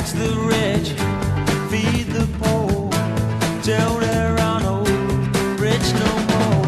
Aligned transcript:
tax 0.00 0.12
the 0.12 0.34
rich, 0.48 0.88
feed 1.70 2.06
the 2.06 2.26
poor, 2.38 2.88
there 3.62 4.38
are 4.38 4.60
no 4.62 4.82
rich 5.58 5.92
no 5.92 6.10
more. 6.30 6.64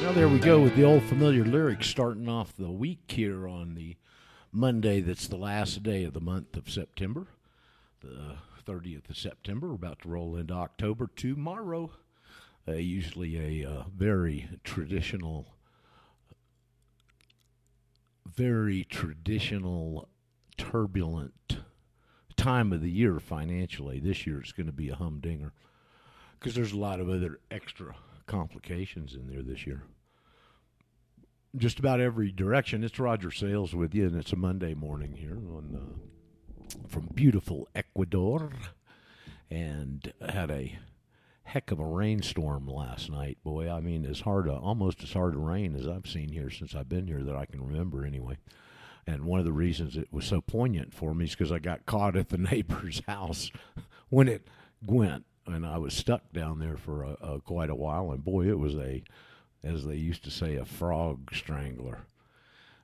Well, 0.00 0.12
there 0.12 0.28
we 0.28 0.38
go 0.38 0.60
with 0.60 0.76
the 0.76 0.84
old 0.84 1.02
familiar 1.04 1.44
lyrics 1.44 1.88
starting 1.88 2.28
off 2.28 2.54
the 2.56 2.70
week 2.70 3.00
here 3.08 3.48
on 3.48 3.74
the 3.74 3.96
Monday 4.52 5.00
that's 5.00 5.26
the 5.26 5.36
last 5.36 5.82
day 5.82 6.04
of 6.04 6.12
the 6.12 6.20
month 6.20 6.56
of 6.56 6.70
September, 6.70 7.26
the 8.00 8.36
30th 8.64 9.10
of 9.10 9.16
September. 9.16 9.68
We're 9.68 9.74
about 9.74 10.00
to 10.00 10.08
roll 10.08 10.36
into 10.36 10.54
October 10.54 11.08
tomorrow. 11.14 11.90
Uh, 12.66 12.72
usually 12.72 13.62
a 13.62 13.68
uh, 13.68 13.84
very 13.94 14.48
traditional, 14.62 15.54
very 18.24 18.84
traditional, 18.84 20.08
turbulent 20.56 21.58
time 22.36 22.72
of 22.72 22.80
the 22.80 22.90
year 22.90 23.18
financially. 23.18 24.00
This 24.00 24.26
year 24.26 24.40
it's 24.40 24.52
going 24.52 24.66
to 24.66 24.72
be 24.72 24.88
a 24.88 24.96
humdinger 24.96 25.52
because 26.38 26.54
there's 26.54 26.72
a 26.72 26.78
lot 26.78 27.00
of 27.00 27.08
other 27.08 27.40
extra 27.50 27.94
complications 28.26 29.14
in 29.14 29.28
there 29.28 29.42
this 29.42 29.66
year. 29.66 29.82
Just 31.56 31.78
about 31.78 32.00
every 32.00 32.32
direction. 32.32 32.82
It's 32.82 32.98
Roger 32.98 33.30
Sales 33.30 33.74
with 33.74 33.94
you, 33.94 34.06
and 34.06 34.16
it's 34.16 34.32
a 34.32 34.36
Monday 34.36 34.74
morning 34.74 35.12
here 35.12 35.36
on 35.36 35.76
uh, 35.76 36.11
from 36.88 37.08
beautiful 37.14 37.68
Ecuador, 37.74 38.52
and 39.50 40.12
had 40.26 40.50
a 40.50 40.78
heck 41.44 41.70
of 41.70 41.78
a 41.78 41.84
rainstorm 41.84 42.66
last 42.66 43.10
night. 43.10 43.38
Boy, 43.44 43.70
I 43.70 43.80
mean, 43.80 44.06
as 44.06 44.20
hard, 44.20 44.48
a, 44.48 44.54
almost 44.54 45.02
as 45.02 45.12
hard 45.12 45.34
a 45.34 45.38
rain 45.38 45.76
as 45.76 45.86
I've 45.86 46.06
seen 46.06 46.30
here 46.30 46.50
since 46.50 46.74
I've 46.74 46.88
been 46.88 47.06
here 47.06 47.22
that 47.22 47.36
I 47.36 47.46
can 47.46 47.66
remember, 47.66 48.04
anyway. 48.04 48.38
And 49.06 49.24
one 49.24 49.40
of 49.40 49.44
the 49.44 49.52
reasons 49.52 49.96
it 49.96 50.08
was 50.12 50.24
so 50.24 50.40
poignant 50.40 50.94
for 50.94 51.14
me 51.14 51.24
is 51.24 51.32
because 51.32 51.52
I 51.52 51.58
got 51.58 51.86
caught 51.86 52.16
at 52.16 52.28
the 52.28 52.38
neighbor's 52.52 53.02
house 53.06 53.50
when 54.08 54.28
it 54.28 54.46
went 54.86 55.24
and 55.46 55.66
I 55.66 55.78
was 55.78 55.94
stuck 55.94 56.32
down 56.32 56.58
there 56.58 56.76
for 56.76 57.02
a, 57.02 57.16
a, 57.20 57.40
quite 57.40 57.70
a 57.70 57.74
while. 57.74 58.12
And 58.12 58.24
boy, 58.24 58.48
it 58.48 58.58
was 58.58 58.74
a, 58.76 59.02
as 59.64 59.84
they 59.84 59.96
used 59.96 60.24
to 60.24 60.30
say, 60.30 60.56
a 60.56 60.64
frog 60.64 61.34
strangler. 61.34 62.06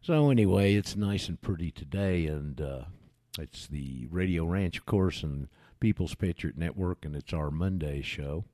So 0.03 0.31
anyway, 0.31 0.75
it's 0.75 0.97
nice 0.97 1.29
and 1.29 1.41
pretty 1.41 1.71
today, 1.71 2.27
and 2.27 2.61
uh, 2.61 2.83
it's 3.39 3.67
the 3.67 4.07
Radio 4.11 4.45
Ranch, 4.45 4.79
of 4.79 4.87
course, 4.87 5.23
and 5.23 5.49
People's 5.81 6.15
Patriot 6.15 6.57
Network, 6.57 7.05
and 7.05 7.15
it's 7.15 7.33
our 7.33 7.51
Monday 7.51 8.03
show. 8.03 8.45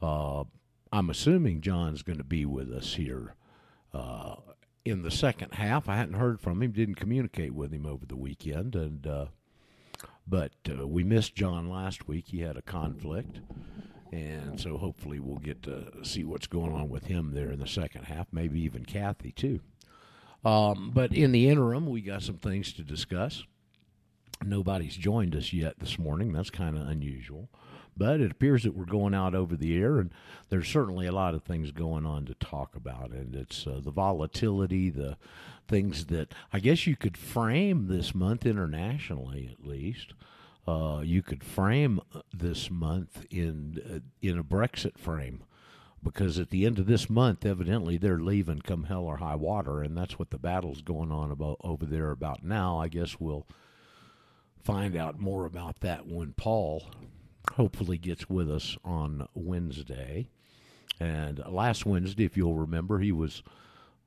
Uh, 0.00 0.44
I'm 0.92 1.10
assuming 1.10 1.60
John's 1.60 2.02
going 2.02 2.18
to 2.18 2.24
be 2.24 2.44
with 2.44 2.70
us 2.72 2.94
here 2.94 3.34
uh, 3.92 4.36
in 4.84 5.02
the 5.02 5.10
second 5.10 5.54
half. 5.54 5.88
I 5.88 5.96
hadn't 5.96 6.14
heard 6.14 6.40
from 6.40 6.62
him, 6.62 6.72
didn't 6.72 6.94
communicate 6.96 7.54
with 7.54 7.72
him 7.72 7.86
over 7.86 8.06
the 8.06 8.16
weekend, 8.16 8.74
and 8.74 9.06
uh, 9.06 9.26
but 10.26 10.52
uh, 10.68 10.86
we 10.86 11.04
missed 11.04 11.34
John 11.34 11.68
last 11.68 12.08
week. 12.08 12.26
He 12.28 12.40
had 12.40 12.56
a 12.56 12.62
conflict. 12.62 13.40
And 14.12 14.60
so 14.60 14.76
hopefully 14.76 15.18
we'll 15.18 15.38
get 15.38 15.64
to 15.64 15.90
see 16.04 16.22
what's 16.22 16.46
going 16.46 16.72
on 16.72 16.88
with 16.88 17.06
him 17.06 17.32
there 17.34 17.50
in 17.50 17.58
the 17.58 17.66
second 17.66 18.04
half, 18.04 18.28
maybe 18.30 18.60
even 18.60 18.84
Kathy 18.84 19.32
too. 19.32 19.58
Um, 20.44 20.92
but 20.94 21.12
in 21.12 21.32
the 21.32 21.48
interim, 21.48 21.86
we 21.86 22.00
got 22.00 22.22
some 22.22 22.36
things 22.36 22.72
to 22.74 22.84
discuss. 22.84 23.42
Nobody's 24.42 24.96
joined 24.96 25.36
us 25.36 25.52
yet 25.52 25.78
this 25.78 25.98
morning. 25.98 26.32
That's 26.32 26.50
kind 26.50 26.76
of 26.76 26.88
unusual. 26.88 27.48
But 27.96 28.20
it 28.20 28.32
appears 28.32 28.64
that 28.64 28.74
we're 28.74 28.86
going 28.86 29.14
out 29.14 29.34
over 29.34 29.56
the 29.56 29.76
air, 29.76 29.98
and 29.98 30.10
there's 30.48 30.68
certainly 30.68 31.06
a 31.06 31.12
lot 31.12 31.34
of 31.34 31.44
things 31.44 31.70
going 31.70 32.04
on 32.04 32.26
to 32.26 32.34
talk 32.34 32.74
about. 32.74 33.10
And 33.10 33.36
it's 33.36 33.66
uh, 33.66 33.80
the 33.82 33.92
volatility, 33.92 34.90
the 34.90 35.16
things 35.68 36.06
that 36.06 36.34
I 36.52 36.58
guess 36.58 36.86
you 36.86 36.96
could 36.96 37.16
frame 37.16 37.86
this 37.86 38.14
month 38.14 38.44
internationally, 38.46 39.48
at 39.52 39.64
least. 39.66 40.12
Uh, 40.66 41.02
you 41.04 41.22
could 41.22 41.44
frame 41.44 42.00
this 42.32 42.70
month 42.70 43.26
in 43.30 43.80
uh, 43.88 43.98
in 44.20 44.38
a 44.38 44.44
Brexit 44.44 44.98
frame, 44.98 45.44
because 46.02 46.38
at 46.38 46.50
the 46.50 46.66
end 46.66 46.78
of 46.78 46.86
this 46.86 47.08
month, 47.08 47.46
evidently 47.46 47.96
they're 47.96 48.18
leaving 48.18 48.60
come 48.60 48.84
hell 48.84 49.04
or 49.04 49.18
high 49.18 49.36
water, 49.36 49.82
and 49.82 49.96
that's 49.96 50.18
what 50.18 50.30
the 50.30 50.38
battle's 50.38 50.82
going 50.82 51.12
on 51.12 51.30
about 51.30 51.58
over 51.62 51.86
there 51.86 52.10
about 52.10 52.42
now. 52.42 52.78
I 52.78 52.88
guess 52.88 53.20
we'll 53.20 53.46
find 54.64 54.96
out 54.96 55.20
more 55.20 55.44
about 55.44 55.80
that 55.80 56.06
when 56.06 56.32
Paul 56.32 56.90
hopefully 57.52 57.98
gets 57.98 58.28
with 58.30 58.50
us 58.50 58.76
on 58.84 59.28
Wednesday. 59.34 60.28
And 60.98 61.42
last 61.46 61.84
Wednesday, 61.84 62.24
if 62.24 62.36
you'll 62.36 62.54
remember, 62.54 62.98
he 62.98 63.12
was 63.12 63.42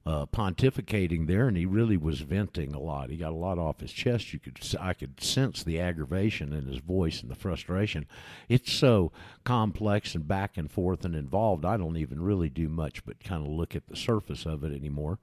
uh, 0.05 0.25
pontificating 0.25 1.27
there, 1.27 1.47
and 1.47 1.57
he 1.57 1.65
really 1.65 1.97
was 1.97 2.21
venting 2.21 2.73
a 2.73 2.79
lot. 2.79 3.09
He 3.09 3.17
got 3.17 3.33
a 3.33 3.35
lot 3.35 3.59
off 3.59 3.81
his 3.81 3.91
chest. 3.91 4.33
You 4.33 4.39
could, 4.39 4.57
I 4.79 4.93
could 4.93 5.21
sense 5.21 5.63
the 5.63 5.79
aggravation 5.79 6.53
in 6.53 6.65
his 6.65 6.79
voice 6.79 7.21
and 7.21 7.29
the 7.29 7.35
frustration. 7.35 8.05
It's 8.47 8.71
so 8.71 9.11
complex 9.43 10.15
and 10.15 10.27
back 10.27 10.57
and 10.57 10.71
forth 10.71 11.03
and 11.03 11.13
involved. 11.13 11.65
I 11.65 11.75
don't 11.75 11.97
even 11.97 12.21
really 12.21 12.49
do 12.49 12.69
much 12.69 13.05
but 13.05 13.23
kind 13.23 13.45
of 13.45 13.51
look 13.51 13.75
at 13.75 13.87
the 13.87 13.97
surface 13.97 14.45
of 14.45 14.63
it 14.63 14.73
anymore. 14.73 15.19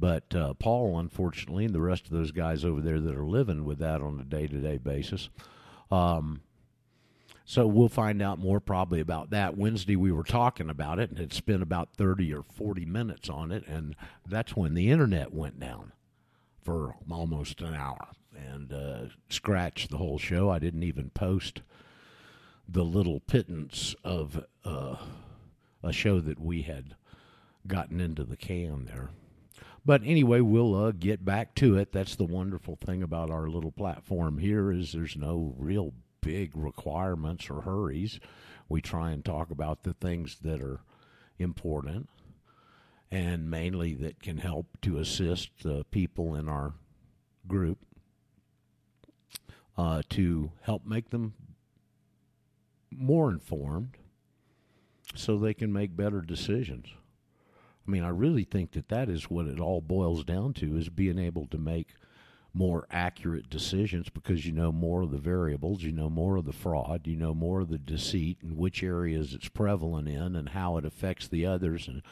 But 0.00 0.34
uh, 0.34 0.54
Paul, 0.54 0.98
unfortunately, 0.98 1.66
and 1.66 1.74
the 1.74 1.80
rest 1.80 2.06
of 2.06 2.12
those 2.12 2.32
guys 2.32 2.64
over 2.64 2.80
there 2.80 2.98
that 2.98 3.14
are 3.14 3.26
living 3.26 3.66
with 3.66 3.78
that 3.80 4.00
on 4.00 4.18
a 4.18 4.24
day 4.24 4.46
to 4.46 4.56
day 4.56 4.78
basis. 4.78 5.28
Um, 5.90 6.40
so 7.44 7.66
we'll 7.66 7.88
find 7.88 8.22
out 8.22 8.38
more 8.38 8.60
probably 8.60 9.00
about 9.00 9.30
that. 9.30 9.58
Wednesday 9.58 9.96
we 9.96 10.10
were 10.10 10.22
talking 10.22 10.70
about 10.70 10.98
it 10.98 11.10
and 11.10 11.18
had 11.18 11.34
spent 11.34 11.62
about 11.62 11.94
30 11.96 12.32
or 12.32 12.44
40 12.44 12.86
minutes 12.86 13.28
on 13.28 13.52
it, 13.52 13.66
and 13.66 13.94
that's 14.26 14.56
when 14.56 14.72
the 14.72 14.90
internet 14.90 15.34
went 15.34 15.60
down 15.60 15.92
for 16.62 16.94
almost 17.10 17.60
an 17.60 17.74
hour 17.74 18.08
and 18.34 18.72
uh, 18.72 19.00
scratched 19.28 19.90
the 19.90 19.98
whole 19.98 20.18
show. 20.18 20.48
I 20.48 20.58
didn't 20.58 20.84
even 20.84 21.10
post 21.10 21.60
the 22.66 22.84
little 22.84 23.20
pittance 23.20 23.94
of 24.02 24.44
uh, 24.64 24.96
a 25.82 25.92
show 25.92 26.20
that 26.20 26.40
we 26.40 26.62
had 26.62 26.94
gotten 27.66 28.00
into 28.00 28.24
the 28.24 28.36
can 28.36 28.86
there. 28.86 29.10
But 29.84 30.02
anyway, 30.04 30.40
we'll 30.40 30.74
uh, 30.74 30.92
get 30.92 31.24
back 31.24 31.54
to 31.56 31.76
it. 31.78 31.92
That's 31.92 32.16
the 32.16 32.24
wonderful 32.24 32.76
thing 32.76 33.02
about 33.02 33.30
our 33.30 33.48
little 33.48 33.72
platform 33.72 34.38
here 34.38 34.70
is 34.70 34.92
there's 34.92 35.16
no 35.16 35.54
real 35.56 35.94
big 36.20 36.52
requirements 36.54 37.48
or 37.48 37.62
hurries. 37.62 38.20
We 38.68 38.80
try 38.82 39.10
and 39.10 39.24
talk 39.24 39.50
about 39.50 39.82
the 39.82 39.94
things 39.94 40.36
that 40.42 40.60
are 40.60 40.80
important 41.38 42.08
and 43.10 43.50
mainly 43.50 43.94
that 43.94 44.22
can 44.22 44.38
help 44.38 44.66
to 44.82 44.98
assist 44.98 45.50
the 45.62 45.84
people 45.90 46.34
in 46.34 46.48
our 46.48 46.74
group 47.48 47.78
uh, 49.76 50.02
to 50.10 50.52
help 50.62 50.86
make 50.86 51.10
them 51.10 51.34
more 52.90 53.30
informed 53.30 53.96
so 55.14 55.36
they 55.36 55.54
can 55.54 55.72
make 55.72 55.96
better 55.96 56.20
decisions. 56.20 56.86
I 57.86 57.90
mean, 57.90 58.04
I 58.04 58.08
really 58.08 58.44
think 58.44 58.72
that 58.72 58.88
that 58.88 59.08
is 59.08 59.30
what 59.30 59.46
it 59.46 59.58
all 59.58 59.80
boils 59.80 60.24
down 60.24 60.52
to 60.54 60.76
is 60.76 60.88
being 60.88 61.18
able 61.18 61.46
to 61.48 61.58
make 61.58 61.94
more 62.52 62.86
accurate 62.90 63.48
decisions 63.48 64.08
because 64.08 64.44
you 64.44 64.52
know 64.52 64.72
more 64.72 65.02
of 65.02 65.10
the 65.10 65.18
variables, 65.18 65.82
you 65.82 65.92
know 65.92 66.10
more 66.10 66.36
of 66.36 66.44
the 66.44 66.52
fraud, 66.52 67.06
you 67.06 67.16
know 67.16 67.32
more 67.32 67.60
of 67.60 67.68
the 67.68 67.78
deceit 67.78 68.38
and 68.42 68.56
which 68.56 68.82
areas 68.82 69.34
it's 69.34 69.48
prevalent 69.48 70.08
in 70.08 70.34
and 70.34 70.50
how 70.50 70.76
it 70.76 70.84
affects 70.84 71.28
the 71.28 71.46
others 71.46 71.86
and 71.86 72.02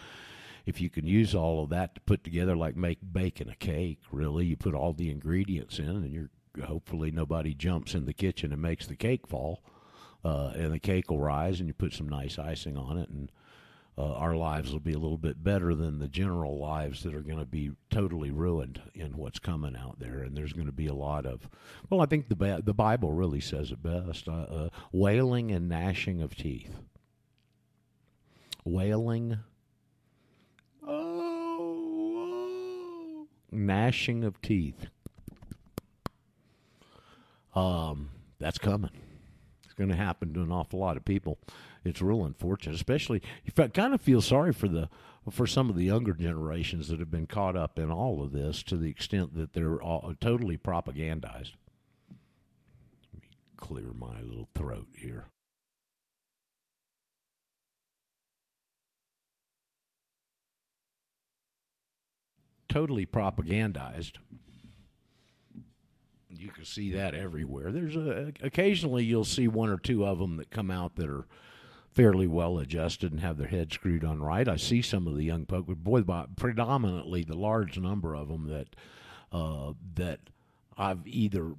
if 0.69 0.83
you 0.83 0.91
can 0.91 1.07
use 1.07 1.35
all 1.35 1.65
of 1.65 1.71
that 1.71 1.95
to 1.95 2.01
put 2.03 2.23
together 2.23 2.55
like 2.55 2.77
make 2.77 2.99
baking 3.11 3.49
a 3.49 3.55
cake, 3.55 4.01
really, 4.13 4.45
you 4.45 4.55
put 4.55 4.75
all 4.75 4.93
the 4.93 5.11
ingredients 5.11 5.79
in 5.79 5.89
and 5.89 6.13
you're 6.13 6.29
hopefully 6.63 7.11
nobody 7.11 7.55
jumps 7.55 7.95
in 7.95 8.05
the 8.05 8.13
kitchen 8.13 8.53
and 8.53 8.61
makes 8.61 8.87
the 8.87 8.95
cake 8.95 9.27
fall. 9.27 9.63
Uh, 10.23 10.53
and 10.57 10.73
the 10.73 10.79
cake 10.79 11.11
will 11.11 11.21
rise 11.21 11.59
and 11.59 11.69
you 11.69 11.73
put 11.73 11.95
some 11.95 12.09
nice 12.09 12.39
icing 12.39 12.77
on 12.77 12.99
it 12.99 13.09
and 13.09 13.33
uh, 13.99 14.13
our 14.13 14.37
lives 14.37 14.71
will 14.71 14.79
be 14.79 14.93
a 14.93 14.99
little 14.99 15.19
bit 15.19 15.43
better 15.43 15.75
than 15.75 15.99
the 15.99 16.07
general 16.07 16.57
lives 16.57 17.03
that 17.03 17.17
are 17.17 17.21
going 17.21 17.41
to 17.41 17.45
be 17.45 17.73
totally 17.91 18.31
ruined 18.31 18.81
in 18.95 19.17
what's 19.17 19.41
coming 19.41 19.75
out 19.75 19.99
there. 19.99 20.21
And 20.21 20.37
there's 20.37 20.53
going 20.53 20.67
to 20.67 20.73
be 20.73 20.87
a 20.87 20.95
lot 20.95 21.27
of, 21.27 21.49
well, 21.91 22.01
I 22.01 22.07
think 22.07 22.29
the 22.29 22.63
the 22.65 22.75
Bible 22.75 23.13
really 23.13 23.41
says 23.41 23.73
it 23.73 23.83
best: 23.83 24.29
uh, 24.29 24.33
uh, 24.33 24.69
wailing 24.93 25.51
and 25.51 25.69
gnashing 25.69 26.23
of 26.23 26.37
teeth. 26.37 26.77
Wailing, 28.65 29.39
oh, 30.87 32.07
gnashing 33.51 34.23
of 34.23 34.41
teeth. 34.41 34.87
Um, 37.55 38.11
that's 38.39 38.59
coming. 38.59 38.93
It's 39.65 39.75
going 39.75 39.91
to 39.91 39.97
happen 39.97 40.33
to 40.35 40.43
an 40.43 40.53
awful 40.53 40.79
lot 40.79 40.97
of 40.97 41.05
people 41.05 41.39
it's 41.85 42.03
real 42.03 42.25
unfortunate. 42.25 42.75
Especially, 42.75 43.23
if 43.45 43.59
I 43.59 43.69
kind 43.69 43.95
of 43.95 44.01
feel 44.01 44.21
sorry 44.21 44.53
for 44.53 44.69
the 44.69 44.89
for 45.31 45.47
some 45.47 45.69
of 45.69 45.77
the 45.77 45.85
younger 45.85 46.15
generations 46.15 46.89
that 46.89 47.01
have 47.01 47.11
been 47.11 47.27
caught 47.27 47.55
up 47.55 47.79
in 47.79 47.91
all 47.91 48.23
of 48.23 48.33
this 48.33 48.63
to 48.63 48.77
the 48.77 48.89
extent 48.89 49.35
that 49.35 49.53
they're 49.53 49.81
all, 49.83 50.15
totally 50.21 50.57
propagandized. 50.57 51.53
Let 53.13 53.23
me 53.23 53.29
clear 53.57 53.93
my 53.93 54.23
little 54.23 54.49
throat 54.55 54.89
here. 54.97 55.27
Totally 62.71 63.05
propagandized 63.05 64.13
you 66.39 66.51
can 66.51 66.65
see 66.65 66.93
that 66.93 67.15
everywhere. 67.15 67.73
There's 67.73 67.97
a, 67.97 68.33
occasionally 68.43 69.05
you'll 69.05 69.25
see 69.25 69.49
one 69.49 69.71
or 69.71 69.79
two 69.79 70.07
of 70.07 70.19
them 70.19 70.37
that 70.37 70.51
come 70.51 70.71
out 70.71 70.97
that 70.97 71.09
are 71.09 71.27
fairly 71.99 72.29
well 72.29 72.61
adjusted 72.61 73.11
and 73.11 73.21
have 73.23 73.39
their 73.39 73.49
head 73.49 73.73
screwed 73.73 74.05
on 74.05 74.23
right. 74.23 74.47
I 74.47 74.55
see 74.55 74.83
some 74.83 75.09
of 75.09 75.17
the 75.17 75.25
young 75.25 75.45
folk, 75.47 75.67
but 75.67 75.83
boy, 75.83 76.05
predominantly 76.37 77.25
the 77.25 77.37
large 77.37 77.77
number 77.77 78.15
of 78.15 78.29
them 78.29 78.47
that 78.47 78.69
uh, 79.33 79.73
that 79.97 80.21
I've 80.77 81.05
either 81.05 81.55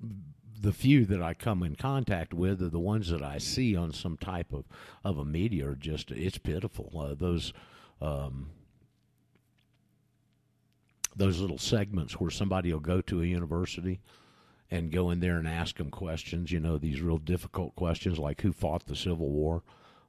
the 0.62 0.72
few 0.72 1.04
that 1.08 1.22
I 1.22 1.34
come 1.34 1.62
in 1.62 1.76
contact 1.76 2.34
with 2.34 2.64
are 2.64 2.70
the 2.70 2.80
ones 2.80 3.10
that 3.10 3.22
I 3.22 3.38
see 3.38 3.76
on 3.76 3.92
some 3.92 4.16
type 4.16 4.54
of 4.54 4.64
of 5.04 5.18
a 5.18 5.26
media 5.26 5.68
are 5.68 5.76
just 5.76 6.10
it's 6.10 6.38
pitiful. 6.38 6.90
Uh, 6.98 7.16
those 7.16 7.52
um, 8.02 8.52
those 11.18 11.42
little 11.42 11.58
segments 11.58 12.14
where 12.14 12.32
somebody 12.32 12.72
will 12.72 12.80
go 12.80 13.02
to 13.02 13.22
a 13.22 13.26
university 13.26 14.00
and 14.72 14.90
go 14.90 15.10
in 15.10 15.20
there 15.20 15.38
and 15.38 15.50
ask 15.50 15.76
them 15.76 15.92
questions, 15.92 16.50
you 16.50 16.62
know, 16.62 16.78
these 16.78 17.02
real 17.02 17.18
difficult 17.18 17.76
questions 17.76 18.18
like 18.18 18.40
who 18.40 18.54
fought 18.54 18.86
the 18.86 18.96
Civil 18.96 19.28
War, 19.28 19.64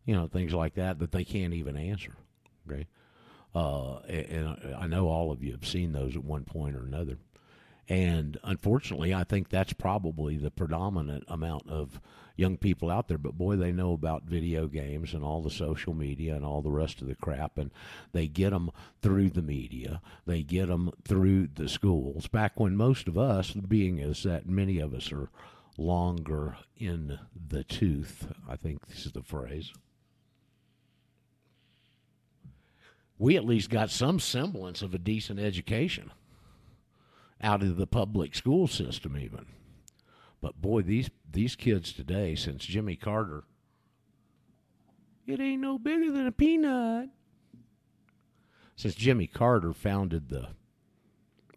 you 0.05 0.15
know, 0.15 0.27
things 0.27 0.53
like 0.55 0.75
that 0.75 0.99
that 0.99 1.13
they 1.13 1.25
can't 1.25 1.55
even 1.55 1.77
answer. 1.77 2.17
Okay. 2.71 2.87
Uh, 3.55 3.99
and 4.09 4.77
I 4.79 4.87
know 4.87 5.09
all 5.09 5.33
of 5.33 5.43
you 5.43 5.53
have 5.53 5.67
seen 5.67 5.93
those 5.93 6.17
at 6.17 6.25
one 6.25 6.45
point 6.45 6.77
or 6.77 6.85
another. 6.85 7.19
And 7.89 8.39
unfortunately, 8.45 9.13
I 9.13 9.25
think 9.25 9.49
that's 9.49 9.73
probably 9.73 10.37
the 10.37 10.53
predominant 10.53 11.25
amount 11.27 11.69
of 11.69 12.01
young 12.37 12.57
people 12.57 12.89
out 12.89 13.09
there. 13.09 13.19
But 13.19 13.37
boy, 13.37 13.57
they 13.57 13.73
know 13.73 13.93
about 13.93 14.23
video 14.23 14.69
games 14.69 15.13
and 15.13 15.25
all 15.25 15.43
the 15.43 15.51
social 15.51 15.93
media 15.93 16.37
and 16.37 16.45
all 16.45 16.63
the 16.63 16.71
rest 16.71 17.03
of 17.03 17.09
the 17.09 17.17
crap. 17.17 17.59
And 17.59 17.73
they 18.13 18.29
get 18.29 18.51
them 18.51 18.71
through 19.03 19.31
the 19.31 19.43
media, 19.43 20.01
they 20.25 20.45
get 20.45 20.69
them 20.69 20.93
through 21.05 21.49
the 21.55 21.69
schools. 21.69 22.29
Back 22.29 22.61
when 22.61 22.77
most 22.77 23.09
of 23.09 23.19
us, 23.19 23.51
being 23.51 23.99
is 23.99 24.23
that 24.23 24.49
many 24.49 24.79
of 24.79 24.95
us 24.95 25.11
are 25.11 25.29
longer 25.77 26.59
in 26.77 27.19
the 27.49 27.65
tooth, 27.65 28.29
I 28.49 28.55
think 28.55 28.87
this 28.87 29.07
is 29.07 29.13
the 29.13 29.23
phrase. 29.23 29.73
We 33.21 33.37
at 33.37 33.45
least 33.45 33.69
got 33.69 33.91
some 33.91 34.19
semblance 34.19 34.81
of 34.81 34.95
a 34.95 34.99
decent 34.99 35.39
education 35.39 36.11
out 37.43 37.63
of 37.63 37.77
the 37.77 37.87
public 37.87 38.35
school 38.35 38.67
system 38.67 39.15
even. 39.15 39.45
But 40.41 40.63
boy, 40.63 40.81
these 40.81 41.11
these 41.31 41.55
kids 41.55 41.93
today, 41.93 42.35
since 42.35 42.65
Jimmy 42.65 42.97
Carter, 42.97 43.45
it 45.27 45.39
ain't 45.39 45.61
no 45.61 45.79
bigger 45.79 46.11
than 46.11 46.27
a 46.27 46.33
peanut. 46.33 47.11
Since 48.75 48.95
Jimmy 48.95 49.27
Carter 49.27 49.75
founded 49.75 50.31
the 50.31 50.49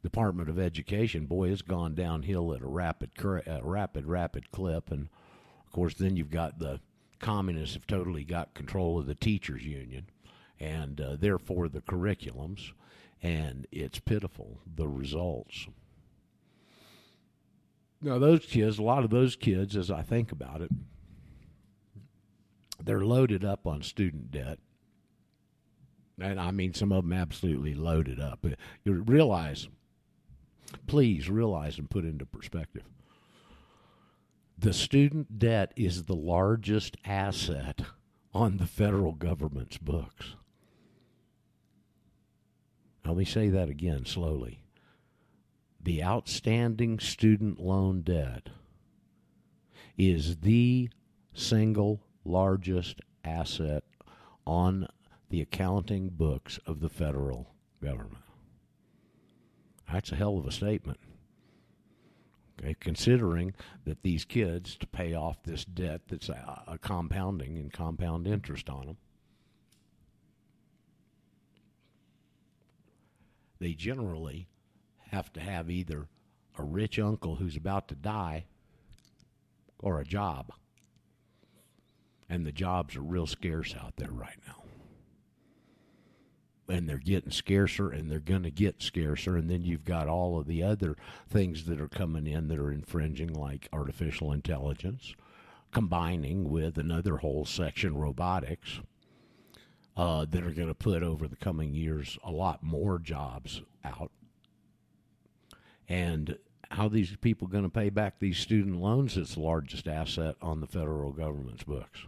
Department 0.02 0.50
of 0.50 0.60
Education, 0.60 1.28
boy, 1.28 1.50
it's 1.50 1.62
gone 1.62 1.96
downhill 1.96 2.54
at 2.54 2.62
a 2.62 2.68
rapid, 2.68 3.12
a 3.24 3.62
rapid, 3.64 4.06
rapid 4.06 4.52
clip. 4.52 4.92
And 4.92 5.08
of 5.66 5.72
course, 5.72 5.94
then 5.94 6.18
you've 6.18 6.30
got 6.30 6.60
the 6.60 6.82
communists 7.20 7.76
have 7.76 7.88
totally 7.88 8.26
got 8.26 8.54
control 8.54 9.00
of 9.00 9.06
the 9.06 9.16
teachers' 9.16 9.64
union, 9.64 10.08
and 10.64 11.02
uh, 11.02 11.16
therefore 11.20 11.68
the 11.68 11.82
curriculums 11.82 12.72
and 13.22 13.68
it's 13.72 14.00
pitiful 14.00 14.60
the 14.76 14.88
results. 14.88 15.68
Now, 18.02 18.20
those 18.20 18.46
kids, 18.46 18.80
a 18.80 18.84
lot 18.84 19.06
of 19.06 19.10
those 19.10 19.38
kids, 19.38 19.78
as 19.78 19.90
I 19.90 20.02
think 20.02 20.32
about 20.32 20.62
it, 20.62 20.72
they're 22.84 23.06
loaded 23.06 23.46
up 23.46 23.66
on 23.66 23.82
student 23.82 24.30
debt. 24.30 24.60
And 26.20 26.40
I 26.40 26.52
mean, 26.52 26.74
some 26.74 26.92
of 26.92 27.04
them 27.04 27.14
absolutely 27.14 27.74
loaded 27.74 28.20
up. 28.20 28.46
You 28.84 28.94
realize, 28.94 29.70
please 30.86 31.30
realize 31.30 31.80
and 31.80 31.90
put 31.90 32.04
into 32.04 32.26
perspective. 32.26 32.84
The 34.58 34.74
student 34.74 35.40
debt 35.40 35.72
is 35.78 36.04
the 36.04 36.16
largest 36.16 36.98
asset 37.06 37.82
on 38.34 38.58
the 38.58 38.68
federal 38.68 39.14
government's 39.14 39.78
books. 39.78 40.36
Let 43.06 43.18
me 43.18 43.26
say 43.26 43.50
that 43.50 43.70
again 43.70 44.06
slowly. 44.06 44.64
The 45.82 46.04
outstanding 46.04 47.00
student 47.00 47.60
loan 47.60 48.02
debt 48.02 48.50
is 49.98 50.38
the 50.38 50.90
single 51.34 52.02
largest 52.24 53.02
asset 53.26 53.84
on 54.48 54.88
the 55.30 55.42
accounting 55.42 56.10
books 56.10 56.60
of 56.66 56.80
the 56.80 56.90
federal 56.90 57.54
government. 57.82 58.24
That's 59.92 60.12
a 60.12 60.16
hell 60.16 60.38
of 60.38 60.48
a 60.48 60.52
statement. 60.52 61.00
Okay, 62.60 62.76
considering 62.80 63.54
that 63.84 64.04
these 64.04 64.24
kids 64.24 64.78
to 64.78 64.88
pay 64.88 65.14
off 65.14 65.44
this 65.44 65.66
debt 65.66 66.02
that's 66.08 66.30
a, 66.30 66.64
a 66.68 66.78
compounding 66.78 67.58
and 67.58 67.74
compound 67.74 68.28
interest 68.28 68.70
on 68.70 68.86
them 68.86 68.98
they 73.64 73.74
generally 73.74 74.48
have 75.12 75.32
to 75.34 75.40
have 75.40 75.70
either 75.70 76.08
a 76.58 76.64
rich 76.64 77.00
uncle 77.00 77.36
who's 77.36 77.56
about 77.56 77.88
to 77.88 77.96
die 77.96 78.46
or 79.80 80.00
a 80.00 80.06
job. 80.06 80.52
And 82.30 82.46
the 82.46 82.52
jobs 82.52 82.96
are 82.96 83.02
real 83.02 83.28
scarce 83.28 83.76
out 83.76 83.96
there 83.98 84.12
right 84.12 84.40
now. 84.48 84.64
And 86.74 86.90
they're 86.90 86.98
getting 86.98 87.32
scarcer 87.32 87.90
and 87.90 88.10
they're 88.10 88.20
going 88.20 88.44
to 88.44 88.52
get 88.52 88.82
scarcer. 88.82 89.36
And 89.36 89.50
then 89.50 89.64
you've 89.64 89.86
got 89.86 90.08
all 90.08 90.40
of 90.40 90.48
the 90.48 90.64
other 90.64 90.96
things 91.30 91.66
that 91.66 91.80
are 91.80 91.90
coming 91.90 92.26
in 92.26 92.48
that 92.48 92.60
are 92.60 92.72
infringing, 92.72 93.34
like 93.34 93.70
artificial 93.72 94.32
intelligence, 94.32 95.14
combining 95.72 96.50
with 96.50 96.78
another 96.78 97.18
whole 97.18 97.46
section, 97.46 97.96
robotics 97.98 98.80
uh, 99.96 100.26
that 100.26 100.44
are 100.44 100.52
going 100.52 100.68
to 100.68 100.74
put 100.74 101.04
over 101.04 101.28
the 101.28 101.36
coming 101.36 101.74
years 101.74 102.18
a 102.24 102.32
lot 102.32 102.64
more 102.64 103.00
jobs 103.00 103.62
out. 103.84 104.12
And 105.88 106.38
how 106.72 106.88
these 106.88 107.16
people 107.22 107.48
going 107.48 107.64
to 107.64 107.70
pay 107.70 107.90
back 107.90 108.20
these 108.20 108.38
student 108.38 108.82
loans 108.82 109.16
that's 109.16 109.36
the 109.36 109.42
largest 109.42 109.88
asset 109.88 110.36
on 110.42 110.60
the 110.60 110.68
federal 110.68 111.12
government's 111.12 111.64
books? 111.64 112.08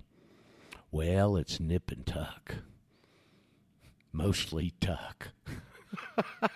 Well, 0.91 1.35
it's 1.35 1.59
nip 1.59 1.91
and 1.91 2.05
tuck. 2.05 2.55
Mostly 4.11 4.73
tuck. 4.79 5.29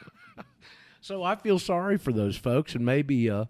so 1.01 1.23
I 1.23 1.35
feel 1.35 1.59
sorry 1.59 1.97
for 1.97 2.13
those 2.13 2.37
folks, 2.37 2.73
and 2.73 2.85
maybe 2.85 3.29
uh, 3.29 3.45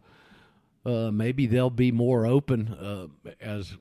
uh, 0.86 1.12
maybe 1.12 1.46
they'll 1.46 1.70
be 1.70 1.92
more 1.92 2.26
open 2.26 2.70
uh, 2.70 3.08
as 3.40 3.78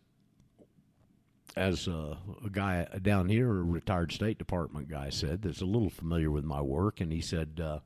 as 1.58 1.88
a 1.88 2.16
guy 2.52 2.86
down 3.02 3.28
here, 3.28 3.50
a 3.50 3.62
retired 3.62 4.12
State 4.12 4.38
Department 4.38 4.88
guy 4.88 5.10
said, 5.10 5.42
that's 5.42 5.60
a 5.60 5.66
little 5.66 5.90
familiar 5.90 6.30
with 6.30 6.44
my 6.44 6.60
work, 6.60 7.00
and 7.00 7.12
he 7.12 7.20
said, 7.20 7.60
uh, 7.62 7.80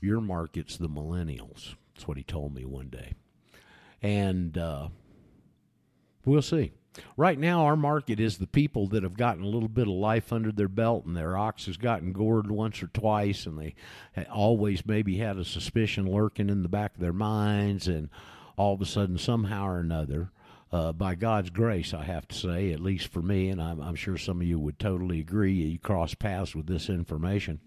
"Your 0.00 0.20
market's 0.20 0.76
the 0.76 0.88
millennials." 0.88 1.74
That's 1.94 2.08
what 2.08 2.16
he 2.16 2.22
told 2.22 2.54
me 2.54 2.64
one 2.64 2.88
day, 2.88 3.12
and 4.02 4.56
uh, 4.56 4.88
we'll 6.24 6.42
see. 6.42 6.72
Right 7.16 7.38
now, 7.38 7.66
our 7.66 7.76
market 7.76 8.18
is 8.18 8.38
the 8.38 8.46
people 8.48 8.88
that 8.88 9.04
have 9.04 9.16
gotten 9.16 9.44
a 9.44 9.48
little 9.48 9.68
bit 9.68 9.86
of 9.86 9.94
life 9.94 10.32
under 10.32 10.50
their 10.50 10.66
belt, 10.66 11.04
and 11.04 11.16
their 11.16 11.36
ox 11.36 11.66
has 11.66 11.76
gotten 11.76 12.12
gored 12.12 12.50
once 12.50 12.82
or 12.82 12.88
twice, 12.88 13.46
and 13.46 13.58
they 13.58 13.74
always 14.32 14.84
maybe 14.84 15.18
had 15.18 15.36
a 15.36 15.44
suspicion 15.44 16.10
lurking 16.10 16.48
in 16.48 16.62
the 16.62 16.68
back 16.68 16.94
of 16.94 17.00
their 17.00 17.12
minds, 17.12 17.86
and 17.86 18.08
all 18.56 18.74
of 18.74 18.80
a 18.80 18.86
sudden, 18.86 19.18
somehow 19.18 19.66
or 19.66 19.78
another 19.78 20.30
uh, 20.72 20.92
by 20.92 21.14
God's 21.14 21.50
grace, 21.50 21.92
I 21.92 22.04
have 22.04 22.28
to 22.28 22.34
say, 22.34 22.72
at 22.72 22.80
least 22.80 23.08
for 23.08 23.22
me, 23.22 23.48
and 23.48 23.60
I'm, 23.60 23.80
I'm 23.80 23.96
sure 23.96 24.16
some 24.16 24.40
of 24.40 24.46
you 24.46 24.58
would 24.58 24.78
totally 24.78 25.18
agree, 25.18 25.52
you 25.52 25.78
cross 25.78 26.14
paths 26.14 26.54
with 26.54 26.66
this 26.66 26.88
information. 26.88 27.60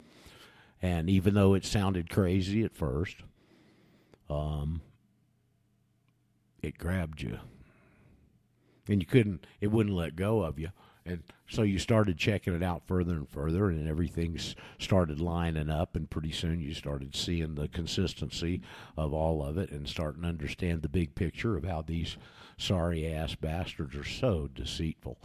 And 0.82 1.10
even 1.10 1.34
though 1.34 1.54
it 1.54 1.66
sounded 1.66 2.10
crazy 2.10 2.64
at 2.64 2.76
first, 2.76 3.18
um, 4.30 4.82
it 6.62 6.78
grabbed 6.78 7.22
you. 7.22 7.40
And 8.88 9.02
you 9.02 9.06
couldn't, 9.06 9.46
it 9.62 9.68
wouldn't 9.68 9.96
let 9.96 10.16
go 10.16 10.42
of 10.42 10.60
you. 10.60 10.70
And 11.06 11.24
so 11.50 11.64
you 11.64 11.80
started 11.80 12.18
checking 12.18 12.54
it 12.54 12.64
out 12.64 12.88
further 12.88 13.14
and 13.16 13.28
further, 13.28 13.70
and 13.70 13.88
everything 13.88 14.40
started 14.80 15.20
lining 15.20 15.70
up. 15.70 15.98
And 15.98 16.10
pretty 16.10 16.32
soon 16.32 16.62
you 16.62 16.74
started 16.74 17.16
seeing 17.16 17.56
the 17.56 17.68
consistency 17.68 18.62
of 18.98 19.14
all 19.14 19.46
of 19.46 19.58
it 19.58 19.72
and 19.72 19.88
starting 19.88 20.22
to 20.24 20.30
understand 20.30 20.82
the 20.82 20.90
big 20.90 21.16
picture 21.16 21.58
of 21.58 21.66
how 21.66 21.82
these 21.82 22.18
sorry 22.64 23.12
ass 23.12 23.36
bastards 23.36 23.96
are 23.96 24.06
so 24.06 24.50
deceitful. 24.56 25.18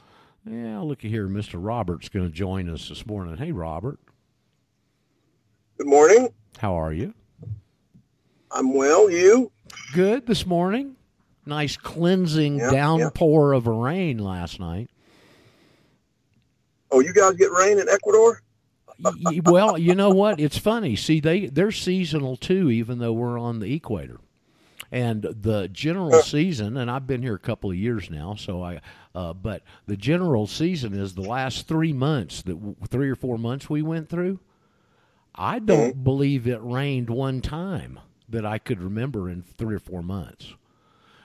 Yeah, 0.45 0.81
looky 0.81 1.09
here. 1.09 1.29
Mr. 1.29 1.55
Robert's 1.55 2.09
going 2.09 2.27
to 2.27 2.35
join 2.35 2.69
us 2.69 2.89
this 2.89 3.07
morning. 3.07 3.37
Hey, 3.37 3.53
Robert. 3.53 3.99
Good 5.77 5.87
morning. 5.87 6.29
How 6.59 6.75
are 6.75 6.93
you? 6.93 7.15
I'm 8.51 8.75
well. 8.75 9.11
You? 9.11 9.53
Good 9.95 10.27
this 10.27 10.47
morning. 10.47 10.97
Nice 11.47 11.77
cleansing 11.77 12.59
downpour 12.59 13.53
of 13.53 13.67
rain 13.67 14.19
last 14.19 14.59
night. 14.59 14.91
Oh, 16.91 17.01
you 17.01 17.13
guys 17.13 17.35
get 17.35 17.51
rain 17.53 17.79
in 17.79 17.89
Ecuador? 17.89 18.43
well, 19.45 19.79
you 19.79 19.95
know 19.95 20.11
what? 20.11 20.41
It's 20.41 20.59
funny. 20.59 20.97
See, 20.97 21.21
they 21.21 21.47
they're 21.47 21.71
seasonal 21.71 22.37
too, 22.37 22.71
even 22.71 22.99
though 22.99 23.13
we're 23.13 23.39
on 23.39 23.61
the 23.61 23.73
equator. 23.75 24.19
And 24.91 25.23
the 25.23 25.69
general 25.69 26.21
season, 26.23 26.77
and 26.79 26.91
I've 26.91 27.07
been 27.07 27.21
here 27.23 27.35
a 27.35 27.39
couple 27.39 27.71
of 27.71 27.77
years 27.77 28.11
now, 28.11 28.35
so 28.35 28.63
I. 28.63 28.81
Uh, 29.15 29.33
but 29.35 29.63
the 29.87 29.97
general 29.97 30.47
season 30.47 30.95
is 30.95 31.15
the 31.15 31.23
last 31.23 31.67
three 31.67 31.93
months 31.93 32.41
that 32.43 32.55
w- 32.55 32.77
three 32.87 33.11
or 33.11 33.17
four 33.17 33.37
months 33.37 33.69
we 33.69 33.83
went 33.83 34.09
through. 34.09 34.39
I 35.35 35.59
don't 35.59 36.03
believe 36.05 36.47
it 36.47 36.61
rained 36.63 37.11
one 37.11 37.41
time 37.41 37.99
that 38.29 38.47
I 38.47 38.59
could 38.59 38.81
remember 38.83 39.29
in 39.29 39.43
three 39.43 39.75
or 39.75 39.79
four 39.81 40.03
months. 40.03 40.55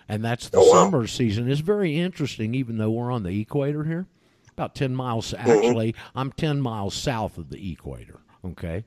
And 0.10 0.24
that's 0.24 0.50
the 0.50 0.58
Oh, 0.60 0.62
wow. 0.72 0.86
summer 0.86 1.08
season. 1.08 1.50
It's 1.50 1.62
very 1.62 1.98
interesting, 2.00 2.54
even 2.56 2.78
though 2.78 2.92
we're 2.92 3.12
on 3.12 3.24
the 3.24 3.40
equator 3.40 3.84
here. 3.86 4.08
About 4.52 4.76
10 4.76 4.94
miles, 4.96 5.34
actually, 5.34 5.96
I'm 6.16 6.32
10 6.32 6.62
miles 6.62 6.94
south 6.94 7.38
of 7.38 7.50
the 7.50 7.72
equator, 7.72 8.20
okay? 8.46 8.84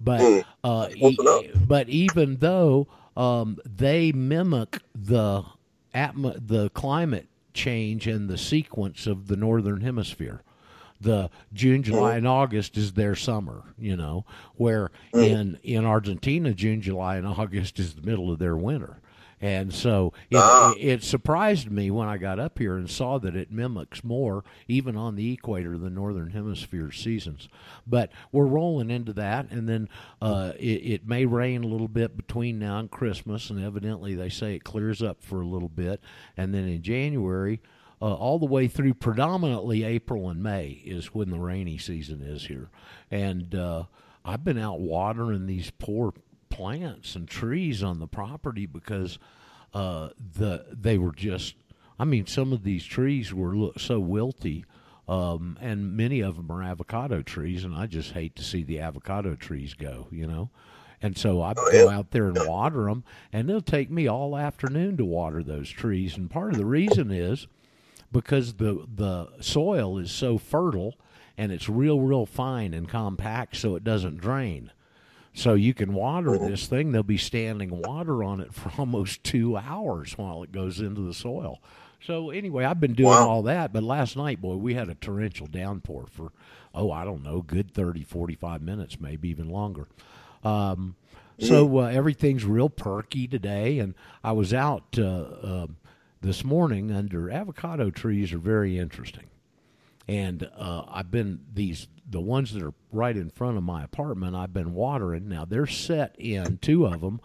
But, 0.00 0.46
uh, 0.64 0.88
e- 0.94 1.16
but 1.66 1.88
even 1.90 2.36
though 2.36 2.88
um, 3.16 3.58
they 3.64 4.12
mimic 4.12 4.78
the, 4.94 5.44
atmo- 5.94 6.40
the 6.46 6.70
climate 6.70 7.26
change 7.54 8.06
and 8.06 8.28
the 8.28 8.38
sequence 8.38 9.06
of 9.06 9.26
the 9.26 9.36
northern 9.36 9.80
hemisphere. 9.80 10.42
The 11.02 11.30
June, 11.54 11.82
July, 11.82 12.16
and 12.16 12.28
August 12.28 12.76
is 12.76 12.92
their 12.92 13.14
summer, 13.14 13.62
you 13.78 13.96
know, 13.96 14.26
where 14.56 14.90
in 15.14 15.58
in 15.62 15.86
Argentina, 15.86 16.52
June, 16.52 16.82
July, 16.82 17.16
and 17.16 17.26
August 17.26 17.78
is 17.78 17.94
the 17.94 18.02
middle 18.02 18.30
of 18.30 18.38
their 18.38 18.54
winter. 18.54 18.98
And 19.40 19.72
so 19.72 20.12
it, 20.30 20.36
Ah. 20.36 20.74
it 20.78 21.02
surprised 21.02 21.70
me 21.70 21.90
when 21.90 22.08
I 22.08 22.18
got 22.18 22.38
up 22.38 22.58
here 22.58 22.76
and 22.76 22.90
saw 22.90 23.18
that 23.18 23.34
it 23.34 23.50
mimics 23.50 24.04
more, 24.04 24.44
even 24.68 24.96
on 24.96 25.16
the 25.16 25.32
equator, 25.32 25.78
the 25.78 25.88
northern 25.88 26.30
hemisphere 26.30 26.90
seasons. 26.92 27.48
But 27.86 28.12
we're 28.32 28.46
rolling 28.46 28.90
into 28.90 29.14
that, 29.14 29.50
and 29.50 29.68
then 29.68 29.88
uh, 30.20 30.52
it, 30.58 30.62
it 30.84 31.08
may 31.08 31.24
rain 31.24 31.64
a 31.64 31.68
little 31.68 31.88
bit 31.88 32.16
between 32.16 32.58
now 32.58 32.78
and 32.80 32.90
Christmas, 32.90 33.48
and 33.48 33.62
evidently 33.64 34.14
they 34.14 34.28
say 34.28 34.56
it 34.56 34.64
clears 34.64 35.02
up 35.02 35.22
for 35.22 35.40
a 35.40 35.46
little 35.46 35.70
bit, 35.70 36.02
and 36.36 36.52
then 36.54 36.68
in 36.68 36.82
January 36.82 37.60
uh, 38.02 38.14
all 38.14 38.38
the 38.38 38.46
way 38.46 38.66
through 38.68 38.94
predominantly 38.94 39.84
April 39.84 40.28
and 40.30 40.42
May 40.42 40.82
is 40.84 41.14
when 41.14 41.30
the 41.30 41.38
rainy 41.38 41.76
season 41.78 42.22
is 42.22 42.46
here. 42.46 42.70
And 43.10 43.54
uh, 43.54 43.84
I've 44.24 44.44
been 44.44 44.58
out 44.58 44.80
watering 44.80 45.46
these 45.46 45.70
poor 45.78 46.14
plants 46.50 47.16
and 47.16 47.28
trees 47.28 47.82
on 47.82 47.98
the 47.98 48.06
property 48.06 48.66
because 48.66 49.18
uh, 49.72 50.10
the 50.18 50.66
they 50.70 50.98
were 50.98 51.12
just. 51.12 51.54
I 51.98 52.04
mean, 52.04 52.26
some 52.26 52.52
of 52.52 52.64
these 52.64 52.84
trees 52.84 53.32
were 53.32 53.54
look 53.54 53.78
so 53.78 54.02
wilty. 54.02 54.64
Um, 55.08 55.58
and 55.60 55.96
many 55.96 56.20
of 56.20 56.36
them 56.36 56.52
are 56.52 56.62
avocado 56.62 57.20
trees, 57.20 57.64
and 57.64 57.74
I 57.74 57.86
just 57.86 58.12
hate 58.12 58.36
to 58.36 58.44
see 58.44 58.62
the 58.62 58.78
avocado 58.78 59.34
trees 59.34 59.74
go, 59.74 60.06
you 60.12 60.24
know. 60.24 60.50
And 61.02 61.18
so 61.18 61.42
I 61.42 61.54
Oh, 61.56 61.72
go 61.72 61.88
out 61.88 62.12
there 62.12 62.28
and 62.28 62.38
water 62.46 62.84
them, 62.84 63.02
and 63.32 63.48
it'll 63.48 63.60
take 63.60 63.90
me 63.90 64.06
all 64.06 64.36
afternoon 64.36 64.96
to 64.98 65.04
water 65.04 65.42
those 65.42 65.68
trees. 65.68 66.16
And 66.16 66.30
part 66.30 66.52
of 66.52 66.58
the 66.58 66.66
reason 66.66 67.10
is 67.10 67.48
because 68.12 68.54
the 68.54 68.86
the 68.92 69.28
soil 69.40 69.98
is 69.98 70.10
so 70.10 70.38
fertile 70.38 70.94
and 71.38 71.52
it's 71.52 71.68
real 71.68 72.00
real 72.00 72.26
fine 72.26 72.74
and 72.74 72.88
compact 72.88 73.56
so 73.56 73.76
it 73.76 73.84
doesn't 73.84 74.18
drain 74.18 74.72
so 75.34 75.54
you 75.54 75.74
can 75.74 75.94
water 75.94 76.36
this 76.38 76.66
thing. 76.66 76.92
There'll 76.92 77.02
be 77.04 77.16
standing 77.16 77.82
water 77.82 78.22
on 78.24 78.40
it 78.40 78.52
for 78.52 78.72
almost 78.78 79.22
two 79.24 79.56
hours 79.56 80.18
while 80.18 80.42
it 80.42 80.52
goes 80.52 80.80
into 80.80 81.00
the 81.02 81.14
soil. 81.14 81.60
So 82.02 82.30
anyway 82.30 82.64
i've 82.64 82.80
been 82.80 82.94
doing 82.94 83.10
Wow. 83.10 83.28
all 83.28 83.42
that 83.42 83.72
but 83.74 83.82
last 83.82 84.16
night 84.16 84.40
boy 84.40 84.54
we 84.56 84.72
had 84.72 84.88
a 84.88 84.94
torrential 84.94 85.46
downpour 85.46 86.06
for 86.10 86.32
oh 86.74 86.90
i 86.90 87.04
don't 87.04 87.22
know 87.22 87.42
good 87.42 87.74
30 87.74 88.04
45 88.04 88.62
minutes 88.62 88.98
maybe 88.98 89.28
even 89.28 89.50
longer. 89.50 89.86
Um, 90.42 90.96
so 91.38 91.78
uh, 91.78 91.82
everything's 91.86 92.44
real 92.44 92.68
perky 92.68 93.26
today, 93.26 93.78
and 93.78 93.94
I 94.22 94.32
was 94.32 94.52
out 94.52 94.98
uh, 94.98 95.04
uh, 95.42 95.66
this 96.20 96.44
morning 96.44 96.90
under 96.92 97.30
avocado 97.30 97.90
trees 97.90 98.32
are 98.34 98.38
very 98.38 98.78
interesting, 98.78 99.24
and 100.10 100.50
uh, 100.58 100.82
I've 100.88 101.12
been 101.12 101.40
these 101.54 101.86
the 102.08 102.20
ones 102.20 102.52
that 102.52 102.62
are 102.64 102.74
right 102.90 103.16
in 103.16 103.30
front 103.30 103.56
of 103.56 103.62
my 103.62 103.84
apartment. 103.84 104.34
I've 104.34 104.52
been 104.52 104.74
watering. 104.74 105.28
Now 105.28 105.44
they're 105.44 105.68
set 105.68 106.16
in 106.18 106.58
two 106.58 106.84
of 106.84 107.00
them, 107.00 107.20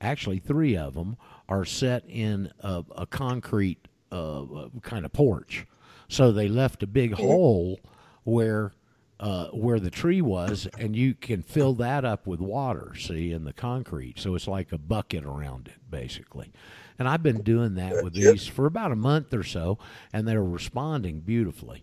actually 0.00 0.40
three 0.40 0.76
of 0.76 0.94
them 0.94 1.16
are 1.48 1.64
set 1.64 2.02
in 2.08 2.50
a, 2.60 2.84
a 2.96 3.06
concrete 3.06 3.86
uh, 4.10 4.44
kind 4.82 5.04
of 5.04 5.12
porch, 5.12 5.66
so 6.08 6.32
they 6.32 6.48
left 6.48 6.82
a 6.82 6.86
big 6.88 7.12
hole 7.12 7.78
where 8.24 8.72
uh, 9.20 9.46
where 9.48 9.78
the 9.78 9.90
tree 9.90 10.20
was, 10.20 10.66
and 10.78 10.96
you 10.96 11.14
can 11.14 11.42
fill 11.42 11.74
that 11.74 12.04
up 12.04 12.26
with 12.26 12.40
water, 12.40 12.92
see, 12.98 13.32
in 13.32 13.44
the 13.44 13.52
concrete. 13.52 14.18
So 14.18 14.34
it's 14.34 14.48
like 14.48 14.72
a 14.72 14.78
bucket 14.78 15.24
around 15.24 15.68
it, 15.68 15.90
basically. 15.90 16.52
And 16.98 17.08
I've 17.08 17.22
been 17.22 17.42
doing 17.42 17.76
that 17.76 18.02
with 18.02 18.14
these 18.14 18.46
for 18.46 18.66
about 18.66 18.92
a 18.92 18.96
month 18.96 19.32
or 19.32 19.44
so, 19.44 19.78
and 20.12 20.26
they're 20.26 20.42
responding 20.42 21.20
beautifully. 21.20 21.82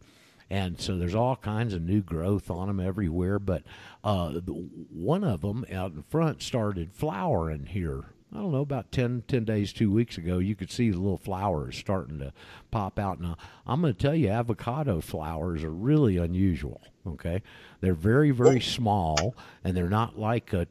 And 0.49 0.79
so 0.79 0.97
there's 0.97 1.15
all 1.15 1.35
kinds 1.35 1.73
of 1.73 1.81
new 1.81 2.01
growth 2.01 2.49
on 2.49 2.67
them 2.67 2.79
everywhere. 2.79 3.39
But 3.39 3.63
uh, 4.03 4.31
one 4.31 5.23
of 5.23 5.41
them 5.41 5.65
out 5.71 5.93
in 5.93 6.03
front 6.03 6.41
started 6.41 6.93
flowering 6.93 7.65
here. 7.67 8.05
I 8.33 8.37
don't 8.37 8.51
know, 8.51 8.61
about 8.61 8.91
10, 8.91 9.25
10 9.27 9.45
days, 9.45 9.71
two 9.71 9.91
weeks 9.91 10.17
ago, 10.17 10.39
you 10.39 10.55
could 10.55 10.71
see 10.71 10.89
the 10.89 10.97
little 10.97 11.19
flowers 11.19 11.77
starting 11.77 12.17
to 12.17 12.33
pop 12.71 12.97
out. 12.97 13.21
Now, 13.21 13.37
I'm 13.67 13.81
going 13.81 13.93
to 13.93 13.99
tell 13.99 14.15
you, 14.15 14.29
avocado 14.29 15.01
flowers 15.01 15.63
are 15.63 15.69
really 15.69 16.17
unusual. 16.17 16.81
Okay, 17.05 17.43
they're 17.81 17.93
very, 17.93 18.31
very 18.31 18.61
small, 18.61 19.35
and 19.63 19.77
they're 19.77 19.89
not 19.89 20.17
like 20.17 20.51
a. 20.53 20.67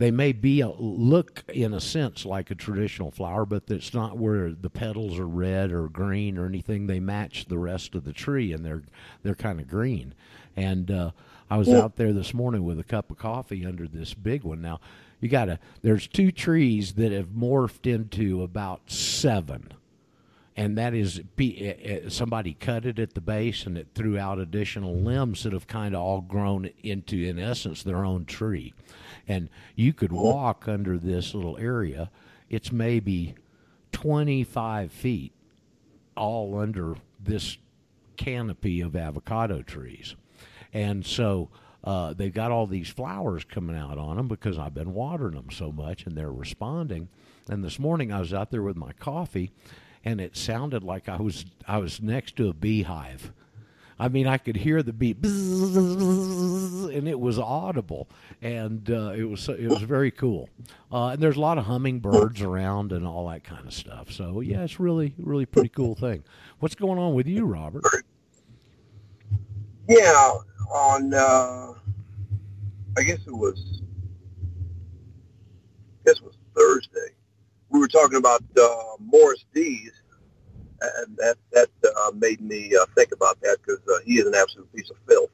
They 0.00 0.10
may 0.10 0.32
be 0.32 0.62
a 0.62 0.70
look 0.70 1.44
in 1.52 1.74
a 1.74 1.80
sense 1.80 2.24
like 2.24 2.50
a 2.50 2.54
traditional 2.54 3.10
flower, 3.10 3.44
but 3.44 3.64
it's 3.68 3.92
not 3.92 4.16
where 4.16 4.50
the 4.50 4.70
petals 4.70 5.18
are 5.18 5.28
red 5.28 5.72
or 5.72 5.90
green 5.90 6.38
or 6.38 6.46
anything. 6.46 6.86
They 6.86 7.00
match 7.00 7.44
the 7.44 7.58
rest 7.58 7.94
of 7.94 8.04
the 8.04 8.14
tree, 8.14 8.50
and 8.54 8.64
they're 8.64 8.82
they're 9.22 9.34
kind 9.34 9.60
of 9.60 9.68
green. 9.68 10.14
And 10.56 10.90
uh, 10.90 11.10
I 11.50 11.58
was 11.58 11.68
out 11.68 11.96
there 11.96 12.14
this 12.14 12.32
morning 12.32 12.64
with 12.64 12.80
a 12.80 12.82
cup 12.82 13.10
of 13.10 13.18
coffee 13.18 13.66
under 13.66 13.86
this 13.86 14.14
big 14.14 14.42
one. 14.42 14.62
Now, 14.62 14.80
you 15.20 15.28
got 15.28 15.44
to. 15.44 15.58
There's 15.82 16.08
two 16.08 16.32
trees 16.32 16.94
that 16.94 17.12
have 17.12 17.28
morphed 17.28 17.84
into 17.84 18.42
about 18.42 18.90
seven 18.90 19.74
and 20.56 20.76
that 20.76 20.94
is 20.94 21.20
be, 21.36 21.70
uh, 21.70 22.06
uh, 22.06 22.10
somebody 22.10 22.54
cut 22.54 22.84
it 22.84 22.98
at 22.98 23.14
the 23.14 23.20
base 23.20 23.64
and 23.66 23.78
it 23.78 23.88
threw 23.94 24.18
out 24.18 24.38
additional 24.38 24.94
limbs 24.96 25.44
that 25.44 25.52
have 25.52 25.66
kind 25.66 25.94
of 25.94 26.02
all 26.02 26.20
grown 26.20 26.68
into 26.82 27.16
in 27.16 27.38
essence 27.38 27.82
their 27.82 28.04
own 28.04 28.24
tree 28.24 28.74
and 29.30 29.48
you 29.76 29.92
could 29.92 30.12
walk 30.12 30.66
under 30.66 30.98
this 30.98 31.34
little 31.34 31.56
area 31.58 32.10
it's 32.48 32.72
maybe 32.72 33.34
25 33.92 34.90
feet 34.90 35.32
all 36.16 36.58
under 36.58 36.96
this 37.22 37.56
canopy 38.16 38.80
of 38.80 38.96
avocado 38.96 39.62
trees 39.62 40.16
and 40.72 41.04
so 41.04 41.48
uh, 41.82 42.12
they've 42.12 42.34
got 42.34 42.50
all 42.50 42.66
these 42.66 42.88
flowers 42.88 43.44
coming 43.44 43.76
out 43.76 43.98
on 43.98 44.16
them 44.16 44.28
because 44.28 44.58
I've 44.58 44.74
been 44.74 44.92
watering 44.92 45.34
them 45.34 45.50
so 45.50 45.72
much 45.72 46.04
and 46.04 46.16
they're 46.16 46.32
responding. 46.32 47.08
And 47.48 47.64
this 47.64 47.78
morning 47.78 48.12
I 48.12 48.20
was 48.20 48.34
out 48.34 48.50
there 48.50 48.62
with 48.62 48.76
my 48.76 48.92
coffee, 48.92 49.50
and 50.04 50.20
it 50.20 50.36
sounded 50.36 50.84
like 50.84 51.08
I 51.08 51.16
was 51.16 51.46
I 51.66 51.78
was 51.78 52.00
next 52.00 52.36
to 52.36 52.48
a 52.48 52.52
beehive. 52.52 53.32
I 54.00 54.08
mean, 54.08 54.26
I 54.26 54.38
could 54.38 54.56
hear 54.56 54.82
the 54.82 54.92
bzzz, 54.92 55.20
and 56.96 57.06
it 57.06 57.20
was 57.20 57.38
audible, 57.38 58.08
and 58.40 58.90
uh, 58.90 59.12
it 59.14 59.24
was 59.24 59.46
it 59.50 59.68
was 59.68 59.82
very 59.82 60.10
cool. 60.10 60.48
Uh, 60.90 61.08
and 61.08 61.22
there's 61.22 61.36
a 61.36 61.40
lot 61.40 61.58
of 61.58 61.66
hummingbirds 61.66 62.40
around 62.40 62.92
and 62.92 63.06
all 63.06 63.28
that 63.28 63.44
kind 63.44 63.66
of 63.66 63.74
stuff. 63.74 64.10
So 64.10 64.40
yeah, 64.40 64.62
it's 64.62 64.80
really 64.80 65.12
really 65.18 65.44
pretty 65.44 65.68
cool 65.68 65.94
thing. 65.94 66.24
What's 66.60 66.74
going 66.74 66.98
on 66.98 67.12
with 67.12 67.26
you, 67.26 67.44
Robert? 67.44 67.84
Yeah, 69.86 70.32
on 70.72 71.12
uh, 71.12 71.74
I 72.96 73.02
guess 73.02 73.20
it 73.26 73.36
was 73.36 73.82
I 76.00 76.06
guess 76.06 76.16
it 76.20 76.24
was 76.24 76.38
Thursday. 76.56 77.14
We 77.68 77.78
were 77.78 77.88
talking 77.88 78.16
about 78.16 78.42
uh, 78.58 78.96
Morris 78.98 79.44
and 79.54 79.99
that 81.16 81.36
that 81.52 81.68
uh, 81.84 82.10
made 82.14 82.40
me 82.40 82.74
uh, 82.74 82.86
think 82.96 83.12
about 83.12 83.40
that 83.42 83.58
because 83.60 83.80
uh, 83.88 84.00
he 84.04 84.18
is 84.18 84.26
an 84.26 84.34
absolute 84.34 84.72
piece 84.74 84.90
of 84.90 84.96
filth. 85.08 85.30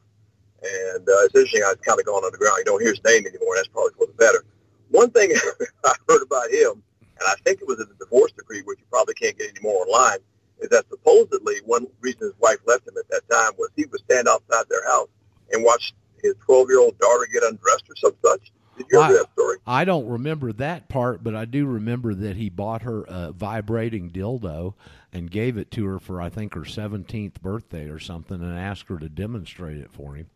And 0.62 1.08
uh, 1.08 1.24
it's 1.24 1.34
interesting. 1.34 1.62
I've 1.66 1.80
kind 1.82 2.00
of 2.00 2.06
gone 2.06 2.24
underground. 2.24 2.58
You 2.58 2.64
don't 2.64 2.80
hear 2.80 2.90
his 2.90 3.04
name 3.04 3.26
anymore. 3.26 3.54
And 3.54 3.58
that's 3.58 3.68
probably 3.68 3.92
for 3.96 4.06
the 4.06 4.14
better. 4.14 4.44
One 4.90 5.10
thing 5.10 5.32
I 5.84 5.94
heard 6.08 6.22
about 6.22 6.50
him, 6.50 6.82
and 7.00 7.26
I 7.28 7.34
think 7.44 7.60
it 7.60 7.68
was 7.68 7.80
in 7.80 7.88
the 7.88 8.04
divorce 8.04 8.32
decree, 8.32 8.62
which 8.64 8.78
you 8.80 8.86
probably 8.90 9.14
can't 9.14 9.36
get 9.38 9.50
anymore 9.50 9.86
online, 9.86 10.18
is 10.60 10.68
that 10.70 10.88
supposedly 10.88 11.56
one 11.66 11.86
reason 12.00 12.22
his 12.22 12.38
wife 12.40 12.58
left 12.66 12.86
him 12.88 12.94
at 12.98 13.08
that 13.10 13.28
time 13.30 13.52
was 13.58 13.70
he 13.76 13.84
would 13.86 14.00
stand 14.00 14.28
outside 14.28 14.64
their 14.70 14.86
house 14.88 15.08
and 15.52 15.62
watch 15.62 15.92
his 16.22 16.34
12-year-old 16.48 16.98
daughter 16.98 17.28
get 17.32 17.42
undressed 17.42 17.84
or 17.88 17.96
some 17.96 18.16
such. 18.24 18.52
Did 18.76 18.86
you 18.90 19.00
hear 19.00 19.00
Wow. 19.00 19.08
that 19.22 19.32
story? 19.32 19.56
I 19.66 19.84
don't 19.84 20.06
remember 20.06 20.52
that 20.52 20.88
part, 20.88 21.24
but 21.24 21.34
I 21.34 21.44
do 21.44 21.66
remember 21.66 22.14
that 22.14 22.36
he 22.36 22.48
bought 22.48 22.82
her 22.82 23.04
a 23.08 23.32
vibrating 23.32 24.10
dildo 24.10 24.74
and 25.12 25.30
gave 25.30 25.56
it 25.58 25.70
to 25.72 25.84
her 25.86 25.98
for 25.98 26.20
I 26.20 26.28
think 26.28 26.54
her 26.54 26.60
17th 26.60 27.40
birthday 27.42 27.88
or 27.88 27.98
something 27.98 28.40
and 28.40 28.56
asked 28.58 28.88
her 28.88 28.98
to 28.98 29.08
demonstrate 29.08 29.78
it 29.78 29.90
for 29.92 30.14
him. 30.14 30.28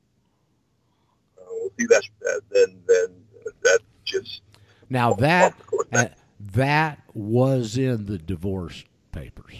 Uh, 1.39 1.69
see, 1.79 1.87
that's 1.89 2.11
uh, 2.29 2.41
then 2.51 2.83
then 2.87 3.09
that's 3.63 3.85
just 4.05 4.43
Now 4.89 5.13
off 5.13 5.19
that 5.21 5.55
uh, 5.93 6.07
that 6.53 7.01
was 7.15 7.79
in 7.79 8.07
the 8.07 8.19
divorce 8.19 8.85
papers. 9.13 9.55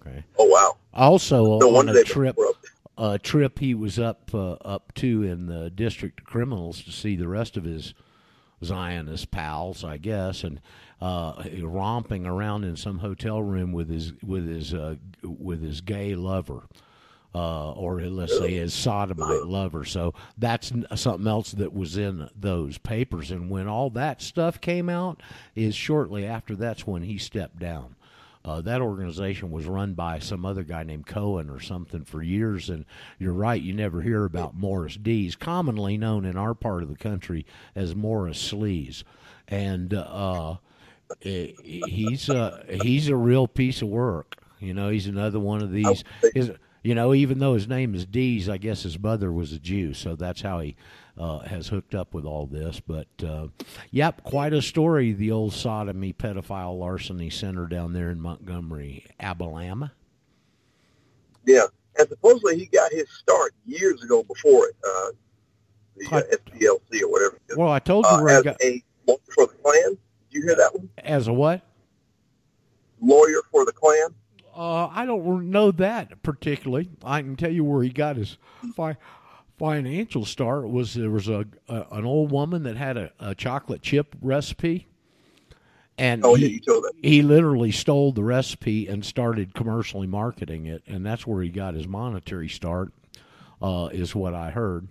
Okay. 0.00 0.24
oh 0.38 0.44
wow. 0.44 0.76
Also 0.92 1.58
No 1.60 1.76
on 1.76 1.88
a 1.88 2.04
trip 2.04 2.36
a 2.98 3.18
trip 3.18 3.58
he 3.58 3.74
was 3.74 3.98
up 3.98 4.30
uh, 4.34 4.52
up 4.52 4.94
to 4.94 5.22
in 5.22 5.46
the 5.46 5.70
district 5.70 6.20
of 6.20 6.26
criminals 6.26 6.82
to 6.82 6.92
see 6.92 7.16
the 7.16 7.28
rest 7.28 7.56
of 7.56 7.64
his 7.64 7.94
Zionist 8.64 9.30
pals, 9.30 9.84
I 9.84 9.98
guess, 9.98 10.42
and 10.42 10.60
uh, 11.00 11.42
romping 11.62 12.26
around 12.26 12.64
in 12.64 12.76
some 12.76 12.98
hotel 12.98 13.42
room 13.42 13.72
with 13.72 13.90
his 13.90 14.12
with 14.22 14.48
his 14.48 14.72
uh, 14.72 14.96
with 15.22 15.62
his 15.62 15.80
gay 15.80 16.14
lover. 16.14 16.68
Uh, 17.34 17.72
or 17.72 18.00
let's 18.00 18.38
say 18.38 18.54
his 18.54 18.72
sodomite 18.72 19.44
lover. 19.44 19.84
So 19.84 20.14
that's 20.38 20.72
something 20.94 21.26
else 21.26 21.50
that 21.52 21.74
was 21.74 21.98
in 21.98 22.30
those 22.34 22.78
papers. 22.78 23.30
And 23.30 23.50
when 23.50 23.68
all 23.68 23.90
that 23.90 24.22
stuff 24.22 24.58
came 24.58 24.88
out, 24.88 25.22
is 25.54 25.74
shortly 25.74 26.24
after 26.24 26.56
that's 26.56 26.86
when 26.86 27.02
he 27.02 27.18
stepped 27.18 27.58
down. 27.58 27.96
Uh, 28.46 28.60
that 28.60 28.80
organization 28.80 29.50
was 29.50 29.66
run 29.66 29.94
by 29.94 30.20
some 30.20 30.46
other 30.46 30.62
guy 30.62 30.84
named 30.84 31.04
Cohen 31.04 31.50
or 31.50 31.58
something 31.58 32.04
for 32.04 32.22
years, 32.22 32.70
and 32.70 32.84
you're 33.18 33.32
right, 33.32 33.60
you 33.60 33.72
never 33.72 34.00
hear 34.00 34.24
about 34.24 34.54
Morris 34.54 34.96
Dees, 34.96 35.34
commonly 35.34 35.98
known 35.98 36.24
in 36.24 36.36
our 36.36 36.54
part 36.54 36.84
of 36.84 36.88
the 36.88 36.94
country 36.94 37.44
as 37.74 37.96
Morris 37.96 38.52
Sleaze, 38.52 39.02
and 39.48 39.92
uh, 39.92 40.58
eh, 41.24 41.48
he's 41.64 42.28
a 42.28 42.64
he's 42.82 43.08
a 43.08 43.16
real 43.16 43.48
piece 43.48 43.82
of 43.82 43.88
work. 43.88 44.36
You 44.60 44.74
know, 44.74 44.90
he's 44.90 45.08
another 45.08 45.40
one 45.40 45.60
of 45.60 45.72
these. 45.72 46.04
His, 46.32 46.52
you 46.84 46.94
know, 46.94 47.14
even 47.14 47.40
though 47.40 47.54
his 47.54 47.66
name 47.66 47.96
is 47.96 48.06
Dees, 48.06 48.48
I 48.48 48.58
guess 48.58 48.84
his 48.84 48.96
mother 48.96 49.32
was 49.32 49.52
a 49.52 49.58
Jew, 49.58 49.92
so 49.92 50.14
that's 50.14 50.42
how 50.42 50.60
he 50.60 50.76
uh, 51.18 51.38
has 51.40 51.68
hooked 51.68 51.94
up 51.94 52.12
with 52.14 52.24
all 52.24 52.46
this. 52.46 52.80
But 52.80 53.06
uh, 53.24 53.48
yep, 53.90 54.22
quite 54.24 54.52
a 54.52 54.62
story. 54.62 55.12
The 55.12 55.30
old 55.32 55.52
sodomy, 55.52 56.12
pedophile, 56.12 56.78
larceny 56.78 57.30
center 57.30 57.66
down 57.66 57.92
there 57.92 58.10
in 58.10 58.20
Montgomery, 58.20 59.06
Alabama. 59.20 59.92
Yeah, 61.44 61.66
and 61.98 62.08
supposedly 62.08 62.58
he 62.58 62.66
got 62.66 62.92
his 62.92 63.08
start 63.10 63.54
years 63.64 64.02
ago 64.02 64.22
before 64.24 64.66
it, 64.68 64.76
uh, 64.84 65.10
the 65.96 66.16
uh, 66.16 66.22
SPLC 66.36 67.02
or 67.02 67.08
whatever. 67.10 67.38
Well, 67.56 67.70
I 67.70 67.78
told 67.78 68.04
you 68.04 68.10
Uh, 68.10 68.22
where 68.22 68.34
I 68.34 68.38
as 68.38 68.44
got 68.44 68.56
a 68.62 68.82
lawyer 69.06 69.18
for 69.34 69.46
the 69.46 69.54
Klan. 69.62 69.90
Did 69.90 69.98
you 70.30 70.42
hear 70.42 70.56
that 70.56 70.74
one? 70.74 70.88
as 70.98 71.28
a 71.28 71.32
what? 71.32 71.62
Lawyer 73.00 73.42
for 73.50 73.64
the 73.64 73.72
Klan. 73.72 74.14
Uh, 74.56 74.86
I 74.88 75.04
don't 75.04 75.50
know 75.50 75.70
that 75.72 76.22
particularly. 76.22 76.88
I 77.04 77.20
can 77.22 77.36
tell 77.36 77.52
you 77.52 77.62
where 77.62 77.82
he 77.82 77.90
got 77.90 78.16
his 78.16 78.38
fi- 78.74 78.96
financial 79.58 80.24
start 80.24 80.68
was 80.68 80.94
there 80.94 81.10
was 81.10 81.28
a, 81.28 81.46
a 81.68 81.86
an 81.92 82.04
old 82.04 82.30
woman 82.30 82.62
that 82.64 82.76
had 82.76 82.96
a, 82.96 83.12
a 83.18 83.34
chocolate 83.34 83.82
chip 83.82 84.14
recipe, 84.20 84.86
and 85.98 86.24
Oh 86.24 86.34
he, 86.34 86.42
yeah, 86.42 86.48
you 86.48 86.60
told 86.60 86.84
he 87.02 87.22
literally 87.22 87.72
stole 87.72 88.12
the 88.12 88.22
recipe 88.24 88.86
and 88.86 89.04
started 89.04 89.54
commercially 89.54 90.06
marketing 90.06 90.66
it, 90.66 90.82
and 90.86 91.04
that's 91.06 91.26
where 91.26 91.42
he 91.42 91.48
got 91.48 91.74
his 91.74 91.86
monetary 91.88 92.48
start. 92.48 92.92
Uh, 93.62 93.88
is 93.90 94.14
what 94.14 94.34
I 94.34 94.50
heard. 94.50 94.86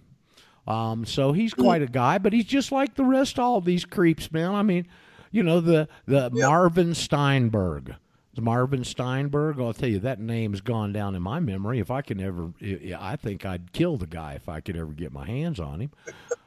Um, 0.67 1.05
so 1.05 1.33
he's 1.33 1.53
quite 1.53 1.83
a 1.83 1.87
guy, 1.87 2.17
but 2.17 2.33
he's 2.33 2.45
just 2.45 2.71
like 2.71 2.95
the 2.95 3.03
rest 3.03 3.37
of 3.37 3.45
all 3.45 3.61
these 3.61 3.85
creeps, 3.85 4.31
man. 4.31 4.55
I 4.55 4.63
mean, 4.63 4.87
you 5.31 5.43
know 5.43 5.59
the 5.61 5.87
the 6.07 6.31
Yeah. 6.33 6.47
Marvin 6.47 6.95
Steinberg. 6.95 7.95
Marvin 8.41 8.83
Steinberg. 8.83 9.59
I'll 9.59 9.73
tell 9.73 9.89
you 9.89 9.99
that 9.99 10.19
name's 10.19 10.61
gone 10.61 10.93
down 10.93 11.15
in 11.15 11.21
my 11.21 11.39
memory. 11.39 11.79
If 11.79 11.91
I 11.91 12.01
can 12.01 12.19
ever, 12.21 12.51
I 12.61 12.95
I 12.99 13.15
think 13.15 13.45
I'd 13.45 13.71
kill 13.71 13.97
the 13.97 14.07
guy 14.07 14.33
if 14.33 14.49
I 14.49 14.59
could 14.59 14.75
ever 14.75 14.91
get 14.91 15.13
my 15.13 15.25
hands 15.25 15.59
on 15.59 15.79
him. 15.79 15.91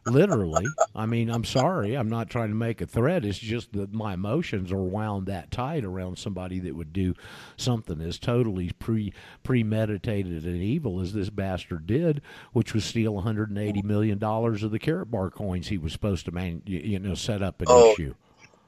Literally. 0.06 0.66
I 0.94 1.06
mean, 1.06 1.28
I'm 1.30 1.44
sorry. 1.44 1.94
I'm 1.94 2.08
not 2.08 2.30
trying 2.30 2.48
to 2.48 2.54
make 2.54 2.80
a 2.80 2.86
threat. 2.86 3.24
It's 3.24 3.38
just 3.38 3.72
that 3.74 3.92
my 3.92 4.14
emotions 4.14 4.72
are 4.72 4.82
wound 4.82 5.26
that 5.26 5.50
tight 5.50 5.84
around 5.84 6.18
somebody 6.18 6.58
that 6.60 6.74
would 6.74 6.92
do 6.92 7.14
something 7.56 8.00
as 8.00 8.18
totally 8.18 8.70
pre 8.78 9.12
premeditated 9.42 10.44
and 10.44 10.62
evil 10.62 11.00
as 11.00 11.12
this 11.12 11.30
bastard 11.30 11.86
did, 11.86 12.22
which 12.52 12.74
was 12.74 12.84
steal 12.84 13.14
180 13.14 13.82
million 13.82 14.18
dollars 14.18 14.62
of 14.62 14.70
the 14.70 14.78
Karatbars 14.78 15.32
coins 15.32 15.68
he 15.68 15.78
was 15.78 15.92
supposed 15.92 16.24
to 16.26 16.32
man, 16.32 16.62
you, 16.64 16.78
you 16.80 16.98
know, 16.98 17.14
set 17.14 17.42
up 17.42 17.60
and 17.60 17.68
Oh, 17.70 17.92
issue. 17.92 18.14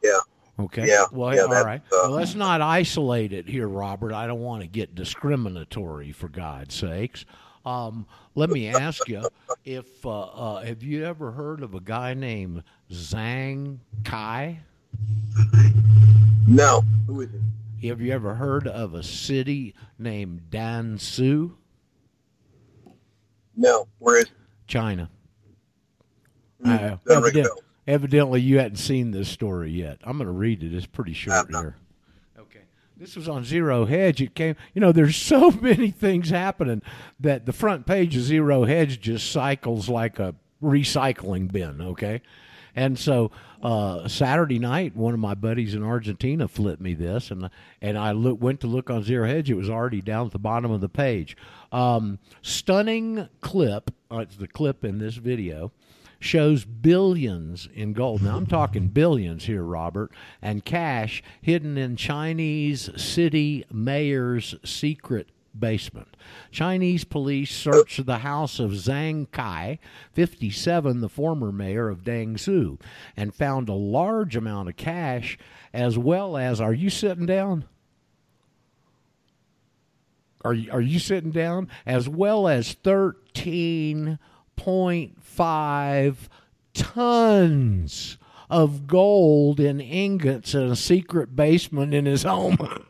Yeah. 0.03 0.19
Okay. 0.59 0.87
Yeah, 0.89 1.05
Well, 1.13 1.35
yeah, 1.35 1.43
all 1.43 1.65
right. 1.65 1.81
uh, 1.87 1.89
well, 2.03 2.11
let's 2.11 2.35
not 2.35 2.61
isolate 2.61 3.33
it 3.33 3.49
here, 3.49 3.67
Robert. 3.69 4.13
I 4.13 4.27
don't 4.27 4.41
want 4.41 4.63
to 4.63 4.69
get 4.69 4.95
discriminatory, 4.95 6.13
for 6.13 6.29
God's 6.29 6.75
sakes. 6.75 7.25
Um, 7.65 8.07
let 8.35 8.51
me 8.51 8.69
ask 8.69 9.09
you: 9.09 9.27
If 9.65 10.05
uh, 10.05 10.21
uh, 10.21 10.63
have 10.63 10.83
you 10.83 11.05
ever 11.05 11.31
heard 11.33 11.63
of 11.63 11.75
a 11.75 11.81
guy 11.81 12.15
named 12.15 12.63
Zhang 12.91 13.79
Kai? 14.05 14.61
No. 16.47 16.83
Who 17.07 17.21
is 17.23 17.29
it? 17.33 17.87
Have 17.89 18.01
you 18.01 18.13
ever 18.13 18.35
heard 18.35 18.67
of 18.67 18.93
a 18.95 19.03
city 19.03 19.75
named 19.99 20.43
Dansu, 20.51 21.53
No. 23.57 23.87
Where 23.99 24.19
is? 24.19 24.25
it? 24.25 24.31
China? 24.67 25.11
Hmm, 26.63 26.71
Uh, 26.71 26.97
doesn't 27.87 27.93
ring 27.93 27.93
a 27.93 27.95
evident- 27.95 28.11
bell. 28.11 28.25
evidently, 28.35 28.41
you 28.41 28.59
hadn't 28.59 28.77
seen 28.77 29.11
this 29.11 29.29
story 29.29 29.71
yet. 29.71 29.99
I'm 30.05 30.17
going 30.17 30.27
to 30.27 30.33
read 30.33 30.63
it. 30.63 30.75
It's 30.75 30.87
pretty 30.87 31.13
short 31.13 31.49
here. 31.51 31.77
Okay. 32.39 32.61
This 32.97 33.17
was 33.17 33.29
on 33.29 33.45
Zero 33.45 33.87
Hedge. 33.87 34.21
It 34.21 34.35
came, 34.35 34.57
you 34.75 34.81
know, 34.81 34.93
there's 34.93 35.17
so 35.17 35.51
many 35.61 35.91
things 35.91 36.31
happening 36.31 36.83
that 37.19 37.47
the 37.47 37.53
front 37.53 37.87
page 37.87 38.17
of 38.17 38.23
Zero 38.23 38.65
Hedge 38.65 39.01
just 39.01 39.31
cycles 39.31 39.89
like 39.89 40.19
a 40.19 40.35
recycling 40.63 41.51
bin, 41.51 41.81
okay? 41.81 42.21
And 42.77 42.99
so 42.99 43.31
uh, 43.63 44.07
Saturday 44.07 44.59
night, 44.59 44.95
one 44.95 45.13
of 45.13 45.21
my 45.21 45.35
buddies 45.35 45.75
in 45.75 45.83
Argentina 45.83 46.47
flipped 46.47 46.81
me 46.81 46.95
this, 46.95 47.31
and 47.31 47.51
and 47.83 47.99
I 47.99 48.13
look, 48.13 48.41
went 48.41 48.61
to 48.61 48.67
look 48.69 48.91
on 48.91 49.03
Zero 49.03 49.27
Hedge. 49.27 49.51
It 49.51 49.55
was 49.55 49.69
already 49.69 50.01
down 50.01 50.27
at 50.27 50.33
the 50.33 50.39
bottom 50.39 50.71
of 50.71 50.81
the 50.81 50.89
page. 50.89 51.37
Um, 51.73 52.19
stunning 52.43 53.29
clip. 53.41 53.91
Uh, 54.11 54.19
it's 54.19 54.37
the 54.37 54.47
clip 54.47 54.85
in 54.85 54.99
this 54.99 55.17
video 55.17 55.73
shows 56.21 56.65
billions 56.65 57.69
in 57.75 57.95
gold. 57.95 58.23
Now 58.23 58.37
I'm 58.37 58.47
talking 58.47 58.89
billions 58.89 59.47
here, 59.47 59.65
Robert, 59.65 60.13
and 60.41 60.65
cash 60.65 61.23
hidden 61.41 61.77
in 61.79 61.97
Chinese 61.97 62.91
city 62.97 63.65
mayor's 63.73 64.55
secret 64.63 65.31
basement. 65.59 66.17
Chinese 66.51 67.05
police 67.05 67.51
searched 67.51 68.05
the 68.07 68.19
house 68.19 68.61
of 68.61 68.71
Zhang 68.73 69.31
Kai, 69.33 69.79
57, 70.13 71.01
the 71.01 71.09
former 71.09 71.51
mayor 71.51 71.89
of 71.89 72.05
Danzhou, 72.05 72.79
and 73.17 73.35
found 73.35 73.69
a 73.69 73.75
large 73.75 74.37
amount 74.37 74.69
of 74.69 74.77
cash 74.77 75.39
as 75.73 75.99
well 75.99 76.37
as 76.37 76.61
are 76.61 76.75
you 76.75 76.91
sitting 76.91 77.27
down? 77.27 77.65
Are 80.43 80.55
you, 80.55 80.71
are 80.73 80.81
you 80.81 80.99
sitting 80.99 81.31
down? 81.33 81.69
As 81.85 82.09
well 82.09 82.49
as 82.49 82.75
13.5 84.65 86.17
tons 86.75 88.19
of 88.49 88.87
gold 88.87 89.61
in 89.61 89.81
ingots 89.81 90.55
in 90.55 90.63
a 90.63 90.77
secret 90.77 91.35
basement 91.35 91.95
in 91.95 92.07
his 92.07 92.23
home. 92.25 92.59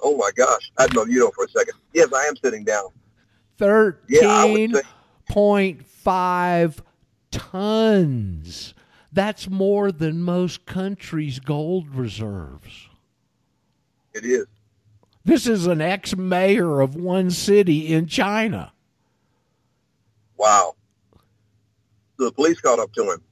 Oh 0.00 0.16
my 0.16 0.30
gosh. 0.36 0.70
I 0.78 0.86
don't 0.86 1.08
know 1.08 1.12
you 1.12 1.18
know 1.18 1.32
for 1.34 1.44
a 1.44 1.48
second. 1.48 1.74
Yes, 1.92 2.12
I 2.12 2.22
am 2.26 2.36
sitting 2.36 2.62
down. 2.62 2.90
Yeah, 4.08 4.20
say. 4.70 4.84
13.5 5.28 6.78
tons. 7.32 8.74
That's 9.12 9.50
more 9.50 9.90
than 9.90 10.22
most 10.22 10.66
countries' 10.66 11.40
gold 11.40 11.96
reserves. 11.96 12.88
It 14.14 14.24
is. 14.24 14.46
This 15.24 15.48
is 15.48 15.66
an 15.66 15.80
ex 15.80 16.16
mayor 16.16 16.80
of 16.80 16.94
one 16.94 17.32
city 17.32 17.92
in 17.92 18.06
China. 18.06 18.72
Wow. 20.38 20.76
The 22.18 22.32
police 22.32 22.60
caught 22.60 22.78
up 22.78 22.92
to 22.94 23.10
him. 23.10 23.22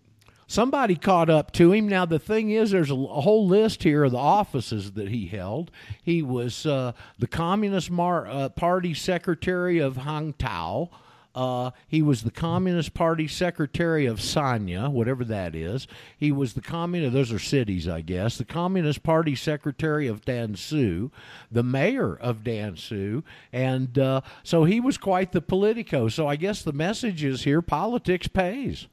Somebody 0.48 0.94
caught 0.94 1.28
up 1.28 1.50
to 1.52 1.72
him. 1.72 1.88
Now, 1.88 2.04
the 2.04 2.20
thing 2.20 2.50
is, 2.50 2.70
there's 2.70 2.90
a, 2.90 2.94
a 2.94 3.20
whole 3.20 3.48
list 3.48 3.82
here 3.82 4.04
of 4.04 4.12
the 4.12 4.18
offices 4.18 4.92
that 4.92 5.08
he 5.08 5.26
held. 5.26 5.72
He 6.02 6.22
was 6.22 6.64
uh, 6.64 6.92
the 7.18 7.26
Communist 7.26 7.90
Mar- 7.90 8.28
uh, 8.28 8.48
Party 8.50 8.94
Secretary 8.94 9.78
of 9.80 9.96
Hangtao. 9.96 10.90
Uh, 11.36 11.70
he 11.86 12.00
was 12.00 12.22
the 12.22 12.30
Communist 12.30 12.94
Party 12.94 13.28
Secretary 13.28 14.06
of 14.06 14.20
Sanya, 14.20 14.90
whatever 14.90 15.22
that 15.24 15.54
is. 15.54 15.86
He 16.16 16.32
was 16.32 16.54
the 16.54 16.62
Communist, 16.62 17.12
those 17.12 17.30
are 17.30 17.38
cities, 17.38 17.86
I 17.86 18.00
guess. 18.00 18.38
The 18.38 18.46
Communist 18.46 19.02
Party 19.02 19.34
Secretary 19.34 20.06
of 20.06 20.24
Dansu, 20.24 21.10
the 21.52 21.62
mayor 21.62 22.16
of 22.16 22.38
Dansu. 22.38 23.22
And 23.52 23.98
uh, 23.98 24.22
so 24.42 24.64
he 24.64 24.80
was 24.80 24.96
quite 24.96 25.32
the 25.32 25.42
politico. 25.42 26.08
So 26.08 26.26
I 26.26 26.36
guess 26.36 26.62
the 26.62 26.72
message 26.72 27.22
is 27.22 27.44
here 27.44 27.60
politics 27.60 28.28
pays. 28.28 28.86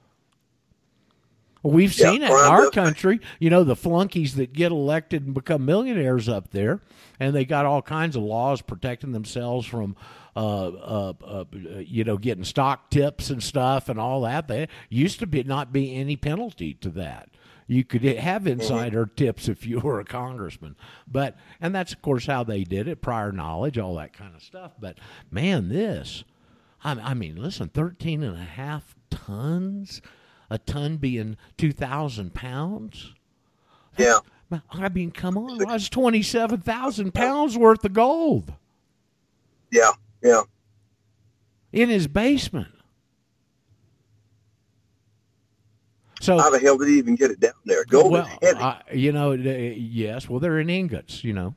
We've 1.64 1.98
Yeah, 1.98 2.12
seen 2.12 2.24
it 2.24 2.30
in 2.30 2.36
our 2.36 2.70
country. 2.72 3.22
You 3.40 3.50
know, 3.50 3.64
the 3.64 3.78
flunkies 3.78 4.36
that 4.36 4.52
get 4.52 4.74
elected 4.74 5.24
and 5.26 5.34
become 5.34 5.64
millionaires 5.66 6.28
up 6.28 6.52
there, 6.52 6.82
and 7.22 7.34
they 7.34 7.46
got 7.46 7.66
all 7.66 7.82
kinds 7.82 8.18
of 8.18 8.24
laws 8.24 8.62
protecting 8.62 9.14
themselves 9.14 9.66
from, 9.66 9.96
uh, 10.36 10.68
uh, 10.68 11.14
uh, 11.24 11.46
you 11.80 12.04
know, 12.04 12.18
getting 12.18 12.44
stock 12.44 12.90
tips 12.90 13.30
and 13.30 13.42
stuff 13.44 13.90
and 13.90 14.00
all 14.00 14.22
that. 14.22 14.48
There 14.48 14.68
used 14.90 15.20
to 15.20 15.28
be 15.28 15.44
not 15.44 15.72
be 15.72 15.96
any 15.96 16.16
penalty 16.16 16.74
to 16.76 16.90
that. 16.92 17.30
You 17.68 17.84
could 17.84 18.04
have 18.04 18.46
insider 18.46 19.06
tips 19.06 19.48
if 19.48 19.66
you 19.66 19.80
were 19.80 20.00
a 20.00 20.06
congressman, 20.06 20.76
but 21.08 21.38
and 21.62 21.74
that's 21.74 21.94
of 21.94 22.02
course 22.02 22.26
how 22.26 22.44
they 22.44 22.64
did 22.64 22.88
it, 22.88 23.02
prior 23.02 23.32
knowledge, 23.32 23.78
all 23.78 23.96
that 23.96 24.14
kind 24.14 24.36
of 24.36 24.44
stuff. 24.44 24.74
But 24.80 24.98
man, 25.32 25.70
this, 25.70 26.24
I, 26.84 26.92
I 26.92 27.14
mean, 27.14 27.36
listen, 27.38 27.70
13 27.70 28.22
and 28.22 28.36
a 28.36 28.44
half 28.44 28.96
tons, 29.10 30.02
a 30.50 30.58
ton 30.58 30.98
being 30.98 31.38
2,000 31.58 32.34
pounds. 32.34 33.14
Yeah. 33.98 34.20
I 34.72 34.90
mean, 34.90 35.12
come 35.12 35.38
on, 35.38 35.58
that's 35.60 35.90
27,000 35.90 37.14
pounds 37.14 37.58
worth 37.58 37.84
of 37.86 37.94
gold 37.94 38.54
Yeah. 39.72 39.92
Yeah. 40.24 40.44
in 41.72 41.90
his 41.90 42.08
basement. 42.08 42.70
So 46.22 46.40
How 46.40 46.50
the 46.50 46.60
hell 46.60 46.78
did 46.78 46.88
he 46.88 46.98
even 47.00 47.16
get 47.16 47.32
it 47.32 47.42
down 47.42 47.52
there? 47.66 47.84
Gold 47.84 48.14
well, 48.14 48.26
is 48.26 48.38
heavy. 48.42 48.62
I, 48.62 48.82
you 48.94 49.12
know, 49.12 49.34
yes. 49.34 50.30
Well, 50.30 50.40
they're 50.40 50.60
in 50.60 50.70
ingots, 50.70 51.22
you 51.22 51.34
know, 51.34 51.56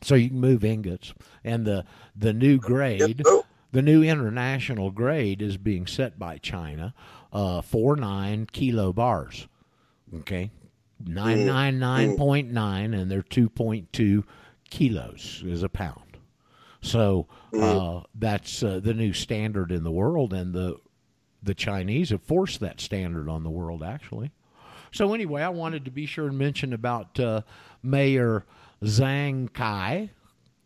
so 0.00 0.14
you 0.14 0.30
can 0.30 0.40
move 0.40 0.64
ingots, 0.64 1.12
and 1.44 1.66
the 1.66 1.84
the 2.16 2.32
new 2.32 2.56
grade, 2.56 3.20
so. 3.26 3.44
the 3.72 3.82
new 3.82 4.02
international 4.02 4.90
grade 4.90 5.42
is 5.42 5.58
being 5.58 5.86
set 5.86 6.18
by 6.18 6.38
China, 6.38 6.94
uh, 7.30 7.60
four 7.60 7.94
nine 7.94 8.46
kilo 8.50 8.94
bars, 8.94 9.48
okay, 10.20 10.50
nine 11.04 11.44
nine 11.44 11.78
nine 11.78 12.16
point 12.16 12.50
nine, 12.50 12.94
and 12.94 13.10
they're 13.10 13.20
two 13.20 13.50
point 13.50 13.92
two 13.92 14.24
kilos 14.70 15.42
is 15.44 15.62
a 15.62 15.68
pound. 15.68 16.07
So 16.88 17.26
uh, 17.58 18.00
that's 18.14 18.62
uh, 18.62 18.80
the 18.82 18.94
new 18.94 19.12
standard 19.12 19.70
in 19.70 19.84
the 19.84 19.90
world, 19.90 20.32
and 20.32 20.54
the 20.54 20.78
the 21.42 21.54
Chinese 21.54 22.10
have 22.10 22.22
forced 22.22 22.60
that 22.60 22.80
standard 22.80 23.28
on 23.28 23.44
the 23.44 23.50
world, 23.50 23.82
actually. 23.82 24.32
So 24.90 25.12
anyway, 25.12 25.42
I 25.42 25.50
wanted 25.50 25.84
to 25.84 25.90
be 25.90 26.06
sure 26.06 26.28
and 26.28 26.38
mention 26.38 26.72
about 26.72 27.20
uh, 27.20 27.42
Mayor 27.82 28.44
Zhang 28.82 29.52
Kai. 29.52 30.10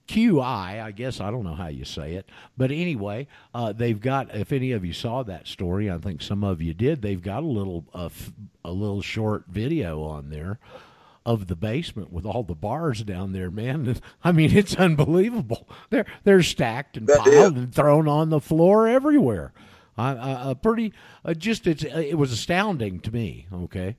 QI, 0.08 0.82
I 0.82 0.90
guess 0.90 1.20
I 1.20 1.30
don't 1.30 1.44
know 1.44 1.54
how 1.54 1.68
you 1.68 1.84
say 1.84 2.14
it, 2.14 2.28
but 2.56 2.70
anyway, 2.70 3.28
uh, 3.54 3.72
they've 3.72 4.00
got. 4.00 4.34
If 4.34 4.52
any 4.52 4.72
of 4.72 4.84
you 4.84 4.92
saw 4.92 5.22
that 5.22 5.46
story, 5.46 5.90
I 5.90 5.98
think 5.98 6.20
some 6.20 6.44
of 6.44 6.60
you 6.60 6.74
did. 6.74 7.02
They've 7.02 7.22
got 7.22 7.42
a 7.42 7.46
little 7.46 7.86
uh, 7.94 8.10
a 8.64 8.72
little 8.72 9.00
short 9.00 9.44
video 9.48 10.02
on 10.02 10.28
there 10.28 10.58
of 11.24 11.46
the 11.46 11.56
basement 11.56 12.12
with 12.12 12.24
all 12.26 12.42
the 12.42 12.54
bars 12.54 13.02
down 13.02 13.32
there, 13.32 13.50
man. 13.50 13.96
I 14.24 14.32
mean, 14.32 14.56
it's 14.56 14.74
unbelievable. 14.76 15.68
They're 15.90 16.06
they're 16.24 16.42
stacked 16.42 16.96
and 16.96 17.06
That 17.06 17.18
piled 17.18 17.56
is. 17.56 17.62
and 17.64 17.74
thrown 17.74 18.08
on 18.08 18.30
the 18.30 18.40
floor 18.40 18.86
everywhere. 18.88 19.52
I, 19.96 20.12
I, 20.14 20.50
a 20.50 20.54
pretty, 20.54 20.92
uh, 21.24 21.34
just 21.34 21.66
it's 21.66 21.84
it 21.84 22.16
was 22.16 22.32
astounding 22.32 23.00
to 23.00 23.10
me. 23.12 23.46
Okay, 23.52 23.96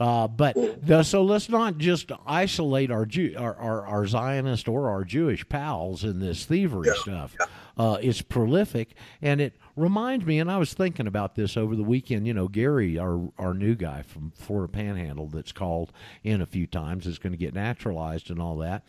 uh, 0.00 0.26
but 0.26 0.56
the, 0.84 1.02
so 1.02 1.22
let's 1.22 1.48
not 1.48 1.78
just 1.78 2.10
isolate 2.26 2.90
our, 2.90 3.06
Jew, 3.06 3.34
our, 3.38 3.54
our 3.54 3.86
our 3.86 4.06
Zionist 4.06 4.68
or 4.68 4.88
our 4.88 5.04
Jewish 5.04 5.48
pals 5.48 6.02
in 6.02 6.18
this 6.18 6.44
thievery 6.44 6.90
stuff. 6.96 7.36
Uh, 7.76 7.98
it's 8.00 8.22
prolific, 8.22 8.94
and 9.22 9.40
it 9.40 9.54
reminds 9.76 10.24
me. 10.24 10.38
And 10.38 10.50
I 10.50 10.58
was 10.58 10.74
thinking 10.74 11.06
about 11.06 11.34
this 11.34 11.56
over 11.56 11.76
the 11.76 11.82
weekend. 11.82 12.26
You 12.26 12.34
know, 12.34 12.48
Gary, 12.48 12.98
our 12.98 13.30
our 13.38 13.54
new 13.54 13.74
guy 13.74 14.02
from 14.02 14.32
Florida 14.36 14.72
Panhandle, 14.72 15.28
that's 15.28 15.52
called 15.52 15.92
in 16.22 16.40
a 16.40 16.46
few 16.46 16.66
times, 16.66 17.06
is 17.06 17.18
going 17.18 17.32
to 17.32 17.38
get 17.38 17.54
naturalized 17.54 18.30
and 18.30 18.40
all 18.40 18.56
that. 18.58 18.84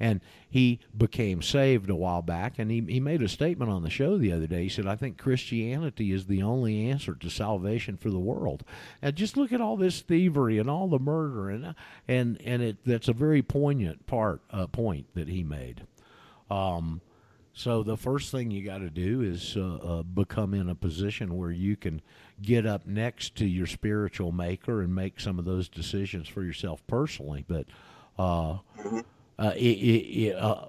And 0.00 0.20
he 0.48 0.80
became 0.96 1.42
saved 1.42 1.90
a 1.90 1.94
while 1.96 2.22
back, 2.22 2.58
and 2.58 2.70
he, 2.70 2.80
he 2.88 3.00
made 3.00 3.22
a 3.22 3.28
statement 3.28 3.70
on 3.70 3.82
the 3.82 3.90
show 3.90 4.16
the 4.16 4.32
other 4.32 4.46
day. 4.46 4.62
He 4.62 4.68
said, 4.68 4.86
I 4.86 4.96
think 4.96 5.18
Christianity 5.18 6.12
is 6.12 6.26
the 6.26 6.42
only 6.42 6.88
answer 6.88 7.14
to 7.14 7.28
salvation 7.28 7.96
for 7.96 8.10
the 8.10 8.18
world. 8.18 8.62
And 9.02 9.16
just 9.16 9.36
look 9.36 9.52
at 9.52 9.60
all 9.60 9.76
this 9.76 10.00
thievery 10.00 10.58
and 10.58 10.70
all 10.70 10.88
the 10.88 10.98
murder, 10.98 11.50
and, 11.50 11.74
and, 12.06 12.40
and 12.44 12.62
it, 12.62 12.76
that's 12.84 13.08
a 13.08 13.12
very 13.12 13.42
poignant 13.42 14.06
part 14.06 14.40
uh, 14.50 14.68
point 14.68 15.06
that 15.14 15.28
he 15.28 15.42
made. 15.42 15.82
Um, 16.50 17.00
so 17.52 17.82
the 17.82 17.96
first 17.96 18.30
thing 18.30 18.52
you 18.52 18.64
got 18.64 18.78
to 18.78 18.90
do 18.90 19.20
is 19.20 19.56
uh, 19.56 19.78
uh, 19.82 20.02
become 20.04 20.54
in 20.54 20.68
a 20.68 20.76
position 20.76 21.36
where 21.36 21.50
you 21.50 21.74
can 21.74 22.00
get 22.40 22.66
up 22.66 22.86
next 22.86 23.34
to 23.36 23.46
your 23.46 23.66
spiritual 23.66 24.30
maker 24.30 24.80
and 24.80 24.94
make 24.94 25.18
some 25.18 25.40
of 25.40 25.44
those 25.44 25.68
decisions 25.68 26.28
for 26.28 26.44
yourself 26.44 26.86
personally. 26.86 27.44
But 27.48 27.66
uh, 28.16 28.58
uh, 29.38 29.52
it, 29.56 29.60
it, 29.60 30.36
uh, 30.36 30.66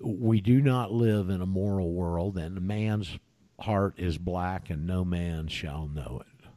we 0.00 0.40
do 0.40 0.60
not 0.60 0.92
live 0.92 1.28
in 1.28 1.40
a 1.40 1.46
moral 1.46 1.92
world, 1.92 2.38
and 2.38 2.56
a 2.56 2.60
man's 2.60 3.18
heart 3.60 3.94
is 3.98 4.18
black, 4.18 4.70
and 4.70 4.86
no 4.86 5.04
man 5.04 5.48
shall 5.48 5.88
know 5.88 6.22
it. 6.22 6.48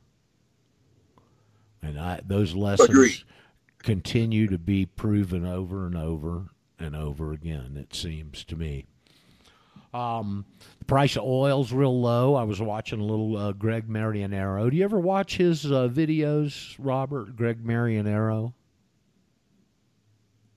And 1.82 2.00
I, 2.00 2.22
those 2.26 2.54
lessons 2.54 2.89
Agreed. 2.89 3.24
continue 3.80 4.48
to 4.48 4.58
be 4.58 4.86
proven 4.86 5.45
over 5.45 5.86
and 5.86 5.95
over 5.95 6.48
and 6.78 6.95
over 6.95 7.32
again. 7.32 7.78
It 7.78 7.95
seems 7.95 8.43
to 8.45 8.56
me. 8.56 8.86
Um, 9.93 10.45
the 10.80 10.86
price 10.86 11.15
of 11.15 11.24
oil's 11.24 11.72
real 11.72 12.00
low. 12.00 12.36
I 12.36 12.43
was 12.43 12.62
watching 12.62 13.00
a 13.00 13.06
little 13.06 13.36
uh, 13.38 13.54
Greg 13.54 13.88
Mannarino. 13.88 14.69
Do 14.69 14.78
you 14.78 14.84
ever 14.84 15.00
watch 15.00 15.38
his 15.38 15.65
uh, 15.65 15.89
videos, 15.91 16.76
Robert? 16.78 17.36
Greg 17.36 17.63
Mannarino. 17.65 18.54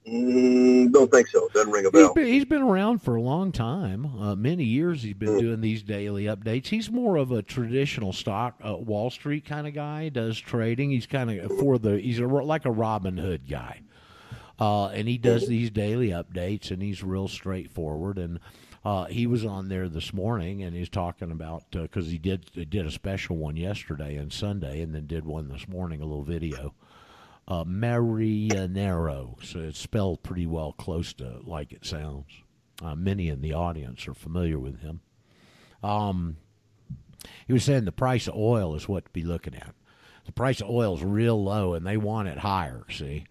Mm, 0.06 0.90
don't 0.92 1.10
think 1.10 1.28
so. 1.28 1.48
Doesn't 1.54 1.70
ring 1.70 1.86
a 1.86 1.90
He's 1.90 2.00
bell. 2.02 2.14
been, 2.14 2.26
he's 2.26 2.44
been 2.44 2.62
around 2.62 3.02
for 3.02 3.14
a 3.14 3.22
long 3.22 3.52
time, 3.52 4.06
uh, 4.20 4.34
many 4.34 4.64
years. 4.64 5.02
He's 5.02 5.14
been 5.14 5.38
doing 5.38 5.60
these 5.60 5.82
daily 5.82 6.24
updates. 6.24 6.66
He's 6.66 6.90
more 6.90 7.16
of 7.16 7.30
a 7.30 7.42
traditional 7.42 8.12
stock 8.12 8.56
uh, 8.66 8.76
Wall 8.76 9.10
Street 9.10 9.44
kind 9.44 9.66
of 9.66 9.74
guy. 9.74 10.08
Does 10.08 10.38
trading. 10.40 10.90
He's 10.90 11.06
kind 11.06 11.30
of 11.30 11.56
for 11.58 11.78
the. 11.78 12.00
He's 12.00 12.18
a, 12.18 12.26
like 12.26 12.64
a 12.64 12.70
Robin 12.70 13.16
Hood 13.16 13.48
guy, 13.48 13.82
uh, 14.58 14.86
and 14.88 15.06
he 15.06 15.18
does 15.18 15.46
these 15.46 15.70
daily 15.70 16.08
updates, 16.08 16.72
and 16.72 16.82
he's 16.82 17.04
real 17.04 17.28
straightforward. 17.28 18.18
And 18.18 18.40
uh, 18.84 19.04
he 19.04 19.28
was 19.28 19.44
on 19.44 19.68
there 19.68 19.88
this 19.88 20.12
morning, 20.12 20.64
and 20.64 20.74
he's 20.74 20.88
talking 20.88 21.30
about 21.30 21.70
because 21.70 22.08
he 22.08 22.18
did 22.18 22.50
did 22.68 22.86
a 22.86 22.90
special 22.90 23.36
one 23.36 23.56
yesterday 23.56 24.16
and 24.16 24.32
Sunday, 24.32 24.80
and 24.80 24.92
then 24.92 25.06
did 25.06 25.24
one 25.24 25.46
this 25.48 25.68
morning, 25.68 26.00
a 26.00 26.04
little 26.04 26.24
video 26.24 26.74
uh, 27.48 27.64
Mannarino. 27.64 29.42
So 29.44 29.60
it's 29.60 29.78
spelled 29.78 30.22
pretty 30.22 30.46
well 30.46 30.72
close 30.72 31.12
to 31.14 31.40
like 31.44 31.72
it 31.72 31.84
sounds. 31.84 32.26
Uh, 32.82 32.94
many 32.94 33.28
in 33.28 33.40
the 33.40 33.52
audience 33.52 34.08
are 34.08 34.14
familiar 34.14 34.58
with 34.58 34.80
him. 34.80 35.00
Um, 35.82 36.36
he 37.46 37.52
was 37.52 37.64
saying 37.64 37.84
the 37.84 37.92
price 37.92 38.26
of 38.26 38.34
oil 38.34 38.74
is 38.74 38.88
what 38.88 39.04
to 39.04 39.10
be 39.12 39.22
looking 39.22 39.54
at. 39.54 39.74
The 40.24 40.32
price 40.32 40.60
of 40.60 40.68
oil 40.70 40.96
is 40.96 41.02
real 41.02 41.42
low, 41.42 41.74
and 41.74 41.86
they 41.86 41.96
want 41.96 42.28
it 42.28 42.38
higher. 42.38 42.84
See, 42.90 43.24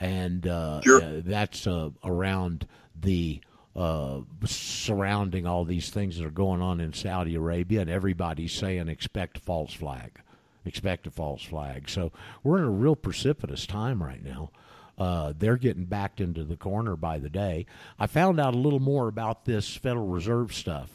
and 0.00 0.46
uh, 0.46 0.80
Sure. 0.82 1.02
uh, 1.02 1.20
that's 1.24 1.66
uh, 1.66 1.90
around 2.04 2.66
the 2.98 3.40
uh, 3.74 4.20
surrounding 4.44 5.46
all 5.46 5.64
these 5.64 5.90
things 5.90 6.16
that 6.16 6.24
are 6.24 6.30
going 6.30 6.62
on 6.62 6.80
in 6.80 6.92
Saudi 6.92 7.34
Arabia, 7.34 7.82
and 7.82 7.90
everybody's 7.90 8.52
saying 8.54 8.88
expect 8.88 9.38
false 9.38 9.72
flag, 9.74 10.18
expect 10.66 11.06
a 11.06 11.10
false 11.10 11.42
flag. 11.42 11.88
So 11.88 12.12
we're 12.42 12.58
in 12.58 12.64
a 12.64 12.70
real 12.70 12.96
precipitous 12.96 13.66
time 13.66 14.02
right 14.02 14.24
now. 14.24 14.50
Uh, 14.98 15.34
they're 15.38 15.58
getting 15.58 15.84
backed 15.84 16.20
into 16.20 16.42
the 16.42 16.56
corner 16.56 16.96
by 16.96 17.18
the 17.18 17.28
day. 17.28 17.66
I 17.98 18.06
found 18.06 18.40
out 18.40 18.54
a 18.54 18.58
little 18.58 18.80
more 18.80 19.08
about 19.08 19.44
this 19.44 19.76
Federal 19.76 20.06
Reserve 20.08 20.54
stuff, 20.54 20.90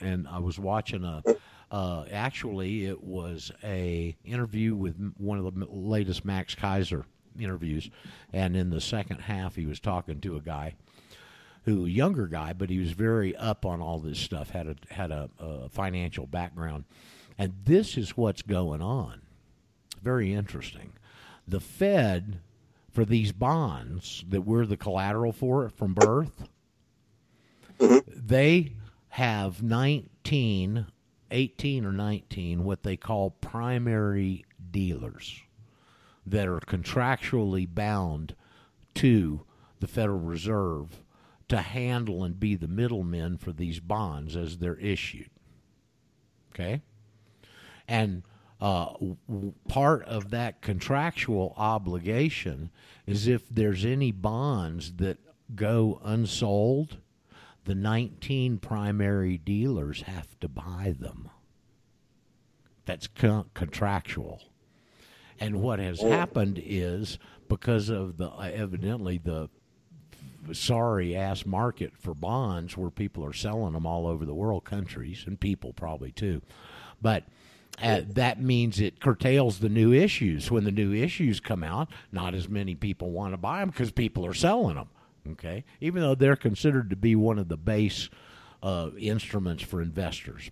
and 0.00 0.28
I 0.28 0.38
was 0.38 0.58
watching 0.58 1.04
a. 1.04 1.22
Uh, 1.70 2.04
actually, 2.12 2.84
it 2.84 3.02
was 3.02 3.50
a 3.64 4.14
interview 4.24 4.74
with 4.74 4.94
one 5.16 5.38
of 5.38 5.54
the 5.54 5.66
latest 5.70 6.22
Max 6.22 6.54
Keiser 6.54 7.04
interviews, 7.40 7.90
and 8.32 8.54
in 8.56 8.70
the 8.70 8.80
second 8.80 9.22
half, 9.22 9.56
he 9.56 9.64
was 9.66 9.80
talking 9.80 10.20
to 10.20 10.36
a 10.36 10.40
guy 10.40 10.74
who 11.64 11.86
younger 11.86 12.26
guy, 12.26 12.52
but 12.52 12.70
he 12.70 12.78
was 12.78 12.92
very 12.92 13.36
up 13.36 13.64
on 13.64 13.80
all 13.80 13.98
this 13.98 14.18
stuff. 14.18 14.50
had 14.50 14.66
a 14.66 14.76
had 14.90 15.10
a, 15.10 15.30
a 15.38 15.68
financial 15.68 16.26
background, 16.26 16.84
and 17.38 17.52
this 17.64 17.96
is 17.96 18.16
what's 18.16 18.42
going 18.42 18.82
on. 18.82 19.22
Very 20.02 20.32
interesting. 20.32 20.92
The 21.46 21.60
Fed 21.60 22.40
for 22.90 23.04
these 23.04 23.32
bonds 23.32 24.24
that 24.28 24.42
we're 24.42 24.66
the 24.66 24.76
collateral 24.76 25.32
for 25.32 25.68
from 25.70 25.94
birth, 25.94 26.48
they 27.78 28.74
have 29.08 29.62
19, 29.62 30.86
18 31.30 31.84
or 31.84 31.92
19, 31.92 32.64
what 32.64 32.82
they 32.82 32.96
call 32.96 33.30
primary 33.30 34.44
dealers 34.70 35.42
that 36.26 36.46
are 36.46 36.60
contractually 36.60 37.66
bound 37.72 38.34
to 38.94 39.44
the 39.80 39.86
Federal 39.86 40.20
Reserve 40.20 41.02
to 41.48 41.58
handle 41.58 42.24
and 42.24 42.38
be 42.38 42.54
the 42.54 42.68
middlemen 42.68 43.36
for 43.36 43.52
these 43.52 43.80
bonds 43.80 44.36
as 44.36 44.58
they're 44.58 44.76
issued. 44.76 45.28
Okay? 46.52 46.82
And 47.92 48.22
uh, 48.58 48.94
w- 49.28 49.52
part 49.68 50.02
of 50.04 50.30
that 50.30 50.62
contractual 50.62 51.52
obligation 51.58 52.70
is 53.06 53.28
if 53.28 53.46
there's 53.50 53.84
any 53.84 54.10
bonds 54.10 54.94
that 54.94 55.18
go 55.54 56.00
unsold, 56.02 56.96
the 57.66 57.74
19 57.74 58.56
primary 58.56 59.36
dealers 59.36 60.02
have 60.02 60.40
to 60.40 60.48
buy 60.48 60.94
them. 60.98 61.28
That's 62.86 63.08
con- 63.08 63.50
contractual. 63.52 64.40
And 65.38 65.60
what 65.60 65.78
has 65.78 66.00
happened 66.00 66.62
is 66.64 67.18
because 67.46 67.90
of 67.90 68.16
the 68.16 68.30
evidently 68.30 69.18
the 69.18 69.50
sorry 70.52 71.14
ass 71.14 71.44
market 71.44 71.92
for 71.98 72.14
bonds 72.14 72.74
where 72.74 72.90
people 72.90 73.22
are 73.22 73.34
selling 73.34 73.74
them 73.74 73.84
all 73.84 74.06
over 74.06 74.24
the 74.24 74.34
world, 74.34 74.64
countries 74.64 75.24
and 75.26 75.38
people 75.38 75.74
probably 75.74 76.10
too. 76.10 76.40
But 77.02 77.24
uh, 77.80 78.02
that 78.06 78.40
means 78.40 78.80
it 78.80 79.00
curtails 79.00 79.60
the 79.60 79.68
new 79.68 79.92
issues. 79.92 80.50
When 80.50 80.64
the 80.64 80.70
new 80.70 80.92
issues 80.92 81.40
come 81.40 81.62
out, 81.62 81.88
not 82.10 82.34
as 82.34 82.48
many 82.48 82.74
people 82.74 83.10
want 83.10 83.32
to 83.32 83.38
buy 83.38 83.60
them 83.60 83.70
because 83.70 83.90
people 83.90 84.26
are 84.26 84.34
selling 84.34 84.76
them. 84.76 84.88
Okay, 85.30 85.64
even 85.80 86.02
though 86.02 86.16
they're 86.16 86.34
considered 86.34 86.90
to 86.90 86.96
be 86.96 87.14
one 87.14 87.38
of 87.38 87.48
the 87.48 87.56
base 87.56 88.10
uh, 88.60 88.90
instruments 88.98 89.62
for 89.62 89.80
investors, 89.80 90.50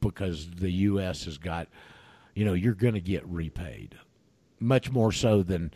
because 0.00 0.50
the 0.50 0.70
U.S. 0.70 1.24
has 1.24 1.38
got, 1.38 1.68
you 2.34 2.44
know, 2.44 2.52
you're 2.52 2.74
going 2.74 2.94
to 2.94 3.00
get 3.00 3.26
repaid, 3.26 3.96
much 4.60 4.92
more 4.92 5.10
so 5.10 5.42
than 5.42 5.72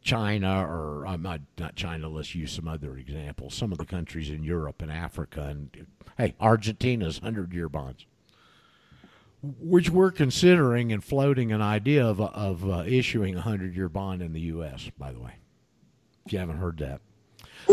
China 0.00 0.64
or 0.64 1.04
not, 1.18 1.42
not 1.58 1.76
China. 1.76 2.08
Let's 2.08 2.34
use 2.34 2.52
some 2.52 2.66
other 2.66 2.96
examples. 2.96 3.54
Some 3.54 3.72
of 3.72 3.78
the 3.78 3.84
countries 3.84 4.30
in 4.30 4.42
Europe 4.42 4.80
and 4.80 4.90
Africa, 4.90 5.42
and 5.42 5.86
hey, 6.16 6.34
Argentina's 6.40 7.18
hundred-year 7.18 7.68
bonds 7.68 8.06
which 9.58 9.90
we're 9.90 10.10
considering 10.10 10.92
and 10.92 11.02
floating 11.02 11.52
an 11.52 11.62
idea 11.62 12.04
of, 12.06 12.20
of 12.20 12.68
uh, 12.68 12.84
issuing 12.86 13.36
a 13.36 13.40
hundred 13.40 13.74
year 13.76 13.88
bond 13.88 14.22
in 14.22 14.32
the 14.32 14.40
U.S. 14.42 14.90
By 14.98 15.12
the 15.12 15.20
way, 15.20 15.34
if 16.24 16.32
you 16.32 16.38
haven't 16.38 16.58
heard 16.58 16.78
that. 16.78 17.00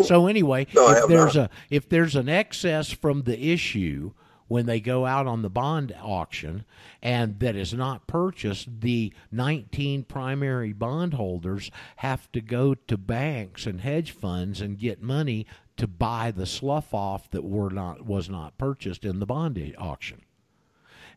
So 0.03 0.25
anyway, 0.27 0.65
No, 0.73 0.89
if 0.89 1.07
there's 1.07 1.35
not. 1.35 1.51
a 1.51 1.55
if 1.69 1.87
there's 1.89 2.15
an 2.15 2.27
excess 2.27 2.91
from 2.91 3.23
the 3.23 3.51
issue 3.51 4.13
when 4.47 4.65
they 4.65 4.79
go 4.79 5.05
out 5.05 5.25
on 5.27 5.41
the 5.41 5.49
bond 5.49 5.95
auction 6.01 6.65
and 7.01 7.39
that 7.39 7.55
is 7.55 7.73
not 7.73 8.07
purchased, 8.07 8.67
the 8.81 9.13
19 9.31 10.03
primary 10.03 10.73
bondholders 10.73 11.69
have 11.97 12.31
to 12.31 12.41
go 12.41 12.73
to 12.73 12.97
banks 12.97 13.65
and 13.67 13.81
hedge 13.81 14.11
funds 14.11 14.61
and 14.61 14.77
get 14.79 15.01
money 15.01 15.45
to 15.77 15.87
buy 15.87 16.31
the 16.31 16.45
slough 16.45 16.93
off 16.93 17.29
that 17.31 17.43
were 17.43 17.69
not 17.69 18.05
was 18.05 18.29
not 18.29 18.57
purchased 18.57 19.05
in 19.05 19.19
the 19.19 19.25
bond 19.27 19.75
auction. 19.77 20.22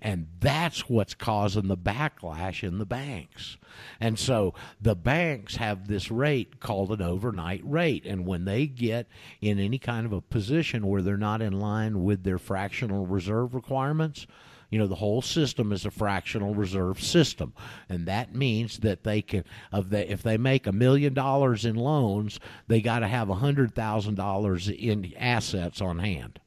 And 0.00 0.28
that's 0.40 0.88
what's 0.88 1.14
causing 1.14 1.68
the 1.68 1.76
backlash 1.76 2.62
in 2.62 2.78
the 2.78 2.86
banks. 2.86 3.56
And 4.00 4.18
so 4.18 4.54
the 4.80 4.94
banks 4.94 5.56
have 5.56 5.88
this 5.88 6.10
rate 6.10 6.60
called 6.60 6.92
an 6.92 7.02
overnight 7.02 7.62
rate. 7.64 8.04
And 8.06 8.26
when 8.26 8.44
they 8.44 8.66
get 8.66 9.08
in 9.40 9.58
any 9.58 9.78
kind 9.78 10.06
of 10.06 10.12
a 10.12 10.20
position 10.20 10.86
where 10.86 11.02
they're 11.02 11.16
not 11.16 11.42
in 11.42 11.58
line 11.58 12.04
with 12.04 12.24
their 12.24 12.38
fractional 12.38 13.06
reserve 13.06 13.54
requirements, 13.54 14.26
you 14.70 14.78
know, 14.78 14.86
the 14.86 14.96
whole 14.96 15.22
system 15.22 15.72
is 15.72 15.86
a 15.86 15.90
fractional 15.90 16.54
reserve 16.54 17.00
system. 17.00 17.54
And 17.88 18.06
that 18.06 18.34
means 18.34 18.78
that 18.78 19.04
they 19.04 19.22
can, 19.22 19.44
of 19.72 19.90
the, 19.90 20.10
if 20.10 20.22
they 20.22 20.36
make 20.36 20.66
a 20.66 20.72
million 20.72 21.14
dollars 21.14 21.64
in 21.64 21.76
loans, 21.76 22.40
they 22.66 22.80
got 22.80 23.00
to 23.00 23.08
have 23.08 23.30
a 23.30 23.34
hundred 23.34 23.74
thousand 23.74 24.16
dollars 24.16 24.68
in 24.68 25.14
assets 25.16 25.80
on 25.80 26.00
hand. 26.00 26.40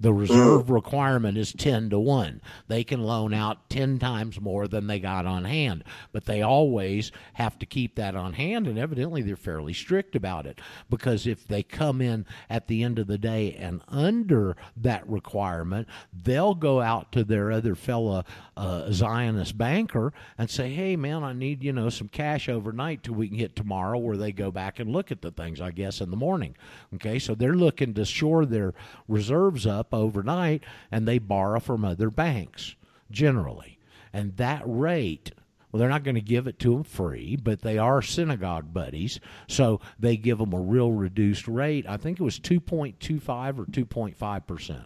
The 0.00 0.12
reserve 0.12 0.70
requirement 0.70 1.38
is 1.38 1.52
10 1.52 1.90
to 1.90 1.98
1. 2.00 2.40
They 2.66 2.82
can 2.82 3.02
loan 3.02 3.32
out 3.32 3.70
10 3.70 4.00
times 4.00 4.40
more 4.40 4.66
than 4.66 4.88
they 4.88 4.98
got 4.98 5.24
on 5.24 5.44
hand, 5.44 5.84
but 6.12 6.24
they 6.24 6.42
always 6.42 7.12
have 7.34 7.58
to 7.60 7.66
keep 7.66 7.94
that 7.94 8.16
on 8.16 8.32
hand, 8.32 8.66
and 8.66 8.76
evidently 8.76 9.22
they're 9.22 9.36
fairly 9.36 9.72
strict 9.72 10.16
about 10.16 10.46
it 10.46 10.60
because 10.90 11.28
if 11.28 11.46
they 11.46 11.62
come 11.62 12.00
in 12.00 12.26
at 12.50 12.66
the 12.66 12.82
end 12.82 12.98
of 12.98 13.06
the 13.06 13.18
day 13.18 13.54
and 13.54 13.82
under 13.86 14.56
that 14.76 15.08
requirement, 15.08 15.86
they'll 16.12 16.54
go 16.54 16.80
out 16.80 17.12
to 17.12 17.22
their 17.22 17.52
other 17.52 17.76
fellow 17.76 18.24
uh, 18.56 18.90
Zionist 18.90 19.56
banker 19.56 20.12
and 20.36 20.50
say, 20.50 20.70
hey, 20.70 20.96
man, 20.96 21.22
I 21.22 21.32
need, 21.32 21.62
you 21.62 21.72
know, 21.72 21.88
some 21.88 22.08
cash 22.08 22.48
overnight 22.48 23.04
till 23.04 23.14
we 23.14 23.28
can 23.28 23.38
hit 23.38 23.54
tomorrow 23.54 23.98
where 23.98 24.16
they 24.16 24.32
go 24.32 24.50
back 24.50 24.80
and 24.80 24.90
look 24.90 25.12
at 25.12 25.22
the 25.22 25.30
things, 25.30 25.60
I 25.60 25.70
guess, 25.70 26.00
in 26.00 26.10
the 26.10 26.16
morning. 26.16 26.56
Okay, 26.94 27.20
so 27.20 27.34
they're 27.34 27.54
looking 27.54 27.94
to 27.94 28.04
shore 28.04 28.44
their 28.44 28.74
reserves 29.06 29.66
up 29.66 29.83
overnight 29.92 30.62
and 30.90 31.06
they 31.06 31.18
borrow 31.18 31.60
from 31.60 31.84
other 31.84 32.10
banks 32.10 32.74
generally. 33.10 33.78
And 34.12 34.36
that 34.36 34.62
rate, 34.64 35.32
well, 35.70 35.80
they're 35.80 35.88
not 35.88 36.04
going 36.04 36.14
to 36.14 36.20
give 36.20 36.46
it 36.46 36.58
to 36.60 36.72
them 36.72 36.84
free, 36.84 37.36
but 37.36 37.62
they 37.62 37.78
are 37.78 38.00
synagogue 38.00 38.72
buddies. 38.72 39.18
So 39.48 39.80
they 39.98 40.16
give 40.16 40.38
them 40.38 40.52
a 40.52 40.60
real 40.60 40.92
reduced 40.92 41.48
rate. 41.48 41.84
I 41.88 41.96
think 41.96 42.20
it 42.20 42.24
was 42.24 42.38
2.25 42.38 43.58
or 43.58 43.64
2.5%. 43.66 44.84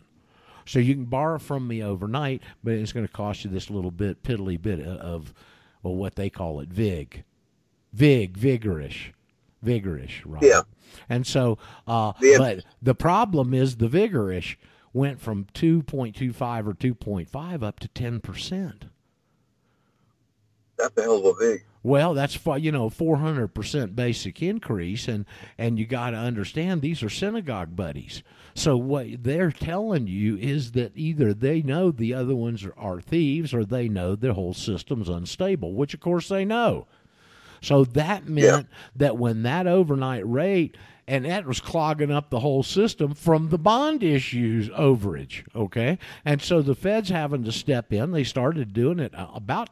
So 0.66 0.78
you 0.78 0.94
can 0.94 1.04
borrow 1.06 1.38
from 1.38 1.66
me 1.66 1.82
overnight, 1.82 2.42
but 2.62 2.74
it's 2.74 2.92
going 2.92 3.06
to 3.06 3.12
cost 3.12 3.44
you 3.44 3.50
this 3.50 3.70
little 3.70 3.90
bit, 3.90 4.22
piddly 4.22 4.60
bit 4.60 4.80
of, 4.80 5.32
well, 5.82 5.94
what 5.94 6.14
they 6.16 6.28
call 6.28 6.60
it, 6.60 6.68
VIG. 6.68 7.24
VIG, 7.94 8.34
vigorish. 8.38 9.12
Vigorish, 9.64 10.22
right? 10.24 10.42
Yeah. 10.42 10.62
And 11.08 11.26
so, 11.26 11.58
uh, 11.86 12.12
The- 12.20 12.36
but 12.38 12.64
the 12.82 12.94
problem 12.94 13.54
is 13.54 13.76
the 13.76 13.88
vigorish 13.88 14.56
went 14.98 15.20
from 15.20 15.46
2.25 15.54 16.66
or 16.66 16.74
2.5 16.74 17.62
up 17.62 17.78
to 17.80 17.88
10%. 17.88 18.74
That's 20.76 20.96
a 20.96 21.02
hell 21.02 21.18
of 21.18 21.24
a 21.24 21.34
vig. 21.34 21.64
Well, 21.82 22.12
that's 22.14 22.38
you 22.58 22.72
know 22.72 22.90
400% 22.90 23.94
basic 23.94 24.42
increase 24.42 25.08
and 25.08 25.24
and 25.56 25.78
you 25.78 25.86
got 25.86 26.10
to 26.10 26.16
understand 26.16 26.82
these 26.82 27.02
are 27.02 27.08
synagogue 27.08 27.76
buddies. 27.76 28.22
So 28.54 28.76
what 28.76 29.22
they're 29.22 29.52
telling 29.52 30.08
you 30.08 30.36
is 30.36 30.72
that 30.72 30.92
either 30.96 31.32
they 31.32 31.62
know 31.62 31.90
the 31.92 32.14
other 32.14 32.34
ones 32.34 32.64
are, 32.64 32.74
are 32.76 33.00
thieves 33.00 33.54
or 33.54 33.64
they 33.64 33.88
know 33.88 34.16
the 34.16 34.34
whole 34.34 34.54
system's 34.54 35.08
unstable, 35.08 35.74
which 35.74 35.94
of 35.94 36.00
course 36.00 36.28
they 36.28 36.44
know. 36.44 36.88
So 37.60 37.84
that 37.84 38.28
meant 38.28 38.68
that 38.96 39.16
when 39.16 39.42
that 39.42 39.66
overnight 39.66 40.28
rate 40.28 40.76
and 41.06 41.24
that 41.24 41.46
was 41.46 41.60
clogging 41.60 42.10
up 42.10 42.28
the 42.28 42.40
whole 42.40 42.62
system 42.62 43.14
from 43.14 43.48
the 43.48 43.58
bond 43.58 44.02
issues 44.02 44.68
overage, 44.70 45.42
okay? 45.56 45.98
And 46.24 46.42
so 46.42 46.60
the 46.60 46.74
Fed's 46.74 47.08
having 47.08 47.44
to 47.44 47.52
step 47.52 47.92
in. 47.92 48.10
They 48.10 48.24
started 48.24 48.74
doing 48.74 48.98
it 48.98 49.14
uh, 49.14 49.28
about 49.34 49.70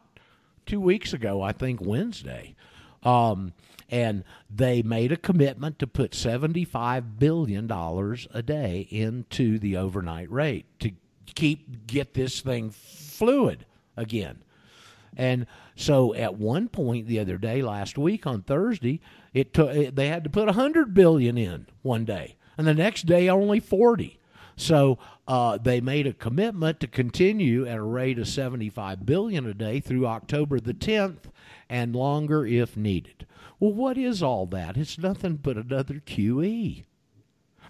two 0.64 0.80
weeks 0.80 1.12
ago, 1.12 1.42
I 1.42 1.52
think 1.52 1.80
Wednesday. 1.82 2.56
Um, 3.02 3.52
and 3.90 4.24
they 4.50 4.82
made 4.82 5.12
a 5.12 5.16
commitment 5.16 5.78
to 5.78 5.86
put 5.86 6.12
$75 6.12 7.18
billion 7.18 7.70
a 7.70 8.42
day 8.42 8.88
into 8.90 9.58
the 9.58 9.76
overnight 9.76 10.30
rate 10.30 10.66
to 10.80 10.90
keep 11.34 11.86
get 11.86 12.14
this 12.14 12.40
thing 12.40 12.70
fluid 12.70 13.66
again. 13.96 14.42
And 15.16 15.46
so 15.74 16.14
at 16.14 16.36
one 16.36 16.68
point 16.68 17.06
the 17.06 17.18
other 17.18 17.38
day, 17.38 17.62
last 17.62 17.96
week 17.96 18.26
on 18.26 18.42
Thursday, 18.42 19.00
it 19.32 19.54
took 19.54 19.94
they 19.94 20.08
had 20.08 20.24
to 20.24 20.30
put 20.30 20.46
100 20.46 20.94
billion 20.94 21.38
in 21.38 21.66
one 21.82 22.04
day, 22.04 22.36
and 22.56 22.66
the 22.66 22.74
next 22.74 23.06
day 23.06 23.28
only 23.28 23.60
40. 23.60 24.18
So 24.56 24.98
uh, 25.28 25.58
they 25.58 25.80
made 25.80 26.06
a 26.06 26.14
commitment 26.14 26.80
to 26.80 26.86
continue 26.86 27.66
at 27.66 27.76
a 27.76 27.82
rate 27.82 28.18
of 28.18 28.26
75 28.26 29.04
billion 29.04 29.46
a 29.46 29.54
day 29.54 29.80
through 29.80 30.06
October 30.06 30.58
the 30.58 30.72
10th 30.72 31.30
and 31.68 31.94
longer 31.94 32.46
if 32.46 32.76
needed. 32.76 33.26
Well, 33.60 33.72
what 33.72 33.98
is 33.98 34.22
all 34.22 34.46
that? 34.46 34.76
It's 34.76 34.98
nothing 34.98 35.36
but 35.36 35.56
another 35.56 35.96
QE. 36.06 36.84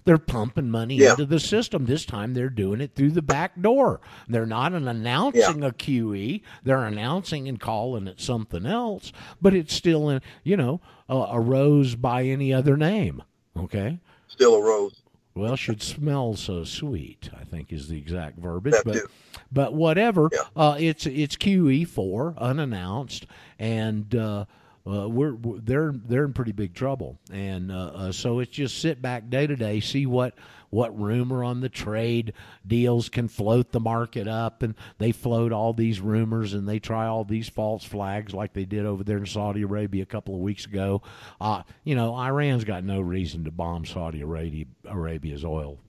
They're 0.07 0.17
pumping 0.17 0.71
money 0.71 0.95
Yeah. 0.95 1.11
into 1.11 1.25
the 1.25 1.39
system. 1.39 1.85
This 1.85 2.05
time 2.05 2.33
they're 2.33 2.49
doing 2.49 2.79
it 2.79 2.95
through 2.95 3.11
the 3.11 3.21
back 3.21 3.61
door. 3.61 3.99
They're 4.29 4.45
not 4.45 4.71
an 4.73 4.87
announcing 4.87 5.63
a 5.63 5.71
QE. 5.71 6.41
They're 6.63 6.85
announcing 6.85 7.47
and 7.49 7.59
calling 7.59 8.07
it 8.07 8.21
something 8.21 8.65
else, 8.65 9.11
but 9.41 9.53
it's 9.53 9.73
still, 9.73 10.09
in, 10.09 10.21
you 10.45 10.55
know, 10.55 10.79
a, 11.09 11.15
a 11.31 11.39
rose 11.41 11.95
by 11.95 12.23
any 12.23 12.53
other 12.53 12.77
name. 12.77 13.21
Okay. 13.57 13.99
Still 14.29 14.55
a 14.55 14.61
rose. 14.63 15.01
Well, 15.35 15.57
should 15.57 15.83
smell 15.83 16.35
so 16.35 16.63
sweet. 16.63 17.29
I 17.39 17.43
think 17.43 17.73
is 17.73 17.89
the 17.89 17.97
exact 17.97 18.39
verbiage, 18.39 18.73
That 18.75 18.85
but 18.85 18.93
too. 18.93 19.07
but 19.51 19.73
whatever. 19.73 20.29
Yeah. 20.31 20.39
Uh, 20.55 20.77
it's 20.79 21.05
it's 21.05 21.35
QE 21.35 21.85
four 21.85 22.33
unannounced, 22.37 23.27
and 23.59 24.15
uh, 24.15 24.45
uh, 24.87 25.07
we're, 25.07 25.33
we're 25.33 25.59
they're 25.59 25.93
they're 25.93 26.25
in 26.25 26.33
pretty 26.33 26.51
big 26.51 26.73
trouble, 26.73 27.19
and 27.31 27.71
uh, 27.71 27.91
uh, 27.93 28.11
so 28.11 28.39
it's 28.39 28.51
just 28.51 28.79
sit 28.79 29.01
back 29.01 29.29
day 29.29 29.45
to 29.45 29.55
day, 29.55 29.79
see 29.79 30.05
what 30.05 30.33
what 30.69 30.97
rumor 30.99 31.43
on 31.43 31.61
the 31.61 31.69
trade 31.69 32.33
deals 32.65 33.09
can 33.09 33.27
float 33.27 33.71
the 33.71 33.79
market 33.79 34.27
up, 34.27 34.63
and 34.63 34.75
they 34.97 35.11
float 35.11 35.51
all 35.51 35.73
these 35.73 35.99
rumors 35.99 36.53
and 36.53 36.67
they 36.67 36.79
try 36.79 37.07
all 37.07 37.23
these 37.23 37.49
false 37.49 37.83
flags 37.83 38.33
like 38.33 38.53
they 38.53 38.65
did 38.65 38.85
over 38.85 39.03
there 39.03 39.17
in 39.17 39.25
Saudi 39.25 39.61
Arabia 39.61 40.03
a 40.03 40.05
couple 40.05 40.35
of 40.35 40.41
weeks 40.41 40.65
ago. 40.65 41.01
Uh, 41.39 41.63
you 41.83 41.95
know, 41.95 42.15
Iran's 42.15 42.63
got 42.63 42.83
no 42.83 42.99
reason 42.99 43.45
to 43.45 43.51
bomb 43.51 43.85
Saudi 43.85 44.21
Arabia 44.21 44.65
Arabia's 44.85 45.45
oil 45.45 45.79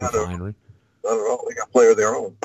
refinery. 0.00 0.54
Not 1.04 1.12
at 1.14 1.18
all. 1.18 1.44
They 1.48 1.54
got 1.54 1.72
plenty 1.72 1.90
of 1.90 1.96
their 1.96 2.14
own. 2.14 2.36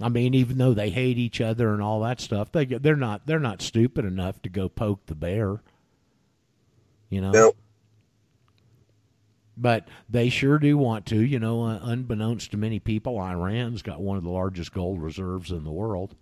I 0.00 0.08
mean, 0.08 0.34
even 0.34 0.58
though 0.58 0.74
they 0.74 0.90
hate 0.90 1.16
each 1.16 1.40
other 1.40 1.72
and 1.72 1.80
all 1.80 2.00
that 2.00 2.20
stuff, 2.20 2.52
they 2.52 2.66
they're 2.66 2.96
not 2.96 3.26
they're 3.26 3.38
not 3.40 3.62
stupid 3.62 4.04
enough 4.04 4.40
to 4.42 4.48
go 4.48 4.68
poke 4.68 5.06
the 5.06 5.14
bear. 5.14 5.60
You 7.08 7.20
know. 7.22 7.30
No. 7.30 7.52
But 9.56 9.88
they 10.10 10.28
sure 10.28 10.58
do 10.58 10.76
want 10.76 11.06
to. 11.06 11.16
You 11.16 11.38
know, 11.38 11.64
uh, 11.64 11.78
unbeknownst 11.82 12.50
to 12.50 12.58
many 12.58 12.78
people, 12.78 13.18
Iran's 13.18 13.80
got 13.80 14.02
one 14.02 14.18
of 14.18 14.24
the 14.24 14.30
largest 14.30 14.72
gold 14.72 15.00
reserves 15.00 15.50
in 15.50 15.64
the 15.64 15.72
world 15.72 16.14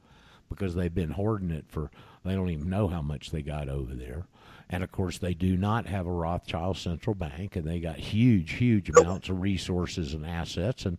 because 0.48 0.76
they've 0.76 0.94
been 0.94 1.10
hoarding 1.10 1.50
it 1.50 1.64
for. 1.68 1.90
They 2.24 2.34
don't 2.34 2.50
even 2.50 2.70
know 2.70 2.86
how 2.86 3.02
much 3.02 3.30
they 3.30 3.42
got 3.42 3.68
over 3.68 3.92
there. 3.92 4.26
And 4.70 4.82
of 4.82 4.92
course, 4.92 5.18
they 5.18 5.34
do 5.34 5.56
not 5.56 5.86
have 5.86 6.06
a 6.06 6.12
Rothschild 6.12 6.78
central 6.78 7.14
bank, 7.14 7.56
and 7.56 7.66
they 7.66 7.80
got 7.80 7.96
huge, 7.96 8.52
huge 8.52 8.88
amounts 8.88 9.28
of 9.28 9.40
resources 9.40 10.14
and 10.14 10.24
assets. 10.24 10.86
And 10.86 10.96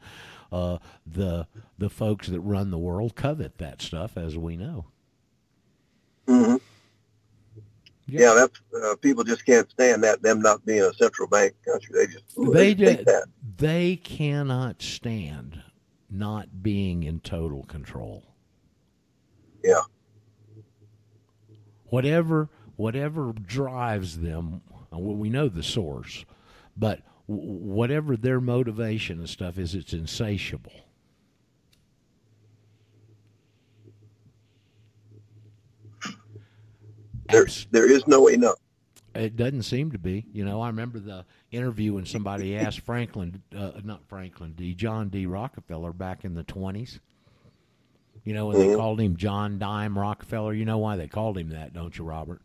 uh, 0.55 0.77
the 1.05 1.47
the 1.77 1.89
folks 1.89 2.27
that 2.27 2.39
run 2.39 2.71
the 2.71 2.77
world 2.77 3.15
covet 3.15 3.57
that 3.57 3.81
stuff, 3.81 4.15
as 4.15 4.37
we 4.37 4.55
know. 4.55 4.85
hmm 6.27 6.55
Yeah. 8.07 8.21
Yeah, 8.21 8.33
that's 8.33 8.61
uh, 8.81 8.95
people 8.95 9.25
just 9.25 9.45
can't 9.45 9.69
stand 9.69 10.03
that 10.05 10.21
them 10.21 10.41
not 10.41 10.65
being 10.65 10.81
a 10.81 10.93
central 10.93 11.27
bank 11.27 11.53
country. 11.65 11.91
They 11.93 12.07
just 12.07 12.23
ooh, 12.39 12.53
They 12.53 12.73
that. 12.73 13.25
They 13.57 13.97
cannot 13.97 14.81
stand 14.81 15.61
not 16.09 16.63
being 16.63 17.03
in 17.03 17.19
total 17.19 17.63
control. 17.63 18.23
Yeah. 19.61 19.81
Whatever 21.87 22.49
whatever 22.77 23.33
drives 23.33 24.19
them, 24.19 24.61
well, 24.91 25.15
we 25.15 25.29
know 25.29 25.49
the 25.49 25.63
source, 25.63 26.23
but 26.77 27.01
whatever 27.27 28.15
their 28.15 28.39
motivation 28.39 29.19
and 29.19 29.29
stuff 29.29 29.57
is, 29.57 29.73
it's 29.75 29.93
insatiable. 29.93 30.73
There, 37.29 37.47
there 37.71 37.89
is 37.89 38.05
no 38.07 38.27
enough. 38.27 38.55
It 39.15 39.35
doesn't 39.35 39.63
seem 39.63 39.91
to 39.91 39.97
be. 39.97 40.25
You 40.33 40.45
know, 40.45 40.61
I 40.61 40.67
remember 40.67 40.99
the 40.99 41.25
interview 41.51 41.93
when 41.93 42.05
somebody 42.05 42.57
asked 42.57 42.81
Franklin, 42.81 43.41
uh, 43.57 43.71
not 43.83 44.05
Franklin 44.07 44.53
D, 44.53 44.73
John 44.75 45.09
D. 45.09 45.25
Rockefeller 45.25 45.93
back 45.93 46.25
in 46.25 46.35
the 46.35 46.43
20s. 46.43 46.99
You 48.23 48.33
know, 48.33 48.47
when 48.47 48.57
they 48.57 48.67
Mhm. 48.67 48.75
called 48.75 48.99
him 48.99 49.15
John 49.17 49.59
Dime 49.59 49.97
Rockefeller. 49.97 50.53
You 50.53 50.65
know 50.65 50.79
why 50.79 50.97
they 50.97 51.07
called 51.07 51.37
him 51.37 51.49
that, 51.49 51.73
don't 51.73 51.97
you, 51.97 52.03
Robert? 52.03 52.41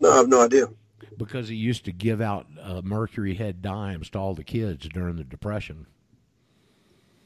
No, 0.00 0.10
I 0.10 0.16
have 0.16 0.28
no 0.28 0.42
idea. 0.42 0.68
Because 1.16 1.48
he 1.48 1.56
used 1.56 1.84
to 1.84 1.92
give 1.92 2.20
out 2.20 2.46
uh, 2.60 2.80
Mercury 2.82 3.34
head 3.34 3.62
dimes 3.62 4.10
to 4.10 4.18
all 4.18 4.34
the 4.34 4.44
kids 4.44 4.88
during 4.88 5.16
the 5.16 5.24
Depression. 5.24 5.86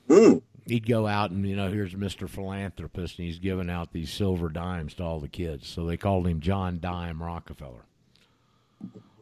Hmm. 0.08 0.38
He'd 0.66 0.88
go 0.88 1.06
out 1.06 1.30
and, 1.30 1.48
you 1.48 1.56
know, 1.56 1.70
here's 1.70 1.94
Mr. 1.94 2.28
Philanthropist, 2.28 3.18
and 3.18 3.26
he's 3.26 3.38
giving 3.38 3.70
out 3.70 3.92
these 3.92 4.12
silver 4.12 4.48
dimes 4.48 4.94
to 4.94 5.02
all 5.02 5.20
the 5.20 5.28
kids. 5.28 5.68
So 5.68 5.84
they 5.84 5.96
called 5.96 6.26
him 6.26 6.40
John 6.40 6.80
Dime 6.80 7.22
Rockefeller. 7.22 7.86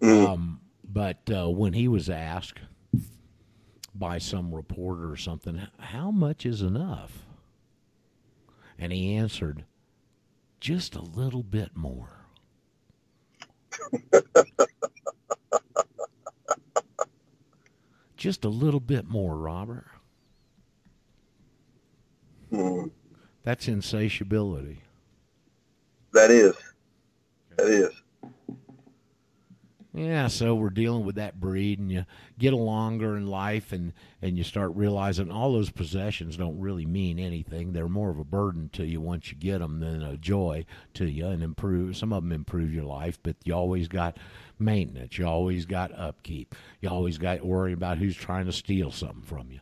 Mm. 0.03 0.27
Um, 0.27 0.61
but 0.85 1.19
uh, 1.31 1.49
when 1.51 1.75
he 1.75 1.89
was 1.89 2.09
asked 2.09 2.61
by 3.95 4.19
some 4.19 4.55
reporter 4.55 5.11
or 5.11 5.17
something, 5.17 5.61
how 5.79 6.11
much 6.11 6.47
is 6.47 6.63
enough? 6.63 7.25
And 8.79 8.93
he 8.93 9.15
answered, 9.15 9.65
just 10.61 10.95
a 10.95 11.03
little 11.03 11.43
bit 11.43 11.77
more. 11.77 12.18
just 18.17 18.45
a 18.45 18.49
little 18.49 18.81
bit 18.81 19.09
more, 19.09 19.37
Robert. 19.37 19.87
Mm. 22.53 22.91
That's 23.43 23.69
insatiability. 23.69 24.83
That 26.13 26.31
is. 26.31 26.55
That 27.57 27.69
is. 27.69 27.91
Yeah, 29.99 30.29
so 30.29 30.55
we're 30.55 30.71
dealing 30.71 31.05
with 31.05 31.17
that 31.17 31.41
breed, 31.41 31.81
and 31.81 31.91
you 31.91 32.07
get 32.39 32.53
longer 32.53 33.17
in 33.17 33.27
life, 33.27 33.73
and 33.73 33.93
and 34.23 34.39
you 34.39 34.45
start 34.45 34.77
realizing 34.77 35.31
all 35.31 35.53
those 35.53 35.71
possessions 35.71 36.37
don't 36.37 36.61
really 36.61 36.87
mean 36.87 37.19
anything. 37.19 37.73
They're 37.73 37.89
more 37.89 38.11
of 38.11 38.19
a 38.19 38.25
burden 38.25 38.69
to 38.75 38.87
you 38.87 39.01
once 39.01 39.33
you 39.33 39.37
get 39.37 39.59
them 39.59 39.81
than 39.81 40.03
a 40.03 40.17
joy 40.17 40.67
to 40.95 41.07
you, 41.07 41.27
and 41.27 41.43
improve. 41.43 41.97
Some 41.97 42.13
of 42.13 42.23
them 42.23 42.31
improve 42.31 42.73
your 42.73 42.85
life, 42.85 43.19
but 43.25 43.35
you 43.43 43.55
always 43.55 43.89
got 43.89 44.19
maintenance. 44.59 45.19
You 45.19 45.27
always 45.27 45.67
got 45.67 45.99
upkeep. 45.99 46.55
You 46.81 46.91
always 46.91 47.19
got 47.19 47.45
worrying 47.45 47.75
about 47.75 47.99
who's 47.99 48.17
trying 48.17 48.47
to 48.47 48.53
steal 48.53 48.93
something 48.93 49.23
from 49.23 49.51
you. 49.51 49.61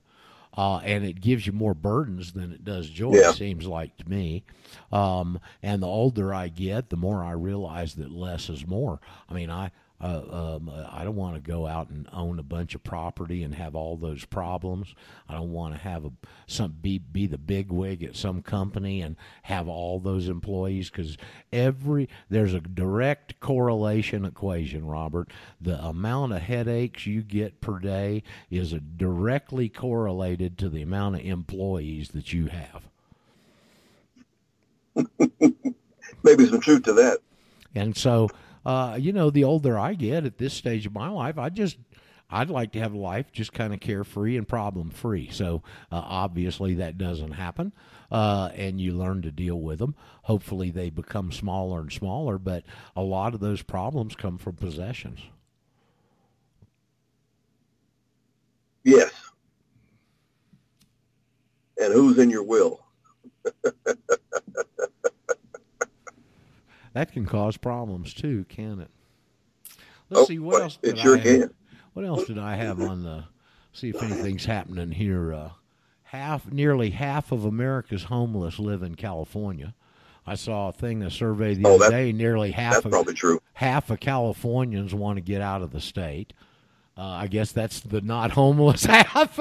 Uh, 0.54 0.78
and 0.78 1.04
it 1.04 1.20
gives 1.20 1.46
you 1.46 1.52
more 1.52 1.74
burdens 1.74 2.32
than 2.32 2.52
it 2.52 2.64
does 2.64 2.88
joy. 2.88 3.12
Yeah. 3.14 3.32
Seems 3.32 3.66
like 3.66 3.96
to 3.98 4.08
me. 4.08 4.44
Um, 4.90 5.38
and 5.62 5.82
the 5.82 5.86
older 5.86 6.32
I 6.32 6.48
get, 6.48 6.88
the 6.88 6.96
more 6.96 7.22
I 7.22 7.32
realize 7.32 7.94
that 7.94 8.10
less 8.10 8.48
is 8.48 8.66
more. 8.66 9.00
I 9.28 9.34
mean, 9.34 9.50
I 9.50 9.70
uh, 10.00 10.56
um, 10.56 10.70
I 10.90 11.04
don't 11.04 11.16
want 11.16 11.36
to 11.36 11.40
go 11.40 11.66
out 11.66 11.88
and 11.88 12.06
own 12.12 12.38
a 12.38 12.42
bunch 12.42 12.74
of 12.74 12.84
property 12.84 13.42
and 13.42 13.54
have 13.54 13.74
all 13.74 13.96
those 13.96 14.26
problems. 14.26 14.94
I 15.28 15.34
don't 15.34 15.52
want 15.52 15.74
to 15.74 15.80
have 15.80 16.04
a 16.04 16.12
some 16.46 16.76
be 16.82 16.98
be 16.98 17.26
the 17.26 17.38
big 17.38 17.72
wig 17.72 18.02
at 18.02 18.14
some 18.14 18.42
company 18.42 19.00
and 19.00 19.16
have 19.44 19.68
all 19.68 19.98
those 19.98 20.28
employees 20.28 20.90
because 20.90 21.16
every 21.50 22.08
there's 22.28 22.52
a 22.52 22.60
direct 22.60 23.40
correlation 23.40 24.26
equation, 24.26 24.86
Robert. 24.86 25.30
The 25.60 25.82
amount 25.82 26.34
of 26.34 26.42
headaches 26.42 27.06
you 27.06 27.22
get 27.22 27.62
per 27.62 27.78
day 27.78 28.22
is 28.50 28.74
a 28.74 28.80
directly 28.80 29.70
correlated 29.70 30.58
to 30.58 30.68
the 30.68 30.82
amount 30.82 31.16
of 31.16 31.22
employees 31.22 32.10
that 32.10 32.34
you 32.34 32.48
have. 32.48 32.88
Maybe 36.22 36.46
some 36.46 36.60
truth 36.60 36.82
to 36.84 36.92
that. 36.94 37.18
And 37.74 37.96
so, 37.96 38.30
uh, 38.66 38.96
you 39.00 39.12
know, 39.12 39.30
the 39.30 39.44
older 39.44 39.78
I 39.78 39.94
get 39.94 40.26
at 40.26 40.38
this 40.38 40.52
stage 40.52 40.86
of 40.86 40.92
my 40.92 41.08
life, 41.08 41.38
I 41.38 41.50
just 41.50 41.78
I'd 42.28 42.50
like 42.50 42.72
to 42.72 42.80
have 42.80 42.94
life 42.94 43.30
just 43.30 43.52
kind 43.52 43.72
of 43.72 43.78
carefree 43.78 44.36
and 44.36 44.46
problem 44.46 44.90
free. 44.90 45.30
So 45.30 45.62
uh, 45.92 46.02
obviously 46.04 46.74
that 46.74 46.98
doesn't 46.98 47.30
happen, 47.30 47.72
uh, 48.10 48.50
and 48.56 48.80
you 48.80 48.92
learn 48.92 49.22
to 49.22 49.30
deal 49.30 49.60
with 49.60 49.78
them. 49.78 49.94
Hopefully 50.22 50.72
they 50.72 50.90
become 50.90 51.30
smaller 51.30 51.78
and 51.78 51.92
smaller, 51.92 52.38
but 52.38 52.64
a 52.96 53.02
lot 53.02 53.34
of 53.34 53.40
those 53.40 53.62
problems 53.62 54.16
come 54.16 54.36
from 54.36 54.56
possessions. 54.56 55.20
Yes. 58.82 59.12
And 61.80 61.92
who's 61.92 62.18
in 62.18 62.30
your 62.30 62.42
will? 62.42 62.84
That 66.96 67.12
can 67.12 67.26
cause 67.26 67.58
problems 67.58 68.14
too, 68.14 68.46
can 68.48 68.80
it? 68.80 68.88
Let's 70.08 70.22
Oh, 70.22 70.24
see 70.24 70.38
what 70.38 70.62
else. 70.62 70.78
did 70.82 70.98
I 70.98 71.18
have? 71.18 71.50
What 71.92 72.06
else 72.06 72.24
did 72.24 72.38
I 72.38 72.56
have 72.56 72.80
on 72.80 73.02
the? 73.02 73.24
See 73.74 73.90
if 73.90 74.02
anything's 74.02 74.46
happening 74.46 74.92
here. 74.92 75.34
Uh, 75.34 75.50
half, 76.04 76.50
nearly 76.50 76.88
half 76.88 77.32
of 77.32 77.44
America's 77.44 78.04
homeless 78.04 78.58
live 78.58 78.82
in 78.82 78.94
California. 78.94 79.74
I 80.26 80.36
saw 80.36 80.70
a 80.70 80.72
thing, 80.72 81.02
a 81.02 81.10
survey 81.10 81.52
the 81.52 81.68
Oh, 81.68 81.74
other 81.74 81.90
day. 81.90 82.12
Nearly 82.12 82.50
half 82.52 82.82
of 82.86 82.90
probably 82.92 83.12
true. 83.12 83.42
half 83.52 83.90
of 83.90 84.00
Californians 84.00 84.94
want 84.94 85.18
to 85.18 85.20
get 85.20 85.42
out 85.42 85.60
of 85.60 85.72
the 85.72 85.82
state. 85.82 86.32
Uh, 86.96 87.02
I 87.02 87.26
guess 87.26 87.52
that's 87.52 87.80
the 87.80 88.00
not 88.00 88.30
homeless 88.30 88.84
half. 88.86 89.38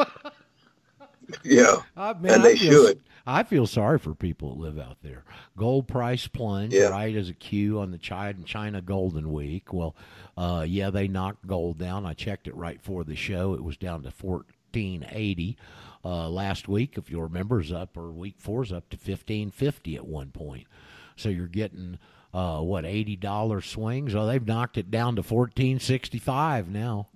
Yeah. 1.44 1.78
I, 1.96 2.14
man, 2.14 2.34
And 2.36 2.42
I 2.44 2.50
they 2.50 2.58
feel, 2.58 2.88
should. 2.88 3.02
I 3.26 3.44
feel 3.44 3.66
sorry 3.68 3.98
for 4.00 4.14
people 4.14 4.56
that 4.56 4.62
live 4.62 4.78
out 4.80 4.98
there. 5.02 5.24
Gold 5.58 5.88
price 5.88 6.28
plunge 6.28 6.74
Yeah. 6.74 6.90
right 6.90 7.16
as 7.16 7.30
a 7.30 7.34
cue 7.34 7.80
on 7.80 7.92
the 7.92 7.98
China, 7.98 8.44
China 8.44 8.82
Golden 8.82 9.32
Week. 9.32 9.74
Well, 9.74 9.96
uh, 10.38 10.66
yeah, 10.68 10.90
they 10.90 11.08
knocked 11.08 11.48
gold 11.48 11.78
down. 11.78 12.06
I 12.06 12.14
checked 12.14 12.48
it 12.48 12.56
right 12.56 12.82
for 12.82 13.04
the 13.04 13.16
show. 13.16 13.54
It 13.54 13.64
was 13.64 13.78
down 13.78 14.04
to 14.04 14.12
fourteen 14.12 15.06
eighty. 15.12 15.58
Uh, 16.04 16.30
last 16.30 16.68
week, 16.68 16.98
if 16.98 17.10
you 17.10 17.20
remember, 17.20 17.60
is 17.60 17.72
up 17.72 17.98
or 17.98 18.12
week 18.12 18.36
four's 18.38 18.72
up 18.72 18.90
to 18.90 18.98
fifteen 18.98 19.50
fifty 19.50 19.96
at 19.96 20.06
one 20.06 20.30
point. 20.32 20.68
So 21.16 21.30
you're 21.30 21.48
getting 21.48 21.98
uh, 22.34 22.60
what 22.60 22.86
eighty 22.86 23.16
dollar 23.16 23.62
swings. 23.62 24.14
Oh, 24.14 24.28
they've 24.28 24.46
knocked 24.46 24.78
it 24.78 24.92
down 24.92 25.16
to 25.16 25.24
fourteen 25.24 25.80
sixty 25.80 26.20
five 26.20 26.70
now. 26.70 27.08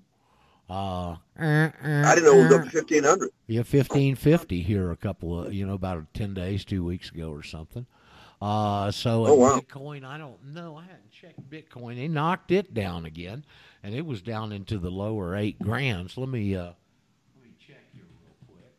Uh, 0.70 1.16
I 1.38 1.72
didn't 2.16 2.26
know 2.26 2.40
it 2.40 2.44
was 2.44 2.52
up 2.54 2.64
to 2.66 2.70
fifteen 2.70 3.04
hundred. 3.04 3.30
yeah, 3.48 3.64
fifteen 3.64 4.16
fifty 4.16 4.62
here 4.62 4.92
a 4.92 4.96
couple 4.96 5.42
of 5.46 5.54
you 5.54 5.66
know 5.66 5.74
about 5.74 6.06
ten 6.14 6.34
days, 6.36 6.64
two 6.64 6.84
weeks 6.84 7.10
ago 7.10 7.32
or 7.32 7.42
something. 7.42 7.86
Uh, 8.42 8.90
so 8.92 9.26
Oh, 9.26 9.34
wow. 9.34 9.60
Bitcoin, 9.60 10.06
I 10.06 10.18
don't 10.18 10.42
know. 10.54 10.78
I 10.78 10.84
hadn't 10.84 11.12
checked 11.12 11.50
Bitcoin. 11.50 11.96
They 11.96 12.08
knocked 12.08 12.52
it 12.52 12.74
down 12.74 13.06
again, 13.06 13.44
and 13.84 13.94
it 13.96 14.06
was 14.06 14.22
down 14.22 14.52
into 14.52 14.78
the 14.78 14.92
lower 14.92 15.36
eight 15.36 15.60
grands. 15.60 16.18
Let 16.18 16.30
me 16.30 16.56
uh, 16.56 16.66
let 16.66 17.44
me 17.44 17.52
check 17.60 17.82
here 17.94 18.04
real 18.22 18.56
quick. 18.56 18.72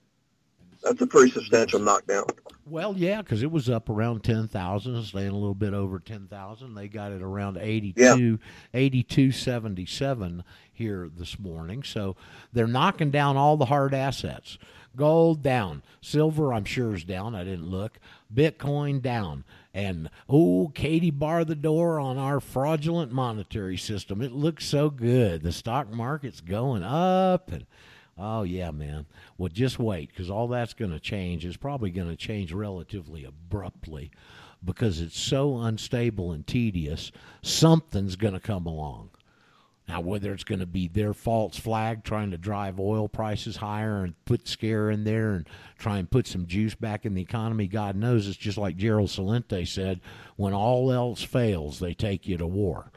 That's 0.83 1.01
a 1.01 1.07
pretty 1.07 1.31
substantial 1.31 1.81
knockdown. 1.81 2.25
Well, 2.67 2.95
yeah, 2.97 3.21
because 3.21 3.43
it 3.43 3.51
was 3.51 3.69
up 3.69 3.89
around 3.89 4.23
10,000, 4.23 5.03
staying 5.03 5.29
a 5.29 5.35
little 5.35 5.55
bit 5.55 5.75
over 5.75 5.99
10,000. 5.99 6.75
They 6.75 6.89
got 6.89 7.13
it 7.13 7.21
around 7.21 7.59
82, 7.59 8.39
82.77 8.73 10.43
here 10.73 11.11
this 11.15 11.39
morning. 11.39 11.83
So 11.83 12.17
they're 12.53 12.67
knocking 12.67 13.11
down 13.11 13.37
all 13.37 13.57
the 13.57 13.67
hard 13.67 13.93
assets. 13.93 14.57
Gold 14.97 15.43
down. 15.43 15.83
Silver, 16.01 16.53
I'm 16.53 16.65
sure, 16.65 16.95
is 16.95 17.05
down. 17.05 17.35
I 17.35 17.45
didn't 17.45 17.69
look. 17.71 17.99
Bitcoin 18.33 19.03
down. 19.03 19.45
And, 19.75 20.11
oh, 20.29 20.73
Katie 20.75 21.11
bar 21.11 21.45
the 21.45 21.55
door 21.55 22.01
on 22.01 22.19
our 22.19 22.41
fraudulent 22.41 23.13
monetary 23.13 23.77
system. 23.77 24.21
It 24.23 24.33
looks 24.33 24.65
so 24.65 24.91
good. 24.91 25.43
The 25.43 25.53
stock 25.53 25.93
market's 25.93 26.41
going 26.41 26.83
up. 26.83 27.53
And, 27.53 27.67
oh, 28.21 28.43
yeah, 28.43 28.71
man. 28.71 29.07
Well, 29.39 29.49
just 29.49 29.79
wait 29.79 30.11
because 30.11 30.31
all 30.31 30.49
that's 30.49 30.75
going 30.75 30.93
to 30.93 31.01
change. 31.01 31.45
It's 31.45 31.57
probably 31.57 31.91
going 31.91 32.09
to 32.09 32.17
change 32.17 32.53
relatively 32.53 33.25
abruptly 33.25 34.11
because 34.65 35.01
it's 35.01 35.19
so 35.19 35.59
unstable 35.59 36.33
and 36.33 36.47
tedious. 36.47 37.11
Something's 37.43 38.17
going 38.17 38.35
to 38.35 38.41
come 38.41 38.67
along. 38.67 39.11
Now, 39.89 40.01
whether 40.01 40.33
it's 40.33 40.45
going 40.45 40.61
to 40.61 40.67
be 40.67 40.87
their 40.87 41.13
false 41.13 41.57
flag 41.57 42.05
trying 42.05 42.31
to 42.31 42.39
drive 42.39 42.79
oil 42.79 43.09
prices 43.09 43.57
higher 43.57 44.05
and 44.05 44.15
put 44.25 44.47
scare 44.47 44.89
in 44.89 45.03
there 45.03 45.33
and 45.33 45.49
try 45.79 45.99
and 45.99 46.09
put 46.09 46.29
some 46.29 46.47
juice 46.47 46.77
back 46.77 47.05
in 47.05 47.15
the 47.15 47.23
economy, 47.23 47.67
God 47.67 47.97
knows. 47.97 48.29
It's 48.29 48.37
just 48.37 48.57
like 48.57 48.77
Gerald 48.77 49.09
Celente 49.09 49.67
said 49.67 50.01
when 50.37 50.53
all 50.53 50.93
else 50.93 51.25
fails, 51.25 51.81
they 51.81 51.93
take 51.93 52.29
you 52.29 52.37
to 52.37 52.47
war. 52.47 52.93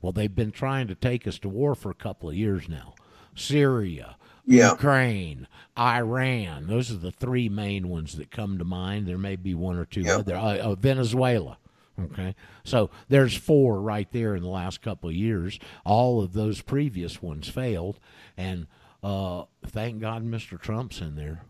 Well, 0.00 0.12
they've 0.12 0.34
been 0.34 0.52
trying 0.52 0.88
to 0.88 0.94
take 0.94 1.26
us 1.26 1.38
to 1.40 1.50
war 1.50 1.74
for 1.74 1.90
a 1.90 1.94
couple 1.94 2.30
of 2.30 2.34
years 2.34 2.66
now. 2.66 2.94
Syria, 3.34 4.16
Yeah. 4.48 4.70
Ukraine, 4.72 5.46
Iran. 5.78 6.66
Those 6.66 6.90
are 6.90 6.96
the 6.96 7.10
three 7.12 7.48
main 7.48 7.88
ones 7.88 8.16
that 8.16 8.30
come 8.30 8.58
to 8.58 8.64
mind. 8.64 9.06
There 9.06 9.18
may 9.18 9.36
be 9.36 9.54
one 9.54 9.76
or 9.76 9.84
two 9.84 10.00
Yeah. 10.00 10.16
other. 10.16 10.34
Uh, 10.36 10.56
uh, 10.58 10.74
Venezuela. 10.74 11.58
Okay, 12.00 12.36
so 12.62 12.90
there's 13.08 13.34
four 13.36 13.80
right 13.80 14.06
there 14.12 14.36
in 14.36 14.42
the 14.44 14.48
last 14.48 14.82
couple 14.82 15.10
of 15.10 15.16
years. 15.16 15.58
All 15.84 16.22
of 16.22 16.32
those 16.32 16.60
previous 16.62 17.20
ones 17.20 17.48
failed, 17.48 17.98
and 18.36 18.68
uh, 19.02 19.44
thank 19.66 20.00
God 20.00 20.24
Mr. 20.24 20.60
Trump's 20.60 21.00
in 21.00 21.16
there. 21.16 21.42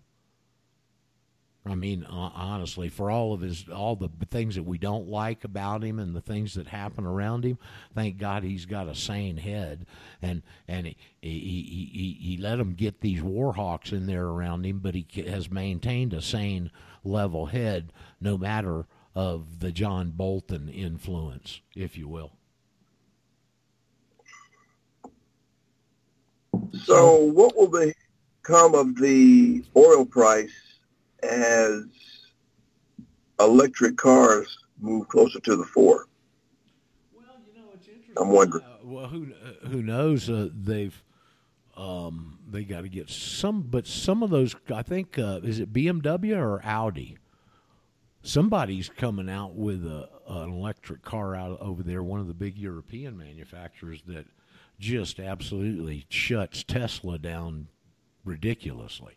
I 1.68 1.74
mean, 1.74 2.04
honestly, 2.04 2.88
for 2.88 3.10
all 3.10 3.34
of 3.34 3.40
his, 3.40 3.68
all 3.68 3.94
the 3.94 4.08
things 4.30 4.54
that 4.54 4.62
we 4.62 4.78
don't 4.78 5.08
like 5.08 5.44
about 5.44 5.84
him 5.84 5.98
and 5.98 6.16
the 6.16 6.20
things 6.20 6.54
that 6.54 6.68
happen 6.68 7.04
around 7.04 7.44
him, 7.44 7.58
thank 7.94 8.16
God 8.16 8.42
he's 8.42 8.64
got 8.64 8.88
a 8.88 8.94
sane 8.94 9.36
head, 9.36 9.86
and 10.22 10.42
and 10.66 10.86
he 10.86 10.96
he 11.20 11.90
he, 11.92 12.18
he, 12.20 12.36
let 12.38 12.58
him 12.58 12.74
get 12.74 13.00
these 13.00 13.22
war 13.22 13.52
hawks 13.52 13.92
in 13.92 14.06
there 14.06 14.26
around 14.26 14.64
him, 14.64 14.78
but 14.78 14.94
he 14.94 15.06
has 15.26 15.50
maintained 15.50 16.14
a 16.14 16.22
sane, 16.22 16.70
level 17.04 17.46
head, 17.46 17.92
no 18.20 18.38
matter 18.38 18.86
of 19.14 19.60
the 19.60 19.72
John 19.72 20.10
Bolton 20.10 20.68
influence, 20.68 21.60
if 21.74 21.98
you 21.98 22.08
will. 22.08 22.32
So 26.84 27.16
what 27.16 27.56
will 27.56 27.68
become 27.68 28.74
of 28.74 28.96
the 28.96 29.64
oil 29.76 30.06
price 30.06 30.67
as 31.22 31.84
electric 33.40 33.96
cars 33.96 34.58
move 34.80 35.08
closer 35.08 35.40
to 35.40 35.56
the 35.56 35.64
four? 35.64 36.06
Well, 37.12 37.24
you 37.46 37.60
know, 37.60 37.68
it's 37.74 37.88
interesting. 37.88 38.14
I'm 38.18 38.30
wondering. 38.30 38.64
Uh, 38.64 38.76
well, 38.84 39.06
who 39.08 39.28
uh, 39.32 39.68
who 39.68 39.82
knows? 39.82 40.30
Uh, 40.30 40.48
they've 40.54 41.02
um, 41.76 42.38
they 42.48 42.64
got 42.64 42.82
to 42.82 42.88
get 42.88 43.08
some, 43.08 43.62
but 43.62 43.86
some 43.86 44.22
of 44.22 44.30
those. 44.30 44.54
I 44.74 44.82
think 44.82 45.18
uh, 45.18 45.40
is 45.42 45.60
it 45.60 45.72
BMW 45.72 46.36
or 46.36 46.60
Audi? 46.64 47.18
Somebody's 48.22 48.88
coming 48.88 49.30
out 49.30 49.54
with 49.54 49.86
a, 49.86 50.08
an 50.28 50.50
electric 50.50 51.02
car 51.02 51.36
out 51.36 51.60
over 51.60 51.82
there. 51.82 52.02
One 52.02 52.20
of 52.20 52.26
the 52.26 52.34
big 52.34 52.58
European 52.58 53.16
manufacturers 53.16 54.02
that 54.06 54.26
just 54.78 55.18
absolutely 55.20 56.04
shuts 56.08 56.64
Tesla 56.64 57.18
down 57.18 57.68
ridiculously. 58.24 59.14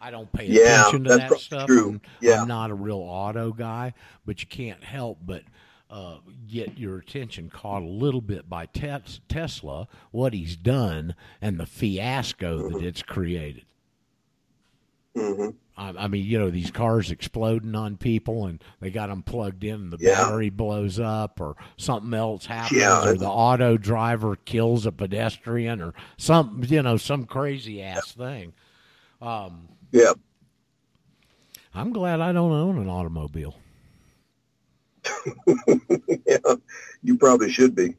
I 0.00 0.10
don't 0.10 0.30
pay 0.32 0.46
Yeah, 0.46 0.80
attention 0.88 1.04
to 1.04 1.16
that 1.16 1.38
stuff. 1.40 1.66
true. 1.66 1.88
and 1.90 2.00
Yeah. 2.20 2.42
I'm 2.42 2.48
not 2.48 2.70
a 2.70 2.74
real 2.74 2.98
auto 2.98 3.52
guy, 3.52 3.94
but 4.26 4.40
you 4.40 4.46
can't 4.48 4.82
help 4.84 5.18
but 5.24 5.42
uh, 5.90 6.18
get 6.46 6.76
your 6.78 6.98
attention 6.98 7.48
caught 7.48 7.82
a 7.82 7.86
little 7.86 8.20
bit 8.20 8.48
by 8.48 8.66
Tes- 8.66 9.20
Tesla, 9.28 9.88
what 10.10 10.34
he's 10.34 10.54
done, 10.54 11.14
and 11.40 11.58
the 11.58 11.64
fiasco 11.66 12.58
Mm-hmm. 12.58 12.74
that 12.78 12.84
it's 12.84 13.02
created. 13.02 13.64
Mm-hmm. 15.16 15.50
I, 15.76 16.04
I 16.04 16.08
mean, 16.08 16.24
you 16.24 16.38
know, 16.38 16.50
these 16.50 16.70
cars 16.70 17.10
exploding 17.10 17.74
on 17.74 17.96
people, 17.96 18.46
and 18.46 18.62
they 18.80 18.90
got 18.90 19.08
them 19.08 19.22
plugged 19.22 19.64
in, 19.64 19.74
and 19.74 19.92
the 19.92 19.98
Yeah. 20.00 20.24
battery 20.24 20.50
blows 20.50 21.00
up, 21.00 21.40
or 21.40 21.56
something 21.76 22.12
else 22.14 22.46
happens, 22.46 22.80
Yeah, 22.80 23.04
or 23.08 23.14
the 23.14 23.26
auto 23.26 23.76
driver 23.76 24.36
kills 24.36 24.86
a 24.86 24.92
pedestrian, 24.92 25.80
or 25.80 25.94
some, 26.16 26.62
you 26.66 26.82
know, 26.82 26.96
some 26.98 27.24
crazy 27.24 27.82
ass 27.82 28.12
thing. 28.12 28.52
Um, 29.22 29.68
Yeah. 29.90 30.12
I'm 31.74 31.92
glad 31.92 32.20
I 32.20 32.32
don't 32.32 32.52
own 32.52 32.78
an 32.78 32.88
automobile. 32.88 33.56
yeah. 36.26 36.54
You 37.02 37.16
probably 37.16 37.50
should 37.50 37.74
be. 37.74 37.94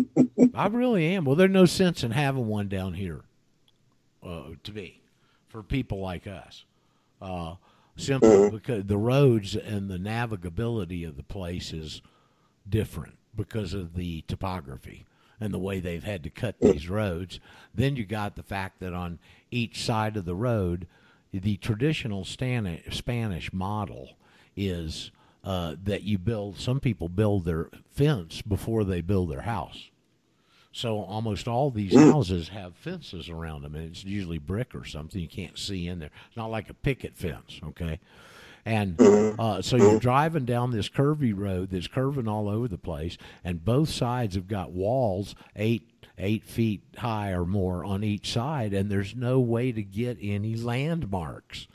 I 0.54 0.66
really 0.66 1.14
am. 1.14 1.24
Well, 1.24 1.36
there's 1.36 1.50
no 1.50 1.66
sense 1.66 2.02
in 2.02 2.10
having 2.10 2.46
one 2.48 2.68
down 2.68 2.94
here, 2.94 3.22
uh, 4.26 4.50
to 4.64 4.72
me, 4.72 5.00
for 5.48 5.62
people 5.62 6.00
like 6.00 6.26
us. 6.26 6.64
Uh, 7.22 7.54
simply 7.96 8.50
because 8.50 8.84
the 8.84 8.96
roads 8.96 9.54
and 9.54 9.90
the 9.90 9.98
navigability 9.98 11.06
of 11.06 11.16
the 11.16 11.22
place 11.22 11.72
is 11.72 12.00
different 12.68 13.16
because 13.36 13.74
of 13.74 13.94
the 13.94 14.22
topography 14.22 15.04
and 15.38 15.52
the 15.54 15.58
way 15.58 15.80
they've 15.80 16.04
had 16.04 16.22
to 16.22 16.30
cut 16.30 16.56
these 16.60 16.88
roads. 16.88 17.40
Then 17.74 17.96
you 17.96 18.04
got 18.04 18.36
the 18.36 18.42
fact 18.42 18.80
that 18.80 18.92
on 18.92 19.18
each 19.50 19.84
side 19.84 20.16
of 20.16 20.24
the 20.24 20.34
road, 20.34 20.86
the 21.32 21.56
traditional 21.58 22.24
Spanish 22.24 23.52
model 23.52 24.10
is 24.56 25.10
uh, 25.44 25.76
that 25.82 26.02
you 26.02 26.18
build. 26.18 26.58
Some 26.58 26.80
people 26.80 27.08
build 27.08 27.44
their 27.44 27.70
fence 27.90 28.42
before 28.42 28.84
they 28.84 29.00
build 29.00 29.30
their 29.30 29.42
house. 29.42 29.90
So 30.72 31.02
almost 31.02 31.48
all 31.48 31.70
these 31.70 31.94
houses 31.94 32.48
have 32.50 32.76
fences 32.76 33.28
around 33.28 33.62
them, 33.62 33.74
and 33.74 33.90
it's 33.90 34.04
usually 34.04 34.38
brick 34.38 34.74
or 34.74 34.84
something. 34.84 35.20
You 35.20 35.28
can't 35.28 35.58
see 35.58 35.88
in 35.88 35.98
there. 35.98 36.10
It's 36.28 36.36
not 36.36 36.50
like 36.50 36.70
a 36.70 36.74
picket 36.74 37.16
fence, 37.16 37.60
okay? 37.64 37.98
And 38.64 39.00
uh, 39.00 39.62
so 39.62 39.76
you're 39.76 39.98
driving 39.98 40.44
down 40.44 40.70
this 40.70 40.88
curvy 40.88 41.36
road 41.36 41.70
that's 41.70 41.88
curving 41.88 42.28
all 42.28 42.48
over 42.48 42.68
the 42.68 42.78
place, 42.78 43.18
and 43.42 43.64
both 43.64 43.88
sides 43.88 44.36
have 44.36 44.46
got 44.46 44.70
walls 44.70 45.34
eight 45.56 45.89
eight 46.20 46.44
feet 46.44 46.82
high 46.96 47.30
or 47.30 47.44
more 47.44 47.84
on 47.84 48.04
each 48.04 48.32
side, 48.32 48.72
and 48.72 48.90
there's 48.90 49.14
no 49.16 49.40
way 49.40 49.72
to 49.72 49.82
get 49.82 50.18
any 50.20 50.54
landmarks. 50.56 51.66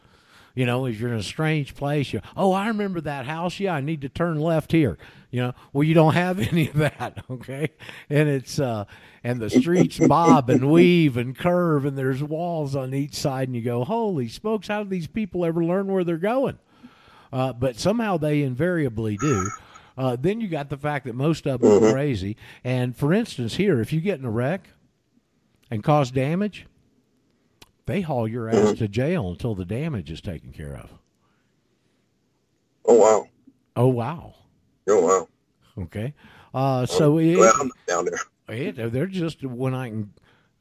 You 0.55 0.65
know, 0.65 0.85
if 0.85 0.99
you're 0.99 1.11
in 1.11 1.19
a 1.19 1.23
strange 1.23 1.75
place, 1.75 2.13
you 2.13 2.21
oh, 2.37 2.53
I 2.53 2.67
remember 2.67 3.01
that 3.01 3.25
house. 3.25 3.59
Yeah, 3.59 3.75
I 3.75 3.81
need 3.81 4.01
to 4.01 4.09
turn 4.09 4.39
left 4.39 4.71
here. 4.71 4.97
You 5.29 5.41
know, 5.41 5.53
well, 5.73 5.83
you 5.83 5.93
don't 5.93 6.13
have 6.13 6.39
any 6.51 6.69
of 6.69 6.75
that, 6.75 7.23
okay? 7.29 7.71
And 8.09 8.29
it's 8.29 8.57
uh, 8.57 8.85
and 9.23 9.41
the 9.41 9.49
streets 9.49 9.99
bob 9.99 10.49
and 10.49 10.71
weave 10.71 11.17
and 11.17 11.37
curve, 11.37 11.83
and 11.83 11.97
there's 11.97 12.23
walls 12.23 12.75
on 12.75 12.93
each 12.93 13.15
side, 13.15 13.49
and 13.49 13.55
you 13.55 13.61
go, 13.61 13.83
holy 13.83 14.29
smokes, 14.29 14.69
how 14.69 14.83
do 14.83 14.89
these 14.89 15.07
people 15.07 15.43
ever 15.43 15.63
learn 15.63 15.87
where 15.87 16.05
they're 16.05 16.17
going? 16.17 16.57
Uh, 17.33 17.51
but 17.51 17.77
somehow 17.77 18.15
they 18.15 18.41
invariably 18.41 19.17
do. 19.17 19.49
Uh, 19.97 20.17
then 20.19 20.41
you 20.41 20.47
got 20.47 20.69
the 20.69 20.77
fact 20.77 21.05
that 21.05 21.15
most 21.15 21.47
of 21.47 21.61
them 21.61 21.83
are 21.83 21.91
crazy. 21.91 22.35
And 22.63 22.95
for 22.95 23.13
instance, 23.13 23.55
here, 23.55 23.79
if 23.79 23.93
you 23.93 24.01
get 24.01 24.19
in 24.19 24.25
a 24.25 24.31
wreck 24.31 24.69
and 25.71 25.83
cause 25.83 26.11
damage, 26.11 26.67
they 27.85 28.01
haul 28.01 28.27
your 28.27 28.49
ass 28.49 28.73
to 28.79 28.87
jail 28.87 29.29
until 29.29 29.55
the 29.55 29.65
damage 29.65 30.11
is 30.11 30.19
taken 30.21 30.51
care 30.51 30.75
of. 30.75 30.89
Oh 32.85 32.95
wow. 32.95 33.27
Oh 33.75 33.87
wow. 33.87 34.35
Oh 34.87 35.01
wow. 35.01 35.27
Okay. 35.83 36.13
Uh, 36.53 36.85
so 36.85 37.17
it, 37.17 37.37
Well, 37.37 37.53
I'm 37.59 37.71
down 37.87 38.05
there. 38.05 38.57
it, 38.57 38.91
they're 38.93 39.07
just 39.07 39.43
when 39.43 39.73
I 39.73 39.89
can 39.89 40.13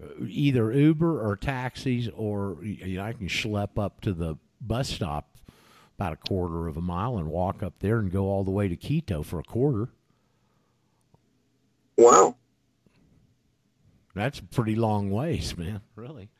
uh, 0.02 0.24
either 0.26 0.72
Uber 0.72 1.20
or 1.26 1.36
taxis, 1.36 2.08
or 2.14 2.58
you 2.62 2.96
know, 2.96 3.04
I 3.04 3.12
can 3.12 3.28
schlep 3.28 3.78
up 3.78 4.00
to 4.02 4.12
the 4.12 4.36
bus 4.60 4.88
stop 4.88 5.33
about 5.98 6.12
a 6.12 6.16
quarter 6.16 6.66
of 6.66 6.76
a 6.76 6.80
mile 6.80 7.16
and 7.18 7.28
walk 7.28 7.62
up 7.62 7.74
there 7.80 7.98
and 7.98 8.10
go 8.10 8.24
all 8.26 8.44
the 8.44 8.50
way 8.50 8.68
to 8.68 8.76
Quito 8.76 9.22
for 9.22 9.38
a 9.38 9.44
quarter. 9.44 9.88
Wow. 11.96 12.36
That's 14.14 14.38
a 14.38 14.44
pretty 14.44 14.74
long 14.76 15.10
ways, 15.10 15.56
man. 15.56 15.80
Really. 15.96 16.30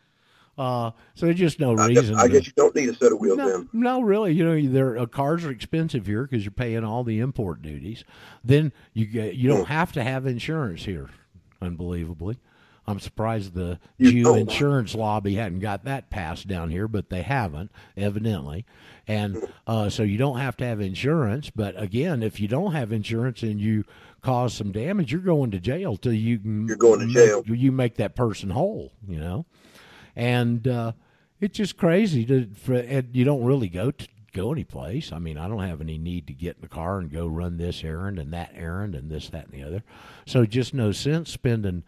Uh, 0.56 0.92
so 1.14 1.26
there's 1.26 1.38
just 1.38 1.58
no 1.58 1.72
I 1.76 1.88
guess, 1.88 2.02
reason. 2.02 2.14
I 2.16 2.26
to- 2.26 2.32
guess 2.32 2.46
you 2.46 2.52
don't 2.56 2.74
need 2.76 2.88
a 2.88 2.94
set 2.94 3.10
of 3.12 3.18
wheels 3.18 3.38
no, 3.38 3.48
then. 3.48 3.68
no, 3.72 4.00
really. 4.02 4.32
You 4.32 4.44
know, 4.44 4.72
their 4.72 4.98
uh, 4.98 5.06
cars 5.06 5.44
are 5.44 5.50
expensive 5.50 6.06
here 6.06 6.22
because 6.22 6.44
you're 6.44 6.52
paying 6.52 6.84
all 6.84 7.02
the 7.02 7.18
import 7.18 7.60
duties. 7.62 8.04
Then 8.44 8.72
you 8.92 9.06
get 9.06 9.34
you 9.34 9.50
Hmm. 9.50 9.56
don't 9.58 9.68
have 9.68 9.92
to 9.92 10.04
have 10.04 10.26
insurance 10.26 10.84
here. 10.84 11.08
Unbelievably, 11.60 12.38
I'm 12.86 13.00
surprised 13.00 13.54
the 13.54 13.80
You 13.98 14.10
Jew 14.22 14.34
insurance 14.36 14.94
lobby 14.94 15.34
hadn't 15.34 15.60
got 15.60 15.84
that 15.86 16.10
passed 16.10 16.46
down 16.46 16.70
here, 16.70 16.86
but 16.86 17.08
they 17.10 17.22
haven't 17.22 17.72
evidently. 17.96 18.64
And 19.06 19.46
uh, 19.66 19.90
so 19.90 20.02
you 20.02 20.16
don't 20.18 20.38
have 20.38 20.56
to 20.58 20.64
have 20.64 20.80
insurance. 20.80 21.50
But 21.50 21.80
again, 21.80 22.22
if 22.22 22.40
you 22.40 22.48
don't 22.48 22.72
have 22.72 22.92
insurance 22.92 23.42
and 23.42 23.60
you 23.60 23.84
cause 24.22 24.54
some 24.54 24.72
damage, 24.72 25.12
you're 25.12 25.20
going 25.20 25.50
to 25.50 25.60
jail 25.60 25.96
till 25.96 26.14
you 26.14 26.38
can 26.38 26.66
You're 26.66 26.76
going 26.76 27.00
to 27.00 27.06
make- 27.06 27.14
jail. 27.14 27.42
you 27.46 27.70
make 27.72 27.96
that 27.96 28.14
person 28.16 28.50
whole. 28.50 28.92
You 29.06 29.18
know 29.18 29.46
and 30.16 30.68
uh, 30.68 30.92
it's 31.40 31.56
just 31.58 31.76
crazy 31.76 32.24
to 32.26 32.46
for, 32.54 32.74
and 32.74 33.08
you 33.12 33.24
don't 33.24 33.44
really 33.44 33.68
go 33.68 33.90
to 33.90 34.08
go 34.32 34.52
any 34.52 34.64
place. 34.64 35.12
I 35.12 35.18
mean, 35.18 35.36
I 35.38 35.48
don't 35.48 35.58
have 35.62 35.80
any 35.80 35.98
need 35.98 36.26
to 36.28 36.32
get 36.32 36.56
in 36.56 36.62
the 36.62 36.68
car 36.68 36.98
and 36.98 37.10
go 37.10 37.26
run 37.26 37.56
this 37.56 37.82
errand 37.84 38.18
and 38.18 38.32
that 38.32 38.52
errand 38.54 38.94
and 38.94 39.10
this, 39.10 39.28
that, 39.30 39.46
and 39.46 39.52
the 39.60 39.66
other. 39.66 39.82
So 40.26 40.46
just 40.46 40.72
no 40.74 40.92
sense 40.92 41.30
spending 41.30 41.82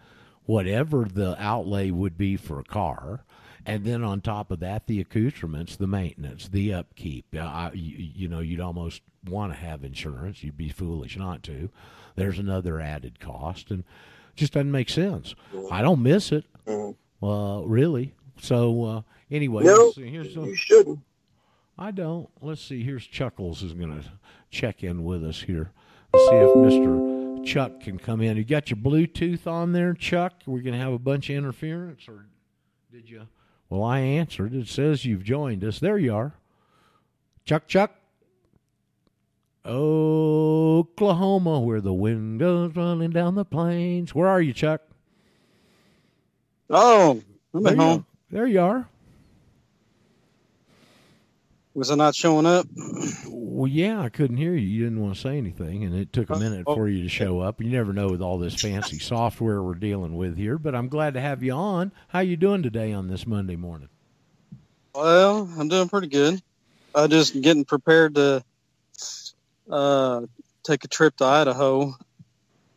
whatever 0.45 1.05
the 1.05 1.41
outlay 1.43 1.91
would 1.91 2.17
be 2.19 2.37
for 2.37 2.59
a 2.61 2.65
car. 2.65 3.25
And 3.67 3.85
then 3.85 4.05
on 4.05 4.21
top 4.21 4.51
of 4.53 4.61
that, 4.61 4.87
the 4.87 5.01
accoutrements, 5.01 5.77
the 5.77 5.87
maintenance, 5.89 6.49
the 6.49 6.73
upkeep. 6.73 7.27
I, 7.35 7.73
you, 7.75 8.11
you 8.15 8.29
know, 8.29 8.39
you'd 8.41 8.61
almost 8.61 9.03
want 9.29 9.53
to 9.53 9.59
have 9.59 9.83
insurance. 9.83 10.43
You'd 10.45 10.57
be 10.57 10.69
foolish 10.69 11.17
not 11.17 11.43
to. 11.45 11.69
There's 12.15 12.39
another 12.39 12.81
added 12.81 13.19
cost, 13.19 13.71
and 13.71 13.83
just 14.37 14.53
doesn't 14.53 14.71
make 14.71 14.89
sense. 14.89 15.35
I 15.71 15.83
don't 15.83 16.03
miss 16.03 16.31
it, 16.33 16.45
Mm-hmm. 16.67 17.25
uh, 17.25 17.61
really. 17.63 18.15
So 18.41 18.85
uh, 18.85 19.03
anyway, 19.31 19.65
No, 19.65 19.75
let's 19.87 19.97
see, 19.97 20.11
here's 20.11 20.33
some- 20.35 20.45
you 20.47 20.55
shouldn't. 20.55 21.01
I 21.79 21.91
don't. 21.91 22.29
Let's 22.41 22.63
see. 22.63 22.83
Here's 22.83 23.07
Chuckles 23.07 23.63
is 23.63 23.75
going 23.75 24.01
to 24.01 24.09
check 24.51 24.83
in 24.83 25.05
with 25.05 25.23
us 25.25 25.43
here. 25.43 25.73
Let's 26.15 26.27
see 26.27 26.37
if 26.37 26.57
Mister 26.57 27.45
Chuck 27.53 27.81
can 27.81 27.99
come 27.99 28.23
in. 28.23 28.39
You 28.39 28.45
got 28.45 28.71
your 28.71 28.79
Bluetooth 28.79 29.47
on 29.47 29.73
there, 29.73 29.93
Chuck? 29.93 30.33
We're 30.47 30.63
going 30.63 30.73
to 30.73 30.81
have 30.81 30.95
a 30.95 30.99
bunch 30.99 31.29
of 31.29 31.37
interference, 31.37 32.09
or 32.09 32.25
did 32.91 33.11
you? 33.11 33.27
Well, 33.69 33.83
I 33.83 33.99
answered. 34.01 34.55
It 34.55 34.69
says 34.69 35.05
you've 35.05 35.25
joined 35.25 35.65
us. 35.65 35.79
There 35.81 35.99
you 35.99 36.15
are, 36.15 36.35
Chuck. 37.45 37.67
Chuck. 37.67 37.93
Oklahoma, 39.65 41.59
where 41.59 41.81
the 41.81 41.93
wind 41.93 42.39
goes 42.39 42.77
running 42.77 43.11
down 43.11 43.35
the 43.35 43.45
plains. 43.45 44.15
Where 44.15 44.29
are 44.29 44.41
you, 44.41 44.53
Chuck? 44.53 44.81
Oh, 46.71 47.21
I'm 47.53 47.63
There 47.65 47.73
at 47.73 47.79
home. 47.79 48.01
are. 48.01 48.05
There 48.31 48.47
you 48.47 48.61
are. 48.61 48.89
Was 51.77 51.91
I 51.91 51.95
not 51.95 52.15
showing 52.15 52.47
up? 52.47 52.67
Well, 53.29 53.71
yeah, 53.71 54.01
I 54.01 54.09
couldn't 54.09 54.39
hear 54.39 54.55
you. 54.55 54.67
You 54.67 54.85
didn't 54.85 55.03
want 55.03 55.15
to 55.15 55.21
say 55.21 55.37
anything, 55.37 55.85
and 55.85 55.95
it 55.95 56.11
took 56.11 56.31
a 56.31 56.35
Oh, 56.35 56.39
minute 56.39 56.65
oh. 56.67 56.75
for 56.75 56.89
you 56.89 57.03
to 57.03 57.09
show 57.11 57.41
up. 57.41 57.61
You 57.61 57.69
never 57.69 57.93
know 57.93 58.09
with 58.09 58.23
all 58.23 58.39
this 58.39 58.55
fancy 58.55 58.99
software 59.01 59.63
we're 59.63 59.75
dealing 59.75 60.17
with 60.17 60.39
here, 60.39 60.57
but 60.57 60.75
I'm 60.75 60.89
glad 60.89 61.13
to 61.15 61.21
have 61.21 61.43
you 61.43 61.53
on. 61.53 61.93
How 62.09 62.21
you 62.21 62.39
doing 62.39 62.63
today 62.63 62.95
on 62.95 63.09
this 63.09 63.27
Monday 63.27 63.57
morning? 63.57 63.91
Well, 64.95 65.51
I'm 65.59 65.69
doing 65.69 65.91
pretty 65.91 66.07
good. 66.07 66.41
I 66.95 67.09
just 67.09 67.39
getting 67.39 67.67
prepared 67.67 68.15
to 68.15 68.43
uh, 69.71 70.23
take 70.65 70.85
a 70.85 70.89
trip 70.89 71.15
to 71.19 71.27
Idaho 71.27 71.95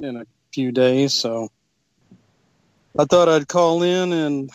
in 0.01 0.17
a 0.17 0.25
few 0.53 0.73
days, 0.73 1.13
so 1.13 1.47
I 2.97 3.05
thought 3.05 3.29
I'd 3.29 3.47
call 3.47 3.81
in 3.81 4.11
and 4.11 4.51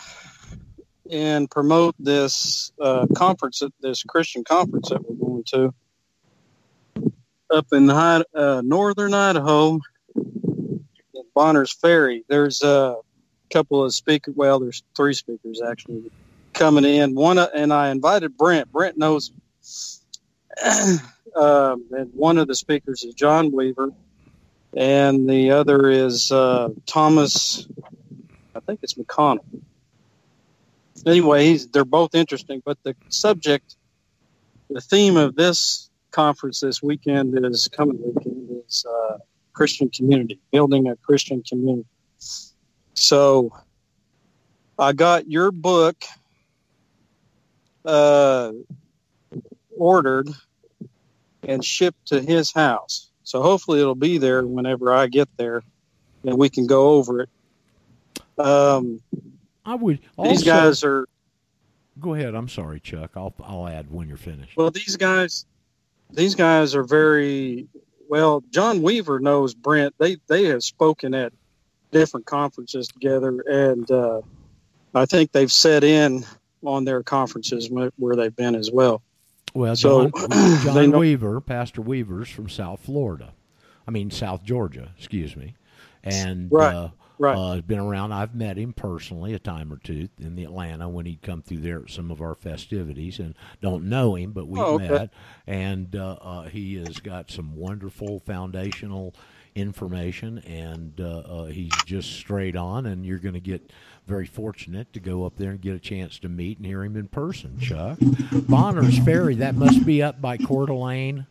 and 1.11 1.49
promote 1.49 1.95
this 1.99 2.71
uh, 2.79 3.05
conference, 3.15 3.61
this 3.81 4.03
Christian 4.03 4.43
conference 4.43 4.89
that 4.89 5.07
we're 5.07 5.15
going 5.15 5.43
to 5.47 5.73
up 7.51 7.67
in 7.71 7.89
uh, 7.89 8.61
northern 8.63 9.13
Idaho, 9.13 9.79
in 10.15 11.23
Bonner's 11.33 11.71
Ferry. 11.71 12.23
There's 12.27 12.61
a 12.63 12.97
couple 13.51 13.83
of 13.83 13.93
speakers. 13.93 14.33
Well, 14.35 14.59
there's 14.59 14.83
three 14.95 15.13
speakers 15.13 15.61
actually 15.61 16.11
coming 16.53 16.85
in. 16.85 17.15
One 17.15 17.37
uh, 17.37 17.49
and 17.53 17.71
I 17.71 17.89
invited 17.89 18.37
Brent. 18.37 18.71
Brent 18.71 18.97
knows. 18.97 19.31
um, 21.35 21.85
and 21.91 22.09
one 22.13 22.37
of 22.37 22.47
the 22.47 22.55
speakers 22.55 23.03
is 23.03 23.13
John 23.13 23.51
Weaver, 23.51 23.91
and 24.75 25.29
the 25.29 25.51
other 25.51 25.89
is 25.89 26.31
uh, 26.31 26.69
Thomas. 26.85 27.67
I 28.55 28.59
think 28.61 28.79
it's 28.83 28.93
McConnell. 28.93 29.45
Anyway, 31.05 31.57
they're 31.71 31.85
both 31.85 32.15
interesting, 32.15 32.61
but 32.65 32.77
the 32.83 32.95
subject, 33.09 33.75
the 34.69 34.81
theme 34.81 35.17
of 35.17 35.35
this 35.35 35.89
conference 36.11 36.59
this 36.59 36.81
weekend 36.81 37.37
is 37.45 37.67
coming 37.67 37.99
weekend 38.01 38.49
is 38.67 38.85
uh, 38.89 39.17
Christian 39.53 39.89
community, 39.89 40.39
building 40.51 40.87
a 40.87 40.95
Christian 40.97 41.43
community. 41.43 41.87
So, 42.93 43.51
I 44.77 44.93
got 44.93 45.29
your 45.29 45.51
book 45.51 46.03
uh, 47.85 48.51
ordered 49.77 50.29
and 51.43 51.63
shipped 51.63 52.07
to 52.07 52.21
his 52.21 52.51
house. 52.51 53.09
So 53.23 53.41
hopefully 53.41 53.79
it'll 53.79 53.95
be 53.95 54.17
there 54.17 54.45
whenever 54.45 54.93
I 54.93 55.07
get 55.07 55.29
there, 55.37 55.63
and 56.23 56.37
we 56.37 56.49
can 56.49 56.67
go 56.67 56.89
over 56.89 57.21
it. 57.21 57.29
Um, 58.37 59.01
I 59.65 59.75
would. 59.75 59.99
Also, 60.17 60.29
these 60.31 60.43
guys 60.43 60.83
are 60.83 61.07
Go 61.99 62.13
ahead. 62.13 62.35
I'm 62.35 62.49
sorry, 62.49 62.79
Chuck. 62.79 63.11
I'll 63.15 63.33
I'll 63.43 63.67
add 63.67 63.89
when 63.91 64.07
you're 64.07 64.17
finished. 64.17 64.57
well. 64.57 64.71
These 64.71 64.97
guys, 64.97 65.45
these 66.11 66.35
guys 66.35 66.75
are 66.75 66.83
very 66.83 67.67
well. 68.09 68.43
John 68.51 68.81
Weaver 68.81 69.19
knows 69.19 69.53
Brent. 69.53 69.95
They 69.97 70.17
they 70.27 70.45
have 70.45 70.63
spoken 70.63 71.13
at 71.13 71.31
different 71.91 72.25
conferences 72.25 72.89
together, 72.89 73.39
and 73.47 73.89
uh, 73.89 74.21
I 74.93 75.05
think 75.05 75.31
they've 75.31 75.51
set 75.51 75.83
in 75.83 76.25
on 76.63 76.83
their 76.83 77.03
conferences 77.03 77.69
where 77.69 78.15
they've 78.15 78.35
been 78.35 78.55
as 78.55 78.69
well. 78.71 79.01
Well, 79.53 79.75
So, 79.77 80.09
John, 80.09 80.29
they 80.29 80.87
John 80.87 80.99
Weaver, 80.99 81.39
Pastor 81.39 81.81
Weaver's 81.81 82.29
from 82.29 82.49
South 82.49 82.81
Florida. 82.81 83.33
I 83.87 83.91
mean, 83.91 84.11
South 84.11 84.43
Georgia, 84.43 84.91
excuse 84.97 85.35
me. 85.37 85.55
And 86.03 86.51
Right, 86.51 86.75
uh, 86.75 86.89
right. 87.17 87.37
uh, 87.37 87.53
has 87.53 87.61
been 87.61 87.79
around. 87.79 88.11
I've 88.11 88.35
met 88.35 88.57
him 88.57 88.73
personally 88.73 89.33
a 89.33 89.39
time 89.39 89.71
or 89.71 89.77
two 89.77 90.09
in 90.19 90.35
the 90.35 90.43
Atlanta 90.43 90.87
when 90.89 91.05
he'd 91.05 91.21
come 91.21 91.41
through 91.41 91.59
there 91.59 91.81
at 91.83 91.89
some 91.89 92.11
of 92.11 92.21
our 92.21 92.35
festivities, 92.35 93.19
and 93.19 93.35
don't 93.61 93.85
know 93.85 94.15
him, 94.15 94.31
but 94.31 94.47
we've 94.47 94.61
Oh, 94.61 94.75
okay. 94.75 94.87
met. 94.89 95.09
And 95.47 95.95
uh, 95.95 96.17
uh, 96.21 96.43
he 96.43 96.75
has 96.75 96.99
got 96.99 97.31
some 97.31 97.55
wonderful 97.55 98.19
foundational 98.19 99.13
information, 99.55 100.39
and 100.39 100.99
uh, 100.99 101.19
uh, 101.19 101.45
he's 101.45 101.71
just 101.85 102.11
straight 102.13 102.55
on. 102.55 102.85
And 102.85 103.05
you're 103.05 103.19
going 103.19 103.35
to 103.35 103.39
get 103.39 103.71
very 104.05 104.25
fortunate 104.25 104.91
to 104.93 104.99
go 104.99 105.25
up 105.25 105.37
there 105.37 105.51
and 105.51 105.61
get 105.61 105.73
a 105.75 105.79
chance 105.79 106.19
to 106.19 106.29
meet 106.29 106.57
and 106.57 106.65
hear 106.65 106.83
him 106.83 106.95
in 106.95 107.07
person, 107.07 107.57
Chuck. 107.59 107.97
Bonner's 108.31 108.99
Ferry, 108.99 109.35
that 109.35 109.55
must 109.55 109.85
be 109.85 110.03
up 110.03 110.21
by 110.21 110.37
Coeur 110.37 110.65
d'Alene, 110.67 111.25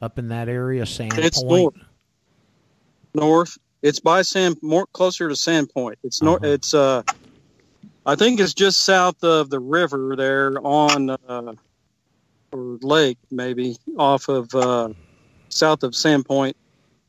up 0.00 0.18
in 0.18 0.28
that 0.28 0.48
area, 0.48 0.82
Sandpoint. 0.84 1.18
It's 1.24 1.42
north. 1.42 1.74
North. 3.14 3.58
It's 3.82 4.00
by 4.00 4.22
Sand, 4.22 4.58
more 4.62 4.86
closer 4.86 5.28
to 5.28 5.34
Sandpoint. 5.34 5.96
It's 6.04 6.22
north. 6.22 6.42
Uh-huh. 6.44 6.52
It's 6.52 6.72
uh, 6.74 7.02
I 8.06 8.14
think 8.14 8.40
it's 8.40 8.54
just 8.54 8.84
south 8.84 9.22
of 9.24 9.50
the 9.50 9.60
river 9.60 10.14
there 10.16 10.54
on 10.64 11.10
uh, 11.10 11.54
or 12.52 12.78
lake 12.82 13.18
maybe 13.30 13.76
off 13.98 14.28
of 14.28 14.54
uh, 14.54 14.90
south 15.48 15.82
of 15.82 15.92
Sandpoint 15.92 16.54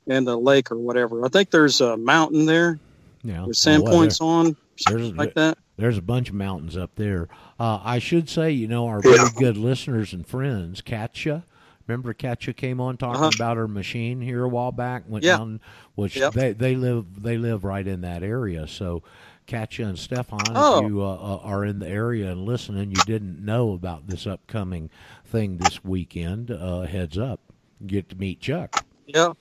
and 0.08 0.26
the 0.28 0.38
lake 0.38 0.72
or 0.72 0.78
whatever. 0.78 1.26
I 1.26 1.30
think 1.30 1.52
there's 1.52 1.80
a 1.82 1.96
mountain 1.98 2.46
there. 2.46 2.80
Yeah, 3.24 3.44
There's 3.46 3.66
well, 3.66 3.82
Sandpoint's 3.82 4.20
on 4.22 4.56
there's- 4.88 5.12
like 5.14 5.34
that. 5.36 5.58
There's 5.76 5.98
a 5.98 6.04
bunch 6.04 6.30
of 6.30 6.36
mountains 6.36 6.78
up 6.78 6.92
there. 6.98 7.30
Uh, 7.60 7.80
I 7.84 7.98
should 7.98 8.30
say, 8.30 8.52
you 8.52 8.68
know, 8.68 8.86
our 8.86 9.00
very 9.02 9.28
good 9.40 9.58
listeners 9.58 10.14
and 10.14 10.26
friends, 10.26 10.82
Katya. 10.82 11.44
Remember, 11.88 12.14
Katya 12.14 12.54
came 12.54 12.80
on 12.80 12.98
talking 12.98 13.22
Uh-huh. 13.22 13.32
about 13.36 13.58
her 13.58 13.68
machine 13.68 14.22
here 14.22 14.44
a 14.44 14.50
while 14.50 14.72
back. 14.72 15.04
Went 15.08 15.26
Yeah. 15.26 15.38
down, 15.38 15.60
which 15.96 16.16
Yep. 16.16 16.34
they 16.34 16.54
they 16.54 16.76
live 16.76 17.24
they 17.24 17.38
live 17.38 17.64
right 17.64 17.86
in 17.88 18.02
that 18.02 18.24
area. 18.24 18.68
So, 18.68 19.04
Katya 19.48 19.88
and 19.88 20.00
Stefan, 20.00 20.40
Oh. 20.56 20.84
if 20.86 20.90
you 20.90 21.02
uh, 21.02 21.14
uh, 21.16 21.40
are 21.44 21.66
in 21.66 21.80
the 21.80 21.88
area 21.88 22.32
and 22.32 22.46
listening, 22.46 22.92
you 22.92 23.02
didn't 23.06 23.44
know 23.44 23.74
about 23.74 24.08
this 24.08 24.26
upcoming 24.26 24.90
thing 25.26 25.58
this 25.58 25.84
weekend. 25.84 26.52
Uh, 26.52 26.82
heads 26.84 27.18
up, 27.18 27.42
you 27.82 27.88
get 27.88 28.10
to 28.10 28.16
meet 28.16 28.40
Chuck. 28.40 28.86
Yeah. 29.06 29.34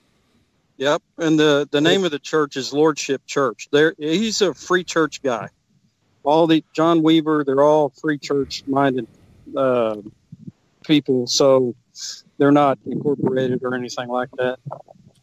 Yep. 0.77 1.01
And 1.19 1.39
the 1.39 1.67
the 1.71 1.79
name 1.81 2.03
of 2.03 2.11
the 2.11 2.19
church 2.19 2.57
is 2.57 2.73
Lordship 2.73 3.25
Church. 3.25 3.69
There 3.71 3.93
he's 3.97 4.41
a 4.41 4.53
free 4.53 4.83
church 4.83 5.21
guy. 5.21 5.49
All 6.23 6.47
the 6.47 6.63
John 6.73 7.03
Weaver, 7.03 7.43
they're 7.45 7.61
all 7.63 7.89
free 7.89 8.17
church 8.17 8.63
minded 8.67 9.07
uh, 9.55 9.97
people, 10.85 11.27
so 11.27 11.75
they're 12.37 12.51
not 12.51 12.77
incorporated 12.85 13.61
or 13.63 13.75
anything 13.75 14.07
like 14.09 14.29
that. 14.37 14.59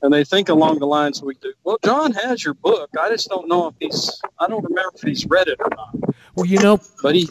And 0.02 0.12
they 0.12 0.24
think 0.24 0.48
along 0.48 0.78
the 0.78 0.86
lines 0.86 1.22
we 1.22 1.34
do. 1.34 1.52
Well, 1.62 1.78
John 1.84 2.12
has 2.12 2.42
your 2.42 2.54
book. 2.54 2.88
I 2.98 3.10
just 3.10 3.28
don't 3.28 3.48
know 3.48 3.66
if 3.68 3.74
he's. 3.80 4.20
I 4.38 4.46
don't 4.48 4.64
remember 4.64 4.92
if 4.94 5.02
he's 5.02 5.26
read 5.26 5.48
it 5.48 5.58
or 5.60 5.68
not. 5.70 6.14
Well, 6.34 6.46
you 6.46 6.58
know, 6.58 6.80
But 7.02 7.16
he. 7.16 7.28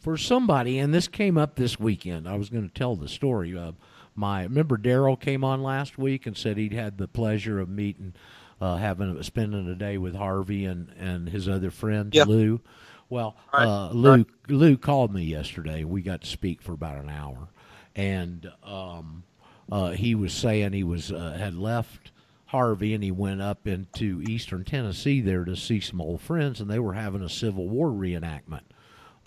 for 0.00 0.18
somebody, 0.18 0.78
and 0.78 0.92
this 0.92 1.08
came 1.08 1.38
up 1.38 1.54
this 1.56 1.80
weekend. 1.80 2.28
I 2.28 2.36
was 2.36 2.50
going 2.50 2.68
to 2.68 2.74
tell 2.74 2.94
the 2.94 3.08
story. 3.08 3.56
Uh, 3.56 3.72
my 4.14 4.42
remember 4.42 4.76
Daryl 4.76 5.18
came 5.18 5.44
on 5.44 5.62
last 5.62 5.96
week 5.96 6.26
and 6.26 6.36
said 6.36 6.58
he'd 6.58 6.74
had 6.74 6.98
the 6.98 7.08
pleasure 7.08 7.58
of 7.58 7.70
meeting, 7.70 8.12
uh, 8.60 8.76
having 8.76 9.22
spending 9.22 9.66
a 9.68 9.74
day 9.74 9.96
with 9.96 10.14
Harvey 10.14 10.66
and 10.66 10.92
and 10.98 11.30
his 11.30 11.48
other 11.48 11.70
friend 11.70 12.14
Yeah. 12.14 12.24
Lou. 12.24 12.60
Well, 13.08 13.34
Right, 13.54 13.66
uh, 13.66 13.90
Lou 13.92 14.26
Lou 14.48 14.76
called 14.76 15.14
me 15.14 15.22
yesterday. 15.24 15.84
We 15.84 16.02
got 16.02 16.20
to 16.20 16.26
speak 16.26 16.60
for 16.60 16.72
about 16.72 17.02
an 17.02 17.08
hour, 17.08 17.48
and 17.96 18.50
um, 18.64 19.24
uh, 19.70 19.90
he 19.90 20.14
was 20.14 20.32
saying 20.32 20.72
he 20.72 20.84
was 20.84 21.12
uh, 21.12 21.36
had 21.38 21.54
left 21.54 22.10
Harvey 22.46 22.94
and 22.94 23.04
he 23.04 23.10
went 23.12 23.40
up 23.40 23.66
into 23.66 24.22
eastern 24.22 24.64
Tennessee 24.64 25.20
there 25.20 25.44
to 25.44 25.54
see 25.56 25.80
some 25.80 26.00
old 26.00 26.20
friends, 26.20 26.60
and 26.60 26.70
they 26.70 26.78
were 26.78 26.94
having 26.94 27.22
a 27.22 27.28
Civil 27.28 27.68
War 27.68 27.88
reenactment 27.88 28.62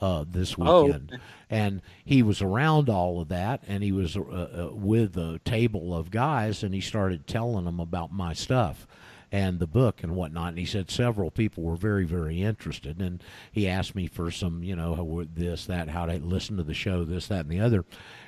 uh, 0.02 0.26
this 0.28 0.56
Oh, 0.60 0.86
weekend, 0.86 1.20
and 1.50 1.82
he 2.04 2.22
was 2.24 2.42
around 2.42 2.90
all 2.90 3.22
of 3.22 3.30
that, 3.30 3.64
and 3.68 3.84
he 3.84 3.92
was 3.92 4.18
uh, 4.18 4.22
uh, 4.22 4.70
with 4.74 5.16
a 5.18 5.40
table 5.46 5.96
of 5.96 6.12
guys, 6.12 6.64
and 6.64 6.74
he 6.74 6.82
started 6.82 7.28
telling 7.28 7.66
them 7.66 7.80
about 7.80 8.12
my 8.12 8.34
stuff 8.34 8.86
and 9.34 9.58
the 9.58 9.66
book 9.66 10.04
and 10.04 10.16
whatnot. 10.16 10.50
And 10.50 10.60
he 10.60 10.66
said 10.66 10.92
several 10.92 11.32
people 11.32 11.64
were 11.64 11.76
very, 11.76 12.06
very 12.06 12.44
interested, 12.44 13.00
and 13.00 13.22
he 13.52 13.68
asked 13.68 13.96
me 13.96 14.06
for 14.06 14.30
some, 14.30 14.64
you 14.64 14.76
know, 14.76 15.26
this, 15.34 15.66
that, 15.66 15.90
how 15.90 16.06
to 16.06 16.20
listen 16.20 16.56
to 16.58 16.64
the 16.64 16.76
show, 16.76 17.04
this, 17.04 17.28
that, 17.28 17.40
and 17.40 17.50
the 17.50 17.60
other. 17.60 17.84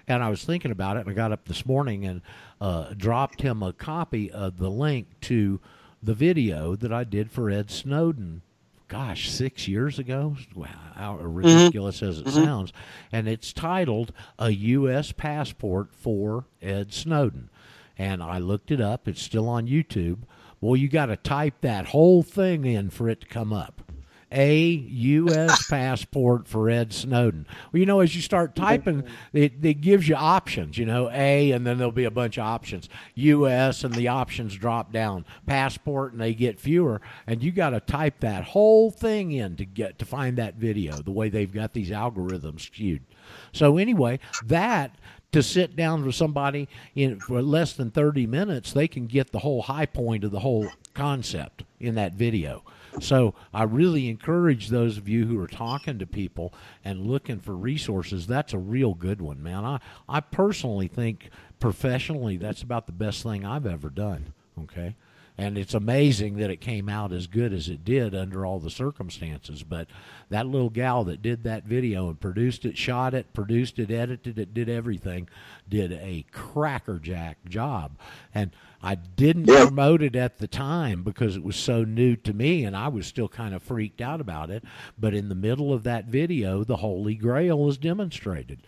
And 0.08 0.24
I 0.24 0.30
was 0.30 0.44
thinking 0.44 0.72
about 0.72 0.98
it, 0.98 1.02
and 1.02 1.10
I 1.10 1.14
got 1.14 1.32
up 1.32 1.46
this 1.46 1.64
morning 1.64 2.06
and 2.06 2.22
uh, 2.60 2.96
dropped 2.98 3.44
him 3.44 3.62
a 3.62 3.72
copy 3.72 4.32
of 4.32 4.58
the 4.58 4.70
link 4.70 5.08
to 5.22 5.60
the 6.02 6.16
video 6.16 6.76
that 6.76 6.92
I 6.92 7.04
did 7.04 7.32
for 7.32 7.52
Ed 7.52 7.70
Snowden 7.70 8.42
gosh, 8.88 9.30
six 9.32 9.68
years 9.68 9.98
ago. 9.98 10.36
Wow, 10.54 10.68
how 10.96 11.18
ridiculous 11.18 12.04
as 12.04 12.20
it 12.20 12.30
sounds. 12.30 12.72
And 13.12 13.28
it's 13.28 13.52
titled 13.52 14.12
A 14.38 14.52
U.S. 14.52 15.12
Passport 15.12 15.90
for 15.92 16.46
Ed 16.62 16.94
Snowden. 16.94 17.50
And 17.98 18.22
I 18.22 18.38
looked 18.38 18.70
it 18.70 18.82
up. 18.82 19.08
It's 19.08 19.22
still 19.22 19.50
on 19.50 19.68
YouTube. 19.68 20.20
Well, 20.66 20.76
you 20.76 20.88
got 20.88 21.08
to 21.08 21.16
type 21.16 21.62
that 21.62 21.86
whole 21.86 22.24
thing 22.24 22.66
in 22.66 22.90
for 22.90 23.08
it 23.08 23.22
to 23.22 23.28
come 23.28 23.54
up. 23.54 23.84
A 24.32 24.64
U.S. 24.64 25.68
passport 25.70 26.48
for 26.48 26.72
Ed 26.72 26.92
Snowden. 26.92 27.46
Well, 27.72 27.80
you 27.80 27.86
know, 27.86 28.00
as 28.00 28.16
you 28.16 28.22
start 28.24 28.56
typing, 28.56 29.04
it, 29.32 29.64
it 29.64 29.82
gives 29.82 30.10
you 30.10 30.16
options. 30.16 30.80
You 30.80 30.88
know, 30.88 31.12
A, 31.12 31.52
and 31.52 31.68
then 31.68 31.78
there'll 31.78 31.92
be 31.92 32.06
a 32.06 32.12
bunch 32.12 32.40
of 32.40 32.46
options. 32.46 32.90
U.S. 33.14 33.84
and 33.84 33.94
the 33.94 34.08
options 34.08 34.56
drop 34.56 34.92
down. 34.92 35.24
Passport, 35.46 36.14
and 36.14 36.22
they 36.22 36.34
get 36.34 36.60
fewer. 36.60 37.00
And 37.28 37.44
you 37.44 37.52
got 37.52 37.70
to 37.70 37.80
type 37.80 38.22
that 38.22 38.44
whole 38.44 38.90
thing 38.90 39.32
in 39.32 39.58
to 39.58 39.66
get 39.66 40.00
to 40.00 40.06
find 40.06 40.36
that 40.40 40.56
video. 40.56 40.96
The 40.96 41.12
way 41.12 41.30
they've 41.30 41.54
got 41.54 41.74
these 41.74 41.92
algorithms 41.92 42.62
skewed. 42.62 43.04
So 43.52 43.78
anyway, 43.78 44.20
that 44.46 44.96
to 45.36 45.44
sit 45.44 45.76
down 45.76 46.06
with 46.06 46.16
somebody 46.16 46.70
in 46.96 47.20
for 47.20 47.42
less 47.42 47.74
than 47.74 47.92
30 47.92 48.26
minutes, 48.26 48.72
they 48.72 48.88
can 48.88 49.06
get 49.06 49.34
the 49.34 49.40
whole 49.40 49.64
high 49.64 49.86
point 49.86 50.24
of 50.24 50.32
the 50.32 50.40
whole 50.40 50.70
concept 50.94 51.66
in 51.78 51.96
that 51.96 52.14
video. 52.14 52.64
So 53.02 53.36
I 53.54 53.64
really 53.64 54.08
encourage 54.08 54.70
those 54.70 54.98
of 54.98 55.10
you 55.10 55.26
who 55.26 55.38
are 55.42 55.48
talking 55.48 56.00
to 56.00 56.06
people 56.06 56.54
and 56.86 57.06
looking 57.06 57.42
for 57.42 57.54
resources. 57.54 58.28
That's 58.28 58.54
a 58.54 58.58
real 58.58 58.94
good 58.94 59.22
one, 59.22 59.44
man. 59.44 59.66
I, 59.66 59.80
I 60.08 60.22
personally 60.22 60.88
think 60.88 61.30
professionally 61.60 62.38
that's 62.38 62.62
about 62.62 62.86
the 62.86 62.94
best 62.94 63.22
thing 63.22 63.44
I've 63.44 63.66
ever 63.66 63.90
done. 63.90 64.32
Okay. 64.64 64.96
And 65.38 65.58
it's 65.58 65.74
amazing 65.74 66.38
that 66.38 66.50
it 66.50 66.62
came 66.62 66.88
out 66.88 67.12
as 67.12 67.28
good 67.28 67.52
as 67.52 67.68
it 67.68 67.84
did 67.84 68.16
under 68.16 68.46
all 68.46 68.60
the 68.60 68.70
circumstances. 68.70 69.64
But 69.64 69.88
that 70.30 70.48
little 70.48 70.70
gal 70.70 71.04
that 71.06 71.22
did 71.22 71.44
that 71.44 71.66
video 71.66 72.08
and 72.08 72.20
produced 72.20 72.64
it, 72.64 72.78
shot 72.78 73.14
it, 73.14 73.34
produced 73.34 73.78
it, 73.78 73.92
edited 73.92 74.40
it, 74.40 74.54
did 74.54 74.70
everything, 74.70 75.28
did 75.68 75.92
a 75.92 76.26
crackerjack 76.32 77.44
job. 77.46 77.98
And 78.34 78.52
I 78.82 78.96
didn't 78.96 79.50
Yeah. 79.50 79.66
promote 79.66 80.02
it 80.02 80.16
at 80.16 80.38
the 80.38 80.48
time 80.48 81.04
because 81.04 81.36
it 81.36 81.44
was 81.44 81.58
so 81.58 81.84
new 81.84 82.16
to 82.18 82.34
me 82.34 82.64
and 82.64 82.76
I 82.76 82.88
was 82.88 83.06
still 83.06 83.28
kind 83.28 83.54
of 83.54 83.62
freaked 83.62 84.00
out 84.00 84.22
about 84.22 84.50
it. 84.50 84.64
But 84.98 85.14
in 85.14 85.28
the 85.28 85.36
middle 85.36 85.74
of 85.74 85.84
that 85.84 86.06
video, 86.06 86.64
the 86.64 86.78
Holy 86.78 87.16
Grail 87.16 87.68
is 87.68 87.78
demonstrated. 87.78 88.60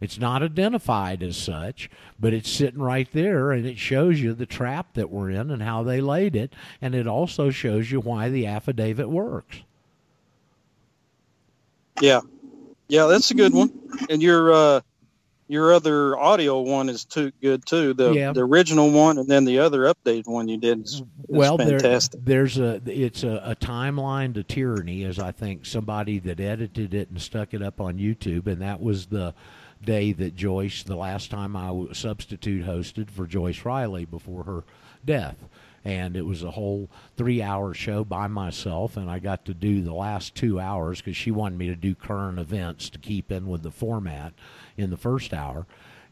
It's 0.00 0.18
not 0.18 0.42
identified 0.42 1.22
as 1.22 1.36
such, 1.36 1.90
but 2.20 2.34
it's 2.34 2.50
sitting 2.50 2.80
right 2.82 3.08
there 3.12 3.52
and 3.52 3.66
it 3.66 3.78
shows 3.78 4.20
you 4.20 4.34
the 4.34 4.46
trap 4.46 4.94
that 4.94 5.10
we're 5.10 5.30
in 5.30 5.50
and 5.50 5.62
how 5.62 5.82
they 5.82 6.00
laid 6.00 6.36
it. 6.36 6.52
And 6.82 6.94
it 6.94 7.06
also 7.06 7.50
shows 7.50 7.90
you 7.90 8.00
why 8.00 8.28
the 8.28 8.46
affidavit 8.46 9.08
works. 9.10 9.62
Yeah, 12.00 12.20
yeah, 12.88 13.06
that's 13.06 13.30
a 13.30 13.34
good 13.34 13.54
one. 13.54 13.72
And 14.10 14.22
your 14.22 14.52
uh, 14.52 14.80
your 15.48 15.72
other 15.74 16.18
audio 16.18 16.60
one 16.60 16.88
is 16.88 17.04
too 17.04 17.32
good 17.42 17.66
too. 17.66 17.94
The 17.94 18.14
Yeah. 18.14 18.32
the 18.32 18.42
original 18.42 18.90
one, 18.90 19.18
and 19.18 19.28
then 19.28 19.44
the 19.44 19.60
other 19.60 19.82
updated 19.82 20.26
one 20.28 20.48
you 20.48 20.58
did 20.58 20.84
is, 20.84 21.02
is 21.32 21.52
well 21.52 21.58
there, 21.58 21.80
there's 22.18 22.58
a 22.58 22.80
it's 22.86 23.24
a, 23.24 23.42
a 23.44 23.56
timeline 23.56 24.34
to 24.34 24.42
tyranny 24.42 25.04
as 25.04 25.18
i 25.18 25.32
think 25.32 25.66
somebody 25.66 26.18
that 26.18 26.40
edited 26.40 26.94
it 26.94 27.10
and 27.10 27.20
stuck 27.20 27.54
it 27.54 27.62
up 27.62 27.80
on 27.80 27.98
youtube 27.98 28.46
and 28.46 28.62
that 28.62 28.80
was 28.80 29.06
the 29.06 29.34
day 29.84 30.12
that 30.12 30.34
joyce 30.34 30.82
the 30.82 30.96
last 30.96 31.30
time 31.30 31.56
i 31.56 31.70
substitute 31.92 32.64
hosted 32.64 33.10
for 33.10 33.26
joyce 33.26 33.64
riley 33.64 34.04
before 34.04 34.44
her 34.44 34.64
death. 35.06 35.36
And 35.84 36.16
it 36.16 36.26
was 36.26 36.42
a 36.42 36.50
whole 36.50 36.90
three 37.16 37.40
hour 37.40 37.72
show 37.72 38.04
by 38.04 38.26
myself 38.26 38.96
and 38.96 39.08
i 39.08 39.20
got 39.20 39.44
to 39.44 39.54
do 39.54 39.82
the 39.82 39.94
last 39.94 40.34
two 40.34 40.58
hours 40.58 41.00
because 41.00 41.16
she 41.16 41.30
wanted 41.30 41.58
me 41.58 41.68
to 41.68 41.76
do 41.76 41.94
current 41.94 42.40
events 42.40 42.90
to 42.90 42.98
keep 42.98 43.30
in 43.30 43.46
with 43.46 43.62
the 43.62 43.70
format 43.70 44.34
in 44.76 44.90
the 44.90 44.96
first 44.96 45.32
hour 45.32 45.66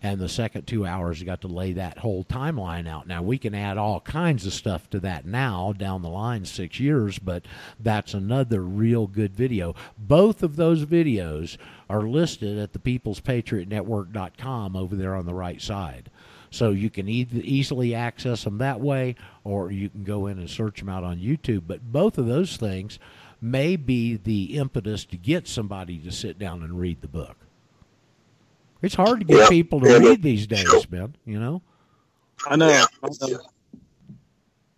and 0.05 0.21
the 0.21 0.29
second 0.29 0.67
two 0.67 0.85
hours 0.85 1.19
you 1.19 1.25
got 1.25 1.41
to 1.41 1.49
lay 1.49 1.73
that 1.73 1.97
whole 1.97 2.25
timeline 2.25 2.87
out. 2.87 3.07
Now 3.07 3.23
we 3.23 3.39
can 3.39 3.55
add 3.55 3.79
all 3.79 4.01
kinds 4.01 4.47
of 4.47 4.53
stuff 4.53 4.91
to 4.91 5.01
that 5.01 5.25
now 5.25 5.73
down 5.73 6.03
the 6.03 6.11
line 6.11 6.45
six 6.45 6.79
years 6.79 7.19
but 7.19 7.47
that's 7.81 8.13
another 8.13 8.61
real 8.61 9.07
good 9.07 9.35
video. 9.35 9.75
Both 9.97 10.43
of 10.43 10.57
those 10.57 10.85
videos 10.85 11.57
are 11.89 12.03
listed 12.03 12.59
at 12.59 12.75
the 12.75 12.79
peoplespatriotnetwork.com 12.79 14.77
over 14.77 14.95
there 14.95 15.15
on 15.15 15.25
the 15.25 15.33
right 15.33 15.63
side. 15.63 16.11
So 16.51 16.71
you 16.71 16.91
can 16.91 17.09
easily 17.09 17.95
access 17.95 18.45
them 18.45 18.59
that 18.59 18.81
way 18.81 19.17
or 19.43 19.73
you 19.73 19.89
can 19.89 20.05
go 20.05 20.27
in 20.27 20.39
and 20.39 20.51
search 20.51 20.81
them 20.81 20.91
out 20.91 21.03
on 21.03 21.17
youtube. 21.17 21.63
But 21.67 21.91
both 21.93 22.19
of 22.19 22.27
those 22.27 22.59
things 22.59 22.99
may 23.41 23.77
be 23.77 24.17
the 24.17 24.59
impetus 24.59 25.07
to 25.07 25.17
get 25.17 25.49
somebody 25.49 25.97
to 26.01 26.13
sit 26.13 26.39
down 26.39 26.63
and 26.63 26.79
read 26.79 27.01
the 27.01 27.09
book 27.09 27.44
it's 28.85 28.95
hard 28.95 29.21
to 29.21 29.25
get 29.27 29.39
Yeah. 29.39 29.49
people 29.49 29.81
to 29.81 29.89
Yeah, 29.91 29.99
but- 29.99 30.09
read 30.09 30.23
these 30.23 30.47
days, 30.47 30.91
man. 30.91 31.15
You 31.25 31.39
know. 31.41 31.63
I 32.47 32.57
know. 32.57 32.69
Yeah. 32.69 32.85
I 33.03 33.09
know. 33.29 33.39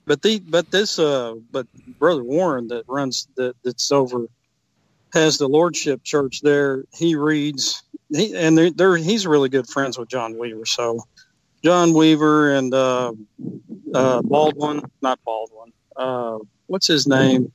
But 0.07 0.23
the 0.23 0.39
but 0.39 0.71
this 0.71 0.99
uh 1.01 1.35
but 1.51 1.67
brother 1.99 2.23
Warren 2.23 2.69
that 2.69 2.85
runs 2.87 3.27
that 3.37 3.57
that's 3.65 3.91
over 3.91 4.27
has 5.13 5.39
the 5.39 5.49
Lordship 5.49 6.05
Church 6.05 6.43
there. 6.43 6.85
He 6.95 7.17
reads 7.17 7.83
he 8.11 8.37
and 8.37 8.57
they're, 8.57 8.71
they're 8.71 8.97
he's 8.97 9.27
really 9.27 9.49
good 9.49 9.67
friends 9.69 9.99
with 9.99 10.09
John 10.09 10.39
Weaver. 10.39 10.65
So 10.65 11.01
John 11.65 11.93
Weaver 11.93 12.53
and 12.55 12.73
uh, 12.73 13.13
uh, 13.93 14.23
Baldwin, 14.23 14.83
not 15.03 15.19
Baldwin. 15.25 15.73
Uh, 15.97 16.39
what's 16.67 16.87
his 16.87 17.09
name? 17.09 17.51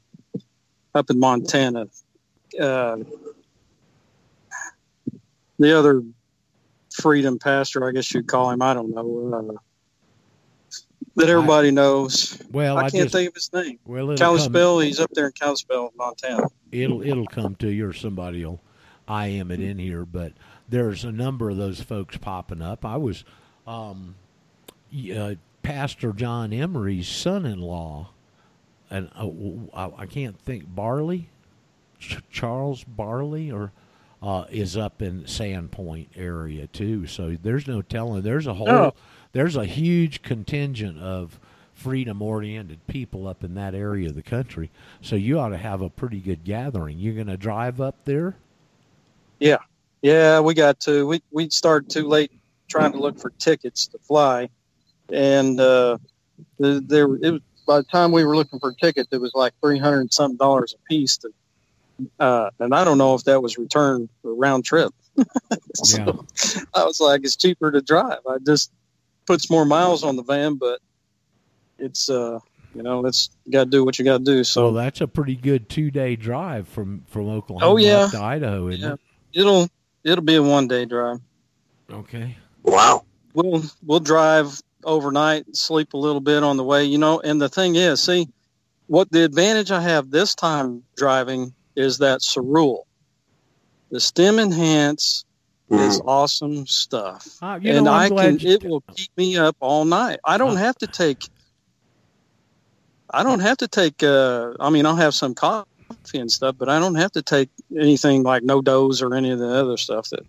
Up 0.93 1.09
in 1.09 1.19
Montana. 1.19 1.85
Uh, 2.59 2.97
the 5.57 5.77
other 5.77 6.03
freedom 6.93 7.39
pastor, 7.39 7.87
I 7.87 7.91
guess 7.91 8.13
you'd 8.13 8.27
call 8.27 8.51
him. 8.51 8.61
I 8.61 8.73
don't 8.73 8.93
know. 8.93 9.57
Uh, 9.57 9.57
that 11.15 11.29
everybody 11.29 11.71
knows. 11.71 12.41
Well, 12.51 12.77
I, 12.77 12.81
I, 12.83 12.89
can't 12.89 13.03
just 13.03 13.13
think 13.13 13.29
of 13.29 13.35
his 13.35 13.51
name. 13.53 13.79
well, 13.85 14.07
come, 14.07 14.17
Kalispell. 14.17 14.79
He's 14.79 14.99
up 14.99 15.11
there 15.13 15.27
in 15.27 15.31
Kalispell, 15.33 15.91
Montana. 15.95 16.47
it'll 16.71 17.01
it'll 17.01 17.27
come 17.27 17.55
to 17.55 17.69
you, 17.69 17.87
or 17.87 17.93
somebody 17.93 18.45
will 18.45 18.61
I 19.07 19.27
am 19.27 19.51
it 19.51 19.59
in 19.59 19.77
here. 19.77 20.05
But 20.05 20.33
there's 20.69 21.03
a 21.03 21.11
number 21.11 21.49
of 21.49 21.57
those 21.57 21.81
folks 21.81 22.17
popping 22.17 22.61
up. 22.61 22.85
I 22.85 22.97
was, 22.97 23.23
um, 23.67 24.15
uh, 25.13 25.35
Pastor 25.63 26.13
John 26.13 26.53
Emery's 26.53 27.07
son-in-law, 27.07 28.09
and 28.89 29.09
uh, 29.15 29.29
I, 29.77 30.03
I 30.03 30.05
can't 30.05 30.39
think 30.39 30.73
Barley, 30.73 31.29
Ch- 31.99 32.21
Charles 32.31 32.83
Barley, 32.83 33.51
or. 33.51 33.71
Uh, 34.21 34.45
is 34.51 34.77
up 34.77 35.01
in 35.01 35.23
Sandpoint 35.23 36.09
area 36.15 36.67
too, 36.67 37.07
so 37.07 37.35
there's 37.41 37.65
no 37.67 37.81
telling. 37.81 38.21
There's 38.21 38.45
a 38.45 38.53
whole, 38.53 38.69
Oh. 38.69 38.93
there's 39.31 39.55
a 39.55 39.65
huge 39.65 40.21
contingent 40.21 40.99
of 40.99 41.39
freedom-oriented 41.73 42.85
people 42.85 43.27
up 43.27 43.43
in 43.43 43.55
that 43.55 43.73
area 43.73 44.09
of 44.09 44.13
the 44.15 44.21
country. 44.21 44.69
So 45.01 45.15
you 45.15 45.39
ought 45.39 45.49
to 45.49 45.57
have 45.57 45.81
a 45.81 45.89
pretty 45.89 46.19
good 46.19 46.43
gathering. 46.43 46.99
You're 46.99 47.15
going 47.15 47.25
to 47.27 47.37
drive 47.37 47.81
up 47.81 47.95
there? 48.05 48.35
Yeah, 49.39 49.57
yeah, 50.03 50.39
we 50.39 50.53
got 50.53 50.79
to. 50.81 51.07
We 51.07 51.23
we 51.31 51.49
started 51.49 51.89
too 51.89 52.07
late 52.07 52.31
trying 52.67 52.91
to 52.91 52.99
look 52.99 53.19
for 53.19 53.31
tickets 53.39 53.87
to 53.87 53.97
fly, 53.97 54.49
and 55.11 55.59
uh, 55.59 55.97
there 56.59 57.05
it 57.15 57.31
was, 57.31 57.41
by 57.65 57.77
the 57.77 57.85
time 57.85 58.11
we 58.11 58.23
were 58.23 58.35
looking 58.35 58.59
for 58.59 58.71
tickets, 58.73 59.09
it 59.11 59.19
was 59.19 59.31
like 59.33 59.53
three 59.63 59.79
hundred 59.79 60.13
something 60.13 60.37
dollars 60.37 60.75
a 60.75 60.87
piece. 60.87 61.17
To, 61.17 61.31
uh, 62.19 62.49
and 62.59 62.73
I 62.73 62.83
don't 62.83 62.97
know 62.97 63.15
if 63.15 63.23
that 63.25 63.41
was 63.41 63.57
return 63.57 64.09
or 64.23 64.33
round 64.35 64.65
trip. 64.65 64.91
So 65.83 66.25
I 66.75 66.83
was 66.83 66.99
like, 66.99 67.21
it's 67.23 67.35
cheaper 67.35 67.71
to 67.71 67.81
drive. 67.81 68.19
I 68.29 68.37
just 68.45 68.71
puts 69.25 69.49
more 69.49 69.65
miles 69.65 70.03
on 70.03 70.15
the 70.15 70.23
van, 70.23 70.55
but 70.55 70.79
it's 71.79 72.09
uh, 72.09 72.39
you 72.75 72.83
know, 72.83 73.05
it's 73.05 73.29
you 73.45 73.51
got 73.53 73.65
to 73.65 73.69
do 73.69 73.83
what 73.85 73.97
you 73.99 74.05
got 74.05 74.19
to 74.19 74.23
do. 74.23 74.43
So 74.43 74.69
So 74.69 74.73
that's 74.73 75.01
a 75.01 75.07
pretty 75.07 75.35
good 75.35 75.69
two-day 75.69 76.15
drive 76.17 76.67
from 76.67 77.03
from 77.07 77.29
Oklahoma 77.29 77.71
Oh, 77.73 77.77
yeah. 77.77 78.07
to 78.09 78.19
Idaho, 78.21 78.67
isn't 78.67 78.81
Yeah. 79.33 79.41
it'll 79.41 79.69
it'll 80.03 80.23
be 80.23 80.35
a 80.35 80.43
one 80.43 80.67
day 80.67 80.85
drive. 80.85 81.17
Okay. 81.91 82.37
Wow. 82.63 83.03
we'll 83.33 83.63
we'll 83.85 83.99
drive 83.99 84.61
overnight, 84.83 85.55
sleep 85.55 85.93
a 85.93 85.97
little 85.97 86.21
bit 86.21 86.43
on 86.43 86.57
the 86.57 86.63
way, 86.63 86.85
you 86.85 86.97
know. 86.97 87.19
And 87.19 87.41
the 87.41 87.49
thing 87.49 87.75
is, 87.75 88.01
see, 88.01 88.27
what 88.87 89.11
the 89.11 89.23
advantage 89.23 89.71
I 89.71 89.81
have 89.81 90.09
this 90.11 90.35
time 90.35 90.83
driving 90.97 91.53
is 91.75 91.97
that 91.99 92.21
Cerule. 92.21 92.83
The 93.91 93.99
Stem 93.99 94.39
Enhance 94.39 95.25
is 95.69 95.99
Mhm. 96.01 96.07
awesome 96.07 96.65
stuff, 96.67 97.37
Uh, 97.41 97.59
and 97.63 97.85
know, 97.85 97.91
I'm 97.91 98.01
I 98.01 98.09
glad 98.09 98.39
can. 98.39 98.47
you- 98.47 98.53
It 98.55 98.63
will 98.63 98.83
keep 98.95 99.09
me 99.17 99.37
up 99.37 99.55
all 99.59 99.85
night. 99.85 100.19
I 100.25 100.37
don't 100.37 100.53
Uh. 100.57 100.59
have 100.59 100.75
to 100.79 100.87
take. 100.87 101.27
I 103.09 103.23
don't 103.23 103.39
have 103.41 103.57
to 103.57 103.67
take. 103.67 104.01
Uh, 104.03 104.53
I 104.59 104.69
mean, 104.69 104.85
I'll 104.85 104.95
have 104.95 105.13
some 105.13 105.33
coffee 105.33 105.65
and 106.13 106.31
stuff, 106.31 106.55
but 106.57 106.69
I 106.69 106.79
don't 106.79 106.95
have 106.95 107.11
to 107.13 107.21
take 107.21 107.49
anything 107.77 108.23
like 108.23 108.43
no 108.43 108.61
dose 108.61 109.01
or 109.01 109.13
any 109.13 109.31
of 109.31 109.39
the 109.39 109.49
other 109.53 109.77
stuff 109.77 110.09
that. 110.09 110.25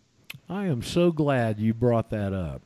I 0.49 0.67
am 0.67 0.83
so 0.83 1.13
glad 1.13 1.61
you 1.61 1.73
brought 1.75 2.11
that 2.11 2.33
up 2.33 2.63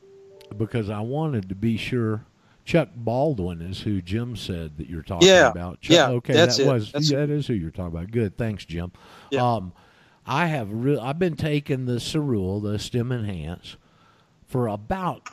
because 0.57 0.89
I 0.89 1.01
wanted 1.01 1.49
to 1.49 1.55
be 1.55 1.77
sure. 1.77 2.25
Chuck 2.67 2.89
Baldwin 2.93 3.61
is 3.61 3.79
who 3.79 4.01
Jim 4.01 4.35
said 4.35 4.75
that 4.77 4.89
you're 4.89 5.01
talking 5.01 5.29
Yeah, 5.29 5.51
about. 5.51 5.79
Chuck, 5.79 5.95
yeah, 5.95 6.09
okay, 6.09 6.33
that 6.33 6.59
it, 6.59 6.67
was 6.67 6.91
that's 6.91 7.09
yeah, 7.09 7.19
that 7.19 7.29
is 7.29 7.47
who 7.47 7.53
you're 7.53 7.71
talking 7.71 7.97
about. 7.97 8.11
Good, 8.11 8.37
thanks, 8.37 8.65
Jim. 8.65 8.91
Yeah. 9.31 9.55
Um, 9.55 9.71
I 10.25 10.47
have 10.47 10.67
re- 10.69 10.99
I've 10.99 11.17
been 11.17 11.37
taking 11.37 11.85
the 11.85 11.93
Cerule, 11.93 12.61
the 12.61 12.77
Stem 12.77 13.13
Enhance, 13.13 13.77
for 14.45 14.67
about 14.67 15.29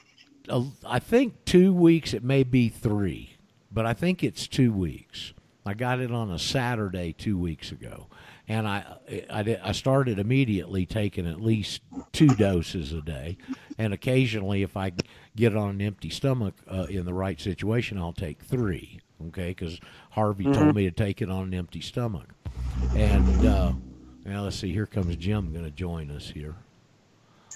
uh, 0.49 0.63
I 0.87 1.01
think 1.01 1.45
two 1.45 1.75
weeks. 1.75 2.15
It 2.15 2.23
may 2.23 2.45
be 2.45 2.69
three, 2.69 3.35
but 3.73 3.85
I 3.85 3.95
think 3.95 4.23
it's 4.23 4.47
two 4.47 4.73
weeks. 4.73 5.33
I 5.67 5.75
got 5.75 5.99
it 5.99 6.13
on 6.13 6.31
a 6.31 6.39
Saturday 6.39 7.13
two 7.13 7.37
weeks 7.37 7.73
ago, 7.73 8.07
and 8.49 8.69
I 8.69 8.85
I, 9.31 9.43
did, 9.43 9.61
I 9.63 9.73
started 9.73 10.19
immediately 10.19 10.87
taking 10.87 11.27
at 11.27 11.41
least 11.41 11.83
two 12.13 12.29
doses 12.29 12.93
a 12.93 13.01
day, 13.01 13.39
and 13.79 13.93
occasionally 13.93 14.63
if 14.63 14.77
I 14.77 14.93
get 15.37 15.57
on 15.57 15.71
an 15.71 15.81
empty 15.81 16.11
stomach 16.11 16.55
uh, 16.71 16.87
in 16.89 17.05
the 17.05 17.15
right 17.15 17.41
situation, 17.41 17.99
I'll 17.99 18.13
take 18.13 18.43
three. 18.43 19.01
Okay, 19.29 19.49
because 19.49 19.81
Harvey 20.11 20.45
told 20.45 20.75
me 20.75 20.85
to 20.85 20.91
take 20.91 21.23
it 21.23 21.31
on 21.31 21.45
an 21.45 21.55
empty 21.55 21.81
stomach, 21.81 22.29
and 22.95 23.47
uh, 23.47 23.73
now 24.25 24.43
let's 24.43 24.57
see. 24.57 24.73
Here 24.73 24.87
comes 24.87 25.17
Jim 25.17 25.53
going 25.53 25.65
to 25.65 25.71
join 25.71 26.11
us 26.11 26.29
here. 26.29 26.57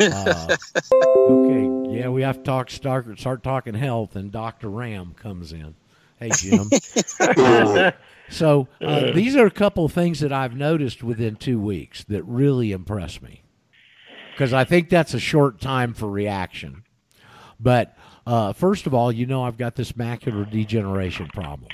Uh, 0.01 0.57
okay, 0.83 1.99
yeah, 1.99 2.09
we 2.09 2.23
have 2.23 2.39
to 2.39 2.43
talk 2.45 2.71
start 2.71 3.19
start 3.19 3.43
talking 3.43 3.75
health, 3.75 4.17
and 4.17 4.31
Doctor 4.31 4.71
Ram 4.71 5.15
comes 5.15 5.53
in. 5.53 5.75
Hey, 6.19 6.31
Jim. 6.31 6.71
Uh, 8.29 8.33
so 8.33 8.69
uh, 8.81 9.13
these 9.13 9.37
are 9.37 9.47
a 9.47 9.51
couple 9.51 9.85
of 9.85 9.93
things 9.93 10.21
that 10.21 10.33
I've 10.33 10.55
noticed 10.57 11.03
within 11.03 11.37
two 11.37 11.59
weeks 11.59 12.05
that 12.05 12.23
really 12.25 12.73
impress 12.73 13.23
me, 13.23 13.43
because 14.33 14.53
I 14.53 14.65
think 14.65 14.89
that's 14.91 15.15
a 15.15 15.21
short 15.21 15.61
time 15.61 15.95
for 15.95 16.09
reaction. 16.09 16.85
But 17.59 17.97
uh, 18.27 18.53
first 18.53 18.87
of 18.87 18.95
all, 18.95 19.11
you 19.11 19.27
know 19.27 19.43
I've 19.43 19.57
got 19.59 19.75
this 19.75 19.93
macular 19.93 20.49
degeneration 20.49 21.29
problem, 21.29 21.71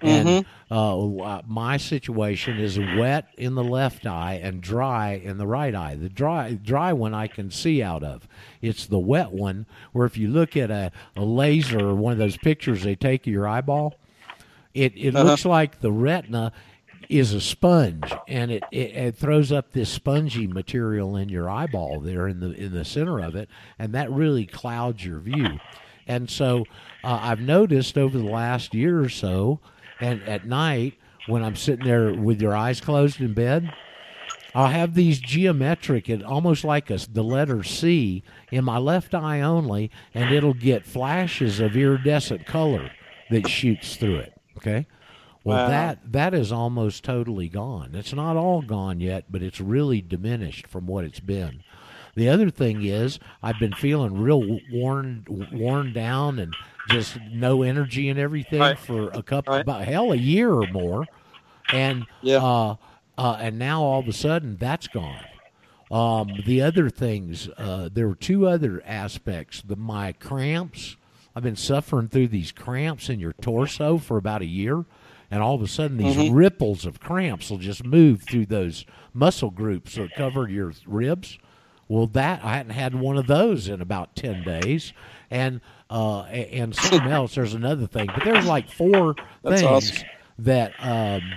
and 0.00 0.46
uh, 0.70 1.42
my 1.46 1.76
situation 1.76 2.58
is 2.58 2.78
wet 2.78 3.26
in 3.36 3.54
the 3.54 3.64
left 3.64 4.06
eye 4.06 4.40
and 4.42 4.62
dry 4.62 5.20
in 5.22 5.36
the 5.36 5.46
right 5.46 5.74
eye. 5.74 5.96
The 5.96 6.08
dry 6.08 6.52
dry 6.52 6.92
one 6.92 7.12
I 7.12 7.26
can 7.26 7.50
see 7.50 7.82
out 7.82 8.02
of. 8.02 8.26
It's 8.62 8.86
the 8.86 8.98
wet 8.98 9.32
one 9.32 9.66
where 9.92 10.06
if 10.06 10.16
you 10.16 10.28
look 10.28 10.56
at 10.56 10.70
a, 10.70 10.92
a 11.16 11.24
laser 11.24 11.80
or 11.88 11.94
one 11.94 12.12
of 12.12 12.18
those 12.18 12.38
pictures 12.38 12.82
they 12.82 12.94
take 12.94 13.26
of 13.26 13.32
your 13.32 13.46
eyeball, 13.48 13.96
it 14.74 14.92
it 14.96 15.14
Uh-huh. 15.16 15.24
looks 15.30 15.44
like 15.44 15.80
the 15.80 15.92
retina 15.92 16.52
is 17.08 17.32
a 17.34 17.40
sponge 17.40 18.12
and 18.28 18.52
it, 18.52 18.62
it, 18.70 18.90
it 18.94 19.16
throws 19.16 19.50
up 19.50 19.72
this 19.72 19.90
spongy 19.90 20.46
material 20.46 21.16
in 21.16 21.28
your 21.28 21.50
eyeball 21.50 21.98
there 22.00 22.28
in 22.28 22.38
the 22.40 22.52
in 22.52 22.72
the 22.72 22.84
center 22.84 23.18
of 23.20 23.34
it 23.34 23.48
and 23.80 23.92
that 23.94 24.10
really 24.12 24.46
clouds 24.46 25.04
your 25.04 25.18
view 25.18 25.58
and 26.06 26.30
so 26.30 26.64
uh, 27.02 27.18
i've 27.22 27.40
noticed 27.40 27.98
over 27.98 28.16
the 28.16 28.24
last 28.24 28.74
year 28.74 29.00
or 29.00 29.08
so 29.08 29.58
and 30.00 30.22
at 30.22 30.46
night 30.46 30.94
when 31.26 31.42
i'm 31.42 31.56
sitting 31.56 31.84
there 31.84 32.14
with 32.14 32.40
your 32.40 32.54
eyes 32.54 32.80
closed 32.80 33.20
in 33.20 33.34
bed 33.34 33.72
I'll 34.52 34.66
have 34.66 34.94
these 34.94 35.20
geometric 35.20 36.08
and 36.08 36.24
almost 36.24 36.64
like 36.64 36.90
a, 36.90 36.96
the 37.12 37.22
letter 37.22 37.62
C 37.62 38.24
in 38.50 38.64
my 38.64 38.78
left 38.78 39.14
eye 39.14 39.40
only, 39.42 39.92
and 40.12 40.34
it'll 40.34 40.54
get 40.54 40.84
flashes 40.84 41.60
of 41.60 41.76
iridescent 41.76 42.46
color 42.46 42.90
that 43.30 43.46
shoots 43.48 43.94
through 43.94 44.16
it. 44.16 44.39
Okay. 44.60 44.86
Well, 45.42 45.56
Wow. 45.58 45.68
that 45.68 46.12
that 46.12 46.34
is 46.34 46.52
almost 46.52 47.02
totally 47.02 47.48
gone. 47.48 47.94
It's 47.94 48.12
not 48.12 48.36
all 48.36 48.60
gone 48.60 49.00
yet, 49.00 49.24
but 49.30 49.42
it's 49.42 49.60
really 49.60 50.02
diminished 50.02 50.66
from 50.66 50.86
what 50.86 51.04
it's 51.04 51.20
been. 51.20 51.62
The 52.14 52.28
other 52.28 52.50
thing 52.50 52.82
is, 52.82 53.18
I've 53.42 53.58
been 53.58 53.72
feeling 53.72 54.20
real 54.20 54.60
worn 54.70 55.24
worn 55.28 55.92
down 55.92 56.38
and 56.38 56.56
just 56.84 57.20
no 57.22 57.62
energy 57.62 58.08
and 58.10 58.18
everything 58.18 58.60
Right. 58.60 58.78
for 58.78 59.08
a 59.10 59.22
couple, 59.22 59.54
Right. 59.54 59.60
about 59.62 59.84
hell, 59.84 60.12
a 60.12 60.16
year 60.16 60.52
or 60.52 60.66
more, 60.66 61.08
and 61.72 62.06
Yeah. 62.20 62.38
uh, 62.44 62.76
uh, 63.16 63.36
and 63.40 63.58
now 63.58 63.82
all 63.82 64.00
of 64.00 64.08
a 64.08 64.12
sudden 64.12 64.56
that's 64.58 64.88
gone. 64.88 65.24
Um, 65.90 66.42
the 66.44 66.60
other 66.60 66.90
things, 66.90 67.48
uh, 67.56 67.88
there 67.92 68.08
were 68.08 68.14
two 68.14 68.46
other 68.46 68.82
aspects. 68.84 69.62
The 69.62 69.76
my 69.76 70.12
cramps. 70.12 70.96
I've 71.34 71.42
been 71.42 71.56
suffering 71.56 72.08
through 72.08 72.28
these 72.28 72.52
cramps 72.52 73.08
in 73.08 73.20
your 73.20 73.32
torso 73.34 73.98
for 73.98 74.16
about 74.16 74.42
a 74.42 74.46
year, 74.46 74.84
and 75.30 75.42
all 75.42 75.54
of 75.54 75.62
a 75.62 75.68
sudden 75.68 75.96
these 75.96 76.30
ripples 76.30 76.84
of 76.84 77.00
cramps 77.00 77.50
will 77.50 77.58
just 77.58 77.84
move 77.84 78.22
through 78.22 78.46
those 78.46 78.84
muscle 79.14 79.50
groups 79.50 79.94
that 79.94 80.14
cover 80.14 80.48
your 80.48 80.72
ribs. 80.86 81.38
Well, 81.88 82.06
that 82.08 82.44
I 82.44 82.56
hadn't 82.56 82.72
had 82.72 82.94
one 82.94 83.16
of 83.16 83.26
those 83.26 83.68
in 83.68 83.80
about 83.80 84.14
ten 84.16 84.42
days, 84.44 84.92
and 85.30 85.60
uh, 85.88 86.22
and 86.22 86.74
something 86.74 87.02
else. 87.10 87.34
There's 87.34 87.54
another 87.54 87.86
thing, 87.86 88.06
but 88.06 88.24
there's 88.24 88.46
like 88.46 88.70
four 88.70 89.14
That's 89.42 89.60
things 89.60 89.90
awesome. 89.90 90.06
that 90.40 90.72
um, 90.78 91.32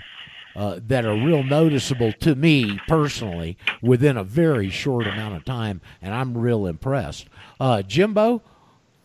uh, 0.56 0.80
that 0.88 1.06
are 1.06 1.16
real 1.16 1.44
noticeable 1.44 2.14
to 2.14 2.36
me 2.36 2.80
personally 2.88 3.58
within 3.82 4.18
a 4.18 4.24
very 4.24 4.70
short 4.70 5.08
amount 5.08 5.36
of 5.36 5.46
time, 5.46 5.82
and 6.02 6.14
I'm 6.14 6.38
real 6.38 6.68
impressed. 6.68 7.28
Uh, 7.60 7.82
Jimbo, 7.82 8.42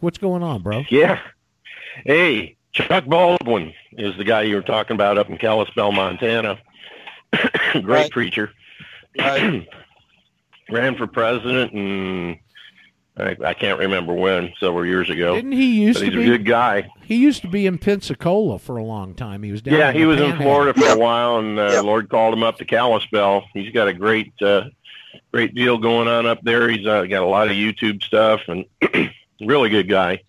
what's 0.01 0.19
going 0.19 0.43
on, 0.43 0.63
bro? 0.63 0.85
Yeah. 0.91 1.21
Hey, 2.05 2.57
Chuck 2.73 3.05
Baldwin 3.07 3.73
is 3.93 4.17
the 4.17 4.25
guy 4.25 4.43
you 4.43 4.55
were 4.57 4.63
talking 4.63 4.95
about 4.95 5.19
up 5.19 5.29
in 5.31 5.37
Kalispell, 5.39 5.93
Montana. 5.93 6.59
Great 7.73 7.85
Right. 7.85 8.11
preacher. 8.11 8.51
Right. 9.19 9.67
Ran 10.71 10.97
for 10.97 11.07
president 11.07 11.73
and 11.73 12.39
I, 13.17 13.37
I 13.45 13.55
can't 13.55 13.79
remember 13.81 14.13
when, 14.15 14.53
several 14.61 14.87
years 14.87 15.11
ago. 15.11 15.35
Didn't 15.35 15.53
he 15.53 15.81
used 15.83 15.99
But 15.99 16.05
to 16.05 16.11
he's 16.11 16.15
a 16.15 16.19
be? 16.21 16.25
good 16.27 16.45
guy. 16.45 16.89
He 17.03 17.17
used 17.17 17.41
to 17.43 17.49
be 17.49 17.67
in 17.67 17.79
Pensacola 17.79 18.59
for 18.61 18.77
a 18.77 18.85
long 18.85 19.15
time. 19.15 19.43
He 19.43 19.51
was 19.51 19.61
down. 19.63 19.75
Yeah, 19.75 19.91
in 19.91 19.97
he 19.97 20.05
was 20.05 20.21
in 20.21 20.37
Florida 20.37 20.79
for 20.79 20.87
a 20.93 20.97
while, 20.99 21.39
and 21.39 21.59
uh, 21.59 21.71
Yeah. 21.73 21.81
Lord 21.81 22.09
called 22.11 22.33
him 22.35 22.45
up 22.45 22.59
to 22.59 22.65
Kalispell. 22.65 23.45
He's 23.55 23.73
got 23.73 23.89
a 23.89 23.93
great, 23.95 24.33
uh, 24.41 24.65
great 25.33 25.53
deal 25.55 25.79
going 25.79 26.07
on 26.07 26.27
up 26.27 26.39
there. 26.43 26.69
He's 26.69 26.87
uh, 26.87 27.07
got 27.07 27.23
a 27.25 27.27
lot 27.27 27.49
of 27.49 27.55
YouTube 27.55 28.05
stuff, 28.05 28.43
and 28.47 28.67
really 29.41 29.69
good 29.69 29.89
guy. 29.89 30.23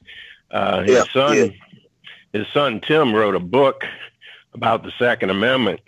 Uh, 0.51 0.81
his 0.83 0.91
Yeah, 0.95 1.03
son, 1.13 1.37
yeah. 1.37 1.47
his 2.33 2.47
son 2.53 2.81
Tim 2.81 3.13
wrote 3.13 3.35
a 3.35 3.39
book 3.39 3.85
about 4.53 4.83
the 4.83 4.91
Second 4.97 5.29
Amendment, 5.29 5.81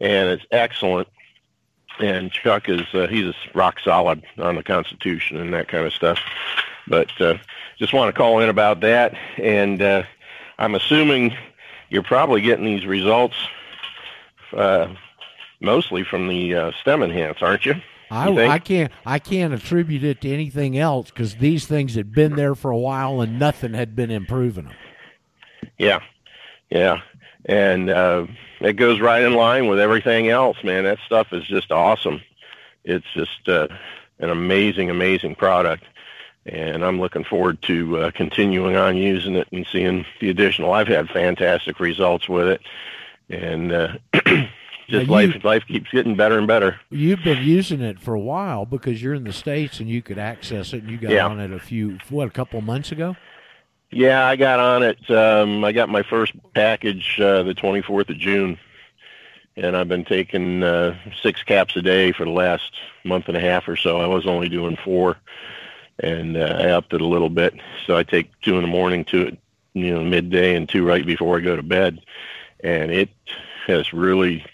and 0.00 0.28
it's 0.30 0.44
excellent. 0.50 1.08
And 1.98 2.30
Chuck 2.30 2.68
is 2.68 2.82
uh, 2.92 3.06
he's 3.06 3.34
rock 3.54 3.80
solid 3.82 4.22
on 4.38 4.56
the 4.56 4.62
Constitution 4.62 5.38
and 5.38 5.54
that 5.54 5.68
kind 5.68 5.86
of 5.86 5.94
stuff. 5.94 6.18
But 6.86 7.08
uh, 7.20 7.38
just 7.78 7.94
want 7.94 8.14
to 8.14 8.18
call 8.18 8.40
in 8.40 8.50
about 8.50 8.80
that, 8.80 9.14
and 9.38 9.80
uh, 9.80 10.02
I'm 10.58 10.74
assuming 10.74 11.34
you're 11.88 12.02
probably 12.02 12.42
getting 12.42 12.66
these 12.66 12.84
results 12.84 13.36
uh, 14.52 14.88
mostly 15.60 16.04
from 16.04 16.28
the 16.28 16.54
uh, 16.54 16.72
stem 16.80 17.02
enhance, 17.02 17.38
aren't 17.40 17.64
you? 17.64 17.74
I, 18.10 18.30
I 18.46 18.58
can't 18.58 18.92
I 19.04 19.18
can't 19.18 19.52
attribute 19.52 20.04
it 20.04 20.20
to 20.20 20.30
anything 20.32 20.78
else 20.78 21.10
because 21.10 21.36
these 21.36 21.66
things 21.66 21.94
had 21.94 22.12
been 22.12 22.36
there 22.36 22.54
for 22.54 22.70
a 22.70 22.78
while 22.78 23.20
and 23.20 23.38
nothing 23.38 23.74
had 23.74 23.96
been 23.96 24.10
improving 24.10 24.64
them. 24.64 24.74
Yeah, 25.78 26.00
yeah, 26.70 27.00
and 27.44 27.90
uh, 27.90 28.26
it 28.60 28.74
goes 28.74 29.00
right 29.00 29.22
in 29.22 29.34
line 29.34 29.66
with 29.66 29.80
everything 29.80 30.28
else, 30.28 30.62
man. 30.62 30.84
That 30.84 30.98
stuff 31.04 31.32
is 31.32 31.44
just 31.46 31.72
awesome. 31.72 32.22
It's 32.84 33.06
just 33.14 33.48
uh, 33.48 33.68
an 34.20 34.30
amazing, 34.30 34.90
amazing 34.90 35.34
product, 35.34 35.84
and 36.46 36.84
I'm 36.84 37.00
looking 37.00 37.24
forward 37.24 37.60
to 37.62 37.98
uh, 37.98 38.10
continuing 38.12 38.76
on 38.76 38.96
using 38.96 39.34
it 39.34 39.48
and 39.50 39.66
seeing 39.66 40.06
the 40.20 40.30
additional. 40.30 40.72
I've 40.72 40.88
had 40.88 41.08
fantastic 41.08 41.80
results 41.80 42.28
with 42.28 42.46
it, 42.46 42.60
and 43.28 43.72
uh, 43.72 43.88
just 44.88 45.08
Now, 45.08 45.18
you- 45.20 45.28
life 45.32 45.44
life 45.44 45.66
keeps 45.66 45.90
getting 45.90 46.14
better 46.16 46.38
and 46.38 46.46
better. 46.46 46.80
You've 46.90 47.22
been 47.24 47.42
using 47.42 47.80
it 47.80 47.98
for 47.98 48.14
a 48.14 48.20
while 48.20 48.64
because 48.66 49.02
you're 49.02 49.14
in 49.14 49.24
the 49.24 49.32
states 49.32 49.80
and 49.80 49.88
you 49.88 50.02
could 50.02 50.18
access 50.18 50.72
it. 50.72 50.82
and 50.82 50.90
You 50.90 50.96
got 50.98 51.10
Yeah. 51.10 51.26
on 51.26 51.40
it 51.40 51.52
a 51.52 51.58
few 51.58 51.98
what 52.08 52.26
a 52.28 52.30
couple 52.30 52.58
of 52.58 52.64
months 52.64 52.92
ago. 52.92 53.16
Yeah, 53.90 54.26
I 54.26 54.36
got 54.36 54.58
on 54.58 54.82
it. 54.82 55.10
Um, 55.10 55.64
I 55.64 55.72
got 55.72 55.88
my 55.88 56.02
first 56.02 56.32
package 56.54 57.18
uh, 57.20 57.42
the 57.44 57.54
24th 57.54 58.10
of 58.10 58.18
June, 58.18 58.58
and 59.56 59.76
I've 59.76 59.88
been 59.88 60.04
taking 60.04 60.62
uh, 60.64 60.96
six 61.22 61.42
caps 61.44 61.76
a 61.76 61.82
day 61.82 62.10
for 62.12 62.24
the 62.24 62.30
last 62.32 62.72
month 63.04 63.28
and 63.28 63.36
a 63.36 63.40
half 63.40 63.68
or 63.68 63.76
so. 63.76 63.98
I 64.00 64.06
was 64.06 64.26
only 64.26 64.48
doing 64.48 64.76
four, 64.84 65.16
and 66.00 66.36
uh, 66.36 66.58
I 66.60 66.70
upped 66.70 66.92
it 66.94 67.00
a 67.00 67.06
little 67.06 67.30
bit. 67.30 67.54
So 67.86 67.96
I 67.96 68.02
take 68.02 68.28
two 68.42 68.56
in 68.56 68.62
the 68.62 68.68
morning, 68.68 69.04
two 69.04 69.28
at 69.28 69.34
you 69.74 69.94
know 69.94 70.02
midday, 70.02 70.56
and 70.56 70.68
two 70.68 70.84
right 70.84 71.06
before 71.06 71.36
I 71.38 71.40
go 71.40 71.54
to 71.54 71.62
bed, 71.62 72.00
and 72.64 72.90
it 72.90 73.08
has 73.68 73.92
really 73.92 74.44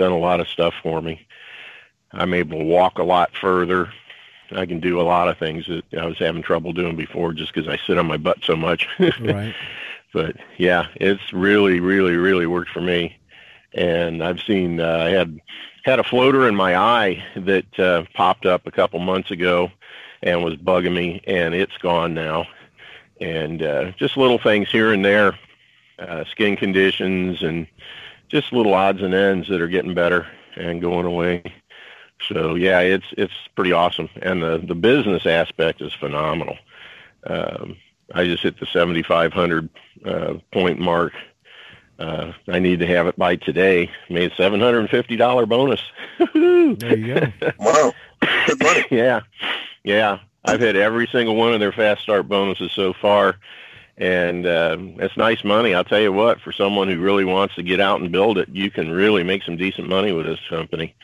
done 0.00 0.12
a 0.12 0.18
lot 0.18 0.40
of 0.40 0.48
stuff 0.48 0.72
for 0.82 1.02
me. 1.02 1.26
I'm 2.12 2.32
able 2.32 2.58
to 2.58 2.64
walk 2.64 2.98
a 2.98 3.02
lot 3.02 3.30
further. 3.38 3.92
I 4.50 4.64
can 4.64 4.80
do 4.80 4.98
a 4.98 5.02
lot 5.02 5.28
of 5.28 5.36
things 5.36 5.66
that 5.66 5.84
I 5.96 6.06
was 6.06 6.18
having 6.18 6.42
trouble 6.42 6.72
doing 6.72 6.96
before 6.96 7.34
just 7.34 7.52
because 7.54 7.68
I 7.68 7.76
sit 7.86 7.98
on 7.98 8.06
my 8.06 8.16
butt 8.16 8.38
so 8.42 8.56
much. 8.56 8.88
right. 8.98 9.54
But 10.14 10.36
yeah, 10.56 10.86
it's 10.96 11.32
really, 11.34 11.80
really, 11.80 12.16
really 12.16 12.46
worked 12.46 12.70
for 12.70 12.80
me. 12.80 13.16
And 13.74 14.24
I've 14.24 14.40
seen 14.40 14.80
uh, 14.80 15.04
I 15.06 15.10
had 15.10 15.38
had 15.84 16.00
a 16.00 16.04
floater 16.04 16.48
in 16.48 16.56
my 16.56 16.76
eye 16.76 17.22
that 17.36 17.78
uh, 17.78 18.04
popped 18.14 18.46
up 18.46 18.66
a 18.66 18.72
couple 18.72 18.98
months 19.00 19.30
ago 19.30 19.70
and 20.22 20.42
was 20.42 20.56
bugging 20.56 20.94
me, 20.94 21.22
and 21.26 21.54
it's 21.54 21.76
gone 21.78 22.14
now. 22.14 22.46
And 23.20 23.62
uh, 23.62 23.92
just 23.98 24.16
little 24.16 24.38
things 24.38 24.70
here 24.70 24.92
and 24.92 25.04
there, 25.04 25.38
uh, 25.98 26.24
skin 26.24 26.56
conditions, 26.56 27.42
and 27.42 27.66
just 28.30 28.52
little 28.52 28.74
odds 28.74 29.02
and 29.02 29.12
ends 29.12 29.48
that 29.48 29.60
are 29.60 29.68
getting 29.68 29.94
better 29.94 30.26
and 30.56 30.80
going 30.80 31.06
away. 31.06 31.42
So 32.28 32.54
yeah, 32.54 32.80
it's 32.80 33.06
it's 33.16 33.32
pretty 33.56 33.72
awesome, 33.72 34.08
and 34.20 34.42
the 34.42 34.58
the 34.58 34.74
business 34.74 35.26
aspect 35.26 35.80
is 35.80 35.92
phenomenal. 35.94 36.56
Um, 37.24 37.76
I 38.14 38.24
just 38.24 38.42
hit 38.42 38.58
the 38.58 38.66
7,500 38.66 39.68
uh, 40.04 40.34
point 40.52 40.78
mark. 40.80 41.12
Uh, 41.98 42.32
I 42.48 42.58
need 42.58 42.80
to 42.80 42.86
have 42.86 43.06
it 43.06 43.16
by 43.16 43.36
today. 43.36 43.90
Made 44.08 44.32
$750 44.32 45.48
bonus. 45.48 45.80
there 46.34 46.96
you 46.96 47.14
go. 47.14 47.52
Wow, 47.58 47.92
good 48.46 48.62
money. 48.62 48.84
yeah, 48.90 49.20
yeah. 49.84 50.18
I've 50.44 50.60
hit 50.60 50.76
every 50.76 51.06
single 51.06 51.36
one 51.36 51.52
of 51.52 51.60
their 51.60 51.72
fast 51.72 52.00
start 52.02 52.26
bonuses 52.26 52.72
so 52.72 52.94
far, 52.94 53.36
and 54.00 54.46
uh, 54.46 54.76
it's 54.96 55.16
nice 55.16 55.44
money. 55.44 55.74
I'll 55.74 55.84
tell 55.84 56.00
you 56.00 56.12
what, 56.12 56.40
for 56.40 56.52
someone 56.52 56.88
who 56.88 56.98
really 56.98 57.24
wants 57.24 57.54
to 57.56 57.62
get 57.62 57.80
out 57.80 58.00
and 58.00 58.10
build 58.10 58.38
it, 58.38 58.48
you 58.48 58.70
can 58.70 58.90
really 58.90 59.22
make 59.22 59.44
some 59.44 59.56
decent 59.56 59.88
money 59.88 60.10
with 60.10 60.26
this 60.26 60.40
company 60.48 60.94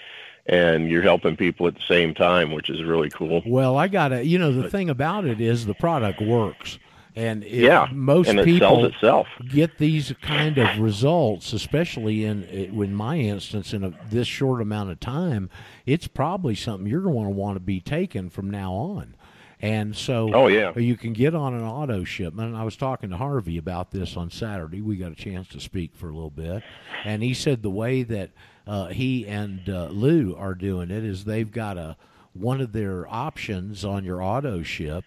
and 0.46 0.88
you're 0.88 1.02
helping 1.02 1.36
people 1.36 1.66
at 1.66 1.74
the 1.74 1.82
same 1.86 2.14
time, 2.14 2.52
which 2.52 2.70
is 2.70 2.82
really 2.82 3.10
cool. 3.10 3.42
Well, 3.46 3.76
I 3.76 3.88
got 3.88 4.08
to, 4.08 4.24
you 4.24 4.38
know, 4.38 4.52
the 4.52 4.62
but, 4.62 4.72
thing 4.72 4.88
about 4.88 5.24
it 5.26 5.40
is 5.40 5.66
the 5.66 5.74
product 5.74 6.22
works. 6.22 6.78
And 7.14 7.44
yeah, 7.44 7.88
most 7.92 8.28
and 8.28 8.38
it 8.38 8.44
people 8.44 8.68
sells 8.68 8.84
itself. 8.92 9.26
get 9.48 9.78
these 9.78 10.12
kind 10.20 10.58
of 10.58 10.78
results, 10.78 11.54
especially 11.54 12.26
in 12.26 12.44
in 12.44 12.94
my 12.94 13.16
instance, 13.16 13.72
in 13.72 13.84
a, 13.84 13.94
this 14.10 14.28
short 14.28 14.60
amount 14.60 14.90
of 14.90 15.00
time, 15.00 15.48
it's 15.86 16.06
probably 16.06 16.54
something 16.54 16.86
you're 16.86 17.00
going 17.00 17.24
to 17.24 17.30
want 17.30 17.56
to 17.56 17.60
be 17.60 17.80
taking 17.80 18.28
from 18.28 18.50
now 18.50 18.74
on. 18.74 19.16
And 19.60 19.96
so, 19.96 20.30
oh 20.34 20.46
yeah, 20.48 20.76
you 20.78 20.96
can 20.96 21.14
get 21.14 21.34
on 21.34 21.54
an 21.54 21.62
auto 21.62 22.04
shipment. 22.04 22.48
And 22.48 22.56
I 22.56 22.64
was 22.64 22.76
talking 22.76 23.10
to 23.10 23.16
Harvey 23.16 23.56
about 23.56 23.90
this 23.90 24.16
on 24.16 24.30
Saturday. 24.30 24.82
We 24.82 24.96
got 24.96 25.12
a 25.12 25.16
chance 25.16 25.48
to 25.48 25.60
speak 25.60 25.94
for 25.94 26.10
a 26.10 26.12
little 26.14 26.30
bit, 26.30 26.62
and 27.04 27.22
he 27.22 27.32
said 27.32 27.62
the 27.62 27.70
way 27.70 28.02
that 28.02 28.30
uh, 28.66 28.88
he 28.88 29.26
and 29.26 29.66
uh, 29.68 29.86
Lou 29.86 30.34
are 30.36 30.54
doing 30.54 30.90
it 30.90 31.04
is 31.04 31.24
they've 31.24 31.50
got 31.50 31.78
a 31.78 31.96
one 32.34 32.60
of 32.60 32.72
their 32.72 33.06
options 33.08 33.84
on 33.84 34.04
your 34.04 34.22
auto 34.22 34.62
ship 34.62 35.04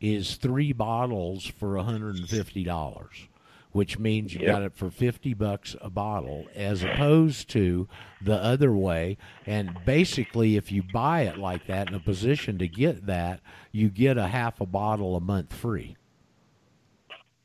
is 0.00 0.36
three 0.36 0.72
bottles 0.72 1.44
for 1.44 1.74
$150 1.74 3.28
which 3.72 3.98
means 3.98 4.34
you 4.34 4.40
yep. 4.40 4.48
got 4.54 4.62
it 4.62 4.74
for 4.74 4.90
50 4.90 5.34
bucks 5.34 5.76
a 5.80 5.90
bottle 5.90 6.46
as 6.54 6.82
opposed 6.82 7.48
to 7.50 7.88
the 8.20 8.36
other 8.36 8.72
way 8.72 9.16
and 9.46 9.76
basically 9.84 10.56
if 10.56 10.70
you 10.72 10.82
buy 10.92 11.22
it 11.22 11.38
like 11.38 11.66
that 11.66 11.88
in 11.88 11.94
a 11.94 12.00
position 12.00 12.58
to 12.58 12.68
get 12.68 13.06
that 13.06 13.40
you 13.72 13.88
get 13.88 14.18
a 14.18 14.28
half 14.28 14.60
a 14.60 14.66
bottle 14.66 15.16
a 15.16 15.20
month 15.20 15.52
free 15.52 15.96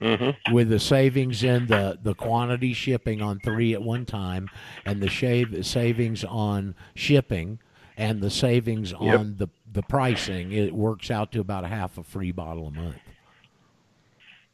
Mm-hmm. 0.01 0.53
with 0.53 0.67
the 0.67 0.77
savings 0.77 1.41
in 1.41 1.67
the, 1.67 1.97
the 2.03 2.13
quantity 2.13 2.73
shipping 2.73 3.21
on 3.21 3.39
three 3.39 3.73
at 3.73 3.81
one 3.81 4.05
time 4.05 4.49
and 4.83 5.01
the 5.01 5.09
shave 5.09 5.65
savings 5.65 6.25
on 6.25 6.75
shipping 6.95 7.59
and 7.97 8.21
the 8.21 8.29
savings 8.29 8.91
yep. 8.91 9.19
on 9.19 9.35
the, 9.37 9.47
the 9.71 9.81
pricing, 9.81 10.51
it 10.51 10.73
works 10.73 11.09
out 11.09 11.31
to 11.31 11.39
about 11.39 11.63
a 11.63 11.67
half 11.67 11.97
a 11.97 12.03
free 12.03 12.31
bottle 12.31 12.67
a 12.67 12.71
month. 12.71 12.97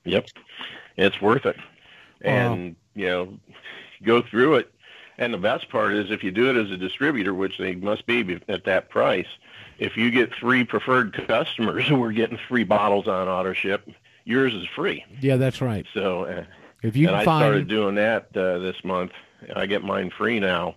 Yep. 0.03 0.27
It's 0.97 1.21
worth 1.21 1.45
it. 1.45 1.57
And, 2.21 2.75
you 2.95 3.07
know, 3.07 3.33
go 4.03 4.21
through 4.21 4.55
it. 4.55 4.71
And 5.17 5.33
the 5.33 5.37
best 5.37 5.69
part 5.69 5.93
is 5.93 6.09
if 6.09 6.23
you 6.23 6.31
do 6.31 6.49
it 6.49 6.55
as 6.55 6.71
a 6.71 6.77
distributor, 6.77 7.33
which 7.33 7.57
they 7.57 7.75
must 7.75 8.05
be 8.05 8.39
at 8.47 8.63
that 8.65 8.89
price, 8.89 9.27
if 9.77 9.97
you 9.97 10.11
get 10.11 10.33
three 10.33 10.63
preferred 10.63 11.13
customers 11.27 11.87
who 11.87 12.01
are 12.03 12.11
getting 12.11 12.39
three 12.47 12.63
bottles 12.63 13.07
on 13.07 13.27
auto 13.27 13.53
ship, 13.53 13.87
yours 14.25 14.53
is 14.53 14.65
free. 14.75 15.05
Yeah, 15.19 15.37
that's 15.37 15.61
right. 15.61 15.85
So 15.93 16.25
uh, 16.25 16.43
if 16.81 16.95
you 16.95 17.07
and 17.07 17.17
I 17.17 17.23
started 17.23 17.67
doing 17.67 17.95
that 17.95 18.35
uh, 18.35 18.59
this 18.59 18.83
month, 18.83 19.11
I 19.55 19.65
get 19.65 19.83
mine 19.83 20.11
free 20.11 20.39
now. 20.39 20.75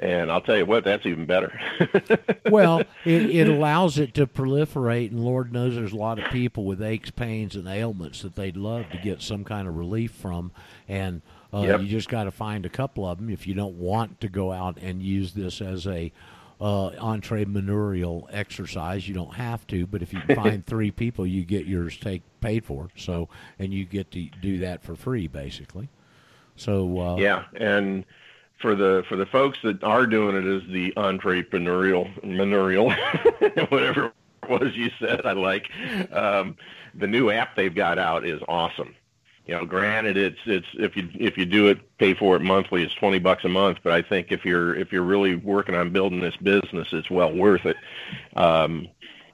And 0.00 0.30
I'll 0.30 0.40
tell 0.40 0.56
you 0.56 0.66
what, 0.66 0.84
that's 0.84 1.06
even 1.06 1.24
better. 1.24 1.58
well, 2.50 2.80
it, 3.04 3.30
it 3.30 3.48
allows 3.48 3.98
it 3.98 4.14
to 4.14 4.26
proliferate, 4.26 5.10
and 5.10 5.24
Lord 5.24 5.52
knows 5.52 5.74
there's 5.74 5.92
a 5.92 5.96
lot 5.96 6.18
of 6.18 6.30
people 6.30 6.64
with 6.64 6.82
aches, 6.82 7.10
pains, 7.10 7.54
and 7.54 7.68
ailments 7.68 8.22
that 8.22 8.34
they'd 8.34 8.56
love 8.56 8.90
to 8.90 8.98
get 8.98 9.22
some 9.22 9.44
kind 9.44 9.68
of 9.68 9.76
relief 9.76 10.10
from. 10.10 10.50
And 10.88 11.22
uh, 11.52 11.60
yep. 11.60 11.80
you 11.80 11.86
just 11.86 12.08
got 12.08 12.24
to 12.24 12.32
find 12.32 12.66
a 12.66 12.68
couple 12.68 13.06
of 13.06 13.18
them 13.18 13.30
if 13.30 13.46
you 13.46 13.54
don't 13.54 13.78
want 13.78 14.20
to 14.20 14.28
go 14.28 14.52
out 14.52 14.78
and 14.82 15.00
use 15.00 15.32
this 15.32 15.60
as 15.60 15.86
a 15.86 16.12
uh, 16.60 16.90
entrepreneurial 16.90 18.26
exercise. 18.32 19.08
You 19.08 19.14
don't 19.14 19.34
have 19.34 19.66
to, 19.68 19.86
but 19.86 20.02
if 20.02 20.12
you 20.12 20.20
find 20.34 20.66
three 20.66 20.90
people, 20.90 21.26
you 21.26 21.44
get 21.44 21.66
yours 21.66 21.96
take 21.96 22.22
paid 22.40 22.64
for. 22.64 22.88
So, 22.96 23.28
and 23.58 23.72
you 23.72 23.84
get 23.84 24.10
to 24.12 24.28
do 24.42 24.58
that 24.58 24.82
for 24.82 24.96
free, 24.96 25.28
basically. 25.28 25.88
So 26.56 27.00
uh, 27.00 27.16
yeah, 27.16 27.44
and 27.54 28.04
for 28.58 28.74
the 28.74 29.04
for 29.08 29.16
the 29.16 29.26
folks 29.26 29.58
that 29.62 29.82
are 29.82 30.06
doing 30.06 30.36
it 30.36 30.46
as 30.46 30.68
the 30.70 30.92
entrepreneurial 30.96 32.22
manurial, 32.24 32.90
whatever 33.68 34.12
it 34.42 34.48
was 34.48 34.76
you 34.76 34.90
said, 34.98 35.26
I 35.26 35.32
like 35.32 35.70
um, 36.12 36.56
the 36.94 37.06
new 37.06 37.30
app 37.30 37.56
they've 37.56 37.74
got 37.74 37.98
out 37.98 38.26
is 38.26 38.40
awesome 38.48 38.94
you 39.46 39.54
know, 39.54 39.66
granted, 39.66 40.16
it's 40.16 40.38
it's 40.46 40.66
if 40.74 40.96
you 40.96 41.08
if 41.14 41.36
you 41.36 41.44
do 41.44 41.68
it, 41.68 41.98
pay 41.98 42.14
for 42.14 42.34
it 42.34 42.40
monthly, 42.40 42.82
it's 42.82 42.94
twenty 42.94 43.18
bucks 43.18 43.44
a 43.44 43.48
month. 43.48 43.78
But 43.82 43.92
I 43.92 44.00
think 44.00 44.32
if 44.32 44.44
you're 44.44 44.74
if 44.74 44.90
you're 44.90 45.02
really 45.02 45.36
working 45.36 45.74
on 45.74 45.90
building 45.90 46.20
this 46.20 46.36
business, 46.36 46.88
it's 46.92 47.10
well 47.10 47.32
worth 47.32 47.66
it. 47.66 47.76
Um, 48.36 48.88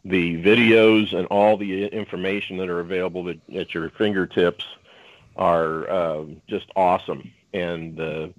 the 0.04 0.42
videos 0.42 1.12
and 1.12 1.26
all 1.28 1.56
the 1.56 1.86
information 1.86 2.56
that 2.56 2.68
are 2.68 2.80
available 2.80 3.28
at, 3.28 3.38
at 3.54 3.72
your 3.72 3.90
fingertips 3.90 4.64
are 5.36 5.88
uh, 5.88 6.24
just 6.48 6.66
awesome, 6.74 7.30
and 7.54 7.96
the 7.96 8.34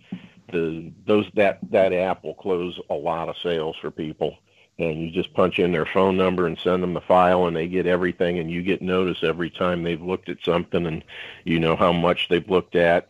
the 0.52 0.92
those 1.06 1.26
that 1.36 1.60
that 1.72 1.94
app 1.94 2.24
will 2.24 2.34
close 2.34 2.80
a 2.90 2.94
lot 2.94 3.30
of 3.30 3.36
sales 3.42 3.76
for 3.82 3.92
people. 3.92 4.38
And 4.80 5.00
you 5.00 5.12
just 5.12 5.34
punch 5.34 5.60
in 5.60 5.72
their 5.72 5.86
phone 5.86 6.18
number 6.18 6.48
and 6.48 6.58
send 6.58 6.82
them 6.82 6.94
the 6.94 7.02
file 7.02 7.46
and 7.46 7.56
they 7.56 7.68
get 7.68 7.86
everything 7.86 8.40
and 8.40 8.50
you 8.50 8.64
get 8.64 8.82
notice 8.82 9.20
every 9.22 9.50
time 9.52 9.84
they've 9.84 10.02
looked 10.02 10.28
at 10.28 10.38
something 10.44 10.88
and 10.88 11.04
you 11.44 11.60
know 11.60 11.76
how 11.76 11.94
much 11.94 12.30
they've 12.30 12.50
looked 12.50 12.76
at. 12.76 13.08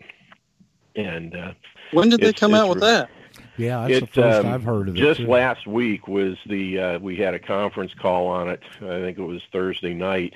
And 0.96 1.36
uh 1.36 1.54
when 1.92 2.10
did 2.10 2.20
they 2.20 2.34
come 2.34 2.54
out 2.54 2.68
with 2.70 2.82
that? 2.82 3.10
Yeah 3.58 3.88
that's 3.88 3.94
it, 3.94 4.00
the 4.02 4.08
first 4.08 4.40
um, 4.40 4.54
i've 4.54 4.64
heard 4.64 4.90
of 4.90 4.96
it 4.96 5.00
just 5.00 5.22
too. 5.22 5.28
last 5.28 5.68
week 5.68 6.08
was 6.08 6.38
the 6.48 6.80
uh 6.80 7.00
we 7.00 7.16
had 7.16 7.34
a 7.34 7.40
conference 7.40 7.94
call 7.94 8.28
on 8.28 8.50
it. 8.50 8.62
I 8.78 9.00
think 9.00 9.18
it 9.18 9.24
was 9.24 9.42
thursday 9.52 9.94
night 9.94 10.34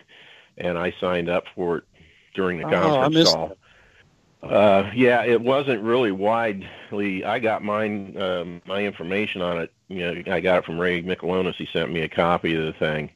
and 0.58 0.78
i 0.78 0.94
signed 1.02 1.28
up 1.28 1.46
for 1.56 1.80
it 1.80 1.84
during 2.34 2.60
the 2.60 2.68
oh, 2.68 2.70
conference 2.70 3.16
I 3.16 3.20
missed 3.20 3.34
call 3.34 3.58
uh, 4.50 4.92
yeah, 4.94 5.24
it 5.24 5.42
wasn't 5.42 5.82
really 5.82 6.12
widely. 6.12 7.24
I 7.24 7.40
got 7.40 7.64
mine, 7.64 8.16
um, 8.22 8.62
my 8.66 8.84
information 8.84 9.42
on 9.42 9.60
it. 9.60 9.72
You 9.88 10.00
know, 10.00 10.34
I 10.34 10.40
got 10.40 10.60
it 10.60 10.66
from 10.66 10.80
Ray 10.80 11.04
Michelonis. 11.04 11.56
He 11.56 11.68
sent 11.72 11.92
me 11.92 12.02
a 12.02 12.10
copy 12.10 12.56
of 12.56 12.66
the 12.66 12.74
thing. 12.74 13.10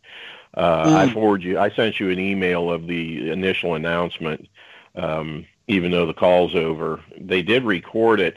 Uh, 0.54 0.86
mm. 0.86 0.96
I 0.96 1.14
forwarded 1.14 1.46
you. 1.46 1.60
I 1.60 1.70
sent 1.70 2.00
you 2.00 2.10
an 2.10 2.20
email 2.20 2.72
of 2.72 2.88
the 2.88 3.30
initial 3.30 3.76
announcement. 3.76 4.48
Um, 4.96 5.46
even 5.68 5.92
though 5.92 6.08
the 6.08 6.14
call's 6.14 6.56
over, 6.56 7.00
they 7.18 7.44
did 7.44 7.64
record 7.64 8.20
it. 8.20 8.36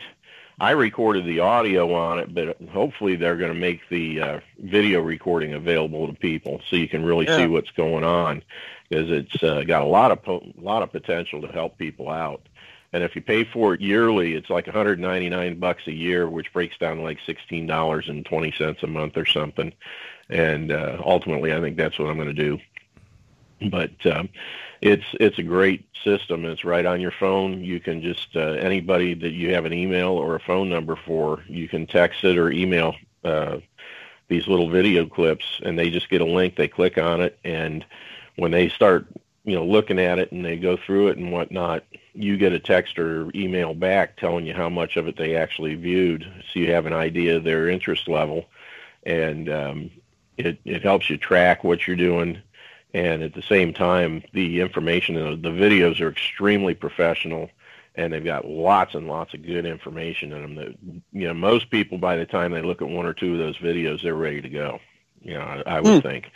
I 0.60 0.72
recorded 0.72 1.24
the 1.24 1.40
audio 1.40 1.92
on 1.94 2.18
it, 2.18 2.32
but 2.32 2.56
hopefully 2.70 3.16
they're 3.16 3.38
going 3.38 3.52
to 3.52 3.58
make 3.58 3.80
the 3.88 4.20
uh, 4.20 4.40
video 4.58 5.00
recording 5.00 5.54
available 5.54 6.06
to 6.06 6.12
people 6.12 6.60
so 6.68 6.76
you 6.76 6.88
can 6.88 7.04
really 7.04 7.26
yeah. 7.26 7.38
see 7.38 7.46
what's 7.46 7.70
going 7.70 8.04
on 8.04 8.42
because 8.88 9.10
it's 9.10 9.42
uh, 9.42 9.64
got 9.66 9.82
a 9.82 9.86
lot 9.86 10.12
of 10.12 10.22
po- 10.22 10.46
lot 10.58 10.82
of 10.82 10.92
potential 10.92 11.40
to 11.40 11.48
help 11.48 11.78
people 11.78 12.10
out. 12.10 12.42
And 12.92 13.02
if 13.02 13.16
you 13.16 13.22
pay 13.22 13.44
for 13.44 13.74
it 13.74 13.80
yearly, 13.80 14.34
it's 14.34 14.50
like 14.50 14.66
199 14.66 15.58
bucks 15.58 15.86
a 15.86 15.92
year, 15.92 16.28
which 16.28 16.52
breaks 16.52 16.76
down 16.76 16.98
to 16.98 17.02
like 17.02 17.18
$16.20 17.26 18.82
a 18.82 18.86
month 18.86 19.16
or 19.16 19.24
something. 19.24 19.72
And 20.28 20.70
uh, 20.70 21.00
ultimately, 21.04 21.52
I 21.54 21.60
think 21.60 21.76
that's 21.76 21.98
what 21.98 22.08
I'm 22.08 22.16
going 22.16 22.34
to 22.34 22.34
do. 22.34 22.58
But 23.70 24.04
um, 24.06 24.28
it's 24.80 25.04
it's 25.20 25.38
a 25.38 25.42
great 25.42 25.86
system. 26.02 26.44
It's 26.44 26.64
right 26.64 26.84
on 26.84 27.00
your 27.00 27.12
phone. 27.12 27.62
You 27.62 27.78
can 27.78 28.02
just 28.02 28.36
uh, 28.36 28.40
anybody 28.40 29.14
that 29.14 29.30
you 29.30 29.54
have 29.54 29.64
an 29.64 29.72
email 29.72 30.10
or 30.10 30.34
a 30.34 30.40
phone 30.40 30.68
number 30.68 30.96
for, 30.96 31.44
you 31.46 31.68
can 31.68 31.86
text 31.86 32.24
it 32.24 32.36
or 32.36 32.50
email 32.50 32.96
uh, 33.24 33.58
these 34.26 34.48
little 34.48 34.68
video 34.68 35.06
clips, 35.06 35.60
and 35.64 35.78
they 35.78 35.90
just 35.90 36.10
get 36.10 36.20
a 36.20 36.26
link. 36.26 36.56
They 36.56 36.66
click 36.66 36.98
on 36.98 37.20
it, 37.20 37.38
and 37.44 37.84
when 38.36 38.50
they 38.50 38.68
start 38.68 39.06
you 39.44 39.54
know 39.54 39.64
looking 39.64 40.00
at 40.00 40.18
it 40.18 40.32
and 40.32 40.44
they 40.44 40.56
go 40.56 40.76
through 40.76 41.08
it 41.08 41.18
and 41.18 41.30
whatnot, 41.30 41.84
you 42.14 42.36
get 42.36 42.52
a 42.52 42.58
text 42.58 42.98
or 42.98 43.30
email 43.34 43.74
back 43.74 44.16
telling 44.16 44.46
you 44.46 44.54
how 44.54 44.68
much 44.68 44.96
of 44.96 45.08
it 45.08 45.16
they 45.16 45.36
actually 45.36 45.74
viewed, 45.74 46.22
so 46.52 46.60
you 46.60 46.72
have 46.72 46.86
an 46.86 46.92
idea 46.92 47.36
of 47.36 47.44
their 47.44 47.68
interest 47.68 48.08
level. 48.08 48.46
and 49.04 49.48
um, 49.48 49.90
it 50.36 50.58
it 50.64 50.82
helps 50.82 51.10
you 51.10 51.16
track 51.16 51.64
what 51.64 51.86
you're 51.86 51.96
doing, 51.96 52.40
and 52.94 53.22
at 53.22 53.34
the 53.34 53.42
same 53.42 53.72
time, 53.72 54.22
the 54.32 54.60
information 54.60 55.14
the, 55.14 55.36
the 55.36 55.56
videos 55.56 56.00
are 56.00 56.08
extremely 56.08 56.74
professional, 56.74 57.50
and 57.94 58.12
they've 58.12 58.24
got 58.24 58.46
lots 58.46 58.94
and 58.94 59.08
lots 59.08 59.34
of 59.34 59.44
good 59.44 59.66
information 59.66 60.32
in 60.32 60.42
them. 60.42 60.54
That 60.54 61.02
you 61.12 61.28
know, 61.28 61.34
most 61.34 61.70
people 61.70 61.98
by 61.98 62.16
the 62.16 62.26
time 62.26 62.52
they 62.52 62.62
look 62.62 62.82
at 62.82 62.88
one 62.88 63.06
or 63.06 63.14
two 63.14 63.32
of 63.32 63.38
those 63.38 63.58
videos, 63.58 64.02
they're 64.02 64.14
ready 64.14 64.40
to 64.40 64.48
go. 64.48 64.80
You 65.22 65.34
know, 65.34 65.40
I, 65.66 65.76
I 65.76 65.80
would 65.80 66.02
think. 66.02 66.30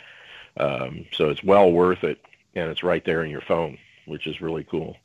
Um, 0.57 1.05
so 1.11 1.29
it's 1.29 1.43
well 1.43 1.71
worth 1.71 2.03
it, 2.03 2.19
and 2.55 2.69
it's 2.71 2.83
right 2.83 3.03
there 3.05 3.23
in 3.23 3.31
your 3.31 3.41
phone, 3.41 3.77
which 4.05 4.27
is 4.27 4.41
really 4.41 4.63
cool. 4.63 4.97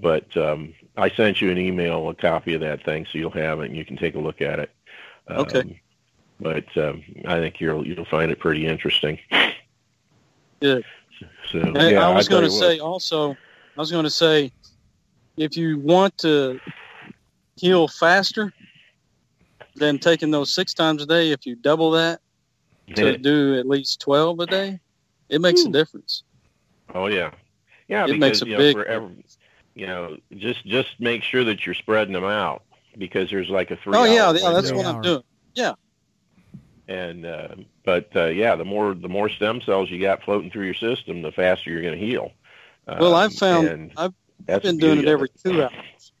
But 0.00 0.34
um, 0.36 0.74
I 0.96 1.10
sent 1.10 1.40
you 1.40 1.50
an 1.50 1.58
email, 1.58 2.08
a 2.08 2.14
copy 2.14 2.54
of 2.54 2.60
that 2.62 2.84
thing, 2.84 3.06
so 3.06 3.18
you'll 3.18 3.30
have 3.30 3.60
it 3.60 3.66
and 3.66 3.76
you 3.76 3.84
can 3.84 3.96
take 3.96 4.14
a 4.14 4.20
look 4.20 4.40
at 4.40 4.58
it. 4.58 4.70
Okay. 5.28 5.60
Um, 5.60 5.74
but 6.40 6.76
um, 6.76 7.02
I 7.26 7.38
think 7.38 7.60
you'll 7.60 7.86
you'll 7.86 8.06
find 8.06 8.30
it 8.32 8.38
pretty 8.38 8.66
interesting. 8.66 9.18
Good. 10.60 10.84
So 11.50 11.58
yeah, 11.58 12.08
I 12.08 12.14
was 12.14 12.28
going 12.28 12.44
to 12.44 12.48
you 12.48 12.54
what. 12.54 12.60
say 12.60 12.78
also, 12.78 13.32
I 13.32 13.80
was 13.80 13.90
going 13.90 14.04
to 14.04 14.10
say, 14.10 14.50
if 15.36 15.56
you 15.56 15.78
want 15.78 16.16
to 16.18 16.58
heal 17.56 17.88
faster 17.88 18.52
than 19.76 19.98
taking 19.98 20.30
those 20.30 20.54
six 20.54 20.72
times 20.72 21.02
a 21.02 21.06
day, 21.06 21.30
if 21.30 21.44
you 21.44 21.56
double 21.56 21.90
that 21.92 22.20
to 22.94 23.18
do 23.18 23.58
at 23.58 23.68
least 23.68 24.00
twelve 24.00 24.40
a 24.40 24.46
day, 24.46 24.80
it 25.28 25.42
makes 25.42 25.62
a 25.64 25.68
difference. 25.68 26.22
Oh 26.94 27.06
yeah, 27.06 27.32
yeah. 27.86 28.04
It 28.04 28.06
because 28.08 28.20
makes 28.20 28.42
a 28.42 28.46
you 28.46 28.52
know, 28.52 28.58
big 28.58 28.76
for 28.76 28.84
every, 28.86 29.24
you 29.80 29.86
know, 29.86 30.18
just 30.36 30.66
just 30.66 31.00
make 31.00 31.22
sure 31.22 31.42
that 31.42 31.64
you're 31.64 31.74
spreading 31.74 32.12
them 32.12 32.24
out 32.24 32.64
because 32.98 33.30
there's 33.30 33.48
like 33.48 33.70
a 33.70 33.76
three. 33.76 33.96
Oh 33.96 34.04
yeah, 34.04 34.30
yeah, 34.30 34.50
that's 34.52 34.70
what 34.72 34.84
I'm 34.84 35.00
doing. 35.00 35.22
Yeah. 35.54 35.72
And 36.86 37.24
uh, 37.24 37.48
but 37.82 38.14
uh, 38.14 38.26
yeah, 38.26 38.56
the 38.56 38.64
more 38.66 38.92
the 38.92 39.08
more 39.08 39.30
stem 39.30 39.62
cells 39.62 39.90
you 39.90 39.98
got 39.98 40.22
floating 40.22 40.50
through 40.50 40.66
your 40.66 40.74
system, 40.74 41.22
the 41.22 41.32
faster 41.32 41.70
you're 41.70 41.80
going 41.80 41.98
to 41.98 42.06
heal. 42.06 42.30
Well, 42.86 43.14
I've 43.14 43.30
Um, 43.30 43.36
found 43.38 43.92
I've 43.96 44.12
that's 44.44 44.64
been 44.66 44.76
doing 44.76 44.98
it 44.98 45.06
every 45.08 45.30
two 45.42 45.62
hours. 45.62 46.12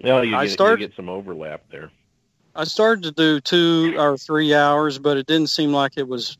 Well, 0.00 0.24
you 0.24 0.36
I 0.36 0.44
get, 0.44 0.52
started- 0.52 0.80
you 0.80 0.86
get 0.86 0.94
some 0.94 1.08
overlap 1.08 1.62
there. 1.72 1.90
I 2.54 2.64
started 2.64 3.02
to 3.02 3.12
do 3.12 3.40
two 3.40 3.96
or 3.98 4.16
three 4.16 4.54
hours, 4.54 5.00
but 5.00 5.16
it 5.16 5.26
didn't 5.26 5.48
seem 5.50 5.72
like 5.72 5.94
it 5.96 6.06
was 6.06 6.38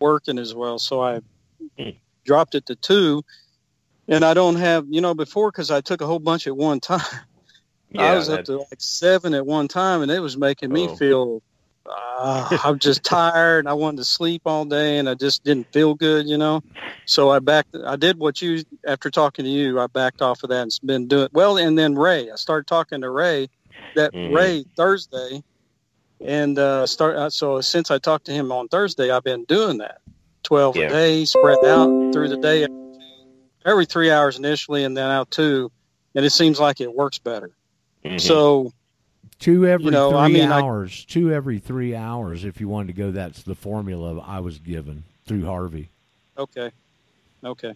working 0.00 0.38
as 0.38 0.54
well. 0.54 0.78
So 0.78 1.00
I 1.02 1.20
Hmm. 1.76 1.90
dropped 2.24 2.54
it 2.54 2.66
to 2.66 2.76
two. 2.76 3.24
And 4.08 4.24
I 4.24 4.32
don't 4.34 4.56
have, 4.56 4.86
you 4.88 5.00
know, 5.00 5.14
before 5.14 5.50
because 5.50 5.70
I 5.70 5.80
took 5.82 6.00
a 6.00 6.06
whole 6.06 6.18
bunch 6.18 6.46
at 6.46 6.56
one 6.56 6.80
time. 6.90 7.00
I 7.96 8.14
was 8.16 8.28
that- 8.28 8.40
up 8.40 8.44
to 8.46 8.58
like 8.58 8.80
seven 8.80 9.34
at 9.34 9.46
one 9.46 9.68
time, 9.68 10.02
and 10.02 10.10
it 10.10 10.20
was 10.20 10.36
making 10.36 10.72
me 10.72 10.88
Oh. 10.88 10.96
feel 10.96 11.42
uh, 11.90 12.58
I'm 12.64 12.78
just 12.78 13.02
tired. 13.02 13.60
And 13.60 13.68
I 13.68 13.72
wanted 13.72 13.96
to 13.98 14.04
sleep 14.04 14.42
all 14.44 14.66
day, 14.66 14.98
and 14.98 15.08
I 15.08 15.14
just 15.14 15.42
didn't 15.42 15.72
feel 15.72 15.94
good, 15.94 16.26
you 16.26 16.36
know. 16.36 16.62
So 17.06 17.30
I 17.30 17.38
backed. 17.38 17.74
I 17.82 17.96
did 17.96 18.18
what 18.18 18.42
you 18.42 18.62
after 18.86 19.10
talking 19.10 19.46
to 19.46 19.50
you. 19.50 19.80
I 19.80 19.86
backed 19.86 20.20
off 20.20 20.42
of 20.42 20.50
that 20.50 20.60
and 20.62 20.78
been 20.84 21.08
doing 21.08 21.28
well. 21.32 21.56
And 21.56 21.78
then 21.78 21.94
Ray, 21.94 22.30
I 22.30 22.34
started 22.36 22.66
talking 22.66 23.00
to 23.00 23.08
Ray. 23.10 23.48
That 23.94 24.12
Mhm. 24.12 24.34
Ray 24.36 24.64
Thursday, 24.76 25.42
and 26.20 26.58
uh, 26.58 26.86
start. 26.86 27.16
Uh, 27.16 27.30
so 27.30 27.60
since 27.62 27.90
I 27.90 27.96
talked 27.98 28.26
to 28.26 28.32
him 28.32 28.52
on 28.52 28.68
Thursday, 28.68 29.10
I've 29.10 29.24
been 29.24 29.44
doing 29.44 29.78
that 29.78 30.02
twelve 30.42 30.76
Yeah. 30.76 30.86
a 30.86 30.90
day, 30.90 31.24
spread 31.24 31.64
out 31.64 32.12
through 32.12 32.28
the 32.28 32.36
day, 32.36 32.66
every 33.68 33.86
three 33.86 34.10
hours 34.10 34.38
initially, 34.38 34.84
and 34.84 34.96
then 34.96 35.10
out 35.10 35.30
two, 35.30 35.70
and 36.14 36.24
it 36.24 36.30
seems 36.30 36.58
like 36.58 36.80
it 36.80 36.92
works 36.94 37.18
better. 37.18 37.50
Mhm. 38.04 38.20
So 38.20 38.72
Two 39.38 39.66
every 39.66 39.84
You 39.86 39.90
know, 39.92 40.10
three 40.10 40.18
I 40.18 40.28
mean, 40.28 40.50
I- 40.50 40.60
hours. 40.60 41.04
Two 41.04 41.32
every 41.32 41.60
three 41.60 41.94
hours. 41.94 42.44
If 42.44 42.60
you 42.60 42.66
wanted 42.68 42.88
to 42.88 42.92
go, 42.94 43.12
that's 43.12 43.42
the 43.42 43.54
formula 43.54 44.18
I 44.26 44.40
was 44.40 44.58
given 44.58 45.04
through 45.26 45.44
Harvey. 45.46 45.90
okay, 46.36 46.72
okay. 47.44 47.74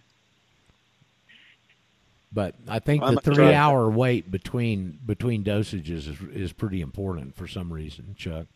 But 2.32 2.54
I 2.66 2.78
think 2.78 3.02
I 3.02 3.10
the 3.10 3.14
might 3.16 3.24
try 3.24 3.34
three-hour 3.34 3.90
wait 3.90 4.30
between 4.30 4.98
between 5.06 5.44
dosages 5.44 6.08
is 6.08 6.16
is 6.34 6.52
pretty 6.52 6.80
important 6.80 7.36
for 7.36 7.46
some 7.46 7.70
reason, 7.72 8.14
Chuck. 8.18 8.46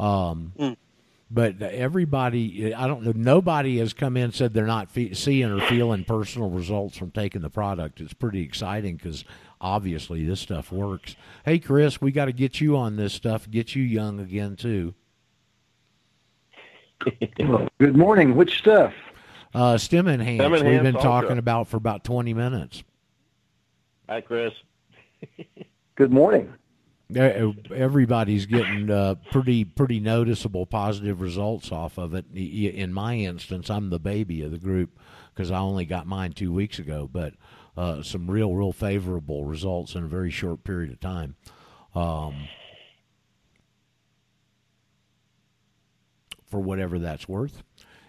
Um, 0.00 0.52
Mm. 0.58 0.76
But 1.30 1.60
everybody, 1.62 2.74
I 2.74 2.86
don't 2.86 3.02
know, 3.02 3.12
nobody 3.16 3.78
has 3.78 3.92
come 3.92 4.16
in 4.16 4.24
and 4.24 4.34
said 4.34 4.54
they're 4.54 4.66
not 4.66 4.90
fe- 4.90 5.14
seeing 5.14 5.50
or 5.50 5.60
feeling 5.66 6.04
personal 6.04 6.50
results 6.50 6.96
from 6.96 7.10
taking 7.10 7.40
the 7.42 7.50
product. 7.50 8.00
It's 8.00 8.12
pretty 8.12 8.42
exciting 8.42 8.96
because 8.96 9.24
obviously 9.60 10.24
this 10.24 10.40
stuff 10.40 10.70
works. 10.70 11.16
Hey, 11.44 11.58
Chris, 11.58 12.00
we 12.00 12.12
got 12.12 12.26
to 12.26 12.32
get 12.32 12.60
you 12.60 12.76
on 12.76 12.96
this 12.96 13.14
stuff, 13.14 13.50
get 13.50 13.74
you 13.74 13.82
young 13.82 14.20
again 14.20 14.54
too. 14.54 14.94
Good 17.78 17.96
morning. 17.96 18.36
Which 18.36 18.58
stuff? 18.58 18.92
Uh, 19.54 19.78
stem 19.78 20.08
enhance. 20.08 20.40
Stem 20.40 20.52
We've 20.52 20.82
been 20.82 20.96
ultra. 20.96 21.02
talking 21.02 21.38
about 21.38 21.68
for 21.68 21.76
about 21.76 22.04
twenty 22.04 22.34
minutes. 22.34 22.82
Hi, 24.08 24.20
Chris. 24.20 24.52
Good 25.96 26.12
morning. 26.12 26.52
Everybody's 27.14 28.46
getting 28.46 28.90
uh, 28.90 29.16
pretty 29.30 29.64
pretty 29.64 30.00
noticeable 30.00 30.64
positive 30.64 31.20
results 31.20 31.70
off 31.70 31.98
of 31.98 32.14
it. 32.14 32.24
In 32.34 32.92
my 32.92 33.16
instance, 33.16 33.68
I'm 33.68 33.90
the 33.90 33.98
baby 33.98 34.42
of 34.42 34.50
the 34.50 34.58
group 34.58 34.98
because 35.34 35.50
I 35.50 35.58
only 35.58 35.84
got 35.84 36.06
mine 36.06 36.32
two 36.32 36.52
weeks 36.52 36.78
ago, 36.78 37.08
but 37.12 37.34
uh, 37.76 38.02
some 38.02 38.30
real 38.30 38.54
real 38.54 38.72
favorable 38.72 39.44
results 39.44 39.94
in 39.94 40.04
a 40.04 40.08
very 40.08 40.30
short 40.30 40.64
period 40.64 40.92
of 40.92 41.00
time. 41.00 41.36
Um, 41.94 42.48
for 46.46 46.60
whatever 46.60 46.98
that's 46.98 47.28
worth, 47.28 47.62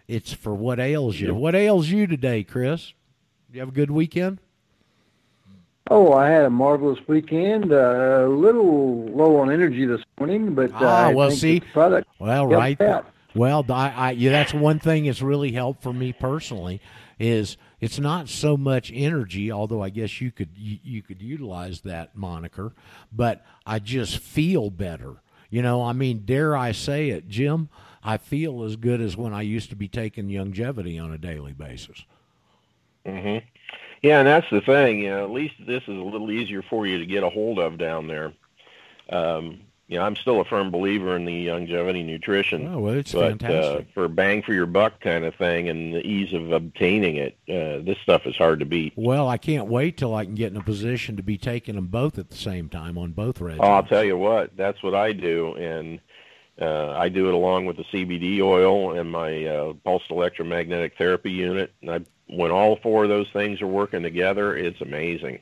it's 0.08 0.32
for 0.32 0.56
what 0.56 0.80
ails 0.80 1.20
you. 1.20 1.34
What 1.36 1.56
ails 1.56 1.89
you 1.89 2.08
today, 2.08 2.43
Chris? 2.43 2.93
You 3.52 3.60
have 3.60 3.70
a 3.70 3.74
good 3.74 3.91
weekend. 3.91 4.39
Oh, 5.90 6.14
I 6.14 6.30
had 6.30 6.46
a 6.46 6.50
marvelous 6.50 7.00
weekend. 7.08 7.72
Uh, 7.72 8.26
a 8.26 8.28
little 8.28 9.06
low 9.06 9.38
on 9.38 9.52
energy 9.52 9.86
this 9.86 10.02
morning, 10.20 10.56
but 10.56 10.72
uh, 10.82 10.86
Ah, 10.86 11.06
I 11.08 11.14
well, 11.14 11.30
think 11.30 11.40
see, 11.40 11.60
the 11.60 11.66
product. 11.68 12.08
Well, 12.20 12.48
right. 12.48 12.78
yeah. 12.80 13.02
Well, 13.36 13.66
I, 13.70 13.90
I, 13.92 14.12
yeah, 14.12 14.32
that's 14.32 14.54
one 14.54 14.80
thing 14.80 15.06
that's 15.06 15.22
really 15.22 15.52
helped 15.52 15.84
for 15.84 15.94
me 15.94 16.14
personally 16.14 16.82
is 17.20 17.58
it's 17.82 18.00
not 18.00 18.30
so 18.30 18.58
much 18.58 18.92
energy, 18.94 19.52
although 19.52 19.84
I 19.84 19.90
guess 19.90 20.22
you 20.22 20.32
could 20.32 20.50
you, 20.56 20.80
you 20.84 21.02
could 21.02 21.22
utilize 21.22 21.82
that 21.82 22.16
moniker, 22.16 22.74
but 23.12 23.46
I 23.66 23.80
just 23.80 24.18
feel 24.20 24.70
better. 24.70 25.18
You 25.50 25.62
know, 25.62 25.84
I 25.84 25.94
mean, 25.94 26.24
dare 26.26 26.56
I 26.58 26.72
say 26.72 27.10
it, 27.10 27.28
Jim? 27.30 27.70
I 28.04 28.18
feel 28.18 28.64
as 28.64 28.76
good 28.76 29.02
as 29.02 29.18
when 29.18 29.34
I 29.34 29.42
used 29.42 29.70
to 29.70 29.76
be 29.76 29.88
taking 29.88 30.28
Youngevity 30.28 31.02
on 31.02 31.12
a 31.12 31.18
daily 31.18 31.54
basis. 31.54 32.04
hmm 33.06 33.38
Yeah, 34.06 34.20
and 34.20 34.28
that's 34.28 34.49
the 34.51 34.62
thing. 34.62 34.99
You 34.99 35.10
know, 35.10 35.24
at 35.24 35.32
least 35.32 35.56
this 35.66 35.82
is 35.82 35.97
a 35.97 36.03
little 36.03 36.30
easier 36.30 36.62
for 36.62 36.86
you 36.86 36.99
to 36.99 37.08
get 37.08 37.24
a 37.24 37.30
hold 37.30 37.58
of 37.58 37.80
down 37.80 38.08
there. 38.08 38.34
Um, 39.10 39.62
you 39.88 39.97
know, 39.97 40.06
I'm 40.06 40.16
still 40.16 40.41
a 40.41 40.45
firm 40.45 40.70
believer 40.70 41.16
in 41.16 41.26
the 41.26 41.47
Youngevity 41.47 42.06
nutrition. 42.06 42.68
Oh, 42.68 42.80
well, 42.80 42.93
it's 42.93 43.14
but 43.14 43.24
uh, 43.24 43.30
fantastic. 43.30 43.88
for 43.95 44.08
bang 44.08 44.43
for 44.43 44.53
your 44.53 44.68
buck 44.68 44.99
kind 44.99 45.26
of 45.26 45.34
thing 45.36 45.70
and 45.70 45.91
the 45.91 46.06
ease 46.06 46.34
of 46.34 46.51
obtaining 46.51 47.16
it, 47.16 47.38
uh, 47.49 47.84
this 47.84 47.97
stuff 48.03 48.28
is 48.28 48.36
hard 48.36 48.60
to 48.60 48.66
beat. 48.66 48.93
well, 48.95 49.28
I 49.28 49.38
can't 49.38 49.68
wait 49.68 49.97
till 49.97 50.14
I 50.14 50.24
can 50.24 50.36
get 50.36 50.51
in 50.51 50.58
a 50.58 50.64
position 50.64 51.18
to 51.18 51.24
be 51.24 51.39
taking 51.39 51.74
them 51.74 51.88
both 51.88 52.20
at 52.20 52.30
the 52.30 52.38
same 52.38 52.70
time 52.70 52.99
on 52.99 53.12
both 53.12 53.39
regimens. 53.39 53.60
Oh, 53.62 53.72
I'll 53.72 53.84
tell 53.84 54.03
you 54.03 54.18
what, 54.18 54.56
that's 54.56 54.84
what 54.84 54.93
I 54.93 55.14
do, 55.14 55.56
and 55.56 55.99
uh, 56.62 56.91
I 56.91 57.10
do 57.10 57.28
it 57.28 57.34
along 57.34 57.66
with 57.66 57.78
the 57.78 57.84
CBD 57.86 58.39
oil 58.41 58.97
and 58.97 59.12
my 59.12 59.45
uh, 59.45 59.74
pulsed 59.84 60.12
electromagnetic 60.12 60.95
therapy 60.97 61.32
unit. 61.32 61.74
And 61.82 61.91
I, 61.91 61.99
when 62.28 62.52
all 62.52 62.78
four 62.78 63.04
of 63.04 63.10
those 63.10 63.30
things 63.32 63.62
are 63.62 63.68
working 63.68 64.04
together, 64.04 64.56
it's 64.56 64.82
amazing. 64.82 65.40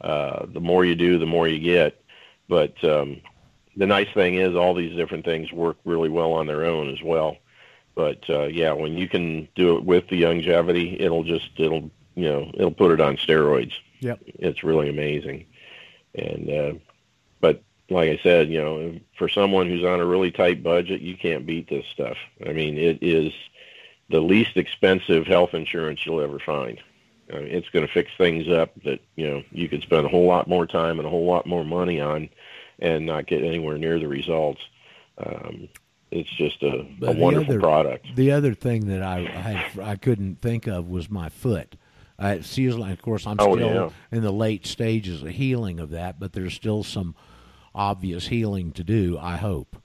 Uh, 0.00 0.46
the 0.46 0.60
more 0.60 0.84
you 0.84 0.94
do, 0.94 1.18
the 1.18 1.26
more 1.26 1.48
you 1.48 1.58
get. 1.58 2.02
But 2.48 2.82
um, 2.84 3.20
the 3.76 3.86
nice 3.86 4.08
thing 4.12 4.34
is, 4.34 4.54
all 4.54 4.74
these 4.74 4.96
different 4.96 5.24
things 5.24 5.52
work 5.52 5.76
really 5.84 6.08
well 6.08 6.32
on 6.32 6.46
their 6.46 6.64
own 6.64 6.90
as 6.90 7.02
well. 7.02 7.36
But 7.94 8.28
uh, 8.28 8.46
yeah, 8.46 8.72
when 8.72 8.96
you 8.96 9.08
can 9.08 9.48
do 9.54 9.76
it 9.76 9.84
with 9.84 10.08
the 10.08 10.22
Youngevity, 10.22 11.00
it'll 11.00 11.24
just 11.24 11.50
it'll 11.56 11.90
you 12.14 12.28
know 12.28 12.50
it'll 12.54 12.70
put 12.70 12.92
it 12.92 13.00
on 13.00 13.16
steroids 13.16 13.72
Yep. 14.00 14.20
it's 14.26 14.64
really 14.64 14.88
amazing. 14.88 15.46
And 16.14 16.50
uh, 16.50 16.72
but 17.40 17.62
like 17.88 18.10
I 18.10 18.20
said, 18.22 18.48
you 18.48 18.60
know, 18.60 18.98
for 19.18 19.28
someone 19.28 19.68
who's 19.68 19.84
on 19.84 20.00
a 20.00 20.06
really 20.06 20.30
tight 20.30 20.62
budget, 20.62 21.00
you 21.00 21.16
can't 21.16 21.46
beat 21.46 21.68
this 21.68 21.86
stuff. 21.92 22.16
I 22.46 22.52
mean, 22.52 22.78
it 22.78 22.98
is 23.02 23.32
the 24.10 24.20
least 24.20 24.56
expensive 24.56 25.26
health 25.26 25.54
insurance 25.54 26.04
you'll 26.04 26.20
ever 26.20 26.38
find. 26.38 26.80
I 27.32 27.36
mean, 27.36 27.46
it's 27.46 27.68
going 27.70 27.86
to 27.86 27.92
fix 27.92 28.10
things 28.18 28.48
up 28.48 28.70
that 28.84 29.00
you 29.16 29.26
know 29.28 29.42
you 29.52 29.68
could 29.68 29.82
spend 29.82 30.04
a 30.04 30.08
whole 30.08 30.26
lot 30.26 30.48
more 30.48 30.66
time 30.66 30.98
and 30.98 31.06
a 31.06 31.10
whole 31.10 31.26
lot 31.26 31.46
more 31.46 31.64
money 31.64 32.00
on, 32.00 32.28
and 32.80 33.06
not 33.06 33.26
get 33.26 33.42
anywhere 33.44 33.78
near 33.78 33.98
the 34.00 34.08
results. 34.08 34.60
Um, 35.18 35.68
it's 36.10 36.30
just 36.30 36.60
a, 36.64 36.84
a 37.02 37.12
wonderful 37.12 37.52
other- 37.54 37.60
product. 37.60 38.06
The 38.16 38.32
other 38.32 38.52
thing 38.54 38.88
that 38.88 39.02
I 39.02 39.20
had, 39.20 39.78
I 39.78 39.94
couldn't 39.96 40.40
think 40.40 40.66
of 40.66 40.88
was 40.88 41.08
my 41.08 41.28
foot. 41.28 41.76
Uh, 42.20 42.34
it 42.38 42.44
seems 42.44 42.76
like, 42.76 42.92
of 42.92 43.00
course, 43.00 43.26
I'm 43.26 43.36
Oh, 43.38 43.54
still 43.56 43.68
yeah. 43.74 43.90
in 44.10 44.22
the 44.22 44.32
late 44.32 44.66
stages 44.66 45.22
of 45.22 45.28
healing 45.28 45.78
of 45.80 45.90
that, 45.90 46.18
but 46.20 46.32
there's 46.32 46.52
still 46.52 46.82
some 46.82 47.14
obvious 47.74 48.26
healing 48.26 48.72
to 48.72 48.82
do. 48.84 49.16
I 49.20 49.36
hope, 49.36 49.76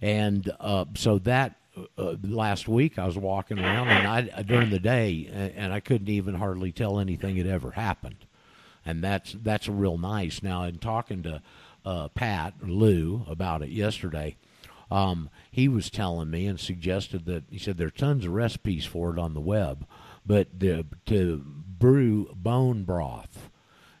and 0.00 0.50
uh, 0.58 0.86
so 0.96 1.18
that 1.20 1.56
uh, 1.98 2.14
last 2.22 2.68
week 2.68 2.98
I 2.98 3.06
was 3.06 3.16
walking 3.16 3.58
around 3.58 3.88
and 3.88 4.06
I 4.06 4.42
during 4.42 4.70
the 4.70 4.78
day 4.78 5.52
and 5.56 5.72
I 5.72 5.80
couldn't 5.80 6.08
even 6.08 6.34
hardly 6.34 6.72
tell 6.72 6.98
anything 6.98 7.36
had 7.36 7.46
ever 7.46 7.72
happened, 7.72 8.26
and 8.84 9.02
that's 9.02 9.36
that's 9.42 9.68
real 9.68 9.98
nice. 9.98 10.42
Now 10.42 10.64
in 10.64 10.78
talking 10.78 11.22
to 11.24 11.42
uh, 11.84 12.08
Pat 12.08 12.54
Lou 12.62 13.24
about 13.28 13.62
it 13.62 13.70
yesterday, 13.70 14.36
um, 14.90 15.30
he 15.50 15.68
was 15.68 15.90
telling 15.90 16.30
me 16.30 16.46
and 16.46 16.58
suggested 16.58 17.26
that 17.26 17.44
he 17.50 17.58
said 17.58 17.76
there 17.76 17.88
are 17.88 17.90
tons 17.90 18.24
of 18.24 18.32
recipes 18.32 18.84
for 18.84 19.12
it 19.12 19.18
on 19.18 19.34
the 19.34 19.40
web, 19.40 19.86
but 20.24 20.48
the, 20.58 20.86
to 21.06 21.44
brew 21.78 22.30
bone 22.34 22.84
broth 22.84 23.50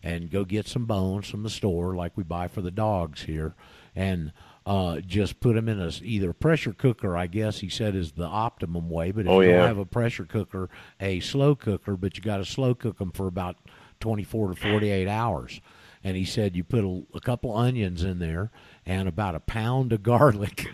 and 0.02 0.30
go 0.30 0.44
get 0.44 0.68
some 0.68 0.84
bones 0.84 1.28
from 1.28 1.42
the 1.42 1.50
store 1.50 1.94
like 1.94 2.16
we 2.16 2.22
buy 2.22 2.46
for 2.46 2.60
the 2.60 2.70
dogs 2.70 3.22
here 3.22 3.54
and 3.96 4.32
uh, 4.66 5.00
just 5.00 5.40
put 5.40 5.54
them 5.54 5.68
in 5.68 5.80
a 5.80 5.90
either 6.02 6.32
pressure 6.32 6.72
cooker. 6.72 7.16
I 7.16 7.26
guess 7.26 7.58
he 7.58 7.68
said 7.68 7.94
is 7.94 8.12
the 8.12 8.26
optimum 8.26 8.88
way. 8.88 9.10
But 9.10 9.26
if 9.26 9.30
oh, 9.30 9.40
you 9.40 9.50
yeah. 9.50 9.58
don't 9.58 9.68
have 9.68 9.78
a 9.78 9.84
pressure 9.84 10.24
cooker, 10.24 10.70
a 11.00 11.20
slow 11.20 11.54
cooker, 11.54 11.96
but 11.96 12.16
you 12.16 12.22
got 12.22 12.38
to 12.38 12.44
slow 12.44 12.74
cook 12.74 12.98
them 12.98 13.12
for 13.12 13.26
about 13.26 13.56
24 14.00 14.54
to 14.54 14.56
48 14.56 15.08
hours. 15.08 15.60
And 16.02 16.16
he 16.16 16.24
said 16.24 16.56
you 16.56 16.64
put 16.64 16.84
a, 16.84 17.02
a 17.14 17.20
couple 17.20 17.56
onions 17.56 18.04
in 18.04 18.18
there 18.18 18.50
and 18.84 19.08
about 19.08 19.34
a 19.34 19.40
pound 19.40 19.92
of 19.92 20.02
garlic. 20.02 20.68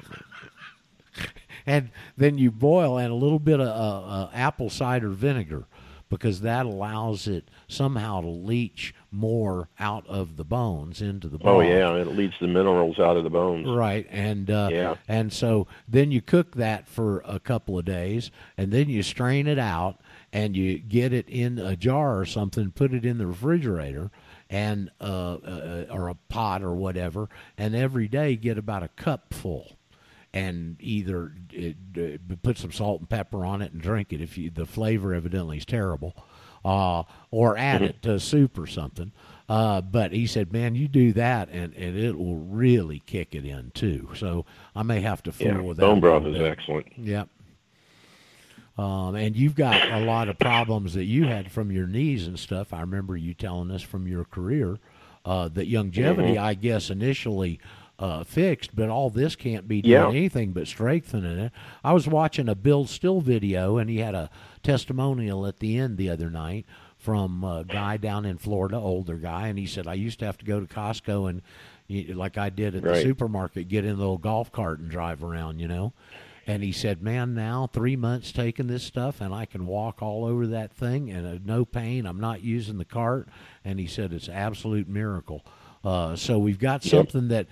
and 1.66 1.90
then 2.16 2.38
you 2.38 2.50
boil 2.50 2.98
and 2.98 3.10
a 3.10 3.14
little 3.14 3.38
bit 3.38 3.60
of 3.60 3.68
uh, 3.68 4.06
uh, 4.06 4.30
apple 4.32 4.70
cider 4.70 5.10
vinegar 5.10 5.66
because 6.10 6.42
that 6.42 6.66
allows 6.66 7.26
it 7.26 7.48
somehow 7.68 8.20
to 8.20 8.26
leach 8.28 8.94
more 9.10 9.68
out 9.78 10.06
of 10.06 10.36
the 10.36 10.44
bones 10.44 11.00
into 11.00 11.28
the 11.28 11.38
bones. 11.38 11.48
Oh 11.48 11.60
bone. 11.60 11.66
yeah, 11.68 11.94
it 11.94 12.08
leads 12.08 12.34
the 12.40 12.46
minerals 12.48 12.98
out 12.98 13.16
of 13.16 13.24
the 13.24 13.30
bones. 13.30 13.66
Right, 13.66 14.06
and 14.10 14.50
uh, 14.50 14.68
Yeah. 14.70 14.96
and 15.08 15.32
so 15.32 15.66
then 15.88 16.10
you 16.10 16.20
cook 16.20 16.56
that 16.56 16.86
for 16.88 17.22
a 17.24 17.40
couple 17.40 17.78
of 17.78 17.84
days, 17.86 18.30
and 18.58 18.70
then 18.72 18.88
you 18.90 19.02
strain 19.02 19.46
it 19.46 19.58
out, 19.58 20.00
and 20.32 20.54
you 20.56 20.78
get 20.78 21.12
it 21.12 21.28
in 21.28 21.58
a 21.58 21.76
jar 21.76 22.18
or 22.18 22.26
something, 22.26 22.70
put 22.72 22.92
it 22.92 23.04
in 23.06 23.18
the 23.18 23.26
refrigerator, 23.26 24.10
and 24.50 24.90
uh, 25.00 25.34
uh, 25.34 25.86
or 25.90 26.08
a 26.08 26.14
pot 26.28 26.62
or 26.62 26.74
whatever, 26.74 27.28
and 27.56 27.74
every 27.74 28.08
day 28.08 28.34
get 28.36 28.58
about 28.58 28.82
a 28.82 28.88
cup 28.88 29.32
full, 29.32 29.76
and 30.32 30.76
either 30.80 31.32
it, 31.52 31.76
uh, 31.96 32.34
put 32.42 32.56
some 32.58 32.72
salt 32.72 33.00
and 33.00 33.08
pepper 33.08 33.44
on 33.44 33.62
it 33.62 33.72
and 33.72 33.80
drink 33.82 34.12
it 34.12 34.20
if 34.20 34.38
you 34.38 34.50
the 34.50 34.66
flavor 34.66 35.12
evidently 35.14 35.56
is 35.58 35.64
terrible, 35.64 36.14
uh, 36.64 37.02
or 37.30 37.56
add 37.56 37.82
it 37.82 38.02
to 38.02 38.18
soup 38.20 38.58
or 38.58 38.66
something. 38.66 39.12
Uh, 39.48 39.80
but 39.80 40.12
he 40.12 40.26
said, 40.28 40.52
"Man, 40.52 40.76
you 40.76 40.86
do 40.86 41.12
that, 41.14 41.48
and, 41.50 41.74
and 41.74 41.98
it 41.98 42.16
will 42.16 42.36
really 42.36 43.02
kick 43.06 43.34
it 43.34 43.44
in 43.44 43.72
too." 43.74 44.08
So 44.14 44.44
I 44.76 44.84
may 44.84 45.00
have 45.00 45.22
to 45.24 45.32
fool 45.32 45.46
Yeah, 45.48 45.60
with 45.60 45.76
that. 45.78 45.82
bone 45.82 45.98
broth 46.00 46.24
is 46.26 46.40
excellent. 46.40 46.86
Yep. 46.96 47.28
Um, 48.78 49.14
and 49.14 49.36
you've 49.36 49.56
got 49.56 49.90
a 49.90 50.00
lot 50.04 50.28
of 50.28 50.38
problems 50.38 50.94
that 50.94 51.04
you 51.04 51.24
had 51.26 51.50
from 51.52 51.70
your 51.70 51.86
knees 51.86 52.26
and 52.26 52.38
stuff. 52.38 52.72
I 52.72 52.80
remember 52.80 53.16
you 53.16 53.34
telling 53.34 53.70
us 53.70 53.82
from 53.82 54.06
your 54.06 54.24
career 54.24 54.78
uh, 55.24 55.48
that 55.48 55.68
Youngevity, 55.70 56.34
Mm-hmm. 56.34 56.42
I 56.44 56.54
guess, 56.54 56.88
initially 56.88 57.60
uh, 58.00 58.24
fixed, 58.24 58.74
but 58.74 58.88
all 58.88 59.10
this 59.10 59.36
can't 59.36 59.68
be 59.68 59.82
doing 59.82 59.92
Yeah. 59.92 60.08
anything 60.08 60.52
but 60.52 60.66
strengthening 60.66 61.38
it. 61.38 61.52
I 61.84 61.92
was 61.92 62.08
watching 62.08 62.48
a 62.48 62.54
Bill 62.54 62.86
Still 62.86 63.20
video, 63.20 63.76
and 63.76 63.88
he 63.90 63.98
had 63.98 64.14
a 64.14 64.30
testimonial 64.62 65.46
at 65.46 65.58
the 65.58 65.76
end 65.76 65.98
the 65.98 66.08
other 66.08 66.30
night 66.30 66.64
from 66.96 67.44
a 67.44 67.64
guy 67.66 67.96
down 67.98 68.24
in 68.24 68.38
Florida, 68.38 68.76
older 68.76 69.16
guy, 69.16 69.48
and 69.48 69.58
he 69.58 69.66
said, 69.66 69.86
"I 69.86 69.94
used 69.94 70.18
to 70.20 70.24
have 70.26 70.38
to 70.38 70.44
go 70.44 70.60
to 70.60 70.66
Costco 70.66 71.28
and." 71.30 71.42
Like 71.92 72.38
I 72.38 72.50
did 72.50 72.76
at 72.76 72.84
the 72.84 73.02
supermarket, 73.02 73.66
get 73.66 73.84
in 73.84 73.90
a 73.90 73.98
little 73.98 74.16
golf 74.16 74.52
cart 74.52 74.78
and 74.78 74.88
drive 74.88 75.24
around, 75.24 75.58
you 75.58 75.66
know. 75.66 75.92
And 76.46 76.62
he 76.62 76.70
said, 76.70 77.02
"Man, 77.02 77.34
now 77.34 77.66
three 77.66 77.96
months 77.96 78.30
taking 78.30 78.68
this 78.68 78.84
stuff, 78.84 79.20
and 79.20 79.34
I 79.34 79.44
can 79.44 79.66
walk 79.66 80.00
all 80.00 80.24
over 80.24 80.46
that 80.46 80.72
thing, 80.72 81.10
and 81.10 81.26
uh, 81.26 81.38
no 81.44 81.64
pain. 81.64 82.06
I'm 82.06 82.20
not 82.20 82.44
using 82.44 82.78
the 82.78 82.84
cart." 82.84 83.26
And 83.64 83.80
he 83.80 83.88
said, 83.88 84.12
"It's 84.12 84.28
an 84.28 84.34
absolute 84.34 84.88
miracle." 84.88 85.44
Uh, 85.82 86.14
so 86.14 86.38
we've 86.38 86.60
got 86.60 86.84
Yep. 86.84 86.90
something 87.10 87.26
that 87.26 87.48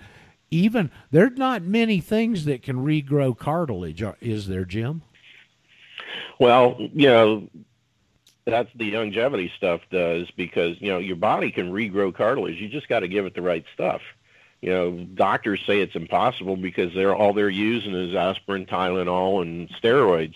even 0.51 0.91
there's 1.11 1.37
not 1.37 1.61
many 1.61 1.99
things 1.99 2.45
that 2.45 2.63
can 2.63 2.77
regrow 2.77 3.37
cartilage, 3.37 4.03
is 4.21 4.47
there, 4.47 4.65
Jim? 4.65 5.01
Well, 6.39 6.77
you 6.79 7.07
know, 7.07 7.49
that's 8.45 8.69
the 8.75 8.91
Youngevity 8.91 9.51
stuff 9.55 9.81
does 9.91 10.29
because, 10.31 10.79
you 10.79 10.89
know, 10.89 10.97
your 10.97 11.15
body 11.15 11.51
can 11.51 11.71
regrow 11.71 12.13
cartilage. 12.13 12.59
You 12.59 12.69
just 12.69 12.87
got 12.87 13.01
to 13.01 13.07
give 13.07 13.25
it 13.25 13.35
the 13.35 13.41
right 13.41 13.65
stuff. 13.73 14.01
You 14.61 14.71
know, 14.71 15.07
doctors 15.13 15.61
say 15.65 15.79
it's 15.79 15.95
impossible 15.95 16.57
because 16.57 16.93
they're 16.93 17.15
all 17.15 17.33
they're 17.33 17.49
using 17.49 17.93
is 17.93 18.15
aspirin, 18.15 18.65
Tylenol, 18.65 19.41
and 19.41 19.69
steroids. 19.69 20.35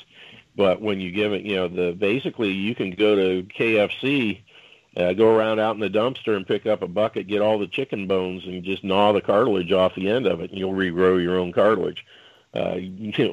But 0.55 0.81
when 0.81 1.01
you 1.01 1.11
give 1.11 1.33
it, 1.33 1.43
you 1.43 1.55
know, 1.55 1.67
the 1.67 1.93
basically 1.93 2.51
you 2.51 2.75
can 2.75 2.91
go 2.91 3.15
to 3.15 3.43
KFC, 3.43 4.41
uh, 4.95 5.13
go 5.13 5.35
around 5.35 5.59
out 5.59 5.75
in 5.75 5.81
the 5.81 5.89
dumpster 5.89 6.35
and 6.35 6.45
pick 6.45 6.65
up 6.65 6.81
a 6.81 6.87
bucket, 6.87 7.27
get 7.27 7.41
all 7.41 7.57
the 7.57 7.67
chicken 7.67 8.07
bones, 8.07 8.45
and 8.45 8.63
just 8.63 8.83
gnaw 8.83 9.11
the 9.11 9.21
cartilage 9.21 9.71
off 9.71 9.95
the 9.95 10.09
end 10.09 10.27
of 10.27 10.39
it, 10.41 10.51
and 10.51 10.59
you'll 10.59 10.73
regrow 10.73 11.21
your 11.21 11.39
own 11.39 11.51
cartilage. 11.51 12.05
Uh, 12.53 12.77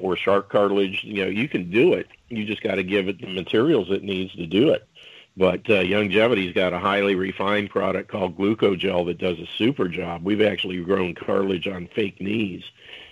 or 0.00 0.16
shark 0.16 0.48
cartilage, 0.48 1.04
you 1.04 1.22
know, 1.22 1.30
you 1.30 1.46
can 1.46 1.70
do 1.70 1.92
it. 1.92 2.06
You 2.30 2.46
just 2.46 2.62
got 2.62 2.76
to 2.76 2.82
give 2.82 3.06
it 3.06 3.20
the 3.20 3.26
materials 3.26 3.90
it 3.90 4.02
needs 4.02 4.34
to 4.36 4.46
do 4.46 4.70
it. 4.70 4.88
But 5.36 5.60
uh, 5.68 5.82
Youngevity's 5.82 6.54
got 6.54 6.72
a 6.72 6.78
highly 6.78 7.14
refined 7.14 7.68
product 7.70 8.10
called 8.10 8.36
Glucogel 8.36 9.06
that 9.06 9.18
does 9.18 9.38
a 9.38 9.46
super 9.58 9.88
job. 9.88 10.24
We've 10.24 10.40
actually 10.40 10.82
grown 10.82 11.14
cartilage 11.14 11.68
on 11.68 11.88
fake 11.94 12.20
knees, 12.20 12.64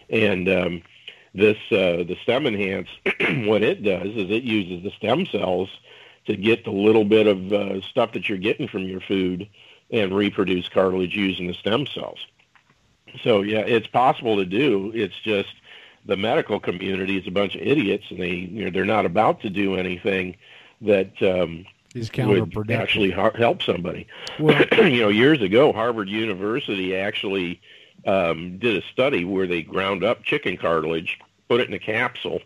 and 0.08 0.48
um, 0.48 0.82
this 1.34 1.58
uh, 1.70 2.04
the 2.04 2.16
stem 2.22 2.46
enhance. 2.46 2.88
what 3.46 3.62
it 3.62 3.82
does 3.82 4.08
is 4.08 4.30
it 4.30 4.42
uses 4.42 4.82
the 4.82 4.90
stem 4.90 5.26
cells 5.26 5.68
to 6.28 6.36
get 6.36 6.62
the 6.64 6.70
little 6.70 7.06
bit 7.06 7.26
of 7.26 7.52
uh, 7.52 7.80
stuff 7.80 8.12
that 8.12 8.28
you're 8.28 8.36
getting 8.36 8.68
from 8.68 8.82
your 8.82 9.00
food 9.00 9.48
and 9.90 10.14
reproduce 10.14 10.68
cartilage 10.68 11.16
using 11.16 11.46
the 11.46 11.54
stem 11.54 11.86
cells. 11.86 12.18
So 13.22 13.40
yeah, 13.40 13.60
it's 13.60 13.86
possible 13.86 14.36
to 14.36 14.44
do. 14.44 14.92
It's 14.94 15.18
just 15.20 15.48
the 16.04 16.18
medical 16.18 16.60
community 16.60 17.16
is 17.16 17.26
a 17.26 17.30
bunch 17.30 17.54
of 17.54 17.62
idiots, 17.62 18.04
and 18.10 18.20
they 18.20 18.34
you 18.34 18.66
know 18.66 18.70
they're 18.70 18.84
not 18.84 19.06
about 19.06 19.40
to 19.40 19.50
do 19.50 19.76
anything 19.76 20.36
that 20.82 21.10
um, 21.22 21.64
Is 21.94 22.10
would 22.12 22.12
counterproductive. 22.12 22.78
actually 22.78 23.10
har- 23.10 23.32
help 23.34 23.62
somebody. 23.62 24.06
Well- 24.38 24.66
you 24.72 25.00
know, 25.00 25.08
years 25.08 25.40
ago, 25.40 25.72
Harvard 25.72 26.10
University 26.10 26.94
actually 26.94 27.62
um, 28.06 28.58
did 28.58 28.76
a 28.76 28.86
study 28.88 29.24
where 29.24 29.46
they 29.46 29.62
ground 29.62 30.04
up 30.04 30.22
chicken 30.24 30.58
cartilage, 30.58 31.18
put 31.48 31.60
it 31.60 31.68
in 31.68 31.74
a 31.74 31.78
capsule, 31.78 32.42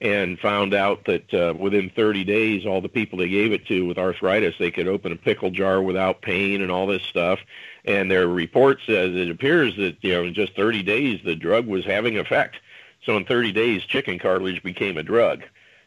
and 0.00 0.38
found 0.38 0.74
out 0.74 1.04
that 1.06 1.32
uh, 1.32 1.54
within 1.58 1.90
30 1.90 2.24
days, 2.24 2.66
all 2.66 2.80
the 2.80 2.88
people 2.88 3.18
they 3.18 3.28
gave 3.28 3.52
it 3.52 3.66
to 3.66 3.86
with 3.86 3.98
arthritis, 3.98 4.54
they 4.58 4.70
could 4.70 4.88
open 4.88 5.12
a 5.12 5.16
pickle 5.16 5.50
jar 5.50 5.80
without 5.80 6.20
pain 6.20 6.62
and 6.62 6.70
all 6.70 6.86
this 6.86 7.02
stuff. 7.02 7.38
And 7.84 8.10
their 8.10 8.28
report 8.28 8.80
says 8.86 9.14
it 9.14 9.30
appears 9.30 9.76
that 9.76 9.96
you 10.02 10.12
know 10.12 10.24
in 10.24 10.34
just 10.34 10.56
30 10.56 10.82
days 10.82 11.20
the 11.24 11.36
drug 11.36 11.66
was 11.66 11.84
having 11.84 12.18
effect. 12.18 12.56
So 13.04 13.16
in 13.16 13.24
30 13.24 13.52
days, 13.52 13.82
chicken 13.84 14.18
cartilage 14.18 14.62
became 14.62 14.96
a 14.96 15.02
drug. 15.02 15.42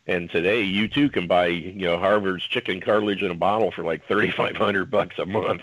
And 0.05 0.29
today, 0.29 0.61
you 0.61 0.87
too 0.87 1.09
can 1.09 1.27
buy, 1.27 1.47
you 1.47 1.85
know, 1.85 1.97
Harvard's 1.97 2.45
chicken 2.45 2.79
cartilage 2.79 3.23
in 3.23 3.31
a 3.31 3.35
bottle 3.35 3.71
for 3.71 3.83
like 3.83 4.07
3,500 4.07 4.89
bucks 4.89 5.19
a 5.19 5.25
month. 5.25 5.61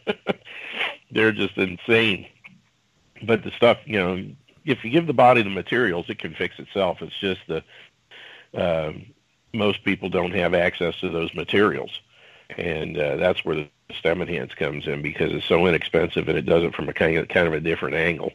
They're 1.10 1.32
just 1.32 1.56
insane. 1.56 2.26
But 3.24 3.42
the 3.42 3.50
stuff, 3.52 3.78
you 3.84 3.98
know, 3.98 4.24
if 4.64 4.84
you 4.84 4.90
give 4.90 5.06
the 5.06 5.12
body 5.12 5.42
the 5.42 5.50
materials, 5.50 6.06
it 6.08 6.18
can 6.18 6.34
fix 6.34 6.58
itself. 6.58 7.02
It's 7.02 7.18
just 7.18 7.40
the 7.48 7.62
uh, 8.54 8.92
most 9.52 9.84
people 9.84 10.08
don't 10.08 10.34
have 10.34 10.54
access 10.54 10.98
to 11.00 11.10
those 11.10 11.34
materials, 11.34 12.00
and 12.56 12.98
uh, 12.98 13.16
that's 13.16 13.44
where 13.44 13.56
the 13.56 13.68
stem 13.98 14.22
enhance 14.22 14.54
comes 14.54 14.86
in 14.86 15.02
because 15.02 15.32
it's 15.32 15.46
so 15.46 15.66
inexpensive 15.66 16.28
and 16.28 16.38
it 16.38 16.46
does 16.46 16.64
it 16.64 16.74
from 16.74 16.88
a 16.88 16.92
kind 16.94 17.18
of 17.18 17.28
kind 17.28 17.46
of 17.46 17.52
a 17.52 17.60
different 17.60 17.94
angle. 17.94 18.32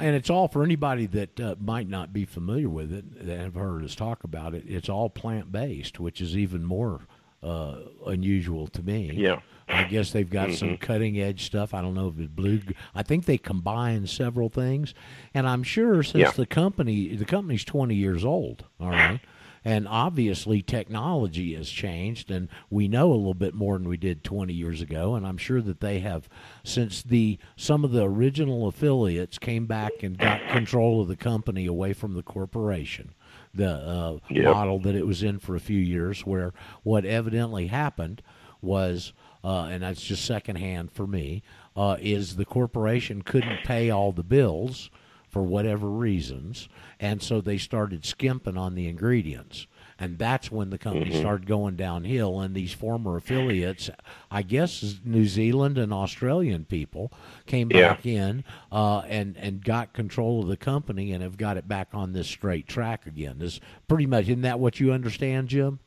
and 0.00 0.16
it's 0.16 0.30
all 0.30 0.48
for 0.48 0.64
anybody 0.64 1.06
that 1.06 1.38
uh, 1.40 1.54
might 1.60 1.88
not 1.88 2.12
be 2.12 2.24
familiar 2.24 2.68
with 2.68 2.92
it 2.92 3.26
that 3.26 3.38
have 3.38 3.54
heard 3.54 3.84
us 3.84 3.94
talk 3.94 4.24
about 4.24 4.54
it. 4.54 4.64
It's 4.66 4.88
all 4.88 5.10
plant 5.10 5.52
based, 5.52 6.00
which 6.00 6.20
is 6.20 6.36
even 6.36 6.64
more 6.64 7.02
uh, 7.42 7.76
unusual 8.06 8.66
to 8.68 8.82
me. 8.82 9.12
Yeah. 9.14 9.40
I 9.72 9.84
guess 9.84 10.10
they've 10.10 10.28
got 10.28 10.52
some 10.52 10.74
cutting 10.76 11.20
edge 11.20 11.44
stuff. 11.44 11.72
I 11.74 11.80
don't 11.80 11.94
know 11.94 12.08
if 12.08 12.18
it's 12.18 12.28
blue. 12.32 12.60
I 12.94 13.02
think 13.02 13.24
they 13.24 13.38
combine 13.38 14.06
several 14.06 14.48
things, 14.48 14.94
and 15.32 15.46
I'm 15.48 15.62
sure 15.62 16.02
since 16.02 16.14
Yeah. 16.22 16.30
the 16.32 16.46
company 16.46 17.14
the 17.14 17.24
company's 17.24 17.64
20 17.64 17.94
years 17.94 18.24
old, 18.24 18.64
all 18.80 18.92
right, 18.92 19.20
and 19.64 19.86
obviously 19.86 20.60
technology 20.62 21.54
has 21.54 21.68
changed, 21.70 22.30
and 22.30 22.48
we 22.68 22.88
know 22.88 23.12
a 23.12 23.14
little 23.14 23.34
bit 23.34 23.54
more 23.54 23.78
than 23.78 23.88
we 23.88 23.96
did 23.96 24.24
20 24.24 24.52
years 24.52 24.80
ago. 24.80 25.14
And 25.14 25.24
I'm 25.26 25.36
sure 25.36 25.60
that 25.62 25.80
they 25.80 26.00
have 26.00 26.28
since 26.64 27.02
the 27.02 27.38
some 27.56 27.84
of 27.84 27.92
the 27.92 28.02
original 28.04 28.66
affiliates 28.66 29.38
came 29.38 29.66
back 29.66 30.02
and 30.02 30.18
got 30.18 30.48
control 30.48 31.00
of 31.00 31.08
the 31.08 31.16
company 31.16 31.66
away 31.66 31.92
from 31.92 32.14
the 32.14 32.22
corporation 32.22 33.10
the 33.52 33.68
uh, 33.68 34.18
Yep. 34.30 34.44
model 34.44 34.78
that 34.78 34.94
it 34.94 35.06
was 35.08 35.22
in 35.24 35.38
for 35.40 35.56
a 35.56 35.60
few 35.60 35.78
years, 35.78 36.24
where 36.24 36.52
what 36.84 37.04
evidently 37.04 37.66
happened 37.66 38.22
was, 38.62 39.12
uh, 39.44 39.64
and 39.70 39.82
that's 39.82 40.02
just 40.02 40.24
secondhand 40.24 40.90
for 40.92 41.06
me, 41.06 41.42
uh, 41.76 41.96
is 42.00 42.36
the 42.36 42.44
corporation 42.44 43.22
couldn't 43.22 43.62
pay 43.62 43.90
all 43.90 44.12
the 44.12 44.22
bills 44.22 44.90
for 45.28 45.42
whatever 45.42 45.88
reasons, 45.88 46.68
and 46.98 47.22
so 47.22 47.40
they 47.40 47.56
started 47.56 48.04
skimping 48.04 48.56
on 48.56 48.74
the 48.74 48.88
ingredients. 48.88 49.66
And 50.02 50.18
that's 50.18 50.50
when 50.50 50.70
the 50.70 50.78
company 50.78 51.10
Mhm. 51.10 51.20
started 51.20 51.46
going 51.46 51.76
downhill. 51.76 52.40
And 52.40 52.54
these 52.54 52.72
former 52.72 53.16
affiliates, 53.18 53.90
I 54.30 54.40
guess 54.40 54.96
New 55.04 55.26
Zealand 55.26 55.76
and 55.76 55.92
Australian 55.92 56.64
people, 56.64 57.12
came 57.44 57.68
Yeah. 57.68 57.90
back 57.90 58.06
in 58.06 58.42
uh, 58.72 59.00
and 59.00 59.36
and 59.36 59.62
got 59.62 59.92
control 59.92 60.40
of 60.42 60.48
the 60.48 60.56
company 60.56 61.12
and 61.12 61.22
have 61.22 61.36
got 61.36 61.58
it 61.58 61.68
back 61.68 61.88
on 61.92 62.12
this 62.14 62.28
straight 62.28 62.66
track 62.66 63.06
again. 63.06 63.42
Is 63.42 63.60
pretty 63.88 64.06
much 64.06 64.24
isn't 64.24 64.40
that 64.40 64.58
what 64.58 64.80
you 64.80 64.90
understand, 64.90 65.48
Jim? 65.48 65.80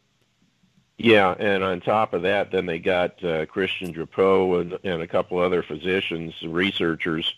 Yeah, 0.97 1.35
and 1.37 1.63
on 1.63 1.81
top 1.81 2.13
of 2.13 2.21
that, 2.21 2.51
then 2.51 2.65
they 2.65 2.79
got 2.79 3.23
uh, 3.23 3.45
Christian 3.47 3.93
Drapeau 3.93 4.61
and, 4.61 4.79
and 4.83 5.01
a 5.01 5.07
couple 5.07 5.39
other 5.39 5.63
physicians, 5.63 6.33
researchers 6.43 7.33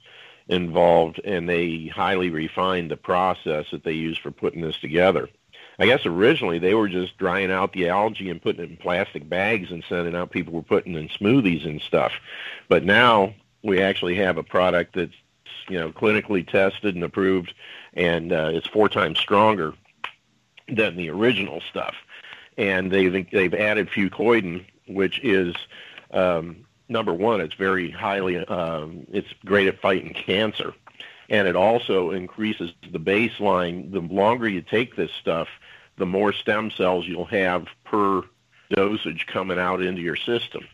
involved, 0.48 1.22
and 1.24 1.48
they 1.48 1.88
highly 1.88 2.30
refined 2.30 2.92
the 2.92 2.98
process 2.98 3.66
that 3.72 3.84
they 3.84 3.94
use 3.94 4.18
for 4.18 4.32
putting 4.32 4.62
this 4.62 4.78
together. 4.78 5.30
I 5.80 5.86
guess 5.86 6.06
originally 6.06 6.60
they 6.60 6.74
were 6.74 6.88
just 6.88 7.18
drying 7.18 7.52
out 7.52 7.74
the 7.74 7.90
algae 7.90 8.30
and 8.30 8.42
putting 8.42 8.64
it 8.64 8.70
in 8.70 8.78
plastic 8.78 9.28
bags 9.28 9.72
and 9.72 9.84
sending 9.88 10.16
out. 10.16 10.32
People 10.32 10.54
were 10.54 10.62
putting 10.62 10.96
in 10.96 11.10
smoothies 11.10 11.66
and 11.66 11.82
stuff, 11.82 12.14
but 12.70 12.84
now 12.84 13.34
we 13.62 13.82
actually 13.82 14.16
have 14.16 14.38
a 14.38 14.44
product 14.44 14.96
that's 14.96 15.16
you 15.68 15.80
know 15.80 15.92
clinically 15.92 16.48
tested 16.48 16.96
and 16.96 17.04
approved, 17.04 17.54
and 17.94 18.32
uh, 18.32 18.52
it's 18.54 18.68
four 18.68 18.88
times 18.88 19.18
stronger 19.18 19.74
than 20.68 20.96
the 20.96 21.10
original 21.10 21.62
stuff 21.70 21.96
and 22.58 22.92
they've 22.92 23.30
they've 23.32 23.54
added 23.54 23.90
fucoidan, 23.90 24.66
which 24.88 25.20
is 25.24 25.56
um, 26.12 26.66
number 26.90 27.14
one. 27.14 27.42
It's 27.42 27.56
very 27.56 27.92
highly 27.92 28.38
um, 28.38 29.06
it's 29.12 29.32
great 29.46 29.68
at 29.68 29.80
fighting 29.80 30.14
cancer, 30.14 30.74
and 31.30 31.48
it 31.48 31.56
also 31.56 32.12
increases 32.12 32.72
the 32.92 33.00
baseline. 33.00 33.92
The 33.92 34.02
longer 34.02 34.48
you 34.48 34.62
take 34.62 34.96
this 34.96 35.12
stuff, 35.20 35.48
the 35.98 36.06
more 36.06 36.34
stem 36.34 36.72
cells 36.72 37.08
you'll 37.08 37.26
have 37.26 37.68
per 37.84 38.24
dosage 38.70 39.26
coming 39.28 39.60
out 39.60 39.82
into 39.82 40.02
your 40.02 40.16
system. 40.16 40.66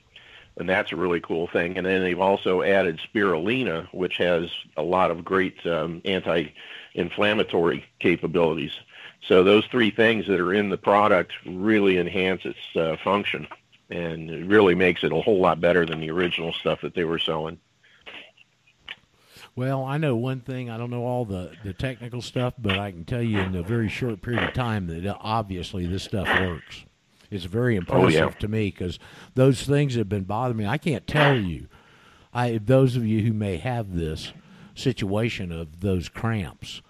And 0.58 0.68
that's 0.68 0.92
a 0.92 0.96
really 0.96 1.22
cool 1.22 1.48
thing. 1.48 1.78
And 1.78 1.86
then 1.86 2.02
they've 2.02 2.20
also 2.20 2.62
added 2.62 3.00
spirulina, 3.00 3.88
which 3.94 4.18
has 4.18 4.50
a 4.76 4.84
lot 4.84 5.10
of 5.10 5.24
great 5.24 5.66
um, 5.66 6.02
anti-inflammatory 6.04 7.86
capabilities. 8.00 8.74
So 9.24 9.44
those 9.44 9.66
three 9.68 9.92
things 9.92 10.26
that 10.28 10.40
are 10.40 10.54
in 10.54 10.70
the 10.70 10.78
product 10.78 11.34
really 11.46 11.98
enhance 11.98 12.42
its 12.44 12.58
uh, 12.76 12.98
function, 13.04 13.48
and 13.90 14.30
it 14.30 14.46
really 14.48 14.76
makes 14.76 15.04
it 15.04 15.12
a 15.12 15.22
whole 15.22 15.40
lot 15.40 15.62
better 15.62 15.86
than 15.86 16.00
the 16.00 16.10
original 16.12 16.54
stuff 16.54 16.82
that 16.82 16.96
they 16.96 17.04
were 17.04 17.20
selling. 17.20 17.60
Well, 19.56 19.84
I 19.84 19.98
know 19.98 20.16
one 20.16 20.40
thing. 20.40 20.70
I 20.70 20.78
don't 20.78 20.90
know 20.90 21.04
all 21.04 21.26
the, 21.26 21.52
the 21.64 21.74
technical 21.74 22.22
stuff, 22.22 22.54
but 22.58 22.80
I 22.80 22.92
can 22.92 23.04
tell 23.04 23.22
you 23.22 23.40
in 23.40 23.54
a 23.56 23.62
very 23.62 23.90
short 23.90 24.22
period 24.22 24.44
of 24.44 24.54
time 24.54 24.88
that 24.88 25.06
uh, 25.06 25.18
obviously 25.20 25.86
this 25.86 26.04
stuff 26.04 26.28
works. 26.40 26.86
It's 27.30 27.44
very 27.46 27.76
impressive 27.76 28.04
Oh, 28.22 28.26
yeah. 28.26 28.30
to 28.30 28.48
me 28.48 28.72
because 28.72 28.98
those 29.36 29.64
things 29.64 29.96
have 29.96 30.10
been 30.10 30.24
bothering 30.24 30.58
me. 30.58 30.66
I 30.66 30.78
can't 30.78 31.06
tell 31.06 31.36
you. 31.38 31.68
I 32.34 32.60
those 32.64 32.96
of 32.96 33.06
you 33.06 33.22
who 33.24 33.34
may 33.34 33.58
have 33.58 33.94
this 33.94 34.32
situation 34.74 35.52
of 35.52 35.82
those 35.82 36.08
cramps, 36.08 36.82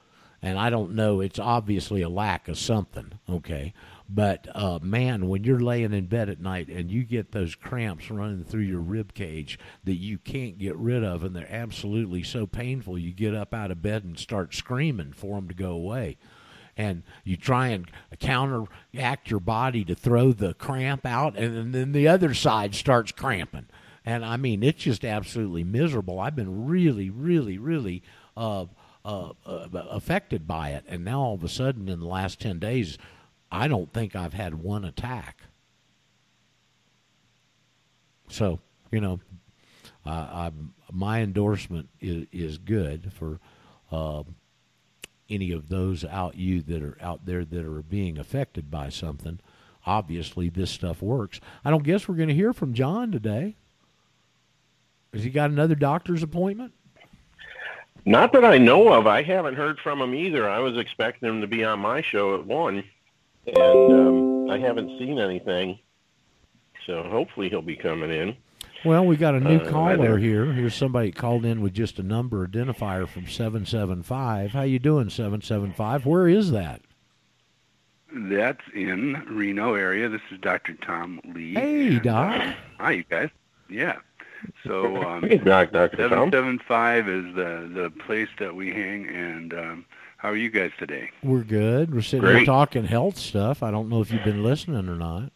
and 0.41 0.57
I 0.57 0.69
don't 0.69 0.95
know. 0.95 1.21
It's 1.21 1.39
obviously 1.39 2.01
a 2.01 2.09
lack 2.09 2.47
of 2.47 2.57
something. 2.57 3.13
Okay, 3.29 3.73
but 4.13 4.47
uh, 4.53 4.79
man, 4.81 5.29
when 5.29 5.45
you're 5.45 5.61
laying 5.61 5.93
in 5.93 6.07
bed 6.07 6.29
at 6.29 6.41
night 6.41 6.67
and 6.67 6.91
you 6.91 7.03
get 7.03 7.31
those 7.31 7.55
cramps 7.55 8.11
running 8.11 8.43
through 8.43 8.63
your 8.63 8.81
rib 8.81 9.13
cage 9.13 9.57
that 9.85 9.95
you 9.95 10.17
can't 10.17 10.57
get 10.57 10.75
rid 10.75 11.03
of, 11.03 11.23
and 11.23 11.33
they're 11.33 11.47
absolutely 11.49 12.21
so 12.21 12.45
painful, 12.45 12.97
you 12.97 13.13
get 13.13 13.33
up 13.33 13.53
out 13.53 13.71
of 13.71 13.81
bed 13.81 14.03
and 14.03 14.19
start 14.19 14.53
screaming 14.53 15.13
for 15.13 15.35
them 15.35 15.47
to 15.47 15.53
go 15.53 15.71
away. 15.71 16.17
And 16.75 17.03
you 17.23 17.37
try 17.37 17.67
and 17.67 17.89
counteract 18.19 19.29
your 19.29 19.39
body 19.39 19.85
to 19.85 19.95
throw 19.95 20.33
the 20.33 20.53
cramp 20.55 21.05
out, 21.05 21.37
and 21.37 21.73
then 21.73 21.91
the 21.93 22.07
other 22.07 22.33
side 22.33 22.75
starts 22.75 23.11
cramping. 23.13 23.67
And 24.03 24.25
I 24.25 24.35
mean, 24.35 24.63
it's 24.63 24.83
just 24.83 25.05
absolutely 25.05 25.63
miserable. 25.63 26.19
I've 26.19 26.35
been 26.35 26.65
really, 26.65 27.09
really, 27.09 27.57
really 27.57 28.03
uh, 28.35 28.65
uh, 29.03 29.31
uh, 29.45 29.67
affected 29.89 30.47
by 30.47 30.69
it. 30.69 30.85
And 30.87 31.03
now 31.03 31.21
all 31.21 31.33
of 31.35 31.43
a 31.43 31.49
sudden, 31.49 31.89
in 31.89 31.99
the 31.99 32.07
last 32.07 32.39
10 32.39 32.59
days, 32.59 32.97
I 33.51 33.67
don't 33.67 33.91
think 33.91 34.15
I've 34.15 34.33
had 34.33 34.55
one 34.55 34.85
attack. 34.85 35.41
So, 38.29 38.59
you 38.91 39.01
know, 39.01 39.19
uh, 40.05 40.51
my 40.91 41.21
endorsement 41.21 41.89
is, 41.99 42.27
is 42.31 42.57
good 42.57 43.11
for 43.13 43.39
uh, 43.91 44.23
any 45.29 45.51
of 45.51 45.69
those 45.69 46.05
out 46.05 46.35
you 46.35 46.61
that 46.61 46.83
are 46.83 46.97
out 47.01 47.25
there 47.25 47.43
that 47.43 47.65
are 47.65 47.81
being 47.81 48.17
affected 48.17 48.71
by 48.71 48.89
something. 48.89 49.39
Obviously, 49.85 50.49
this 50.49 50.69
stuff 50.69 51.01
works. 51.01 51.39
I 51.65 51.71
don't 51.71 51.83
guess 51.83 52.07
we're 52.07 52.15
going 52.15 52.29
to 52.29 52.35
hear 52.35 52.53
from 52.53 52.73
John 52.73 53.11
today. 53.11 53.55
Has 55.13 55.23
he 55.23 55.29
got 55.29 55.49
another 55.49 55.75
doctor's 55.75 56.23
appointment? 56.23 56.73
Not 58.05 58.33
that 58.33 58.43
I 58.43 58.57
know 58.57 58.91
of. 58.93 59.05
I 59.07 59.21
haven't 59.23 59.55
heard 59.55 59.79
from 59.79 60.01
him 60.01 60.13
either. 60.15 60.49
I 60.49 60.59
was 60.59 60.77
expecting 60.77 61.29
him 61.29 61.41
to 61.41 61.47
be 61.47 61.63
on 61.63 61.79
my 61.79 62.01
show 62.01 62.35
at 62.35 62.45
one, 62.45 62.83
and 63.45 63.57
um, 63.93 64.49
I 64.49 64.57
haven't 64.57 64.97
seen 64.97 65.19
anything. 65.19 65.77
So 66.87 67.03
hopefully 67.03 67.49
he'll 67.49 67.61
be 67.61 67.75
coming 67.75 68.09
in. 68.11 68.35
Well, 68.83 69.05
we 69.05 69.15
got 69.17 69.35
a 69.35 69.39
new 69.39 69.57
Uh, 69.57 69.69
caller 69.69 70.17
here. 70.17 70.51
Here's 70.51 70.73
somebody 70.73 71.11
called 71.11 71.45
in 71.45 71.61
with 71.61 71.73
just 71.73 71.99
a 71.99 72.03
number 72.03 72.47
identifier 72.47 73.07
from 73.07 73.27
775. 73.27 74.53
How 74.53 74.63
you 74.63 74.79
doing, 74.79 75.09
775? 75.11 76.07
Where 76.07 76.27
is 76.27 76.49
that? 76.51 76.81
That's 78.13 78.61
in 78.73 79.13
Reno 79.29 79.75
area. 79.75 80.09
This 80.09 80.21
is 80.31 80.39
Dr. 80.39 80.73
Tom 80.73 81.21
Lee. 81.33 81.53
Hey, 81.53 81.99
Doc. 81.99 82.41
uh, 82.41 82.53
hi, 82.79 82.91
you 82.91 83.03
guys. 83.07 83.29
Yeah. 83.69 83.97
So 84.65 85.03
um, 85.07 85.23
Hey, 85.23 85.37
Doc, 85.37 85.71
Dr. 85.71 85.97
Tom. 86.09 86.31
775 86.31 87.09
is 87.09 87.35
the, 87.35 87.81
the 87.81 87.89
place 87.89 88.29
that 88.39 88.55
we 88.55 88.71
hang. 88.71 89.07
And 89.07 89.53
um, 89.53 89.85
how 90.17 90.29
are 90.29 90.35
you 90.35 90.49
guys 90.49 90.71
today? 90.77 91.09
We're 91.23 91.43
good. 91.43 91.93
We're 91.93 92.01
sitting 92.01 92.25
here 92.25 92.35
Great. 92.37 92.45
talking 92.45 92.85
health 92.85 93.17
stuff. 93.17 93.63
I 93.63 93.71
don't 93.71 93.89
know 93.89 94.01
if 94.01 94.11
you've 94.11 94.23
been 94.23 94.43
listening 94.43 94.87
or 94.87 94.95
not. 94.95 95.31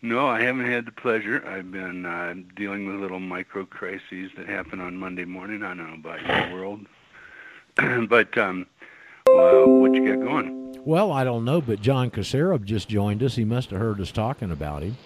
No, 0.00 0.28
I 0.28 0.42
haven't 0.42 0.70
had 0.70 0.86
the 0.86 0.92
pleasure. 0.92 1.44
I've 1.44 1.72
been 1.72 2.06
uh, 2.06 2.34
dealing 2.54 2.86
with 2.86 3.00
little 3.00 3.18
micro 3.18 3.64
crises 3.64 4.30
that 4.36 4.46
happen 4.46 4.80
on 4.80 4.96
Monday 4.96 5.24
morning. 5.24 5.64
I 5.64 5.74
don't 5.74 5.88
know 5.88 5.94
about 5.94 6.50
your 6.50 6.54
world. 6.56 6.86
but 8.08 8.38
um, 8.38 8.66
well, 9.26 9.66
what 9.66 9.94
you 9.94 10.06
got 10.06 10.24
going? 10.24 10.76
Well, 10.84 11.10
I 11.10 11.24
don't 11.24 11.44
know, 11.44 11.60
but 11.60 11.80
John 11.80 12.10
Kacarab 12.10 12.64
just 12.64 12.88
joined 12.88 13.22
us. 13.22 13.34
He 13.34 13.44
must 13.44 13.70
have 13.70 13.80
heard 13.80 14.00
us 14.00 14.12
talking 14.12 14.50
about 14.52 14.82
him. 14.82 14.96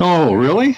Oh, 0.00 0.34
really? 0.34 0.76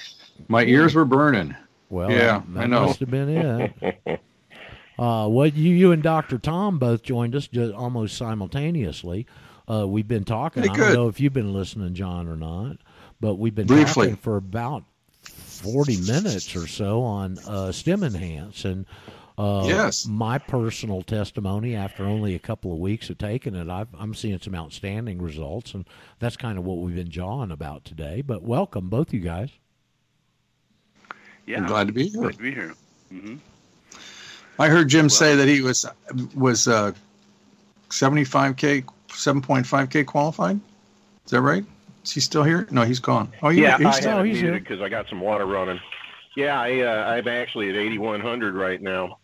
My 0.48 0.64
ears 0.64 0.94
were 0.94 1.04
burning. 1.04 1.54
Well, 1.88 2.10
Yeah, 2.10 2.42
that, 2.48 2.64
I 2.64 2.66
know. 2.66 2.86
must 2.86 3.00
have 3.00 3.10
been 3.10 3.28
it. 3.28 4.20
uh, 4.98 5.28
what 5.28 5.54
you, 5.54 5.72
you 5.74 5.92
and 5.92 6.02
Doctor 6.02 6.38
Tom 6.38 6.78
both 6.78 7.02
joined 7.02 7.34
us 7.36 7.46
just 7.48 7.72
almost 7.74 8.16
simultaneously. 8.16 9.26
Uh, 9.70 9.86
we've 9.86 10.08
been 10.08 10.24
talking. 10.24 10.62
Hey, 10.62 10.68
I 10.70 10.76
don't 10.76 10.94
know 10.94 11.08
if 11.08 11.20
you've 11.20 11.32
been 11.32 11.52
listening, 11.52 11.94
John, 11.94 12.28
or 12.28 12.36
not, 12.36 12.76
but 13.20 13.34
we've 13.36 13.54
been 13.54 13.66
Briefly. 13.66 14.06
talking 14.08 14.16
for 14.16 14.36
about 14.36 14.84
forty 15.22 15.96
minutes 16.00 16.54
or 16.54 16.66
so 16.66 17.02
on 17.02 17.38
uh, 17.46 17.72
Stem 17.72 18.02
Enhance 18.04 18.64
and. 18.64 18.86
Uh, 19.38 19.64
Yes. 19.66 20.06
My 20.06 20.38
personal 20.38 21.02
testimony 21.02 21.74
after 21.74 22.04
only 22.06 22.34
a 22.34 22.38
couple 22.38 22.72
of 22.72 22.78
weeks 22.78 23.10
of 23.10 23.18
taking 23.18 23.54
it, 23.54 23.68
I've, 23.68 23.88
I'm 23.98 24.14
seeing 24.14 24.38
some 24.38 24.54
outstanding 24.54 25.20
results, 25.20 25.74
and 25.74 25.84
that's 26.20 26.38
kind 26.38 26.56
of 26.56 26.64
what 26.64 26.78
we've 26.78 26.94
been 26.94 27.10
jawing 27.10 27.50
about 27.50 27.84
today. 27.84 28.22
But 28.22 28.42
welcome, 28.44 28.88
both 28.88 29.12
you 29.12 29.20
guys. 29.20 29.50
Yeah, 31.47 31.59
I'm 31.59 31.66
glad 31.66 31.86
to 31.86 31.93
be 31.93 32.09
here. 32.09 32.20
glad 32.20 32.32
to 32.32 32.43
be 32.43 32.52
here. 32.52 32.74
hmm 33.10 33.36
I 34.59 34.68
heard 34.68 34.89
Jim 34.89 35.10
say 35.10 35.36
that 35.36 35.48
he 35.48 35.60
was 35.60 35.85
was 36.35 36.66
uh, 36.66 36.93
75k, 37.90 38.85
7.5k 39.09 40.06
qualified. 40.06 40.59
Is 41.27 41.31
that 41.31 41.43
right? 41.43 41.64
Is 42.05 42.12
he 42.12 42.20
still 42.20 42.43
here? 42.43 42.66
No, 42.70 42.82
he's 42.82 43.01
gone. 43.01 43.31
Oh, 43.43 43.51
he, 43.51 43.62
yeah, 43.62 43.77
he's 43.77 43.86
I 43.86 44.01
still. 44.01 44.23
He's 44.23 44.40
here. 44.40 44.59
because 44.59 44.81
I 44.81 44.89
got 44.89 45.09
some 45.09 45.20
water 45.20 45.44
running. 45.44 45.81
Yeah, 46.36 46.60
I, 46.60 46.81
uh, 46.81 47.05
I'm 47.05 47.28
actually 47.28 47.70
at 47.70 47.77
8,100 47.77 48.55
right 48.55 48.81
now, 48.81 49.18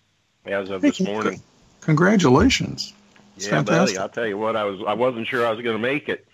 as 0.47 0.71
of 0.71 0.81
this 0.83 1.01
morning. 1.01 1.43
Congratulations. 1.83 2.93
It's 3.37 3.47
yeah, 3.47 3.63
buddy. 3.63 3.97
I'll 3.99 4.09
tell 4.09 4.27
you 4.27 4.39
what, 4.39 4.57
I 4.57 4.65
was 4.65 4.81
I 4.87 4.95
wasn't 4.95 5.27
sure 5.27 5.47
I 5.47 5.51
was 5.51 5.61
going 5.63 5.77
to 5.77 5.83
make 5.83 6.09
it, 6.09 6.27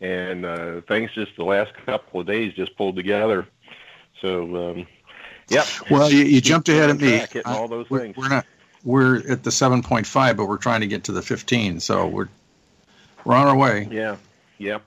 and 0.00 0.44
uh, 0.44 0.80
things 0.82 1.10
just 1.14 1.36
the 1.36 1.44
last 1.44 1.72
couple 1.86 2.20
of 2.20 2.26
days 2.26 2.54
just 2.54 2.76
pulled 2.76 2.96
together. 2.96 3.46
So, 4.20 4.70
um, 4.70 4.86
yep. 5.52 5.66
Well, 5.90 6.10
you, 6.10 6.24
you 6.24 6.40
jumped 6.40 6.68
ahead 6.68 6.90
of 6.90 7.00
me. 7.00 7.10
hitting 7.10 7.42
all 7.44 7.68
those 7.68 7.88
we're, 7.90 8.00
things. 8.00 8.16
we're 8.16 8.28
not. 8.28 8.46
We're 8.84 9.18
at 9.30 9.44
the 9.44 9.50
7.5, 9.50 10.36
but 10.36 10.46
we're 10.46 10.56
trying 10.56 10.80
to 10.80 10.88
get 10.88 11.04
to 11.04 11.12
the 11.12 11.22
15. 11.22 11.78
So 11.80 12.06
we're 12.08 12.28
we're 13.24 13.34
on 13.34 13.46
our 13.46 13.56
way. 13.56 13.88
Yeah, 13.90 14.16
yep. 14.58 14.82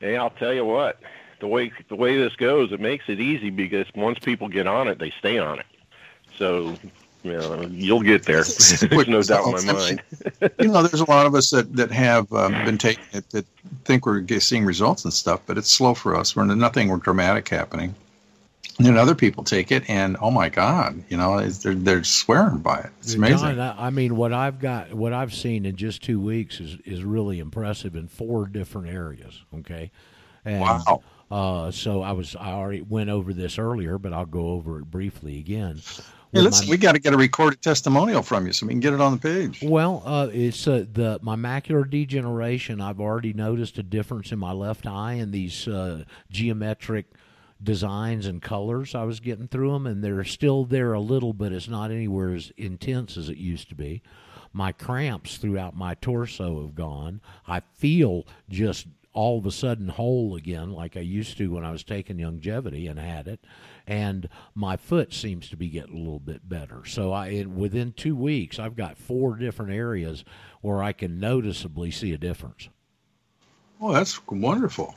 Hey, 0.00 0.16
I'll 0.16 0.30
tell 0.30 0.52
you 0.52 0.64
what, 0.64 1.00
the 1.40 1.46
way 1.46 1.72
the 1.88 1.96
way 1.96 2.18
this 2.18 2.36
goes, 2.36 2.72
it 2.72 2.80
makes 2.80 3.08
it 3.08 3.20
easy 3.20 3.50
because 3.50 3.86
once 3.94 4.18
people 4.18 4.48
get 4.48 4.66
on 4.66 4.88
it, 4.88 4.98
they 4.98 5.10
stay 5.18 5.38
on 5.38 5.58
it. 5.58 5.66
So 6.36 6.76
Yeah, 7.26 7.66
you'll 7.70 8.02
get 8.02 8.24
there. 8.24 8.44
There's 8.80 9.08
no 9.08 9.22
doubt 9.22 9.46
in 9.46 9.66
my 9.66 9.72
mind. 9.72 10.02
you 10.60 10.68
know, 10.68 10.82
there's 10.82 11.00
a 11.00 11.10
lot 11.10 11.26
of 11.26 11.34
us 11.34 11.50
that 11.50 11.74
that 11.74 11.90
have 11.90 12.32
um, 12.32 12.52
been 12.64 12.78
taking 12.78 13.04
it 13.12 13.28
that 13.30 13.46
think 13.84 14.06
we're 14.06 14.24
seeing 14.38 14.64
results 14.64 15.04
and 15.04 15.12
stuff, 15.12 15.40
but 15.46 15.58
it's 15.58 15.70
slow 15.70 15.94
for 15.94 16.14
us. 16.14 16.36
We're 16.36 16.44
nothing 16.44 16.96
dramatic 16.98 17.48
happening. 17.48 17.94
And 18.78 18.86
then 18.86 18.98
other 18.98 19.14
people 19.14 19.42
take 19.42 19.72
it, 19.72 19.88
and 19.88 20.18
oh 20.20 20.30
my 20.30 20.50
God, 20.50 21.02
you 21.08 21.16
know, 21.16 21.40
they're 21.48 21.74
they're 21.74 22.04
swearing 22.04 22.58
by 22.58 22.80
it. 22.80 22.90
It's 23.00 23.14
amazing. 23.14 23.56
John, 23.56 23.74
I 23.78 23.88
mean, 23.88 24.16
what 24.16 24.34
I've 24.34 24.58
got, 24.58 24.92
what 24.92 25.14
I've 25.14 25.32
seen 25.32 25.64
in 25.64 25.76
just 25.76 26.02
two 26.02 26.20
weeks 26.20 26.60
is 26.60 26.76
is 26.84 27.02
really 27.02 27.38
impressive 27.38 27.96
in 27.96 28.06
four 28.06 28.46
different 28.46 28.88
areas. 28.88 29.42
Okay, 29.60 29.90
and, 30.44 30.60
Wow. 30.60 31.02
Uh, 31.30 31.70
so 31.72 32.02
I 32.02 32.12
was, 32.12 32.36
I 32.36 32.52
already 32.52 32.82
went 32.82 33.10
over 33.10 33.32
this 33.32 33.58
earlier, 33.58 33.98
but 33.98 34.12
I'll 34.12 34.26
go 34.26 34.50
over 34.50 34.78
it 34.78 34.84
briefly 34.90 35.38
again. 35.38 35.80
Hey, 36.32 36.42
my- 36.42 36.66
we 36.68 36.76
got 36.76 36.92
to 36.92 36.98
get 36.98 37.14
a 37.14 37.16
recorded 37.16 37.62
testimonial 37.62 38.22
from 38.22 38.46
you 38.46 38.52
so 38.52 38.66
we 38.66 38.72
can 38.72 38.80
get 38.80 38.92
it 38.92 39.00
on 39.00 39.12
the 39.12 39.18
page. 39.18 39.62
Well, 39.62 40.02
uh, 40.04 40.28
it's 40.32 40.66
uh, 40.68 40.84
the 40.92 41.18
my 41.22 41.36
macular 41.36 41.88
degeneration. 41.88 42.80
I've 42.80 43.00
already 43.00 43.32
noticed 43.32 43.78
a 43.78 43.82
difference 43.82 44.32
in 44.32 44.38
my 44.38 44.52
left 44.52 44.86
eye 44.86 45.14
and 45.14 45.32
these 45.32 45.66
uh, 45.66 46.04
geometric 46.30 47.06
designs 47.62 48.26
and 48.26 48.42
colors. 48.42 48.94
I 48.94 49.04
was 49.04 49.20
getting 49.20 49.48
through 49.48 49.72
them, 49.72 49.86
and 49.86 50.02
they're 50.02 50.24
still 50.24 50.64
there 50.64 50.92
a 50.92 51.00
little, 51.00 51.32
but 51.32 51.52
it's 51.52 51.68
not 51.68 51.90
anywhere 51.90 52.34
as 52.34 52.52
intense 52.56 53.16
as 53.16 53.28
it 53.28 53.38
used 53.38 53.68
to 53.70 53.74
be. 53.74 54.02
My 54.52 54.72
cramps 54.72 55.36
throughout 55.36 55.76
my 55.76 55.94
torso 55.94 56.62
have 56.62 56.74
gone. 56.74 57.20
I 57.46 57.60
feel 57.74 58.26
just 58.48 58.86
all 59.16 59.38
of 59.38 59.46
a 59.46 59.50
sudden 59.50 59.88
whole 59.88 60.36
again, 60.36 60.70
like 60.70 60.96
I 60.96 61.00
used 61.00 61.38
to 61.38 61.50
when 61.50 61.64
I 61.64 61.72
was 61.72 61.82
taking 61.82 62.18
Youngevity 62.18 62.88
and 62.88 62.98
had 62.98 63.26
it. 63.26 63.40
And 63.86 64.28
my 64.54 64.76
foot 64.76 65.14
seems 65.14 65.48
to 65.48 65.56
be 65.56 65.68
getting 65.68 65.96
a 65.96 65.98
little 65.98 66.20
bit 66.20 66.46
better. 66.48 66.84
So 66.84 67.12
I, 67.12 67.28
in, 67.28 67.56
within 67.56 67.92
two 67.92 68.14
weeks, 68.14 68.58
I've 68.58 68.76
got 68.76 68.98
four 68.98 69.36
different 69.36 69.72
areas 69.72 70.22
where 70.60 70.82
I 70.82 70.92
can 70.92 71.18
noticeably 71.18 71.90
see 71.90 72.12
a 72.12 72.18
difference. 72.18 72.68
Oh, 73.80 73.92
that's 73.92 74.24
wonderful. 74.26 74.94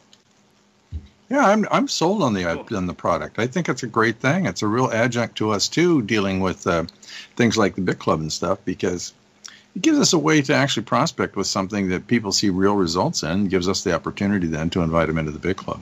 Yeah, 1.30 1.46
I'm 1.46 1.68
I'm 1.70 1.88
sold 1.88 2.24
on 2.24 2.34
the 2.34 2.46
on 2.46 2.88
the 2.88 2.94
product. 2.94 3.38
I 3.38 3.46
think 3.46 3.70
it's 3.70 3.84
a 3.84 3.88
great 3.88 4.20
thing. 4.20 4.48
It's 4.48 4.64
a 4.64 4.68
real 4.68 4.90
adjunct 4.92 5.36
to 5.38 5.52
us 5.52 5.68
too, 5.68 6.02
dealing 6.02 6.40
with 6.40 6.66
uh, 6.66 6.86
things 7.36 7.58
like 7.58 7.76
the 7.76 7.82
Bit 7.82 8.00
Club 8.00 8.20
and 8.20 8.34
stuff, 8.34 8.58
because 8.66 9.14
it 9.76 9.84
gives 9.84 10.00
us 10.00 10.14
a 10.14 10.18
way 10.18 10.42
to 10.42 10.54
actually 10.56 10.84
prospect 10.84 11.36
with 11.36 11.46
something 11.46 11.90
that 11.90 12.08
people 12.08 12.32
see 12.32 12.50
real 12.50 12.76
results 12.76 13.22
in. 13.22 13.48
Gives 13.48 13.70
us 13.70 13.84
the 13.84 13.94
opportunity 13.94 14.48
then 14.48 14.72
to 14.72 14.82
invite 14.82 15.08
them 15.08 15.20
into 15.20 15.32
the 15.32 15.40
Bit 15.40 15.58
Club. 15.58 15.80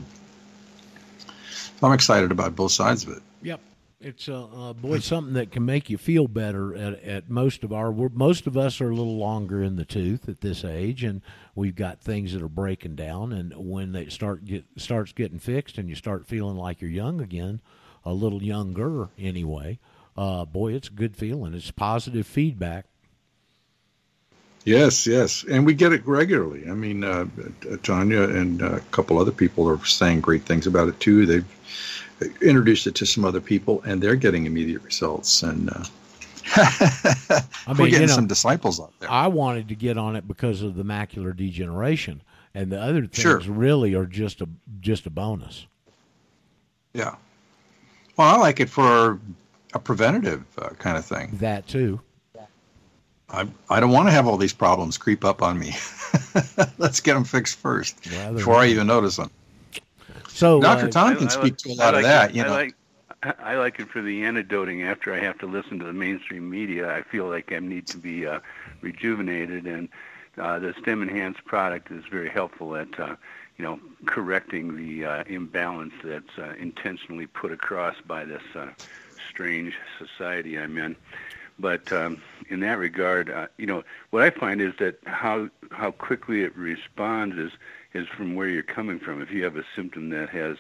So 1.80 1.88
I'm 1.88 1.94
excited 1.94 2.32
about 2.32 2.56
both 2.56 2.74
sides 2.74 3.04
of 3.04 3.16
it. 3.16 3.24
Yep. 3.44 3.62
It's 4.00 4.30
uh, 4.30 4.46
uh, 4.46 4.74
boy 4.74 5.00
something 5.00 5.34
that 5.34 5.52
can 5.52 5.66
make 5.66 5.90
you 5.90 5.98
feel 5.98 6.28
better 6.28 6.76
at, 6.76 7.02
at 7.04 7.30
most 7.32 7.64
of 7.64 7.74
our 7.74 7.92
most 7.92 8.46
of 8.46 8.56
us 8.56 8.80
are 8.80 8.92
a 8.92 8.96
little 8.96 9.18
longer 9.18 9.64
in 9.64 9.76
the 9.76 9.86
tooth 9.86 10.30
at 10.30 10.42
this 10.42 10.64
age 10.64 11.04
and 11.04 11.22
we've 11.58 11.76
got 11.76 12.00
things 12.00 12.34
that 12.34 12.42
are 12.44 12.48
breaking 12.48 12.96
down 12.96 13.34
and 13.34 13.52
when 13.58 13.92
they 13.92 14.08
start 14.08 14.46
get 14.46 14.64
starts 14.78 15.12
getting 15.12 15.40
fixed 15.40 15.78
and 15.78 15.90
you 15.90 15.96
start 15.96 16.28
feeling 16.28 16.56
like 16.56 16.80
you're 16.80 16.90
young 16.90 17.20
again 17.20 17.60
a 18.06 18.14
little 18.14 18.44
younger 18.44 19.10
anyway 19.18 19.80
uh, 20.16 20.46
boy 20.46 20.72
it's 20.72 20.88
a 20.88 20.92
good 20.92 21.18
feeling 21.18 21.54
it's 21.54 21.72
positive 21.72 22.26
feedback 22.26 22.86
Yes, 24.66 25.08
yes, 25.08 25.46
and 25.50 25.66
we 25.66 25.74
get 25.74 25.94
it 25.94 26.06
regularly. 26.06 26.70
I 26.70 26.74
mean, 26.74 27.06
uh, 27.06 27.28
Tanya 27.84 28.24
and 28.24 28.62
a 28.62 28.82
couple 28.92 29.18
other 29.18 29.32
people 29.32 29.70
are 29.70 29.86
saying 29.86 30.20
great 30.20 30.44
things 30.44 30.68
about 30.68 30.90
it 30.90 31.00
too. 31.00 31.26
They've 31.26 31.46
introduced 32.42 32.86
it 32.86 32.96
to 32.96 33.06
some 33.06 33.24
other 33.24 33.40
people, 33.40 33.82
and 33.84 34.04
they're 34.04 34.18
getting 34.18 34.46
immediate 34.46 34.84
results. 34.84 35.42
And 35.42 35.70
uh, 35.70 35.86
I 36.58 37.42
we're 37.70 37.86
getting 37.88 38.02
you 38.02 38.08
know, 38.08 38.14
some 38.14 38.28
disciples 38.28 38.80
out 38.80 38.94
there. 39.00 39.10
I 39.12 39.28
wanted 39.28 39.68
to 39.70 39.76
get 39.76 39.98
on 39.98 40.16
it 40.16 40.28
because 40.28 40.62
of 40.62 40.76
the 40.76 40.84
macular 40.84 41.36
degeneration 41.36 42.22
and 42.54 42.72
the 42.72 42.80
other 42.82 43.02
things 43.02 43.18
Sure. 43.20 43.40
really 43.42 43.94
are 43.94 44.06
just 44.06 44.42
a 44.42 44.48
just 44.80 45.06
a 45.06 45.10
bonus 45.10 45.68
Yeah. 46.94 47.16
Well, 48.16 48.36
I 48.36 48.38
like 48.40 48.60
it 48.60 48.70
for 48.70 49.20
a 49.74 49.80
preventative 49.80 50.44
uh, 50.58 50.70
kind 50.70 50.98
of 50.98 51.06
thing. 51.06 51.30
that 51.34 51.68
too 51.68 52.02
I 53.30 53.46
I 53.70 53.80
don't 53.82 53.92
want 53.92 54.08
to 54.08 54.12
have 54.12 54.26
all 54.26 54.38
these 54.38 54.54
problems 54.54 54.98
creep 54.98 55.26
up 55.26 55.42
on 55.42 55.60
me. 55.60 55.76
Let's 56.78 57.02
get 57.02 57.14
them 57.16 57.26
fixed 57.26 57.58
first 57.60 57.98
Rather 58.12 58.36
before 58.38 58.56
I 58.56 58.68
even 58.68 58.88
notice 58.88 59.18
them. 59.18 59.30
so 60.30 60.62
Dr. 60.62 60.86
uh, 60.88 60.90
Tom 60.90 61.16
can 61.18 61.24
I- 61.28 61.32
I 61.32 61.34
speak 61.34 61.44
like- 61.44 61.58
to 61.58 61.70
a 61.72 61.76
lot 61.76 61.90
of 61.94 61.96
like 61.96 62.04
that. 62.06 62.30
it- 62.30 62.36
You 62.38 62.44
I 62.44 62.48
know, 62.48 62.54
like 62.54 62.76
I 63.24 63.56
like 63.56 63.80
it 63.80 63.90
for 63.90 64.02
the 64.02 64.24
antidoting 64.24 64.84
after 64.84 65.14
I 65.14 65.20
have 65.20 65.40
to 65.40 65.48
listen 65.48 65.80
to 65.80 65.86
the 65.86 65.94
mainstream 65.94 66.50
media. 66.50 66.94
I 66.94 67.02
feel 67.02 67.28
like 67.28 67.52
I 67.52 67.60
need 67.60 67.88
to 67.88 67.98
be 67.98 68.28
uh, 68.28 68.40
rejuvenated, 68.82 69.66
and 69.66 69.90
uh, 70.38 70.60
the 70.60 70.76
STEM 70.82 71.02
Enhanced 71.02 71.44
product 71.46 71.92
is 71.92 72.04
very 72.12 72.30
helpful 72.30 72.76
at 72.76 73.00
uh, 73.00 73.16
you 73.58 73.66
know 73.66 73.80
correcting 74.06 74.78
the 74.78 75.06
uh, 75.06 75.24
imbalance 75.26 75.94
that's 76.04 76.38
uh, 76.38 76.54
intentionally 76.60 77.26
put 77.26 77.52
across 77.52 77.96
by 78.06 78.24
this 78.24 78.44
uh, 78.56 78.68
strange 79.30 79.74
society 79.98 80.58
I'm 80.60 80.78
in. 80.78 80.96
But 81.60 81.92
um, 81.92 82.22
in 82.50 82.60
that 82.60 82.78
regard, 82.78 83.32
uh, 83.32 83.48
you 83.58 83.66
know, 83.66 83.84
what 84.12 84.22
I 84.22 84.30
find 84.30 84.62
is 84.62 84.74
that 84.80 85.00
how 85.06 85.50
how 85.72 85.92
quickly 85.92 86.44
it 86.44 86.56
responds 86.56 87.36
is 87.36 87.52
is 87.94 88.08
from 88.08 88.36
where 88.36 88.48
you're 88.48 88.62
coming 88.62 89.00
from. 89.00 89.22
If 89.24 89.32
you 89.32 89.44
have 89.44 89.58
a 89.58 89.64
symptom 89.76 90.10
that 90.10 90.30
has 90.30 90.58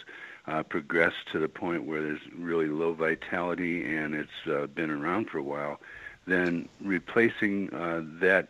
uh, 0.48 0.64
progressed 0.64 1.28
to 1.32 1.40
the 1.40 1.50
point 1.50 1.84
where 1.84 2.02
there's 2.02 2.22
really 2.38 2.68
low 2.68 2.94
vitality 2.94 3.96
and 3.96 4.16
it's 4.16 4.48
uh, 4.50 4.68
been 4.68 4.90
around 4.90 5.30
for 5.30 5.38
a 5.38 5.44
while, 5.44 5.80
then 6.26 6.68
replacing 6.82 7.74
uh, 7.74 8.02
that 8.22 8.50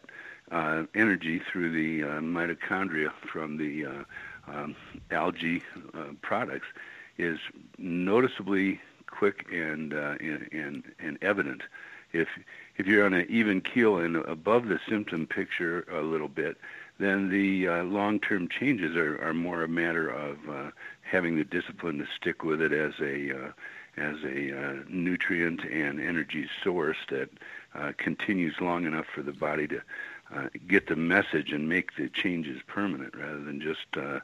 uh, 0.51 0.83
energy 0.95 1.39
through 1.51 1.71
the 1.71 2.07
uh, 2.07 2.19
mitochondria 2.21 3.11
from 3.31 3.57
the 3.57 3.85
uh, 3.85 4.03
um, 4.47 4.75
algae 5.11 5.61
products 6.21 6.67
is 7.17 7.39
noticeably 7.77 8.79
quick 9.07 9.45
and, 9.51 9.91
and, 9.91 10.47
and, 10.53 10.83
and 10.99 11.17
evident. 11.21 11.63
If, 12.13 12.29
if 12.77 12.87
you're 12.87 13.05
on 13.05 13.13
an 13.13 13.25
even 13.29 13.59
keel 13.59 13.97
and 13.97 14.15
above 14.15 14.67
the 14.67 14.79
symptom 14.87 15.27
picture 15.27 15.85
a 15.91 16.01
little 16.01 16.29
bit, 16.29 16.57
then 16.97 17.29
the 17.29 17.67
long-term 17.81 18.47
changes 18.47 18.95
are, 18.95 19.21
are 19.21 19.33
more 19.33 19.63
a 19.63 19.67
matter 19.67 20.07
of 20.09 20.37
having 21.09 21.37
the 21.37 21.43
discipline 21.43 21.97
to 21.99 22.07
stick 22.15 22.43
with 22.43 22.61
it 22.61 22.71
as 22.73 22.93
a 23.01 23.31
uh, 23.47 23.51
as 23.97 24.17
a 24.23 24.55
uh, 24.55 24.75
nutrient 24.87 25.61
and 25.63 25.99
energy 25.99 26.47
source 26.63 26.97
that 27.09 27.29
uh, 27.73 27.91
continues 27.97 28.55
long 28.61 28.85
enough 28.85 29.05
for 29.13 29.23
the 29.23 29.31
body 29.33 29.67
to 29.67 29.81
uh, 30.35 30.49
get 30.67 30.87
the 30.87 30.95
message 30.95 31.51
and 31.51 31.67
make 31.67 31.95
the 31.95 32.07
changes 32.09 32.61
permanent, 32.67 33.15
rather 33.15 33.41
than 33.41 33.59
just 33.59 33.87
uh, 33.97 34.19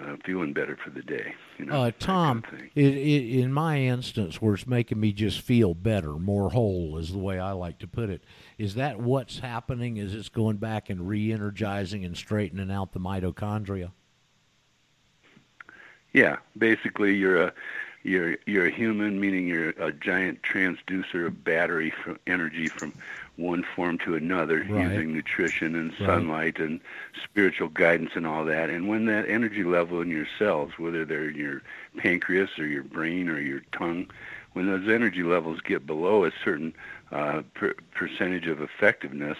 uh, 0.00 0.16
feeling 0.24 0.52
better 0.54 0.76
for 0.82 0.88
the 0.90 1.02
day. 1.02 1.34
You 1.58 1.66
know, 1.66 1.74
Uh, 1.82 1.84
that 1.86 1.98
kind 1.98 2.06
Tom, 2.06 2.38
of 2.38 2.44
thing. 2.58 2.70
i 2.76 2.80
i 2.80 3.42
in 3.42 3.52
my 3.52 3.78
instance, 3.80 4.40
where 4.40 4.54
it's 4.54 4.66
making 4.66 4.98
me 5.00 5.12
just 5.12 5.40
feel 5.40 5.74
better, 5.74 6.12
more 6.12 6.50
whole, 6.50 6.96
is 6.96 7.12
the 7.12 7.18
way 7.18 7.38
I 7.38 7.50
like 7.52 7.78
to 7.80 7.88
put 7.88 8.08
it. 8.08 8.22
Is 8.56 8.76
that 8.76 9.00
what's 9.00 9.40
happening? 9.40 9.98
Is 9.98 10.14
it's 10.14 10.28
going 10.30 10.56
back 10.56 10.88
and 10.88 11.06
re-energizing 11.06 12.04
and 12.06 12.16
straightening 12.16 12.70
out 12.70 12.92
the 12.92 13.00
mitochondria? 13.00 13.90
Yeah, 16.12 16.36
basically 16.56 17.14
you're 17.14 17.40
a 17.42 17.52
you're 18.02 18.36
you're 18.46 18.66
a 18.66 18.70
human, 18.70 19.20
meaning 19.20 19.46
you're 19.46 19.70
a 19.70 19.92
giant 19.92 20.42
transducer 20.42 21.26
of 21.26 21.44
battery 21.44 21.90
from 22.02 22.18
energy 22.26 22.68
from 22.68 22.94
one 23.36 23.62
form 23.76 23.98
to 23.98 24.14
another 24.14 24.64
Right. 24.68 24.72
using 24.74 25.12
nutrition 25.12 25.74
and 25.74 25.92
Right. 25.98 26.06
sunlight 26.06 26.58
and 26.58 26.80
spiritual 27.22 27.68
guidance 27.68 28.12
and 28.14 28.26
all 28.26 28.44
that. 28.44 28.70
And 28.70 28.88
when 28.88 29.06
that 29.06 29.28
energy 29.28 29.62
level 29.64 30.00
in 30.00 30.08
your 30.08 30.26
cells, 30.38 30.72
whether 30.78 31.04
they're 31.04 31.28
in 31.30 31.36
your 31.36 31.62
pancreas 31.96 32.58
or 32.58 32.66
your 32.66 32.82
brain 32.82 33.28
or 33.28 33.40
your 33.40 33.62
tongue, 33.72 34.06
when 34.52 34.66
those 34.66 34.88
energy 34.88 35.22
levels 35.22 35.60
get 35.60 35.86
below 35.86 36.24
a 36.24 36.32
certain 36.44 36.74
uh, 37.12 37.42
per- 37.54 37.74
percentage 37.94 38.46
of 38.46 38.60
effectiveness, 38.60 39.38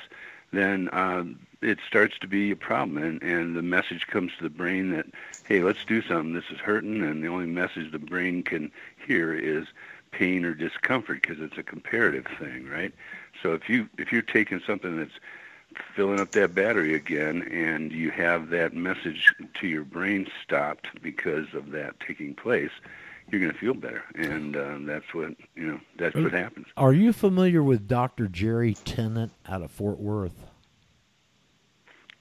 then 0.53 0.89
um, 0.93 1.39
it 1.63 1.79
starts 1.87 2.19
to 2.21 2.27
be 2.27 2.51
a 2.51 2.57
problem, 2.57 3.03
and, 3.03 3.23
and 3.23 3.57
the 3.57 3.63
message 3.63 4.07
comes 4.07 4.33
to 4.37 4.43
the 4.43 4.51
brain 4.51 4.91
that, 4.93 5.07
hey, 5.47 5.63
let's 5.63 5.85
do 5.85 6.01
something. 6.03 6.33
This 6.33 6.51
is 6.51 6.59
hurting, 6.59 7.03
and 7.03 7.23
the 7.23 7.29
only 7.29 7.47
message 7.47 7.93
the 7.93 7.99
brain 7.99 8.43
can 8.43 8.71
hear 9.07 9.35
is 9.35 9.67
pain 10.11 10.45
or 10.45 10.55
discomfort 10.55 11.23
because 11.23 11.41
it's 11.41 11.59
a 11.59 11.63
comparative 11.63 12.27
thing, 12.39 12.69
right? 12.69 12.93
So 13.43 13.53
if 13.53 13.69
you 13.69 13.89
if 13.99 14.13
you're 14.13 14.23
taking 14.23 14.61
something 14.67 14.97
that's 14.97 15.19
filling 15.95 16.19
up 16.19 16.33
that 16.33 16.55
battery 16.55 16.95
again, 16.95 17.43
and 17.51 17.93
you 17.93 18.11
have 18.11 18.51
that 18.51 18.75
message 18.75 19.33
to 19.61 19.69
your 19.69 19.85
brain 19.85 20.27
stopped 20.43 20.89
because 21.03 21.47
of 21.55 21.71
that 21.73 22.01
taking 22.01 22.35
place, 22.35 22.73
you're 23.31 23.41
going 23.41 23.53
to 23.53 23.59
feel 23.59 23.75
better, 23.75 24.05
and 24.15 24.57
um, 24.57 24.87
that's 24.87 25.15
what 25.15 25.35
you 25.55 25.67
know. 25.67 25.81
That's 25.97 26.17
what 26.17 26.33
happens. 26.33 26.67
Are 26.77 26.93
you 26.93 27.13
familiar 27.13 27.63
with 27.63 27.87
Dr. 27.87 28.27
Jerry 28.29 28.75
Tennant 28.75 29.33
out 29.49 29.63
of 29.63 29.71
Fort 29.71 29.99
Worth? 29.99 30.50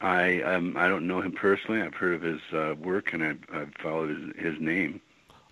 I 0.01 0.41
um, 0.41 0.75
I 0.77 0.87
don't 0.87 1.07
know 1.07 1.21
him 1.21 1.33
personally. 1.33 1.81
I've 1.81 1.93
heard 1.93 2.15
of 2.15 2.21
his 2.21 2.41
uh, 2.53 2.75
work 2.79 3.13
and 3.13 3.23
I've, 3.23 3.39
I've 3.53 3.73
followed 3.81 4.09
his, 4.09 4.53
his 4.53 4.61
name. 4.61 5.01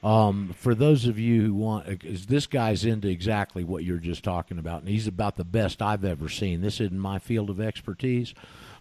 Um, 0.03 0.53
for 0.55 0.75
those 0.75 1.05
of 1.05 1.17
you 1.17 1.41
who 1.41 1.53
want, 1.55 2.05
is 2.05 2.27
this 2.27 2.45
guy's 2.45 2.85
into 2.85 3.07
exactly 3.07 3.63
what 3.63 3.83
you're 3.83 3.97
just 3.97 4.23
talking 4.23 4.59
about, 4.59 4.81
and 4.81 4.89
he's 4.89 5.07
about 5.07 5.37
the 5.37 5.43
best 5.43 5.81
I've 5.81 6.05
ever 6.05 6.29
seen. 6.29 6.61
This 6.61 6.79
isn't 6.79 6.99
my 6.99 7.17
field 7.17 7.49
of 7.49 7.59
expertise, 7.59 8.35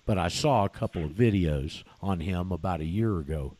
but 0.04 0.18
I 0.18 0.28
saw 0.28 0.64
a 0.64 0.68
couple 0.68 1.04
of 1.04 1.12
videos 1.12 1.84
on 2.02 2.20
him 2.20 2.52
about 2.52 2.80
a 2.80 2.84
year 2.84 3.18
ago. 3.18 3.56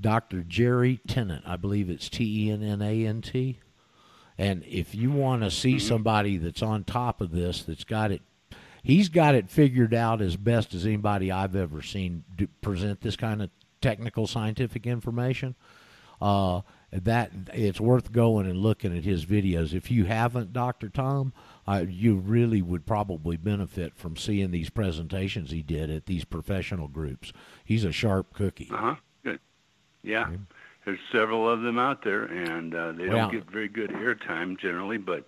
Dr. 0.00 0.42
Jerry 0.42 1.00
Tennant, 1.06 1.44
I 1.46 1.56
believe 1.56 1.90
it's 1.90 2.08
T 2.08 2.48
E 2.48 2.50
N 2.50 2.62
N 2.62 2.80
A 2.80 3.06
N 3.06 3.20
T. 3.20 3.60
And 4.36 4.64
if 4.64 4.94
you 4.94 5.12
want 5.12 5.42
to 5.42 5.50
see 5.50 5.78
somebody 5.78 6.38
that's 6.38 6.62
on 6.62 6.82
top 6.84 7.20
of 7.20 7.30
this, 7.30 7.62
that's 7.62 7.84
got 7.84 8.10
it, 8.10 8.22
he's 8.84 9.08
got 9.08 9.34
it 9.34 9.50
figured 9.50 9.92
out 9.92 10.22
as 10.22 10.36
best 10.36 10.74
as 10.74 10.86
anybody 10.86 11.32
I've 11.32 11.56
ever 11.56 11.82
seen 11.82 12.22
do, 12.36 12.46
present 12.60 13.00
this 13.00 13.16
kind 13.16 13.42
of 13.42 13.50
technical 13.80 14.28
scientific 14.28 14.86
information. 14.86 15.56
Uh, 16.22 16.60
that 16.92 17.32
it's 17.52 17.80
worth 17.80 18.12
going 18.12 18.46
and 18.46 18.58
looking 18.58 18.96
at 18.96 19.02
his 19.02 19.26
videos. 19.26 19.74
If 19.74 19.90
you 19.90 20.04
haven't, 20.04 20.52
Doctor 20.52 20.88
Tom, 20.88 21.32
uh, 21.66 21.84
you 21.88 22.14
really 22.14 22.62
would 22.62 22.86
probably 22.86 23.36
benefit 23.36 23.96
from 23.96 24.16
seeing 24.16 24.52
these 24.52 24.70
presentations 24.70 25.50
he 25.50 25.60
did 25.60 25.90
at 25.90 26.06
these 26.06 26.24
professional 26.24 26.86
groups. 26.86 27.32
He's 27.64 27.84
a 27.84 27.90
sharp 27.90 28.32
cookie. 28.32 28.70
Uh 28.72 28.76
huh. 28.76 28.94
Good. 29.24 29.40
Yeah. 30.04 30.30
There's 30.84 31.00
several 31.10 31.48
of 31.48 31.62
them 31.62 31.78
out 31.78 32.04
there, 32.04 32.24
and 32.24 32.74
uh, 32.74 32.92
they 32.92 33.06
don't 33.06 33.32
get 33.32 33.50
very 33.50 33.68
good 33.68 33.90
airtime 33.90 34.58
generally. 34.58 34.98
But 34.98 35.26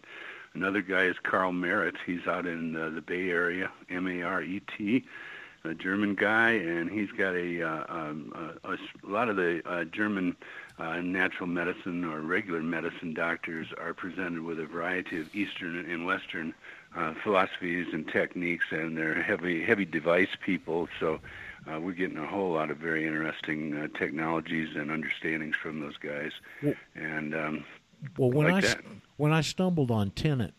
another 0.57 0.81
guy 0.81 1.05
is 1.05 1.17
Karl 1.23 1.53
Maret. 1.53 1.95
He's 2.07 2.27
out 2.27 2.47
in 2.47 2.75
uh, 2.77 2.91
the 2.91 3.03
Bay 3.03 3.29
Area, 3.29 3.71
M-A-R-E-T, 3.91 5.05
a 5.65 5.75
German 5.75 6.15
guy, 6.15 6.53
and 6.53 6.91
he's 6.91 7.11
got 7.13 7.35
a, 7.35 7.63
uh, 7.63 7.85
um, 7.89 8.57
a, 8.65 8.73
a 8.73 8.79
lot 9.11 9.29
of 9.29 9.37
the 9.37 9.61
uh, 9.69 9.85
German 9.85 10.37
uh, 10.79 10.97
natural 11.01 11.47
medicine 11.49 12.05
or 12.05 12.21
regular 12.21 12.63
medicine 12.63 13.13
doctors 13.15 13.69
are 13.79 13.93
presented 13.95 14.43
with 14.43 14.59
a 14.59 14.67
variety 14.67 15.21
of 15.21 15.35
Eastern 15.35 15.77
and 15.91 16.07
Western 16.07 16.55
uh, 16.97 17.15
philosophies 17.23 17.89
and 17.93 18.09
techniques, 18.09 18.67
and 18.71 18.97
they're 18.97 19.23
heavy, 19.23 19.63
heavy 19.63 19.85
device 19.85 20.29
people. 20.45 20.89
So 20.99 21.21
uh, 21.71 21.81
we're 21.81 21.93
getting 21.93 22.17
a 22.19 22.27
whole 22.27 22.53
lot 22.53 22.71
of 22.71 22.79
very 22.79 23.07
interesting 23.07 23.77
uh, 23.77 23.89
technologies 23.99 24.75
and 24.77 24.91
understandings 24.91 25.57
from 25.57 25.81
those 25.81 25.97
guys. 25.99 26.33
Well- 26.63 26.75
And 26.95 27.35
um, 27.35 27.65
Well, 28.17 28.31
when 28.31 28.47
like 28.53 28.65
I 28.65 28.69
that. 28.69 28.81
When 29.17 29.33
I 29.33 29.41
stumbled 29.41 29.91
on 29.91 30.11
Tennant, 30.11 30.55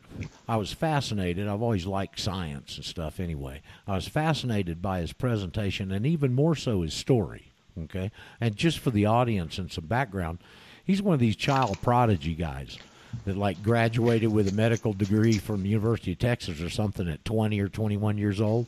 I 0.48 0.58
was 0.58 0.74
fascinated. 0.74 1.48
I've 1.48 1.62
always 1.62 1.86
liked 1.86 2.20
science 2.20 2.78
and 2.78 2.86
stuff. 2.86 3.20
Anyway, 3.20 3.62
I 3.86 3.96
was 3.96 4.08
fascinated 4.08 4.82
by 4.82 5.02
his 5.02 5.14
presentation, 5.14 5.92
and 5.92 6.06
even 6.06 6.34
more 6.34 6.56
so 6.56 6.82
his 6.82 6.94
story. 6.94 7.52
Okay, 7.78 8.12
and 8.42 8.56
just 8.56 8.80
for 8.80 8.90
the 8.90 9.06
audience 9.06 9.60
and 9.60 9.72
some 9.72 9.86
background, 9.86 10.40
he's 10.84 11.02
one 11.02 11.14
of 11.14 11.20
these 11.20 11.36
child 11.36 11.80
prodigy 11.82 12.34
guys 12.34 12.80
that 13.26 13.38
like 13.38 13.62
graduated 13.62 14.32
with 14.32 14.48
a 14.48 14.56
medical 14.56 14.94
degree 14.94 15.38
from 15.38 15.62
the 15.62 15.70
University 15.70 16.14
of 16.14 16.20
Texas 16.20 16.62
or 16.62 16.70
something 16.70 17.08
at 17.08 17.24
20 17.24 17.60
or 17.60 17.70
21 17.70 18.18
years 18.18 18.42
old 18.42 18.68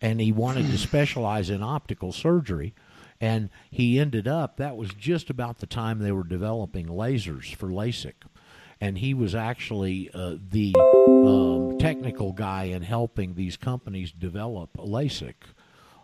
and 0.00 0.20
he 0.20 0.32
wanted 0.32 0.66
to 0.66 0.76
specialize 0.78 1.48
in 1.48 1.62
optical 1.62 2.12
surgery 2.12 2.74
and 3.20 3.48
he 3.70 3.98
ended 3.98 4.26
up 4.26 4.56
that 4.56 4.76
was 4.76 4.92
just 4.94 5.30
about 5.30 5.58
the 5.58 5.66
time 5.66 5.98
they 5.98 6.12
were 6.12 6.24
developing 6.24 6.86
lasers 6.86 7.54
for 7.54 7.68
LASIK 7.68 8.14
and 8.82 8.98
he 8.98 9.14
was 9.14 9.34
actually 9.34 10.10
uh, 10.12 10.36
the 10.50 10.74
um, 10.76 11.78
technical 11.78 12.32
guy 12.32 12.64
in 12.64 12.82
helping 12.82 13.34
these 13.34 13.56
companies 13.56 14.12
develop 14.12 14.76
LASIK 14.76 15.34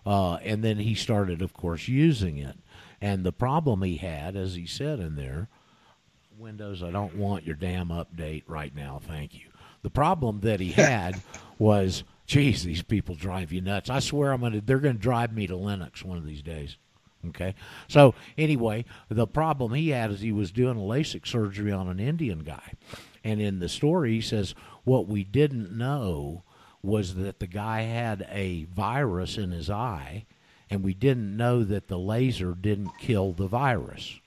uh, 0.06 0.34
and 0.36 0.62
then 0.62 0.78
he 0.78 0.94
started 0.94 1.42
of 1.42 1.52
course 1.52 1.88
using 1.88 2.38
it 2.38 2.56
and 3.00 3.24
the 3.24 3.32
problem 3.32 3.82
he 3.82 3.96
had 3.96 4.36
as 4.36 4.55
he 4.55 4.66
said 4.66 5.00
in 5.00 5.16
there 5.16 5.48
Windows, 6.38 6.82
I 6.82 6.90
don't 6.90 7.16
want 7.16 7.44
your 7.44 7.56
damn 7.56 7.88
update 7.88 8.44
right 8.46 8.74
now. 8.74 9.00
Thank 9.02 9.34
you. 9.34 9.50
The 9.82 9.90
problem 9.90 10.40
that 10.40 10.60
he 10.60 10.72
had 10.72 11.20
was, 11.59 12.05
geez, 12.26 12.64
these 12.64 12.82
people 12.82 13.14
drive 13.14 13.52
you 13.52 13.60
nuts. 13.60 13.90
I 13.90 13.98
swear 13.98 14.32
I'm 14.32 14.40
gonna 14.40 14.60
they're 14.60 14.78
gonna 14.78 14.94
drive 14.94 15.32
me 15.32 15.46
to 15.48 15.55
Linux 15.55 16.05
one 16.05 16.16
of 16.16 16.24
these 16.24 16.42
days. 16.42 16.76
Okay. 17.27 17.55
So 17.89 18.15
anyway, 18.36 18.85
the 19.09 19.27
problem 19.27 19.74
he 19.74 19.89
had 19.89 20.11
is 20.11 20.20
he 20.20 20.32
was 20.32 20.53
doing 20.53 20.77
a 20.77 20.81
LASIK 20.81 21.27
surgery 21.27 21.73
on 21.73 21.89
an 21.89 21.99
Indian 21.99 22.40
guy. 22.40 22.74
And 23.24 23.40
in 23.40 23.59
the 23.59 23.69
story 23.69 24.15
he 24.15 24.20
says 24.20 24.55
what 24.85 25.09
we 25.09 25.24
didn't 25.24 25.77
know 25.77 26.45
was 26.82 27.16
that 27.16 27.40
the 27.40 27.47
guy 27.47 27.82
had 27.82 28.27
a 28.31 28.65
virus 28.65 29.36
in 29.36 29.51
his 29.51 29.69
eye 29.69 30.27
and 30.70 30.85
we 30.85 30.95
didn't 30.95 31.36
know 31.36 31.65
that 31.65 31.89
the 31.89 31.99
laser 31.99 32.55
didn't 32.55 32.99
kill 32.99 33.32
the 33.32 33.49
virus 33.49 34.20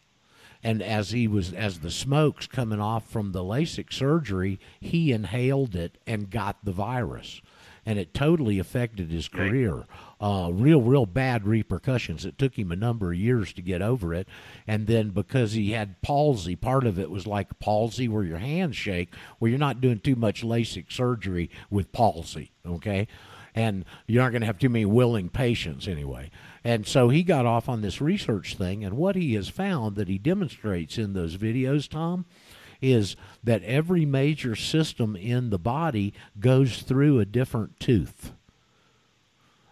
and 0.64 0.82
as 0.82 1.12
he 1.12 1.28
was 1.28 1.54
as 1.54 1.80
the 1.80 1.92
smoke's 1.92 2.48
coming 2.48 2.80
off 2.80 3.10
from 3.10 3.32
the 3.32 3.44
LASIK 3.44 3.92
surgery, 3.92 4.60
he 4.80 5.12
inhaled 5.12 5.76
it 5.76 5.98
and 6.06 6.30
got 6.30 6.64
the 6.64 6.72
virus, 6.72 7.42
and 7.86 7.98
it 7.98 8.14
totally 8.14 8.60
affected 8.60 9.10
his 9.10 9.28
career. 9.28 9.86
Uh, 10.20 10.50
real, 10.54 10.82
real 10.82 11.06
bad 11.08 11.48
repercussions. 11.48 12.26
It 12.26 12.38
took 12.38 12.58
him 12.58 12.72
a 12.72 12.76
number 12.76 13.12
of 13.12 13.18
years 13.18 13.54
to 13.54 13.62
get 13.62 13.82
over 13.82 14.14
it, 14.14 14.28
and 14.68 14.86
then 14.86 15.10
because 15.10 15.54
he 15.54 15.72
had 15.72 16.02
palsy, 16.02 16.56
part 16.56 16.86
of 16.86 17.00
it 17.00 17.10
was 17.10 17.26
like 17.26 17.60
palsy 17.60 18.08
where 18.08 18.24
your 18.24 18.38
hands 18.38 18.76
shake, 18.76 19.14
where 19.40 19.50
you're 19.50 19.60
not 19.60 19.82
doing 19.82 20.00
too 20.00 20.16
much 20.16 20.44
LASIK 20.44 20.92
surgery 20.92 21.50
with 21.70 21.92
palsy. 21.92 22.52
Okay, 22.66 23.08
and 23.56 23.84
you 24.08 24.22
aren't 24.22 24.34
going 24.34 24.42
to 24.42 24.48
have 24.48 24.60
too 24.60 24.70
many 24.70 24.86
willing 24.86 25.30
patients 25.30 25.88
anyway. 25.88 26.30
And 26.64 26.86
so 26.86 27.10
he 27.10 27.24
got 27.24 27.48
off 27.48 27.68
on 27.68 27.82
this 27.82 28.00
research 28.00 28.56
thing, 28.56 28.84
and 28.84 28.96
what 28.96 29.16
he 29.16 29.34
has 29.34 29.50
found 29.50 29.96
that 29.96 30.08
he 30.08 30.20
demonstrates 30.20 30.98
in 30.98 31.14
those 31.14 31.38
videos, 31.38 31.90
Tom, 31.90 32.26
is 32.82 33.16
that 33.44 33.64
every 33.64 34.06
major 34.06 34.56
system 34.56 35.16
in 35.16 35.50
the 35.50 35.60
body 35.60 36.14
goes 36.40 36.82
through 36.82 37.20
a 37.20 37.26
different 37.26 37.80
tooth. 37.80 38.32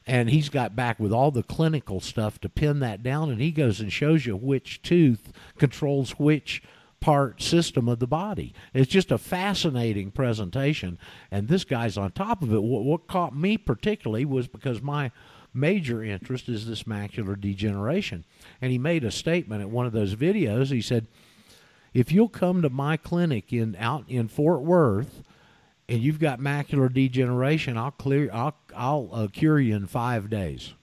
And 0.06 0.30
he's 0.30 0.50
got 0.50 0.76
back 0.76 1.00
with 1.00 1.12
all 1.12 1.30
the 1.30 1.44
clinical 1.44 2.00
stuff 2.00 2.40
to 2.42 2.50
pin 2.50 2.80
that 2.80 3.04
down, 3.04 3.30
and 3.30 3.40
he 3.40 3.52
goes 3.52 3.80
and 3.80 3.94
shows 3.94 4.26
you 4.26 4.36
which 4.36 4.82
tooth 4.82 5.32
controls 5.58 6.12
which 6.12 6.64
part 7.00 7.42
system 7.42 7.88
of 7.88 8.00
the 8.00 8.08
body. 8.08 8.54
It's 8.74 8.92
just 8.92 9.12
a 9.12 9.18
fascinating 9.18 10.12
presentation, 10.12 10.98
and 11.32 11.48
this 11.48 11.64
guy's 11.64 11.98
on 11.98 12.12
top 12.12 12.42
of 12.42 12.54
it. 12.54 12.64
What, 12.64 12.84
what 12.84 13.08
caught 13.08 13.36
me 13.36 13.58
particularly 13.58 14.26
was 14.26 14.48
because 14.48 14.82
my 14.82 15.12
major 15.54 16.04
interest 16.04 16.50
is 16.50 16.68
this 16.68 16.84
macular 16.84 17.40
degeneration, 17.40 18.26
and 18.62 18.72
he 18.72 18.78
made 18.78 19.04
a 19.04 19.12
statement 19.12 19.62
at 19.62 19.70
one 19.70 19.86
of 19.86 19.94
those 19.94 20.16
videos. 20.16 20.72
He 20.72 20.82
said, 20.82 21.08
"If 21.94 22.12
you'll 22.12 22.30
come 22.30 22.62
to 22.62 22.70
my 22.70 22.98
clinic 22.98 23.52
in 23.54 23.76
out 23.78 24.06
in 24.08 24.28
Fort 24.28 24.62
Worth." 24.62 25.24
And 25.88 26.04
you've 26.04 26.20
got 26.20 26.40
macular 26.40 26.94
degeneration. 26.94 27.76
I'll 27.76 27.90
clear. 27.90 28.30
I'll 28.32 28.56
I'll 28.76 29.10
uh, 29.12 29.28
cure 29.28 29.60
you 29.60 29.76
in 29.76 29.88
five 29.88 30.30
days. 30.30 30.76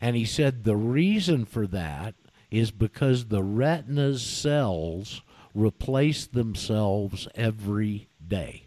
And 0.00 0.16
he 0.16 0.24
said 0.24 0.64
the 0.64 0.76
reason 0.76 1.44
for 1.44 1.66
that 1.68 2.14
is 2.50 2.70
because 2.70 3.26
the 3.26 3.42
retina's 3.42 4.20
cells 4.20 5.22
replace 5.54 6.26
themselves 6.26 7.28
every 7.34 8.08
day. 8.26 8.66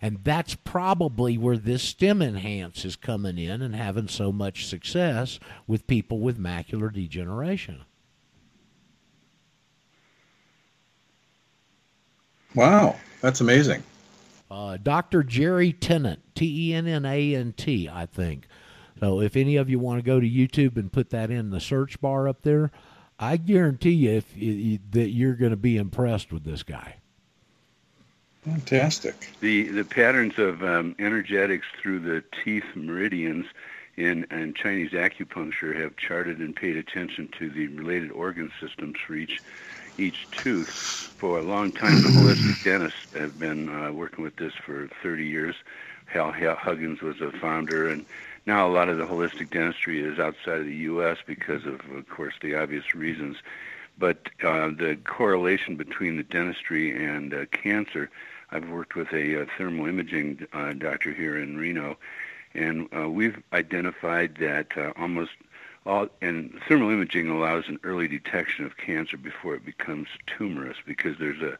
And 0.00 0.18
that's 0.22 0.54
probably 0.54 1.36
where 1.36 1.58
this 1.58 1.82
stem 1.82 2.22
enhance 2.22 2.84
is 2.84 2.94
coming 2.94 3.36
in 3.36 3.62
and 3.62 3.74
having 3.74 4.06
so 4.06 4.30
much 4.30 4.66
success 4.66 5.40
with 5.66 5.88
people 5.88 6.20
with 6.20 6.38
macular 6.38 6.92
degeneration. 6.92 7.80
Wow, 12.54 12.96
that's 13.20 13.40
amazing. 13.40 13.82
Uh, 14.50 14.78
Dr. 14.82 15.22
Jerry 15.22 15.72
Tennant, 15.72 16.20
T 16.34 16.70
E 16.70 16.74
N 16.74 16.86
N 16.86 17.04
A 17.04 17.34
N 17.34 17.52
T, 17.56 17.88
I 17.88 18.06
think. 18.06 18.46
So 19.00 19.20
if 19.20 19.36
any 19.36 19.56
of 19.56 19.68
you 19.70 19.78
want 19.78 19.98
to 19.98 20.02
go 20.02 20.18
to 20.18 20.28
YouTube 20.28 20.76
and 20.76 20.92
put 20.92 21.10
that 21.10 21.30
in 21.30 21.50
the 21.50 21.60
search 21.60 22.00
bar 22.00 22.26
up 22.26 22.42
there, 22.42 22.70
I 23.18 23.36
guarantee 23.36 23.90
you 23.90 24.10
if, 24.12 24.36
you 24.36 24.78
that 24.90 25.10
you're 25.10 25.34
going 25.34 25.50
to 25.50 25.56
be 25.56 25.76
impressed 25.76 26.32
with 26.32 26.44
this 26.44 26.62
guy. 26.62 26.96
Fantastic. 28.44 29.30
The 29.40 29.64
the 29.68 29.84
patterns 29.84 30.38
of 30.38 30.62
um, 30.62 30.96
energetics 30.98 31.66
through 31.80 32.00
the 32.00 32.24
teeth 32.44 32.64
meridians 32.74 33.46
in, 33.96 34.24
in 34.30 34.54
Chinese 34.54 34.92
acupuncture 34.92 35.78
have 35.78 35.96
charted 35.96 36.38
and 36.38 36.54
paid 36.54 36.76
attention 36.76 37.28
to 37.38 37.50
the 37.50 37.66
related 37.68 38.12
organ 38.12 38.50
systems 38.60 38.96
for 39.04 39.14
each 39.14 39.42
each 39.98 40.28
tooth 40.30 40.68
for 41.18 41.38
a 41.38 41.42
long 41.42 41.72
time. 41.72 42.00
The 42.02 42.08
holistic 42.08 42.64
dentists 42.64 43.00
have 43.14 43.38
been 43.38 43.68
uh, 43.68 43.92
working 43.92 44.24
with 44.24 44.36
this 44.36 44.54
for 44.54 44.88
30 45.02 45.26
years. 45.26 45.56
Hal, 46.06 46.32
Hal 46.32 46.54
Huggins 46.54 47.02
was 47.02 47.20
a 47.20 47.30
founder, 47.32 47.88
and 47.88 48.06
now 48.46 48.66
a 48.66 48.72
lot 48.72 48.88
of 48.88 48.96
the 48.96 49.04
holistic 49.04 49.50
dentistry 49.50 50.00
is 50.00 50.18
outside 50.18 50.60
of 50.60 50.64
the 50.64 50.74
U.S. 50.74 51.18
because 51.26 51.66
of, 51.66 51.80
of 51.94 52.08
course, 52.08 52.34
the 52.40 52.54
obvious 52.54 52.94
reasons. 52.94 53.36
But 53.98 54.30
uh, 54.42 54.68
the 54.68 54.96
correlation 55.04 55.76
between 55.76 56.16
the 56.16 56.22
dentistry 56.22 57.04
and 57.04 57.34
uh, 57.34 57.46
cancer, 57.46 58.08
I've 58.50 58.68
worked 58.70 58.94
with 58.94 59.12
a, 59.12 59.42
uh 59.42 59.46
thermal 59.58 59.86
imaging 59.86 60.46
uh, 60.52 60.72
doctor 60.72 61.12
here 61.12 61.36
in 61.36 61.58
Reno, 61.58 61.98
and 62.54 62.88
uh, 62.96 63.10
we've 63.10 63.42
identified 63.52 64.36
that 64.36 64.78
uh, 64.78 64.92
almost 64.96 65.32
all 65.88 66.08
and 66.20 66.60
thermal 66.68 66.90
imaging 66.90 67.28
allows 67.28 67.66
an 67.68 67.80
early 67.82 68.06
detection 68.06 68.66
of 68.66 68.76
cancer 68.76 69.16
before 69.16 69.54
it 69.54 69.64
becomes 69.64 70.08
tumorous 70.26 70.76
because 70.86 71.16
there's 71.18 71.40
a 71.40 71.58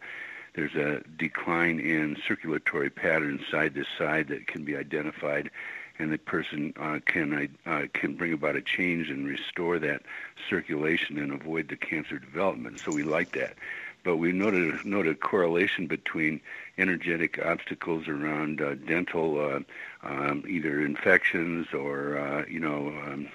there's 0.54 0.74
a 0.74 1.02
decline 1.16 1.80
in 1.80 2.16
circulatory 2.26 2.90
pattern 2.90 3.40
side 3.50 3.74
to 3.74 3.84
side 3.96 4.28
that 4.28 4.46
can 4.46 4.64
be 4.64 4.76
identified 4.76 5.50
and 5.98 6.12
the 6.12 6.18
person 6.18 6.74
uh, 6.78 7.00
can 7.06 7.56
uh, 7.66 7.86
can 7.94 8.14
bring 8.14 8.32
about 8.32 8.54
a 8.54 8.62
change 8.62 9.08
and 9.08 9.26
restore 9.26 9.78
that 9.78 10.02
circulation 10.48 11.18
and 11.18 11.32
avoid 11.32 11.68
the 11.68 11.76
cancer 11.76 12.18
development. 12.18 12.78
So 12.80 12.92
we 12.92 13.02
like 13.02 13.32
that. 13.32 13.54
But 14.04 14.16
we 14.16 14.32
noted 14.32 14.84
noted 14.84 15.12
a 15.12 15.18
correlation 15.18 15.86
between 15.86 16.40
energetic 16.76 17.44
obstacles 17.44 18.06
around 18.06 18.60
uh, 18.60 18.74
dental, 18.74 19.40
uh, 19.40 19.60
um, 20.06 20.44
either 20.46 20.84
infections 20.84 21.66
or 21.74 22.18
uh, 22.18 22.44
you 22.46 22.60
know 22.60 22.88
um, 22.88 23.28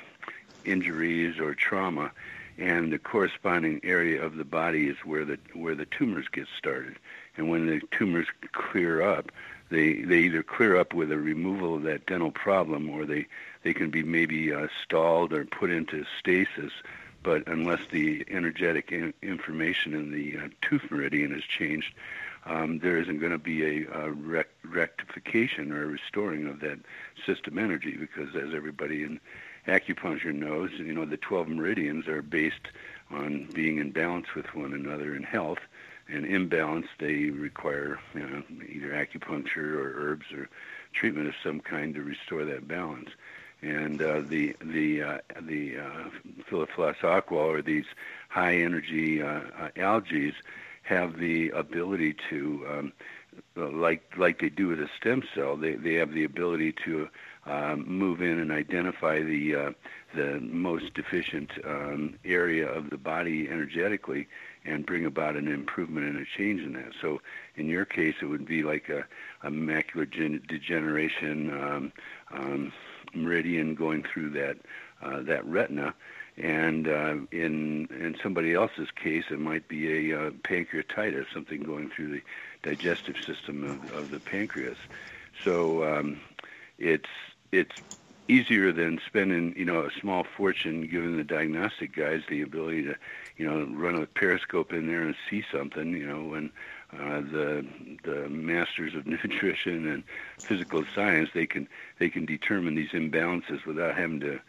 injuries 0.66 1.40
or 1.40 1.54
trauma, 1.56 2.12
and 2.58 2.94
the 2.94 3.00
corresponding 3.00 3.82
area 3.84 4.24
of 4.24 4.36
the 4.36 4.46
body 4.46 4.88
is 4.88 4.98
where 5.04 5.26
the 5.26 5.40
where 5.54 5.76
the 5.76 5.86
tumors 5.86 6.28
get 6.32 6.48
started. 6.58 6.96
And 7.36 7.50
when 7.50 7.66
the 7.66 7.82
tumors 7.92 8.28
clear 8.52 9.02
up, 9.02 9.32
they 9.70 10.02
they 10.02 10.20
either 10.20 10.44
clear 10.44 10.78
up 10.78 10.94
with 10.94 11.12
a 11.12 11.18
removal 11.18 11.76
of 11.76 11.84
that 11.84 12.06
dental 12.06 12.32
problem, 12.32 12.90
or 12.90 13.06
they 13.06 13.28
they 13.64 13.74
can 13.74 13.90
be 13.90 14.04
maybe 14.04 14.54
uh, 14.54 14.68
stalled 14.84 15.34
or 15.34 15.46
put 15.46 15.72
into 15.72 16.06
stasis. 16.20 16.72
But 17.24 17.48
unless 17.48 17.80
the 17.90 18.26
energetic 18.30 18.92
in, 18.92 19.14
information 19.22 19.94
in 19.94 20.12
the 20.12 20.38
uh, 20.38 20.50
tooth 20.62 20.92
meridian 20.92 21.34
is 21.34 21.44
changed, 21.46 21.94
um, 22.46 22.80
there 22.80 22.98
isn't 22.98 23.20
going 23.20 23.32
to 23.32 23.38
be 23.38 23.86
a, 23.86 23.92
a 23.92 24.12
rec- 24.12 24.50
rectification 24.66 25.72
or 25.72 25.84
a 25.84 25.88
restoring 25.88 26.48
of 26.48 26.60
that 26.60 26.80
system 27.26 27.58
energy 27.58 27.96
because, 27.98 28.36
as 28.36 28.54
everybody 28.54 29.04
in 29.04 29.20
acupuncture 29.68 30.34
knows, 30.34 30.72
you 30.74 30.94
know 30.94 31.06
the 31.06 31.18
12 31.18 31.48
meridians 31.48 32.08
are 32.08 32.22
based 32.22 32.68
on 33.12 33.48
being 33.54 33.78
in 33.78 33.92
balance 33.92 34.34
with 34.36 34.54
one 34.56 34.74
another 34.74 35.16
in 35.16 35.24
health 35.24 35.60
and 36.08 36.26
imbalance, 36.26 36.88
they 37.00 37.30
require 37.30 38.00
you 38.14 38.22
know, 38.22 38.44
either 38.70 38.92
acupuncture 38.92 39.76
or 39.76 39.94
herbs 39.98 40.26
or 40.34 40.50
treatment 40.94 41.28
of 41.28 41.36
some 41.44 41.60
kind 41.60 41.96
to 41.96 42.04
restore 42.04 42.46
that 42.46 42.68
balance. 42.68 43.10
And 43.62 44.02
uh, 44.02 44.22
the 44.22 44.56
the 44.62 45.02
uh, 45.02 45.18
the 45.42 45.78
uh, 45.78 46.10
Phyllophyllus 46.50 47.04
aqua 47.04 47.38
or 47.38 47.62
these 47.62 47.86
high 48.28 48.56
energy 48.56 49.22
uh, 49.22 49.42
uh, 49.58 49.70
algae 49.78 50.34
have 50.82 51.18
the 51.18 51.50
ability 51.52 52.18
to, 52.30 52.68
um, 52.70 52.94
like 53.56 54.04
like 54.18 54.42
they 54.42 54.50
do 54.50 54.68
with 54.68 54.82
a 54.82 54.90
stem 55.00 55.24
cell, 55.34 55.56
they 55.56 55.76
they 55.76 55.94
have 55.94 56.12
the 56.12 56.26
ability 56.26 56.74
to 56.84 57.08
um, 57.46 57.86
move 57.88 58.22
in 58.22 58.40
and 58.40 58.52
identify 58.52 59.22
the 59.22 59.56
uh, 59.56 59.72
the 60.16 60.40
most 60.40 60.94
deficient 60.94 61.52
um, 61.66 62.16
area 62.24 62.68
of 62.68 62.90
the 62.90 62.98
body 62.98 63.50
energetically 63.50 64.28
and 64.64 64.86
bring 64.86 65.06
about 65.06 65.36
an 65.36 65.48
improvement 65.48 66.06
and 66.06 66.18
a 66.18 66.26
change 66.38 66.62
in 66.62 66.74
that. 66.74 66.94
So 67.02 67.20
in 67.56 67.68
your 67.68 67.86
case, 67.86 68.16
it 68.22 68.26
would 68.26 68.46
be 68.46 68.64
like 68.64 68.90
a, 68.90 69.06
a 69.46 69.52
macular 69.52 70.10
gen- 70.10 70.44
degeneration 70.48 71.52
um, 71.52 71.92
um, 72.32 72.74
meridian 73.14 73.76
going 73.76 74.04
through 74.04 74.30
that 74.32 74.58
uh, 75.02 75.22
that 75.24 75.46
retina. 75.46 75.94
And 76.38 76.88
uh, 76.88 77.16
in 77.32 77.88
in 77.92 78.16
somebody 78.24 78.54
else's 78.54 78.90
case, 78.92 79.26
it 79.30 79.40
might 79.40 79.68
be 79.68 80.12
a 80.12 80.18
uh, 80.18 80.30
pancreatitis, 80.32 81.26
something 81.34 81.62
going 81.62 81.90
through 81.90 82.12
the 82.12 82.22
digestive 82.64 83.18
system 83.18 83.70
of, 83.70 83.92
of 83.94 84.12
the 84.12 84.20
pancreas. 84.20 84.78
So 85.44 85.84
um, 85.84 86.20
it's 86.80 87.10
it's 87.54 87.76
easier 88.28 88.72
than 88.72 89.00
spending 89.06 89.54
you 89.58 89.66
know 89.66 89.82
a 89.82 89.92
small 90.00 90.24
fortune 90.24 90.88
giving 90.88 91.18
the 91.18 91.24
diagnostic 91.24 91.96
guys 91.96 92.22
the 92.30 92.42
ability 92.42 92.84
to 92.84 92.96
you 93.38 93.46
know 93.46 93.66
run 93.78 93.96
a 93.96 94.06
periscope 94.06 94.72
in 94.72 94.88
there 94.88 95.02
and 95.02 95.16
see 95.30 95.44
something 95.52 95.92
you 95.92 96.08
know 96.08 96.24
when 96.24 96.50
uh, 96.94 97.20
the 97.20 97.66
the 98.04 98.30
masters 98.30 98.96
of 98.96 99.06
nutrition 99.14 99.88
and 99.88 100.04
physical 100.40 100.86
science 100.96 101.30
they 101.34 101.46
can 101.46 101.68
they 102.00 102.10
can 102.10 102.26
determine 102.26 102.76
these 102.76 102.92
imbalances 102.92 103.66
without 103.66 103.96
having 103.96 104.20
to 104.20 104.40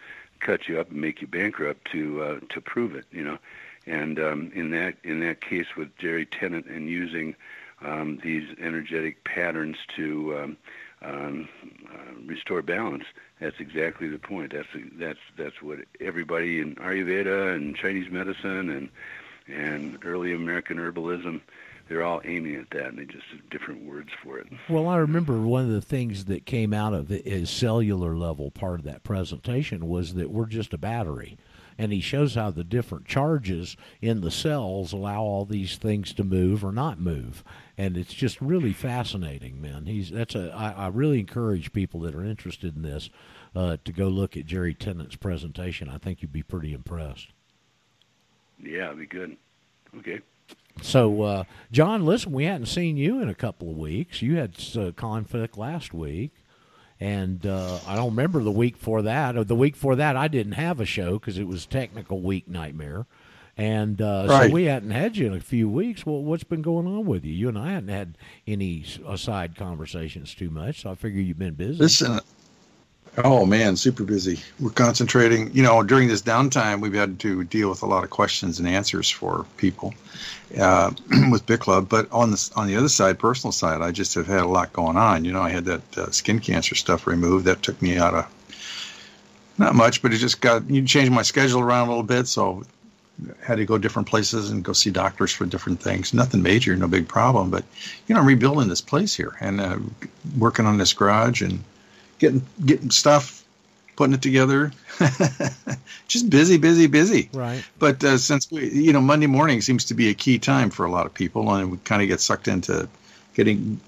cut 0.41 0.69
you 0.69 0.79
up 0.79 0.91
and 0.91 1.01
make 1.01 1.21
you 1.21 1.27
bankrupt 1.27 1.91
to 1.91 2.23
uh, 2.23 2.41
to 2.49 2.61
prove 2.61 2.95
it 2.95 3.07
you 3.11 3.25
know? 3.25 3.39
And 3.87 4.19
um, 4.19 4.51
in 4.55 4.71
that 4.71 4.97
in 5.05 5.21
that 5.21 5.41
case 5.41 5.67
with 5.77 5.95
Jerry 5.99 6.25
Tennant 6.25 6.67
and 6.67 6.89
using 6.89 7.35
um, 7.83 8.19
these 8.23 8.49
energetic 8.59 9.25
patterns 9.25 9.77
to 9.97 10.39
um, 10.39 10.57
um, 11.05 11.49
uh, 11.93 12.15
restore 12.27 12.63
balance. 12.63 13.05
That's 13.41 13.59
exactly 13.59 14.09
the 14.09 14.19
point. 14.19 14.53
That's 14.53 14.69
that's 14.95 15.19
that's 15.37 15.61
what 15.63 15.81
everybody 16.01 16.61
in 16.61 16.77
Ayurveda 16.77 17.55
and 17.55 17.77
Chinese 17.77 18.11
medicine 18.11 18.71
and 18.71 18.89
and 19.47 19.99
early 20.05 20.33
American 20.33 20.79
herbalism, 20.79 21.41
they're 21.89 22.03
all 22.03 22.23
aiming 22.25 22.57
at 22.57 22.71
that, 22.71 22.87
and 22.87 22.99
they 22.99 23.05
just 23.05 23.27
have 23.31 23.51
different 23.51 23.85
words 23.85 24.09
for 24.23 24.39
it. 24.39 24.47
Well, 24.69 24.89
I 24.89 24.97
remember 24.97 25.41
one 25.41 25.65
of 25.65 25.71
the 25.71 25.83
things 25.83 26.25
that 26.27 26.47
came 26.47 26.73
out 26.73 26.95
of 26.95 27.11
is 27.11 27.51
cellular 27.51 28.17
level 28.17 28.51
part 28.51 28.81
of 28.81 28.87
that 28.87 29.03
presentation 29.03 29.87
was 29.87 30.15
that 30.15 30.31
we're 30.31 30.47
just 30.47 30.73
a 30.73 30.79
battery 30.79 31.37
and 31.77 31.93
he 31.93 32.01
shows 32.01 32.37
how 32.37 32.51
the 32.51 32.65
different 32.65 33.05
charges 33.05 33.77
in 34.01 34.21
the 34.21 34.31
cells 34.31 34.93
allow 34.93 35.23
all 35.23 35.45
these 35.45 35.77
things 35.77 36.13
to 36.15 36.25
move 36.25 36.65
or 36.65 36.73
not 36.73 37.01
move 37.01 37.43
and 37.77 37.97
it's 37.97 38.15
just 38.15 38.41
really 38.41 38.73
fascinating 38.73 39.61
man. 39.61 39.87
He's 39.87 40.11
that's 40.11 40.35
a 40.35 40.53
i, 40.55 40.85
I 40.85 40.89
really 40.89 41.21
encourage 41.21 41.73
people 41.73 42.01
that 42.01 42.15
are 42.15 42.25
interested 42.25 42.77
in 42.77 42.83
this 42.83 43.11
uh, 43.55 43.77
to 43.85 43.93
go 43.93 44.09
look 44.09 44.37
at 44.37 44.47
jerry 44.47 44.75
tennant's 44.75 45.17
presentation. 45.17 45.89
I 45.89 45.99
think 45.99 46.23
you'd 46.23 46.33
be 46.33 46.43
pretty 46.43 46.73
impressed. 46.73 47.29
Yeah 48.63 48.87
it'd 48.87 48.99
be 48.99 49.07
good. 49.07 49.37
Okay. 49.99 50.21
So 50.83 51.23
uh, 51.23 51.45
john 51.73 52.05
listen 52.05 52.33
we 52.33 52.45
hadn't 52.45 52.67
seen 52.67 52.97
you 52.97 53.21
in 53.21 53.29
a 53.29 53.35
couple 53.35 53.71
of 53.71 53.77
weeks. 53.77 54.23
You 54.23 54.37
had 54.37 54.57
uh, 54.77 54.93
conflict 54.93 55.57
last 55.57 55.93
week. 55.93 56.33
And 57.01 57.45
uh, 57.45 57.81
I 57.87 57.97
don't 57.97 58.11
remember 58.11 58.43
the 58.43 58.53
week 58.53 58.77
for 58.77 59.03
that. 59.03 59.37
Or 59.37 59.45
the 59.45 59.57
week 59.57 59.75
for 59.75 59.97
that, 59.97 60.17
I 60.17 60.29
didn't 60.29 60.53
have 60.53 60.79
a 60.79 60.87
show 60.87 61.19
because 61.19 61.39
it 61.39 61.49
was 61.49 61.67
technical 61.67 62.21
week 62.21 62.49
nightmare. 62.49 63.07
And 63.57 64.03
uh, 64.03 64.27
right. 64.29 64.49
so 64.49 64.55
we 64.55 64.65
hadn't 64.65 64.91
had 64.91 65.17
you 65.17 65.27
in 65.29 65.35
a 65.35 65.41
few 65.41 65.69
weeks. 65.69 66.05
Well, 66.05 66.23
what's 66.23 66.45
been 66.45 66.63
going 66.63 66.87
on 66.87 67.07
with 67.07 67.25
you? 67.25 67.33
You 67.33 67.49
and 67.49 67.59
I 67.59 67.71
hadn't 67.73 67.89
had 67.89 68.19
any 68.47 68.85
aside 69.07 69.55
conversations 69.57 70.35
too 70.35 70.51
much, 70.51 70.83
so 70.83 70.91
I 70.91 70.95
figure 70.97 71.21
you've 71.21 71.39
been 71.39 71.55
busy. 71.55 71.79
Listen, 71.79 72.21
Oh 73.19 73.47
man, 73.47 73.77
super 73.77 74.03
busy. 74.03 74.41
We're 74.59 74.71
concentrating. 74.71 75.53
You 75.53 75.63
know, 75.63 75.85
during 75.85 76.09
this 76.09 76.21
downtime, 76.21 76.81
we've 76.81 76.95
had 76.95 77.21
to 77.21 77.45
deal 77.45 77.69
with 77.69 77.83
a 77.83 77.87
lot 77.87 78.03
of 78.03 78.11
questions 78.11 78.59
and 78.59 78.67
answers 78.67 79.09
for 79.09 79.47
people 79.57 79.95
uh, 80.59 80.91
with 81.31 81.47
Bit 81.47 81.61
Club. 81.61 81.89
But 81.89 82.11
on 82.11 82.33
the 82.33 82.53
on 82.57 82.67
the 82.67 82.75
other 82.75 82.89
side, 82.89 83.21
personal 83.21 83.53
side, 83.53 83.83
I 83.83 83.93
just 83.93 84.15
have 84.15 84.27
had 84.27 84.41
a 84.41 84.49
lot 84.49 84.73
going 84.73 84.97
on. 84.97 85.25
You 85.25 85.33
know, 85.33 85.43
I 85.43 85.51
had 85.51 85.65
that 85.67 85.99
uh, 85.99 86.11
skin 86.11 86.41
cancer 86.41 86.75
stuff 86.75 87.07
removed. 87.07 87.45
That 87.45 87.63
took 87.63 87.81
me 87.81 87.99
out 87.99 88.15
of 88.15 88.27
not 89.59 89.77
much, 89.77 90.03
but 90.03 90.13
it 90.13 90.17
just 90.17 90.41
got 90.41 90.69
you 90.69 90.85
changed 90.85 91.13
my 91.13 91.23
schedule 91.23 91.61
around 91.61 91.87
a 91.87 91.91
little 91.91 92.03
bit. 92.03 92.27
So 92.27 92.65
had 93.43 93.57
to 93.57 93.65
go 93.65 93.79
different 93.79 94.09
places 94.09 94.51
and 94.51 94.65
go 94.65 94.73
see 94.73 94.91
doctors 94.91 95.33
for 95.33 95.47
different 95.47 95.81
things. 95.81 96.13
Nothing 96.13 96.43
major, 96.43 96.75
no 96.77 96.89
big 96.89 97.09
problem. 97.09 97.51
But 97.51 97.65
you 98.07 98.15
know, 98.15 98.21
I'm 98.21 98.27
rebuilding 98.27 98.69
this 98.69 98.81
place 98.81 99.15
here 99.15 99.37
and 99.41 99.61
uh, 99.61 99.79
working 100.37 100.67
on 100.67 100.79
this 100.79 100.93
garage 100.93 101.43
and 101.43 101.63
getting 102.19 102.45
getting 102.65 102.91
stuff, 102.91 103.45
putting 103.97 104.15
it 104.15 104.23
together. 104.23 104.73
Just 106.09 106.29
busy, 106.29 106.59
busy, 106.59 106.87
busy. 106.87 107.31
Right. 107.33 107.65
But 107.79 108.03
uh, 108.03 108.19
since 108.19 108.51
we, 108.51 108.69
you 108.69 108.93
know, 108.93 109.01
Monday 109.01 109.27
morning 109.27 109.61
seems 109.61 109.87
to 109.87 109.95
be 109.95 110.09
a 110.09 110.15
key 110.15 110.39
time 110.39 110.71
for 110.71 110.85
a 110.85 110.91
lot 110.91 111.07
of 111.07 111.15
people, 111.15 111.53
and 111.55 111.71
we 111.71 111.79
kind 111.79 112.03
of 112.03 112.09
get 112.09 112.21
sucked 112.21 112.49
into 112.49 112.89
getting 113.35 113.81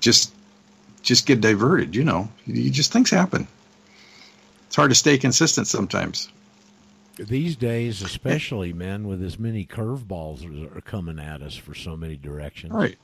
just 0.00 0.32
just 1.02 1.26
get 1.26 1.40
diverted. 1.40 1.96
You 1.96 2.04
know, 2.04 2.28
you 2.46 2.70
just 2.70 2.92
things 2.92 3.10
happen. 3.10 3.48
It's 4.66 4.76
hard 4.76 4.90
to 4.90 4.96
stay 4.96 5.18
consistent 5.18 5.66
sometimes. 5.66 6.28
These 7.16 7.56
days, 7.56 8.02
especially, 8.02 8.72
man, 8.74 9.06
with 9.06 9.22
as 9.22 9.38
many 9.38 9.64
curveballs 9.64 10.76
are 10.76 10.80
coming 10.80 11.18
at 11.18 11.42
us 11.42 11.56
for 11.56 11.74
so 11.74 11.96
many 11.96 12.16
directions. 12.16 12.72
Right. 12.72 12.98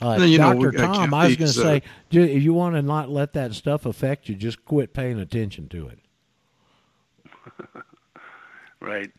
Uh, 0.00 0.18
Dr. 0.18 0.72
Know, 0.72 0.92
Tom, 0.92 1.14
I 1.14 1.28
was 1.28 1.36
going 1.36 1.50
to 1.50 1.54
say, 1.54 1.82
if 2.10 2.42
you 2.42 2.52
want 2.52 2.74
to 2.74 2.82
not 2.82 3.08
let 3.08 3.32
that 3.34 3.54
stuff 3.54 3.86
affect 3.86 4.28
you, 4.28 4.34
just 4.34 4.64
quit 4.64 4.92
paying 4.92 5.18
attention 5.20 5.68
to 5.68 5.88
it. 5.88 5.98
right. 8.80 9.10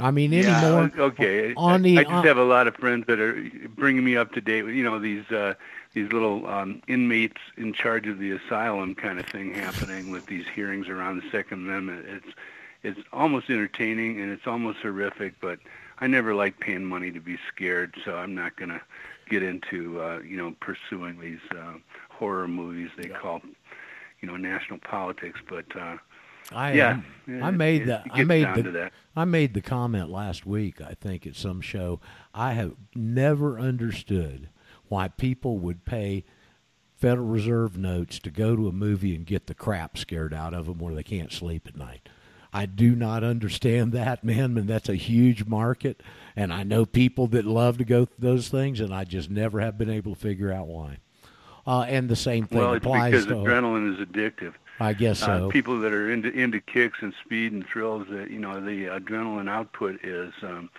I 0.00 0.10
mean, 0.10 0.32
anymore. 0.32 0.90
Yeah, 0.96 1.02
okay. 1.04 1.54
On 1.56 1.82
the, 1.82 1.98
I, 1.98 2.02
just 2.02 2.14
uh, 2.14 2.22
have 2.22 2.38
a 2.38 2.44
lot 2.44 2.66
of 2.66 2.74
friends 2.76 3.06
that 3.06 3.20
are 3.20 3.50
bringing 3.76 4.04
me 4.04 4.16
up 4.16 4.32
to 4.32 4.40
date 4.40 4.62
with, 4.62 4.74
you 4.74 4.82
know, 4.82 4.98
these 4.98 5.24
uh, 5.30 5.54
these 5.94 6.12
little 6.12 6.46
um, 6.46 6.82
inmates 6.86 7.40
in 7.56 7.72
charge 7.72 8.06
of 8.06 8.18
the 8.18 8.30
asylum 8.32 8.94
kind 8.94 9.18
of 9.18 9.26
thing 9.26 9.54
happening 9.54 10.10
with 10.10 10.26
these 10.26 10.46
hearings 10.46 10.88
around 10.88 11.22
the 11.22 11.30
Second 11.30 11.66
Amendment. 11.66 12.06
It's 12.08 12.34
it's 12.82 13.00
almost 13.12 13.50
entertaining 13.50 14.20
and 14.20 14.32
it's 14.32 14.46
almost 14.46 14.78
horrific, 14.78 15.34
but 15.40 15.58
I 15.98 16.06
never 16.06 16.34
like 16.34 16.60
paying 16.60 16.84
money 16.84 17.10
to 17.10 17.20
be 17.20 17.38
scared, 17.48 17.94
so 18.04 18.14
I'm 18.14 18.34
not 18.34 18.56
going 18.56 18.70
to 18.70 18.80
get 19.28 19.42
into 19.42 20.00
uh, 20.00 20.20
you 20.20 20.36
know 20.36 20.54
pursuing 20.60 21.20
these 21.20 21.40
uh, 21.50 21.74
horror 22.08 22.48
movies 22.48 22.90
they 22.96 23.08
yeah. 23.08 23.18
call 23.18 23.42
you 24.20 24.28
know 24.28 24.36
national 24.36 24.78
politics. 24.78 25.40
But 25.48 25.76
uh, 25.76 25.96
I 26.52 26.72
yeah, 26.72 27.00
I 27.42 27.50
made 27.50 27.86
the 27.86 28.02
I 28.12 28.24
made 28.24 28.46
the. 28.54 28.90
I 29.16 29.24
made 29.24 29.54
the 29.54 29.60
comment 29.60 30.08
last 30.08 30.46
week. 30.46 30.80
I 30.80 30.94
think 30.94 31.26
at 31.26 31.34
some 31.34 31.60
show. 31.60 32.00
I 32.32 32.52
have 32.52 32.74
never 32.94 33.58
understood 33.58 34.48
why 34.90 35.08
people 35.08 35.58
would 35.58 35.84
pay 35.84 36.24
Federal 36.96 37.28
Reserve 37.28 37.78
notes 37.78 38.18
to 38.18 38.30
go 38.30 38.54
to 38.54 38.68
a 38.68 38.72
movie 38.72 39.14
and 39.14 39.24
get 39.24 39.46
the 39.46 39.54
crap 39.54 39.96
scared 39.96 40.34
out 40.34 40.52
of 40.52 40.66
them 40.66 40.78
where 40.78 40.94
they 40.94 41.02
can't 41.02 41.32
sleep 41.32 41.66
at 41.66 41.76
night. 41.76 42.08
I 42.52 42.66
do 42.66 42.94
not 42.96 43.22
understand 43.24 43.92
that, 43.92 44.24
man. 44.24 44.58
And 44.58 44.68
that's 44.68 44.88
a 44.88 44.96
huge 44.96 45.46
market, 45.46 46.02
and 46.36 46.52
I 46.52 46.64
know 46.64 46.84
people 46.84 47.28
that 47.28 47.46
love 47.46 47.78
to 47.78 47.84
go 47.84 48.08
those 48.18 48.48
things, 48.48 48.80
and 48.80 48.92
I 48.92 49.04
just 49.04 49.30
never 49.30 49.60
have 49.60 49.78
been 49.78 49.88
able 49.88 50.14
to 50.14 50.20
figure 50.20 50.52
out 50.52 50.66
why. 50.66 50.98
Uh, 51.66 51.82
and 51.82 52.08
the 52.08 52.16
same 52.16 52.46
thing 52.46 52.58
Well, 52.58 52.72
it's 52.74 52.84
applies 52.84 53.12
because 53.12 53.26
to. 53.26 53.34
adrenaline 53.34 53.94
is 53.94 54.06
addictive. 54.06 54.54
I 54.80 54.94
guess 54.94 55.20
so. 55.20 55.46
Uh, 55.46 55.50
people 55.50 55.78
that 55.80 55.92
are 55.92 56.10
into 56.10 56.30
into 56.30 56.58
kicks 56.58 56.98
and 57.02 57.14
speed 57.22 57.52
and 57.52 57.64
thrills, 57.66 58.06
that 58.10 58.30
you 58.30 58.38
know, 58.38 58.60
the 58.60 58.86
adrenaline 58.86 59.48
output 59.48 60.02
is 60.02 60.32
um, 60.42 60.70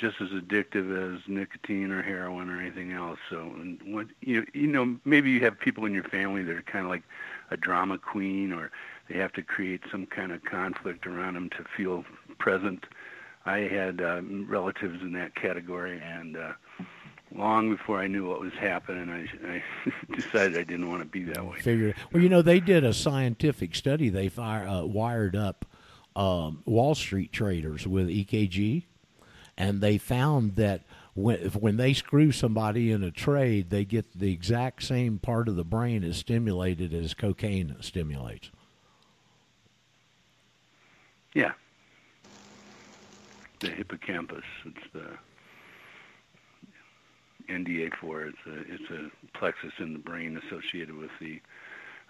just 0.00 0.20
as 0.20 0.28
addictive 0.28 1.16
as 1.16 1.20
nicotine 1.28 1.90
or 1.90 2.02
heroin 2.02 2.48
or 2.48 2.60
anything 2.60 2.92
else. 2.92 3.18
So, 3.28 3.38
and 3.38 3.78
what 3.84 4.06
you 4.20 4.46
you 4.54 4.66
know, 4.66 4.96
maybe 5.04 5.30
you 5.30 5.40
have 5.40 5.58
people 5.58 5.84
in 5.84 5.92
your 5.92 6.04
family 6.04 6.42
that 6.42 6.56
are 6.56 6.62
kind 6.62 6.84
of 6.84 6.90
like 6.90 7.02
a 7.50 7.56
drama 7.56 7.98
queen, 7.98 8.52
or 8.52 8.70
they 9.08 9.18
have 9.18 9.32
to 9.34 9.42
create 9.42 9.82
some 9.90 10.06
kind 10.06 10.32
of 10.32 10.44
conflict 10.44 11.06
around 11.06 11.34
them 11.34 11.50
to 11.50 11.64
feel 11.76 12.04
present. 12.38 12.86
I 13.44 13.58
had 13.58 14.00
um, 14.02 14.46
relatives 14.48 15.02
in 15.02 15.12
that 15.12 15.34
category, 15.34 16.00
and 16.00 16.36
uh, 16.36 16.52
long 17.34 17.70
before 17.70 17.98
I 18.00 18.06
knew 18.06 18.28
what 18.28 18.40
was 18.40 18.52
happening, 18.54 19.08
I, 19.08 19.52
I 19.52 19.62
decided 20.14 20.56
I 20.58 20.64
didn't 20.64 20.88
want 20.88 21.02
to 21.02 21.08
be 21.08 21.24
that 21.24 21.44
way. 21.44 21.58
Figured. 21.58 21.96
Well, 22.12 22.22
you 22.22 22.28
know, 22.28 22.42
they 22.42 22.60
did 22.60 22.84
a 22.84 22.94
scientific 22.94 23.74
study. 23.74 24.08
They 24.08 24.28
fire, 24.28 24.66
uh, 24.66 24.84
wired 24.84 25.36
up 25.36 25.64
um, 26.16 26.62
Wall 26.64 26.94
Street 26.94 27.32
traders 27.32 27.86
with 27.86 28.08
EKG, 28.08 28.84
and 29.60 29.82
they 29.82 29.98
found 29.98 30.56
that 30.56 30.80
when 31.12 31.38
when 31.50 31.76
they 31.76 31.92
screw 31.92 32.32
somebody 32.32 32.90
in 32.90 33.04
a 33.04 33.10
trade, 33.10 33.68
they 33.68 33.84
get 33.84 34.18
the 34.18 34.32
exact 34.32 34.82
same 34.82 35.18
part 35.18 35.48
of 35.48 35.56
the 35.56 35.64
brain 35.64 36.02
is 36.02 36.16
stimulated 36.16 36.94
as 36.94 37.12
cocaine 37.12 37.76
stimulates. 37.80 38.50
Yeah. 41.34 41.52
The 43.60 43.68
hippocampus. 43.68 44.44
It's 44.64 44.92
the 44.94 45.10
NDA4. 47.50 48.32
It's 48.32 48.38
a 48.46 48.72
it's 48.72 48.90
a 48.90 49.38
plexus 49.38 49.74
in 49.78 49.92
the 49.92 49.98
brain 49.98 50.40
associated 50.46 50.96
with 50.96 51.10
the 51.20 51.38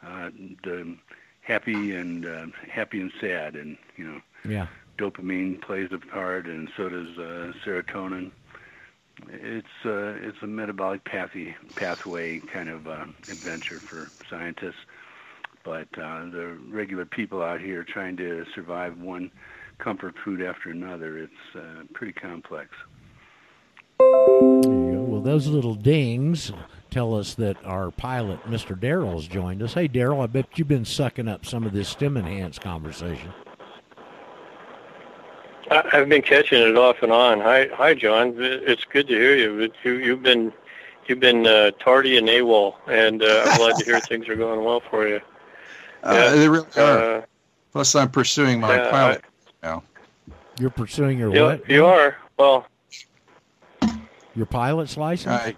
uh, 0.05 0.31
the 0.63 0.97
happy 1.41 1.97
and 1.97 2.25
uh, 2.27 2.47
happy 2.71 3.01
and 3.01 3.11
sad, 3.21 3.57
and 3.57 3.77
you 3.97 4.05
know 4.05 4.21
Yeah. 4.45 4.69
Dopamine 5.01 5.61
plays 5.63 5.89
a 5.93 5.99
part, 5.99 6.47
and 6.47 6.69
so 6.77 6.89
does 6.89 7.19
uh, 7.19 7.53
serotonin. 7.65 8.31
It's 9.29 9.67
uh, 9.85 10.15
it's 10.23 10.43
a 10.43 10.47
metabolic 10.47 11.05
pathy, 11.05 11.55
pathway 11.75 12.39
kind 12.41 12.69
of 12.69 12.87
uh, 12.87 13.07
adventure 13.29 13.79
for 13.79 14.09
scientists, 14.29 14.85
but 15.65 15.89
uh, 15.99 16.27
the 16.31 16.59
regular 16.69 17.05
people 17.05 17.43
out 17.43 17.61
here 17.61 17.83
trying 17.85 18.17
to 18.19 18.45
survive 18.55 18.99
one 18.99 19.31
comfort 19.79 20.15
food 20.23 20.43
after 20.43 20.71
another, 20.71 21.19
it's 21.19 21.57
uh, 21.57 21.83
pretty 21.95 22.13
complex. 22.13 22.71
Well, 23.99 25.21
those 25.21 25.47
little 25.47 25.75
dings 25.75 26.53
tell 26.91 27.15
us 27.15 27.35
that 27.35 27.63
our 27.65 27.91
pilot, 27.91 28.43
Mr. 28.45 28.79
Daryl, 28.79 29.15
has 29.15 29.27
joined 29.27 29.63
us. 29.63 29.75
Hey, 29.75 29.89
Daryl, 29.89 30.23
I 30.23 30.27
bet 30.27 30.59
you've 30.59 30.69
been 30.69 30.85
sucking 30.85 31.29
up 31.29 31.45
some 31.45 31.65
of 31.65 31.73
this 31.73 31.89
stem 31.89 32.17
enhanced 32.17 32.61
conversation. 32.61 33.33
I- 35.71 35.89
I've 35.93 36.09
been 36.09 36.23
catching 36.23 36.61
it 36.61 36.77
off 36.77 37.03
and 37.03 37.13
on. 37.13 37.41
Hi, 37.41 37.69
hi, 37.73 37.95
John. 37.95 38.35
It's 38.39 38.85
good 38.85 39.07
to 39.09 39.15
hear 39.15 39.37
you. 39.37 39.73
You, 39.85 39.93
you've 39.95 40.23
been, 40.23 40.53
you've 41.07 41.21
been 41.21 41.47
uh, 41.47 41.71
tardy 41.79 42.19
and 42.19 42.29
AWOL, 42.29 42.75
and 42.89 43.23
uh, 43.23 43.45
I'm 43.47 43.59
glad 43.59 43.77
to 43.77 43.85
hear 43.85 44.01
things 44.09 44.29
are 44.29 44.37
going 44.37 44.65
well 44.65 44.81
for 44.91 45.07
you. 45.07 45.21
Uh, 46.03 46.35
they 46.35 46.49
really 46.49 46.67
are. 46.77 47.19
Uh, 47.19 47.23
Plus, 47.73 47.95
I'm 47.95 48.11
pursuing 48.11 48.61
my 48.61 48.75
yeah, 48.75 48.91
pilot 48.91 49.25
now. 49.63 49.83
You're 50.59 50.71
pursuing 50.71 51.19
your 51.19 51.33
you, 51.33 51.43
what? 51.43 51.71
you 51.71 51.87
are 51.87 52.17
well. 52.37 52.67
Your 54.35 54.47
pilot's 54.47 54.97
license? 54.97 55.33
I, 55.33 55.57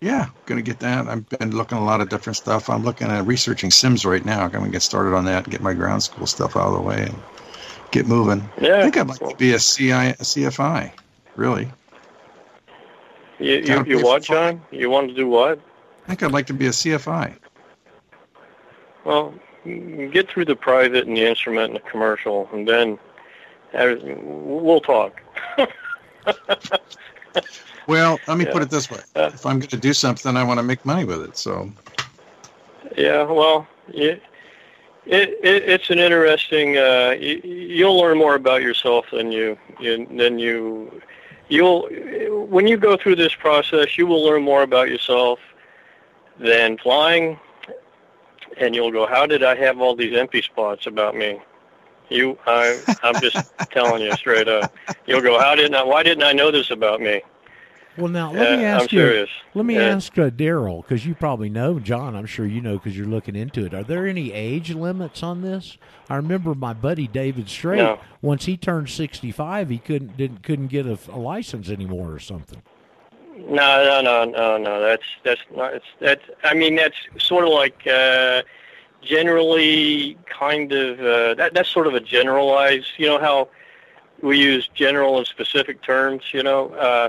yeah, 0.00 0.28
going 0.46 0.62
to 0.62 0.62
get 0.62 0.78
that. 0.80 1.08
I've 1.08 1.28
been 1.28 1.56
looking 1.56 1.76
at 1.76 1.82
a 1.82 1.84
lot 1.84 2.00
of 2.00 2.08
different 2.08 2.36
stuff. 2.36 2.70
I'm 2.70 2.84
looking 2.84 3.08
at 3.08 3.26
researching 3.26 3.70
Sims 3.72 4.04
right 4.06 4.24
now. 4.24 4.44
I'm 4.44 4.50
going 4.50 4.64
to 4.64 4.70
get 4.70 4.82
started 4.82 5.14
on 5.14 5.24
that 5.24 5.44
and 5.44 5.52
get 5.52 5.60
my 5.60 5.74
ground 5.74 6.04
school 6.04 6.26
stuff 6.26 6.56
out 6.56 6.68
of 6.68 6.74
the 6.74 6.80
way 6.80 7.02
and 7.02 7.16
get 7.90 8.06
moving. 8.06 8.48
Yeah. 8.60 8.78
I 8.78 8.82
think 8.82 8.96
I'd 8.96 9.06
like 9.08 9.18
to 9.20 9.34
be 9.36 9.52
a, 9.52 9.58
CI, 9.58 9.90
a 9.92 10.14
CFI, 10.14 10.92
really. 11.36 11.68
You, 13.38 13.56
you, 13.56 13.84
you 13.86 14.04
what. 14.04 14.22
John? 14.22 14.62
You 14.70 14.90
want 14.90 15.08
to 15.08 15.14
do 15.14 15.28
what? 15.28 15.60
I 16.04 16.08
think 16.08 16.22
I'd 16.22 16.32
like 16.32 16.46
to 16.46 16.54
be 16.54 16.66
a 16.66 16.70
CFI. 16.70 17.34
Well, 19.04 19.34
get 19.64 20.28
through 20.28 20.46
the 20.46 20.56
private 20.56 21.06
and 21.06 21.16
the 21.16 21.24
instrument 21.24 21.72
and 21.72 21.76
the 21.76 21.88
commercial, 21.90 22.48
and 22.52 22.66
then 22.66 22.98
we'll 23.72 24.80
talk. 24.80 25.20
Well, 27.86 28.20
let 28.28 28.36
me 28.36 28.44
Yeah. 28.44 28.52
put 28.52 28.60
it 28.60 28.68
this 28.68 28.90
way. 28.90 29.00
If 29.16 29.46
I'm 29.46 29.60
going 29.60 29.70
to 29.70 29.78
do 29.78 29.94
something, 29.94 30.36
I 30.36 30.44
want 30.44 30.58
to 30.58 30.62
make 30.62 30.84
money 30.84 31.06
with 31.06 31.22
it. 31.22 31.38
So, 31.38 31.72
Yeah, 32.98 33.22
well, 33.22 33.66
it, 35.08 35.30
it 35.42 35.62
it's 35.68 35.90
an 35.90 35.98
interesting. 35.98 36.76
Uh, 36.76 37.16
you, 37.18 37.40
you'll 37.42 37.98
learn 37.98 38.18
more 38.18 38.34
about 38.34 38.62
yourself 38.62 39.06
than 39.10 39.32
you, 39.32 39.58
you 39.80 40.06
than 40.06 40.38
you 40.38 41.00
you'll 41.48 41.88
when 42.46 42.66
you 42.66 42.76
go 42.76 42.96
through 42.96 43.16
this 43.16 43.34
process. 43.34 43.96
You 43.96 44.06
will 44.06 44.22
learn 44.24 44.42
more 44.42 44.62
about 44.62 44.90
yourself 44.90 45.40
than 46.38 46.76
flying, 46.78 47.40
and 48.58 48.74
you'll 48.74 48.92
go, 48.92 49.06
"How 49.06 49.26
did 49.26 49.42
I 49.42 49.54
have 49.56 49.80
all 49.80 49.96
these 49.96 50.16
empty 50.16 50.42
spots 50.42 50.86
about 50.86 51.16
me?" 51.16 51.40
You, 52.10 52.38
I, 52.46 52.78
I'm 53.02 53.20
just 53.20 53.36
telling 53.70 54.02
you 54.02 54.14
straight 54.14 54.48
up. 54.48 54.74
You'll 55.06 55.22
go, 55.22 55.38
"How 55.38 55.54
didn't 55.54 55.74
I? 55.74 55.84
Why 55.84 56.02
didn't 56.02 56.24
I 56.24 56.32
know 56.32 56.50
this 56.50 56.70
about 56.70 57.00
me?" 57.00 57.22
Well, 57.98 58.08
now 58.08 58.32
let 58.32 58.58
me 58.58 58.64
Uh, 58.64 58.68
ask 58.68 58.92
I'm 58.92 58.96
you. 58.98 59.04
serious. 59.06 59.30
Let 59.54 59.64
me 59.64 59.76
Uh, 59.76 59.82
ask 59.82 60.16
uh, 60.16 60.30
Daryl 60.30 60.82
because 60.82 61.04
you 61.04 61.14
probably 61.16 61.48
know 61.48 61.80
John. 61.80 62.14
I'm 62.14 62.26
sure 62.26 62.46
you 62.46 62.60
know 62.60 62.74
because 62.74 62.96
you're 62.96 63.06
looking 63.08 63.34
into 63.34 63.66
it. 63.66 63.74
Are 63.74 63.82
there 63.82 64.06
any 64.06 64.32
age 64.32 64.72
limits 64.72 65.22
on 65.22 65.42
this? 65.42 65.76
I 66.08 66.14
remember 66.16 66.54
my 66.54 66.72
buddy 66.74 67.08
David 67.08 67.48
Strait. 67.48 67.78
No. 67.78 67.98
Once 68.22 68.44
he 68.44 68.56
turned 68.56 68.88
65, 68.88 69.68
he 69.68 69.78
couldn't 69.78 70.16
didn't 70.16 70.42
couldn't 70.44 70.68
get 70.68 70.86
a, 70.86 70.96
a 71.10 71.18
license 71.18 71.68
anymore 71.70 72.12
or 72.12 72.20
something. 72.20 72.62
No, 73.36 73.84
no, 73.84 74.00
no, 74.00 74.24
no, 74.24 74.58
no. 74.58 74.80
That's 74.80 75.02
that's 75.24 75.40
not. 75.54 75.74
It's 75.74 75.86
that's. 76.00 76.22
I 76.44 76.54
mean, 76.54 76.76
that's 76.76 76.96
sort 77.18 77.44
of 77.44 77.50
like 77.50 77.84
uh, 77.86 78.42
generally 79.02 80.16
kind 80.26 80.72
of 80.72 81.00
uh, 81.00 81.34
that. 81.34 81.54
That's 81.54 81.68
sort 81.68 81.86
of 81.88 81.94
a 81.94 82.00
generalized. 82.00 82.86
You 82.96 83.06
know 83.08 83.18
how 83.18 83.48
we 84.22 84.38
use 84.38 84.68
general 84.74 85.18
and 85.18 85.26
specific 85.26 85.82
terms. 85.82 86.22
You 86.32 86.42
know, 86.42 86.70
uh, 86.74 87.08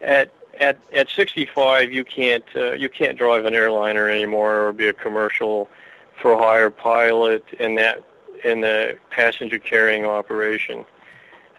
at 0.00 0.32
at 0.60 0.78
at 0.92 1.08
65, 1.10 1.92
you 1.92 2.04
can't 2.04 2.44
uh, 2.54 2.72
you 2.72 2.88
can't 2.88 3.18
drive 3.18 3.44
an 3.44 3.54
airliner 3.54 4.08
anymore 4.08 4.66
or 4.66 4.72
be 4.72 4.88
a 4.88 4.92
commercial 4.92 5.68
for 6.20 6.36
hire 6.36 6.70
pilot 6.70 7.44
in 7.60 7.74
that 7.76 8.02
in 8.44 8.60
the 8.60 8.98
passenger 9.10 9.58
carrying 9.58 10.04
operation. 10.04 10.84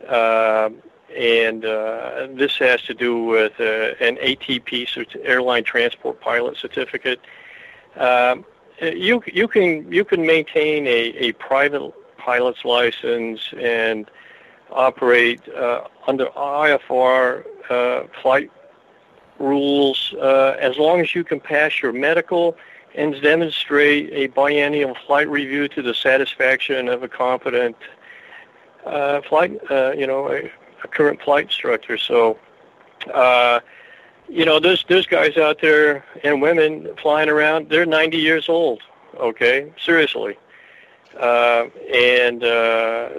Uh, 0.07 0.69
and 1.15 1.65
uh, 1.65 2.27
this 2.31 2.57
has 2.57 2.81
to 2.83 2.93
do 2.93 3.23
with 3.23 3.53
uh, 3.59 3.95
an 3.99 4.17
ATP, 4.17 4.87
cert- 4.87 5.25
airline 5.25 5.63
transport 5.63 6.19
pilot 6.19 6.57
certificate. 6.57 7.19
Um, 7.95 8.45
you 8.81 9.23
you 9.25 9.47
can 9.47 9.91
you 9.91 10.05
can 10.05 10.25
maintain 10.25 10.85
a, 10.85 11.13
a 11.17 11.31
private 11.33 11.91
pilot's 12.17 12.63
license 12.65 13.53
and 13.59 14.09
operate 14.71 15.47
uh, 15.49 15.81
under 16.07 16.25
IFR 16.27 17.45
uh, 17.69 18.03
flight 18.21 18.51
rules 19.39 20.13
uh, 20.19 20.55
as 20.59 20.77
long 20.77 20.99
as 20.99 21.13
you 21.13 21.23
can 21.23 21.39
pass 21.39 21.81
your 21.81 21.93
medical 21.93 22.57
and 22.95 23.21
demonstrate 23.21 24.09
a 24.11 24.27
biennial 24.27 24.95
flight 25.05 25.29
review 25.29 25.67
to 25.67 25.81
the 25.81 25.93
satisfaction 25.93 26.87
of 26.87 27.03
a 27.03 27.07
competent 27.07 27.75
uh, 28.85 29.21
flight, 29.21 29.59
uh, 29.69 29.91
you 29.91 30.07
know, 30.07 30.31
a, 30.31 30.51
a 30.83 30.87
current 30.87 31.21
flight 31.21 31.45
instructor. 31.45 31.97
So, 31.97 32.39
uh, 33.13 33.59
you 34.27 34.45
know, 34.45 34.59
there's 34.59 34.83
there's 34.89 35.05
guys 35.05 35.37
out 35.37 35.61
there 35.61 36.03
and 36.23 36.41
women 36.41 36.89
flying 37.01 37.29
around. 37.29 37.69
They're 37.69 37.85
90 37.85 38.17
years 38.17 38.49
old. 38.49 38.81
Okay, 39.17 39.71
seriously, 39.79 40.37
and 41.19 42.41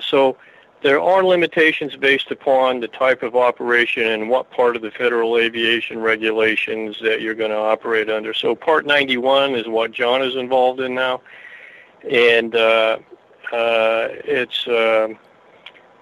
so 0.02 0.36
there 0.82 1.00
are 1.00 1.24
limitations 1.24 1.96
based 1.96 2.30
upon 2.30 2.80
the 2.80 2.88
type 2.88 3.22
of 3.22 3.34
operation 3.34 4.06
and 4.06 4.30
what 4.30 4.50
part 4.50 4.76
of 4.76 4.82
the 4.82 4.90
federal 4.90 5.36
aviation 5.36 5.98
regulations 5.98 6.96
that 7.02 7.20
you're 7.20 7.34
going 7.34 7.50
to 7.50 7.56
operate 7.56 8.08
under. 8.08 8.32
So 8.32 8.54
Part 8.54 8.86
91 8.86 9.54
is 9.56 9.66
what 9.66 9.90
John 9.90 10.22
is 10.22 10.36
involved 10.36 10.80
in 10.80 10.94
now, 10.94 11.20
and 12.10 12.54
uh, 12.54 12.98
uh, 13.52 14.08
it's. 14.24 14.66
um 14.68 15.18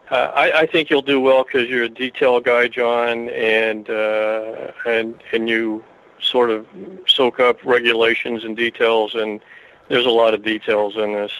uh, 0.08 0.30
I, 0.36 0.60
I 0.60 0.66
think 0.66 0.88
you'll 0.88 1.02
do 1.02 1.20
well 1.20 1.42
because 1.42 1.68
you're 1.68 1.84
a 1.84 1.88
detail 1.88 2.38
guy, 2.38 2.68
John, 2.68 3.28
and 3.30 3.90
uh, 3.90 4.70
and 4.86 5.20
and 5.32 5.48
you 5.48 5.82
sort 6.20 6.50
of 6.50 6.64
soak 7.08 7.40
up 7.40 7.64
regulations 7.64 8.44
and 8.44 8.56
details, 8.56 9.16
and 9.16 9.40
there's 9.88 10.06
a 10.06 10.10
lot 10.10 10.32
of 10.32 10.44
details 10.44 10.96
in 10.96 11.12
this. 11.12 11.32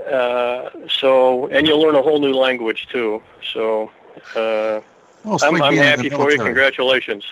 Uh, 0.00 0.70
so, 0.88 1.46
and 1.48 1.66
you'll 1.66 1.80
learn 1.80 1.94
a 1.94 2.02
whole 2.02 2.20
new 2.20 2.32
language 2.32 2.88
too. 2.90 3.22
So, 3.52 3.90
uh, 4.34 4.80
Well, 5.24 5.38
I'm, 5.42 5.54
like 5.54 5.62
I'm 5.62 5.76
happy 5.76 6.10
for 6.10 6.30
you. 6.30 6.38
Congratulations. 6.38 7.24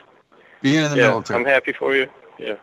Being 0.63 0.85
in 0.85 0.91
the 0.91 0.97
yeah, 0.99 1.09
military. 1.09 1.41
I'm 1.41 1.47
happy 1.47 1.73
for 1.73 1.95
you. 1.97 2.09
Yeah. 2.39 2.57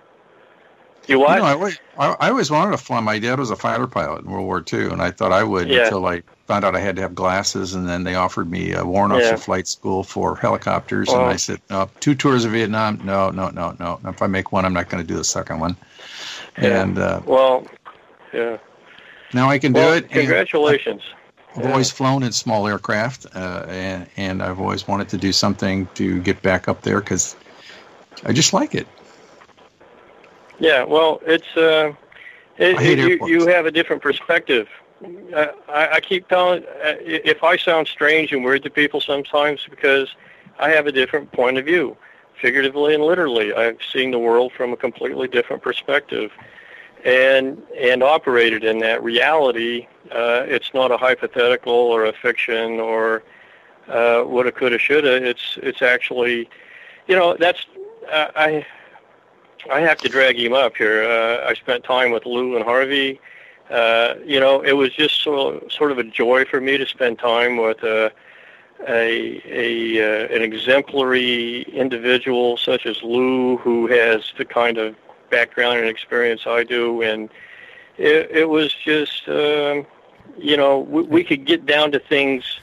You 1.07 1.19
what? 1.19 1.35
You 1.35 1.39
know, 1.39 1.45
I, 1.45 1.51
always, 1.53 1.79
I, 1.97 2.15
I 2.19 2.29
always 2.29 2.51
wanted 2.51 2.71
to 2.71 2.77
fly. 2.77 2.99
My 2.99 3.17
dad 3.17 3.39
was 3.39 3.49
a 3.49 3.55
fighter 3.55 3.87
pilot 3.87 4.25
in 4.25 4.31
World 4.31 4.45
War 4.45 4.63
II, 4.71 4.91
and 4.91 5.01
I 5.01 5.09
thought 5.09 5.31
I 5.31 5.43
would 5.43 5.69
Yeah. 5.69 5.85
until 5.85 6.05
I 6.05 6.21
found 6.47 6.65
out 6.65 6.75
I 6.75 6.79
had 6.79 6.95
to 6.97 7.01
have 7.01 7.15
glasses. 7.15 7.73
And 7.73 7.87
then 7.87 8.03
they 8.03 8.15
offered 8.15 8.51
me 8.51 8.73
a 8.73 8.85
warrant 8.85 9.13
Yeah. 9.13 9.19
officer 9.19 9.37
flight 9.37 9.67
school 9.67 10.03
for 10.03 10.35
helicopters, 10.35 11.09
and 11.09 11.21
I 11.21 11.37
said, 11.37 11.61
no, 11.69 11.89
two 12.01 12.13
tours 12.13 12.43
of 12.45 12.51
Vietnam. 12.51 13.01
No, 13.03 13.29
no, 13.29 13.49
no, 13.49 13.75
no. 13.79 13.99
If 14.05 14.21
I 14.21 14.27
make 14.27 14.51
one, 14.51 14.65
I'm 14.65 14.73
not 14.73 14.89
going 14.89 15.01
to 15.01 15.07
do 15.07 15.15
the 15.15 15.23
second 15.23 15.59
one. 15.59 15.77
Yeah. 16.61 16.81
And 16.81 16.99
uh, 16.99 17.21
well, 17.25 17.65
yeah. 18.33 18.57
Now 19.33 19.49
I 19.49 19.59
can 19.59 19.73
do 19.73 19.79
Well, 19.79 19.93
it. 19.93 20.03
and 20.03 20.11
congratulations. 20.11 21.01
I've 21.55 21.65
always 21.65 21.89
flown 21.89 22.21
in 22.21 22.31
small 22.31 22.67
aircraft, 22.67 23.25
uh, 23.33 23.65
and, 23.67 24.07
and 24.15 24.43
I've 24.43 24.59
always 24.59 24.87
wanted 24.87 25.09
to 25.09 25.17
do 25.17 25.31
something 25.33 25.87
to 25.95 26.21
get 26.21 26.41
back 26.43 26.67
up 26.67 26.81
there 26.81 26.99
because 26.99 27.35
I 28.23 28.31
just 28.31 28.53
like 28.53 28.75
it. 28.75 28.87
Yeah, 30.59 30.83
well, 30.83 31.19
it's 31.25 31.57
uh, 31.57 31.93
it, 32.57 32.75
I 32.75 32.81
hate 32.81 32.99
you, 32.99 33.27
you 33.27 33.47
have 33.47 33.65
a 33.65 33.71
different 33.71 34.01
perspective. 34.01 34.67
Uh, 35.33 35.47
I, 35.69 35.87
I 35.93 35.99
keep 35.99 36.27
telling 36.27 36.63
uh, 36.63 36.95
if 37.01 37.43
I 37.43 37.57
sound 37.57 37.87
strange 37.87 38.31
and 38.31 38.43
weird 38.43 38.63
to 38.63 38.69
people 38.69 39.01
sometimes 39.01 39.65
because 39.69 40.15
I 40.59 40.69
have 40.69 40.87
a 40.87 40.91
different 40.91 41.31
point 41.31 41.57
of 41.57 41.65
view, 41.65 41.95
figuratively 42.39 42.95
and 42.95 43.03
literally. 43.03 43.53
I've 43.53 43.79
seen 43.91 44.11
the 44.11 44.19
world 44.19 44.51
from 44.53 44.73
a 44.73 44.77
completely 44.77 45.27
different 45.27 45.61
perspective, 45.61 46.31
and 47.05 47.61
and 47.77 48.03
operated 48.03 48.63
in 48.63 48.79
that 48.79 49.03
reality. 49.03 49.87
Uh, 50.11 50.43
it's 50.47 50.73
not 50.73 50.91
a 50.91 50.97
hypothetical 50.97 51.73
or 51.73 52.05
a 52.05 52.13
fiction 52.13 52.79
or 52.79 53.23
uh, 53.87 54.23
woulda, 54.25 54.51
coulda, 54.51 54.77
shoulda. 54.77 55.23
It's 55.25 55.57
it's 55.61 55.81
actually, 55.81 56.49
you 57.07 57.15
know, 57.15 57.35
that's 57.37 57.65
uh, 58.11 58.27
I. 58.35 58.65
I 59.71 59.81
have 59.81 59.97
to 59.97 60.07
drag 60.07 60.39
him 60.39 60.53
up 60.53 60.77
here. 60.77 61.03
Uh, 61.03 61.49
I 61.49 61.53
spent 61.53 61.83
time 61.83 62.11
with 62.11 62.25
Lou 62.25 62.55
and 62.55 62.63
Harvey. 62.63 63.19
Uh, 63.69 64.13
you 64.23 64.39
know, 64.39 64.61
it 64.61 64.73
was 64.73 64.93
just 64.93 65.21
so, 65.21 65.61
sort 65.69 65.91
of 65.91 65.97
a 65.97 66.03
joy 66.03 66.45
for 66.45 66.61
me 66.61 66.77
to 66.77 66.85
spend 66.85 67.19
time 67.19 67.57
with 67.57 67.83
a 67.83 68.11
a, 68.87 69.41
a 69.45 69.99
uh, 69.99 70.33
an 70.33 70.41
exemplary 70.41 71.63
individual 71.63 72.55
such 72.55 72.85
as 72.85 73.01
Lou, 73.01 73.57
who 73.57 73.87
has 73.87 74.31
the 74.37 74.45
kind 74.45 74.77
of 74.77 74.95
background 75.29 75.79
and 75.79 75.87
experience 75.87 76.45
I 76.45 76.63
do, 76.63 77.01
and 77.01 77.29
it, 77.97 78.31
it 78.31 78.49
was 78.49 78.73
just, 78.73 79.27
um, 79.27 79.85
you 80.37 80.57
know, 80.57 80.79
we, 80.79 81.01
we 81.03 81.23
could 81.23 81.45
get 81.45 81.65
down 81.65 81.91
to 81.91 81.99
things 81.99 82.59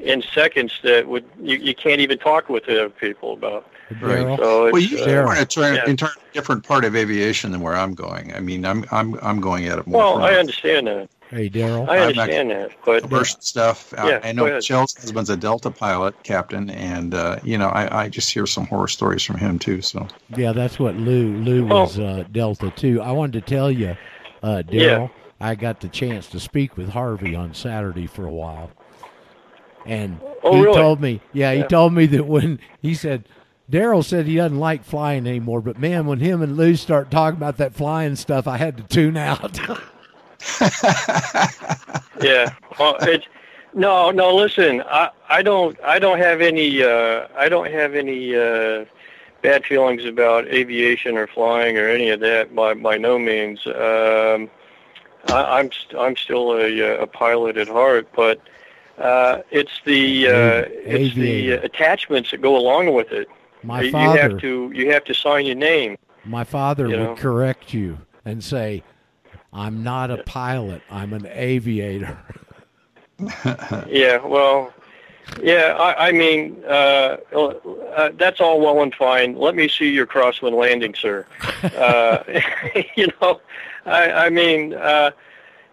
in 0.00 0.22
seconds 0.22 0.72
that 0.82 1.08
would 1.08 1.24
you, 1.40 1.56
you 1.56 1.74
can't 1.74 2.00
even 2.00 2.18
talk 2.18 2.48
with 2.48 2.68
other 2.68 2.88
people 2.88 3.32
about. 3.32 3.68
Right. 4.00 4.38
So 4.38 4.66
it's, 4.66 4.72
well, 4.72 4.82
you 4.82 4.98
uh, 4.98 5.24
are 5.24 5.34
in 5.34 5.42
a 5.42 5.46
try- 5.46 5.74
yeah. 5.74 5.88
entirely 5.88 6.16
different 6.32 6.64
part 6.64 6.84
of 6.84 6.94
aviation 6.94 7.52
than 7.52 7.60
where 7.60 7.74
I'm 7.74 7.94
going. 7.94 8.34
I 8.34 8.40
mean, 8.40 8.64
I'm 8.64 8.84
I'm 8.90 9.18
I'm 9.22 9.40
going 9.40 9.66
at 9.66 9.78
it 9.78 9.86
more. 9.86 10.02
Well, 10.02 10.22
I 10.22 10.34
understand 10.34 10.86
that. 10.86 11.08
Hey, 11.30 11.50
Daryl. 11.50 11.88
I 11.88 11.98
I'm 11.98 12.14
not- 12.14 12.30
understand 12.30 12.50
that, 12.50 12.70
but 12.86 13.02
commercial 13.02 13.40
stuff. 13.40 13.92
I- 13.98 14.08
Yeah, 14.08 14.20
I, 14.22 14.32
go 14.32 14.36
know 14.42 14.46
ahead. 14.46 14.64
Shell's 14.64 14.96
husband's 14.96 15.28
a 15.30 15.36
Delta 15.36 15.70
pilot, 15.70 16.22
captain, 16.22 16.70
and 16.70 17.12
uh, 17.14 17.38
you 17.42 17.58
know, 17.58 17.68
I, 17.68 18.04
I 18.04 18.08
just 18.08 18.30
hear 18.32 18.46
some 18.46 18.66
horror 18.66 18.88
stories 18.88 19.22
from 19.22 19.36
him 19.36 19.58
too. 19.58 19.82
So 19.82 20.06
Yeah, 20.36 20.52
that's 20.52 20.78
what 20.78 20.94
Lou 20.96 21.36
Lou 21.38 21.64
Oh. 21.70 21.82
was 21.82 21.98
uh, 21.98 22.24
Delta 22.32 22.70
too. 22.70 23.02
I 23.02 23.12
wanted 23.12 23.44
to 23.44 23.54
tell 23.54 23.70
you, 23.70 23.96
uh, 24.42 24.62
Daryl, 24.66 24.72
Yeah. 24.72 25.08
I 25.40 25.54
got 25.54 25.80
the 25.80 25.88
chance 25.88 26.26
to 26.28 26.40
speak 26.40 26.76
with 26.76 26.88
Harvey 26.88 27.34
on 27.36 27.52
Saturday 27.54 28.06
for 28.06 28.26
a 28.26 28.32
while, 28.32 28.70
and 29.86 30.18
Oh, 30.42 30.54
he 30.56 30.62
really? 30.62 30.76
told 30.76 31.00
me, 31.00 31.20
yeah, 31.32 31.52
he 31.54 31.62
told 31.64 31.92
me 31.92 32.06
that 32.06 32.26
when 32.26 32.58
he 32.80 32.94
said. 32.94 33.24
Daryl 33.70 34.02
said 34.02 34.24
he 34.24 34.36
doesn't 34.36 34.58
like 34.58 34.82
flying 34.82 35.26
anymore, 35.26 35.60
but 35.60 35.78
man, 35.78 36.06
when 36.06 36.20
him 36.20 36.40
and 36.40 36.56
Lou 36.56 36.74
start 36.74 37.10
talking 37.10 37.36
about 37.36 37.58
that 37.58 37.74
flying 37.74 38.16
stuff, 38.16 38.46
I 38.48 38.56
had 38.56 38.78
to 38.78 38.82
tune 38.84 39.18
out. 39.18 39.58
yeah, 42.20 42.54
well, 42.78 42.96
it's 43.02 43.26
no, 43.74 44.10
no. 44.10 44.34
Listen, 44.34 44.82
I, 44.86 45.10
I 45.28 45.42
don't, 45.42 45.78
I 45.82 45.98
don't 45.98 46.18
have 46.18 46.40
any, 46.40 46.82
uh, 46.82 47.28
I 47.36 47.48
don't 47.48 47.70
have 47.70 47.94
any 47.94 48.34
uh, 48.34 48.84
bad 49.42 49.64
feelings 49.64 50.04
about 50.04 50.46
aviation 50.48 51.16
or 51.16 51.26
flying 51.26 51.76
or 51.76 51.88
any 51.88 52.10
of 52.10 52.20
that. 52.20 52.54
By 52.54 52.74
by 52.74 52.98
no 52.98 53.18
means. 53.18 53.66
Um, 53.66 54.50
I, 55.28 55.58
I'm 55.58 55.70
st- 55.72 56.00
I'm 56.00 56.16
still 56.16 56.52
a, 56.52 56.98
uh, 56.98 57.02
a 57.02 57.06
pilot 57.06 57.56
at 57.56 57.68
heart, 57.68 58.08
but 58.14 58.40
uh, 58.98 59.42
it's 59.50 59.80
the 59.84 60.28
uh, 60.28 60.64
it's 60.84 61.14
the 61.14 61.52
attachments 61.52 62.30
that 62.30 62.40
go 62.40 62.56
along 62.56 62.94
with 62.94 63.12
it. 63.12 63.28
My 63.62 63.82
you, 63.82 63.88
you 63.88 64.10
have 64.10 64.38
to 64.38 64.72
you 64.74 64.90
have 64.92 65.04
to 65.04 65.14
sign 65.14 65.46
your 65.46 65.56
name. 65.56 65.98
my 66.24 66.44
father 66.44 66.88
you 66.88 66.98
would 66.98 66.98
know. 66.98 67.14
correct 67.16 67.74
you 67.74 67.98
and 68.24 68.42
say, 68.42 68.82
"I'm 69.58 69.82
not 69.82 70.10
a 70.10 70.22
pilot. 70.22 70.82
I'm 70.90 71.12
an 71.12 71.26
aviator." 71.26 72.18
Yeah, 73.88 74.24
well, 74.24 74.72
yeah, 75.42 75.76
I, 75.78 76.08
I 76.08 76.12
mean, 76.12 76.62
uh, 76.66 77.16
uh, 77.32 78.10
that's 78.16 78.40
all 78.40 78.60
well 78.60 78.82
and 78.82 78.94
fine. 78.94 79.36
Let 79.36 79.54
me 79.54 79.68
see 79.68 79.90
your 79.90 80.06
Crosswind 80.06 80.56
landing, 80.56 80.94
sir. 80.94 81.26
Uh, 81.62 82.22
you 82.96 83.08
know, 83.20 83.40
I, 83.86 84.10
I 84.10 84.30
mean, 84.30 84.74
uh, 84.74 85.10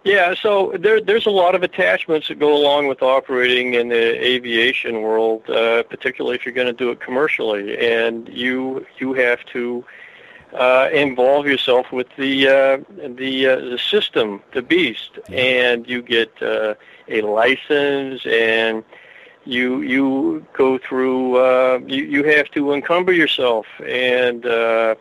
yeah. 0.04 0.36
So 0.36 0.74
there, 0.78 1.02
there's 1.02 1.26
a 1.26 1.32
lot 1.32 1.56
of 1.56 1.64
attachments 1.64 2.28
that 2.28 2.40
go 2.40 2.56
along 2.56 2.88
with 2.88 3.02
operating 3.02 3.74
in 3.74 3.90
the 3.90 4.26
aviation 4.26 5.02
world, 5.02 5.50
uh, 5.50 5.84
particularly 5.84 6.36
if 6.36 6.46
you're 6.46 6.54
going 6.54 6.68
to 6.68 6.74
do 6.74 6.92
it 6.92 7.00
commercially, 7.00 7.78
and 7.78 8.28
you 8.30 8.86
you 9.00 9.14
have 9.14 9.44
to 9.48 9.84
uh, 10.54 10.90
involve 10.94 11.48
yourself 11.48 11.92
with 11.92 12.08
the 12.18 12.48
uh, 12.48 12.78
the 13.16 13.48
uh, 13.48 13.56
the 13.58 13.78
system, 13.78 14.42
the 14.54 14.62
beast, 14.62 15.20
and 15.32 15.88
you 15.88 16.02
get 16.02 16.32
uh, 16.42 16.76
a 17.08 17.22
license, 17.22 18.26
and 18.26 18.84
you 19.46 19.82
you 19.82 20.46
go 20.54 20.78
through. 20.78 21.38
Uh, 21.38 21.80
you 21.86 22.04
you 22.06 22.24
have 22.24 22.50
to 22.52 22.74
encumber 22.74 23.12
yourself, 23.12 23.66
and 23.86 24.46
uh, 24.46 24.96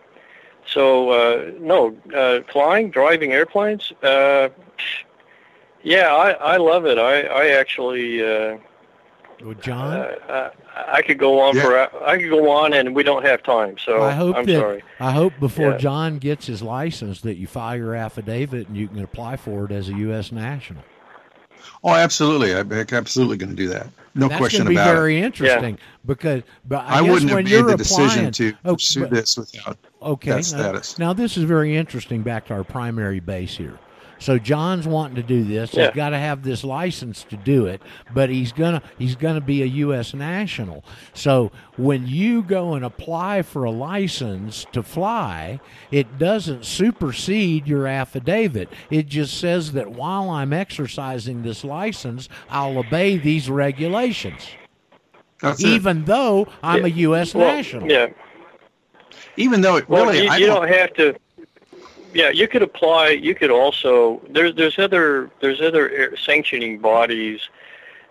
so 0.66 1.10
uh, 1.10 1.50
no 1.60 1.96
uh, 2.14 2.40
flying, 2.50 2.90
driving 2.90 3.32
airplanes. 3.32 3.92
Uh, 4.02 4.48
yeah, 5.82 6.14
I, 6.14 6.30
I 6.30 6.56
love 6.56 6.86
it. 6.86 6.98
I 6.98 7.22
I 7.22 7.48
actually. 7.48 8.24
Uh, 8.24 8.58
John, 9.60 9.92
uh, 10.28 10.50
I, 10.74 10.92
I 10.98 11.02
could 11.02 11.18
go 11.18 11.40
on 11.40 11.56
Yeah. 11.56 11.62
for 11.62 12.04
I 12.04 12.18
could 12.18 12.30
go 12.30 12.50
on, 12.50 12.72
and 12.72 12.94
we 12.94 13.02
don't 13.02 13.24
have 13.24 13.42
time. 13.42 13.76
So 13.78 14.02
I 14.02 14.12
hope 14.12 14.36
I'm 14.36 14.46
that 14.46 14.58
sorry. 14.60 14.82
I 15.00 15.10
hope 15.12 15.32
before 15.40 15.72
Yeah. 15.72 15.78
John 15.78 16.18
gets 16.18 16.46
his 16.46 16.62
license 16.62 17.20
that 17.22 17.36
you 17.36 17.46
file 17.46 17.76
your 17.76 17.94
affidavit 17.94 18.68
and 18.68 18.76
you 18.76 18.88
can 18.88 19.00
apply 19.02 19.36
for 19.36 19.64
it 19.66 19.70
as 19.72 19.88
a 19.88 19.94
U.S. 19.94 20.32
national. 20.32 20.82
oh, 21.82 21.94
absolutely, 21.94 22.54
I'm 22.54 22.70
absolutely 22.72 23.36
going 23.36 23.50
to 23.50 23.56
do 23.56 23.68
that. 23.68 23.86
No 24.16 24.28
That's 24.28 24.38
question 24.38 24.58
going 24.58 24.66
to 24.66 24.70
be 24.70 24.76
about 24.76 24.90
it. 24.92 24.94
very 24.94 25.20
interesting 25.20 25.78
because, 26.06 26.42
but 26.68 26.84
I, 26.84 26.98
I 26.98 27.02
guess 27.02 27.10
wouldn't 27.10 27.30
have 27.30 27.36
when 27.36 27.44
made 27.44 27.50
you're 27.50 27.62
the 27.64 27.76
decision 27.76 28.30
to 28.32 28.52
Oh, 28.64 28.74
pursue 28.74 29.00
but- 29.02 29.10
this 29.10 29.36
without 29.36 29.76
Okay, 30.00 30.30
that 30.30 30.36
now, 30.36 30.42
status. 30.42 30.98
now 30.98 31.12
this 31.12 31.36
is 31.36 31.44
very 31.44 31.76
interesting. 31.76 32.22
Back 32.22 32.46
to 32.46 32.54
our 32.54 32.62
primary 32.64 33.18
base 33.20 33.56
here. 33.56 33.78
So 34.24 34.38
John's 34.38 34.88
wanting 34.88 35.16
to 35.16 35.22
do 35.22 35.44
this. 35.44 35.74
Yeah. 35.74 35.88
He's 35.88 35.96
got 35.96 36.08
to 36.08 36.18
have 36.18 36.42
this 36.44 36.64
license 36.64 37.24
to 37.24 37.36
do 37.36 37.66
it, 37.66 37.82
but 38.14 38.30
he's 38.30 38.52
gonna 38.52 38.80
he's 38.98 39.16
gonna 39.16 39.42
be 39.42 39.60
a 39.62 39.66
U.S. 39.66 40.14
national. 40.14 40.82
So 41.12 41.52
when 41.76 42.06
you 42.06 42.42
go 42.42 42.72
and 42.72 42.86
apply 42.86 43.42
for 43.42 43.64
a 43.64 43.70
license 43.70 44.64
to 44.72 44.82
fly, 44.82 45.60
it 45.90 46.18
doesn't 46.18 46.64
supersede 46.64 47.68
your 47.68 47.86
affidavit. 47.86 48.70
It 48.88 49.08
just 49.08 49.38
says 49.38 49.72
that 49.72 49.90
while 49.90 50.30
I'm 50.30 50.54
exercising 50.54 51.42
this 51.42 51.62
license, 51.62 52.30
I'll 52.48 52.78
obey 52.78 53.18
these 53.18 53.50
regulations, 53.50 54.40
That's 55.42 55.62
it. 55.62 55.66
even 55.66 56.06
though 56.06 56.48
I'm 56.62 56.86
a 56.86 56.88
U.S. 56.88 57.34
Well, 57.34 57.54
national. 57.54 57.90
Yeah. 57.90 58.06
Even 59.36 59.60
though 59.60 59.76
it 59.76 59.86
Well, 59.86 60.06
really, 60.06 60.24
you, 60.24 60.30
I 60.30 60.38
you 60.38 60.46
don't, 60.46 60.62
don't 60.62 60.72
have 60.78 60.94
to. 60.94 61.14
Yeah, 62.14 62.30
you 62.30 62.46
could 62.46 62.62
apply. 62.62 63.08
You 63.08 63.34
could 63.34 63.50
also 63.50 64.22
there's 64.30 64.54
there's 64.54 64.78
other 64.78 65.30
there's 65.40 65.60
other 65.60 66.16
sanctioning 66.16 66.78
bodies. 66.78 67.48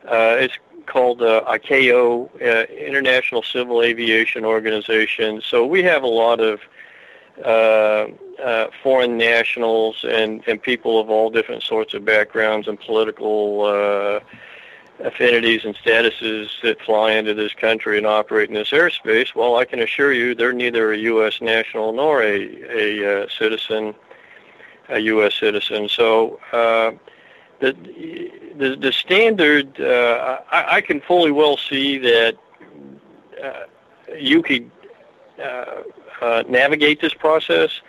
Uh, 0.05 0.35
it's 0.37 0.57
called 0.85 1.21
uh, 1.21 1.41
ICAO, 1.47 2.29
uh, 2.41 2.65
International 2.73 3.41
Civil 3.41 3.81
Aviation 3.81 4.43
Organization. 4.43 5.41
So 5.41 5.65
we 5.65 5.81
have 5.83 6.03
a 6.03 6.07
lot 6.07 6.41
of 6.41 6.59
uh, 7.43 8.07
uh, 8.43 8.67
foreign 8.83 9.17
nationals 9.17 10.03
and, 10.03 10.43
and 10.47 10.61
people 10.61 10.99
of 10.99 11.09
all 11.09 11.29
different 11.29 11.63
sorts 11.63 11.93
of 11.93 12.03
backgrounds 12.03 12.67
and 12.67 12.77
political 12.79 13.63
uh, 13.63 14.19
affinities 14.99 15.65
and 15.65 15.75
statuses 15.75 16.49
that 16.61 16.81
fly 16.81 17.11
into 17.11 17.33
this 17.33 17.53
country 17.53 17.97
and 17.97 18.05
operate 18.07 18.49
in 18.49 18.55
this 18.55 18.71
airspace, 18.71 19.35
well, 19.35 19.55
I 19.55 19.65
can 19.65 19.79
assure 19.79 20.13
you 20.13 20.35
they're 20.35 20.53
neither 20.53 20.93
a 20.93 20.97
U.S. 20.97 21.41
national 21.41 21.93
nor 21.93 22.21
a, 22.21 22.37
a 22.69 23.23
uh, 23.23 23.27
citizen, 23.29 23.95
a 24.89 24.99
U.S. 24.99 25.33
citizen. 25.39 25.89
So 25.89 26.39
uh, 26.51 26.91
the, 27.59 27.73
the, 28.55 28.75
the 28.75 28.91
standard, 28.91 29.79
uh, 29.79 30.39
I, 30.51 30.77
I 30.77 30.81
can 30.81 31.01
fully 31.01 31.31
well 31.31 31.57
see 31.57 31.97
that 31.97 32.37
uh, 33.43 33.63
you 34.17 34.41
could 34.41 34.69
uh, 35.41 35.81
uh, 36.21 36.43
navigate 36.47 37.01
this 37.01 37.13
process 37.13 37.81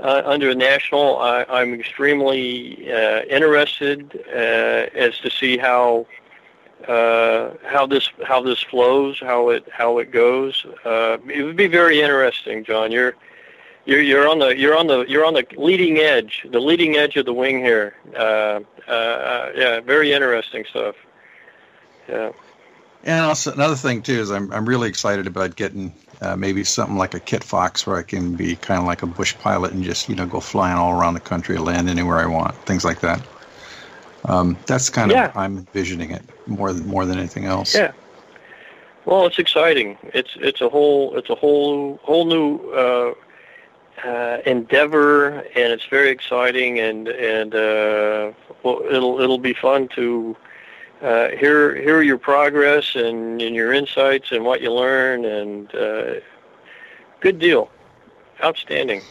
uh, 0.00 0.22
under 0.24 0.50
a 0.50 0.54
national. 0.54 1.18
I, 1.18 1.44
I'm 1.48 1.74
extremely 1.74 2.92
uh, 2.92 3.22
interested 3.22 4.24
uh, 4.28 4.90
as 4.94 5.18
to 5.18 5.30
see 5.30 5.58
how 5.58 6.06
uh, 6.88 7.50
how 7.64 7.86
this 7.86 8.10
how 8.24 8.40
this 8.42 8.60
flows, 8.62 9.18
how 9.20 9.50
it 9.50 9.68
how 9.72 9.98
it 9.98 10.10
goes. 10.10 10.64
Uh, 10.84 11.18
it 11.28 11.42
would 11.42 11.56
be 11.56 11.66
very 11.66 12.00
interesting, 12.00 12.64
John. 12.64 12.92
You're 12.92 13.14
you're 13.86 14.00
you're 14.00 14.28
on 14.28 14.38
the 14.38 14.56
you're 14.56 14.76
on 14.76 14.86
the 14.86 15.04
you're 15.08 15.24
on 15.24 15.34
the 15.34 15.46
leading 15.56 15.98
edge, 15.98 16.46
the 16.50 16.60
leading 16.60 16.96
edge 16.96 17.16
of 17.16 17.26
the 17.26 17.32
wing 17.32 17.58
here. 17.58 17.94
Uh, 18.16 18.60
uh, 18.88 19.52
yeah, 19.54 19.80
very 19.80 20.12
interesting 20.12 20.64
stuff. 20.68 20.96
Yeah. 22.08 22.32
And 23.04 23.24
also 23.24 23.52
another 23.52 23.76
thing 23.76 24.02
too 24.02 24.20
is 24.20 24.30
I'm 24.30 24.52
I'm 24.52 24.66
really 24.66 24.88
excited 24.88 25.26
about 25.26 25.56
getting 25.56 25.94
uh, 26.20 26.36
maybe 26.36 26.64
something 26.64 26.96
like 26.96 27.14
a 27.14 27.20
Kitfox 27.20 27.86
where 27.86 27.96
I 27.96 28.02
can 28.02 28.34
be 28.34 28.56
kind 28.56 28.80
of 28.80 28.86
like 28.86 29.02
a 29.02 29.06
bush 29.06 29.36
pilot 29.38 29.72
and 29.72 29.82
just 29.84 30.08
you 30.08 30.14
know 30.14 30.26
go 30.26 30.40
flying 30.40 30.76
all 30.76 30.92
around 30.92 31.14
the 31.14 31.20
country, 31.20 31.58
land 31.58 31.88
anywhere 31.88 32.18
I 32.18 32.26
want, 32.26 32.54
things 32.66 32.84
like 32.84 33.00
that. 33.00 33.20
Um, 34.26 34.56
that's 34.66 34.90
kind 34.90 35.10
Yeah. 35.10 35.26
of 35.26 35.36
I'm 35.36 35.56
envisioning 35.58 36.10
it 36.10 36.22
more 36.46 36.72
than 36.72 36.86
more 36.86 37.04
than 37.06 37.18
anything 37.18 37.44
else. 37.44 37.74
Yeah. 37.74 37.92
Well, 39.04 39.26
it's 39.26 39.38
exciting. 39.38 39.96
It's 40.14 40.36
it's 40.40 40.60
a 40.60 40.68
whole 40.68 41.16
it's 41.16 41.30
a 41.30 41.34
whole 41.36 41.98
whole 42.02 42.24
new 42.24 42.58
uh, 42.72 43.14
uh, 44.06 44.38
endeavor, 44.44 45.38
and 45.54 45.72
it's 45.72 45.86
very 45.86 46.10
exciting, 46.10 46.80
and 46.80 47.08
and 47.08 47.54
uh, 47.54 48.32
well, 48.62 48.82
it'll 48.90 49.20
it'll 49.20 49.38
be 49.38 49.54
fun 49.54 49.86
to 49.88 50.36
uh, 51.02 51.28
hear 51.28 51.76
hear 51.76 52.02
your 52.02 52.18
progress 52.18 52.96
and, 52.96 53.40
and 53.40 53.54
your 53.54 53.72
insights 53.72 54.32
and 54.32 54.44
what 54.44 54.60
you 54.60 54.72
learn, 54.72 55.24
and 55.24 55.72
uh, 55.74 56.14
good 57.20 57.38
deal, 57.38 57.70
outstanding. 58.42 59.02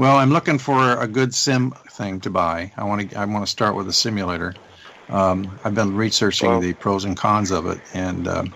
Well, 0.00 0.16
I'm 0.16 0.30
looking 0.30 0.56
for 0.56 0.98
a 0.98 1.06
good 1.06 1.34
sim 1.34 1.72
thing 1.90 2.20
to 2.20 2.30
buy. 2.30 2.72
I 2.74 2.84
want 2.84 3.10
to 3.10 3.18
I 3.18 3.26
want 3.26 3.44
to 3.44 3.50
start 3.50 3.76
with 3.76 3.86
a 3.86 3.92
simulator. 3.92 4.54
Um, 5.10 5.60
I've 5.62 5.74
been 5.74 5.94
researching 5.94 6.48
Wow. 6.48 6.60
the 6.60 6.72
pros 6.72 7.04
and 7.04 7.14
cons 7.14 7.50
of 7.50 7.66
it, 7.66 7.78
and 7.92 8.26
um, 8.26 8.54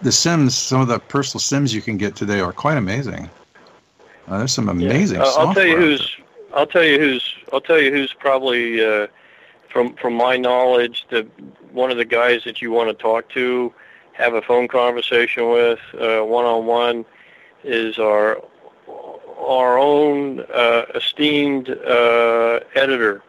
the 0.00 0.10
sims, 0.10 0.56
some 0.56 0.80
of 0.80 0.88
the 0.88 0.98
personal 0.98 1.40
sims 1.40 1.74
you 1.74 1.82
can 1.82 1.98
get 1.98 2.16
today 2.16 2.40
are 2.40 2.54
quite 2.54 2.78
amazing. 2.78 3.28
Uh, 4.26 4.38
there's 4.38 4.52
some 4.52 4.70
amazing. 4.70 5.18
Yeah. 5.18 5.26
Uh, 5.26 5.34
I'll 5.40 5.52
tell 5.52 5.66
you 5.66 5.76
who's. 5.76 6.16
I'll 6.54 6.66
tell 6.66 6.84
you 6.84 6.98
who's. 7.00 7.34
I'll 7.52 7.60
tell 7.60 7.78
you 7.78 7.92
who's 7.92 8.14
probably, 8.14 8.82
uh, 8.82 9.08
from 9.68 9.92
from 9.96 10.14
my 10.14 10.38
knowledge, 10.38 11.04
the 11.10 11.24
one 11.70 11.90
of 11.90 11.98
the 11.98 12.06
guys 12.06 12.44
that 12.44 12.62
you 12.62 12.72
want 12.72 12.88
to 12.88 12.94
talk 12.94 13.28
to, 13.34 13.74
have 14.12 14.32
a 14.32 14.40
phone 14.40 14.68
conversation 14.68 15.50
with, 15.50 15.80
one 15.92 16.46
on 16.46 16.64
one, 16.64 17.04
is 17.62 17.98
our 17.98 18.40
our 19.46 19.78
own 19.78 20.40
uh, 20.52 20.84
esteemed 20.94 21.70
uh, 21.70 22.60
editor, 22.74 23.22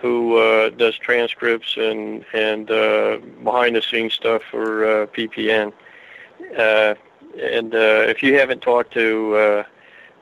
who 0.00 0.36
uh, 0.36 0.70
does 0.70 0.96
transcripts 0.96 1.76
and 1.76 2.24
and 2.32 2.70
uh, 2.70 3.18
behind 3.42 3.76
the 3.76 3.82
scenes 3.82 4.14
stuff 4.14 4.42
for 4.50 4.84
uh, 4.84 5.06
PPN. 5.06 5.72
Uh, 6.56 6.94
and 7.40 7.72
if 7.74 8.22
you 8.22 8.38
haven't 8.38 8.60
talked 8.60 8.92
to 8.92 9.34
uh, 9.36 9.64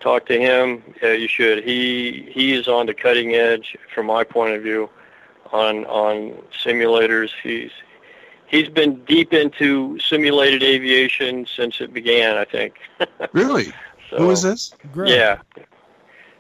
talk 0.01 0.27
to 0.27 0.39
him. 0.39 0.83
You 1.03 1.29
should. 1.29 1.65
He 1.65 2.29
he 2.31 2.53
is 2.53 2.67
on 2.67 2.87
the 2.87 2.95
cutting 2.95 3.35
edge, 3.35 3.77
from 3.95 4.07
my 4.07 4.25
point 4.25 4.55
of 4.55 4.63
view, 4.63 4.91
on 5.53 5.85
on 5.87 6.43
simulators. 6.65 7.31
He's 7.43 7.71
he's 8.47 8.69
been 8.69 9.05
deep 9.05 9.33
into 9.33 9.99
simulated 10.01 10.63
aviation 10.63 11.47
since 11.47 11.81
it 11.81 11.93
began. 11.93 12.37
I 12.37 12.45
think. 12.45 12.75
Really? 13.33 13.73
So, 14.11 14.17
Who 14.19 14.31
is 14.31 14.43
this? 14.43 14.75
Greg. 14.93 15.11
Yeah. 15.11 15.39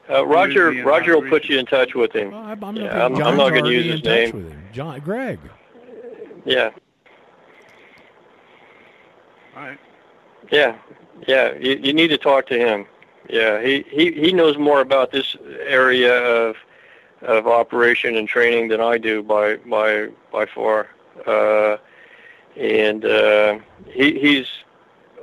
Uh, 0.08 0.26
Roger 0.26 0.82
Roger 0.82 1.18
will 1.18 1.28
put 1.28 1.44
you 1.44 1.58
in 1.58 1.66
touch 1.66 1.94
with 1.94 2.12
him. 2.12 2.32
Well, 2.32 2.40
I'm, 2.42 2.64
I'm, 2.64 2.76
Yeah, 2.76 2.82
not 2.84 2.96
I'm- 2.96 3.12
gonna- 3.14 3.24
I'm 3.30 3.36
not 3.36 3.50
gonna 3.50 3.70
use 3.70 3.86
his 3.86 4.02
name. 4.04 4.32
With 4.34 4.50
him. 4.52 4.62
John, 4.72 5.00
Greg. 5.00 5.38
Yeah, 6.44 6.70
All 9.56 9.62
right. 9.62 9.78
yeah, 10.50 10.76
yeah. 11.28 11.52
You, 11.54 11.76
you 11.76 11.92
need 11.92 12.08
to 12.08 12.18
talk 12.18 12.46
to 12.46 12.58
him. 12.58 12.86
Yeah, 13.28 13.60
he, 13.62 13.84
he, 13.90 14.10
he 14.12 14.32
knows 14.32 14.56
more 14.58 14.80
about 14.80 15.12
this 15.12 15.36
area 15.66 16.14
of 16.24 16.56
of 17.22 17.46
operation 17.46 18.16
and 18.16 18.26
training 18.26 18.68
than 18.68 18.80
I 18.80 18.96
do 18.98 19.22
by 19.22 19.56
by 19.56 20.08
by 20.32 20.46
far. 20.46 20.88
Uh, 21.26 21.76
and 22.56 23.04
uh, 23.04 23.58
he, 23.86 24.18
he's 24.18 24.46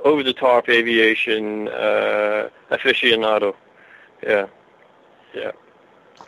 over 0.04 0.22
the 0.22 0.32
top 0.32 0.68
aviation 0.68 1.68
uh, 1.68 2.48
aficionado. 2.70 3.54
Yeah, 4.22 4.46
yeah. 5.34 5.52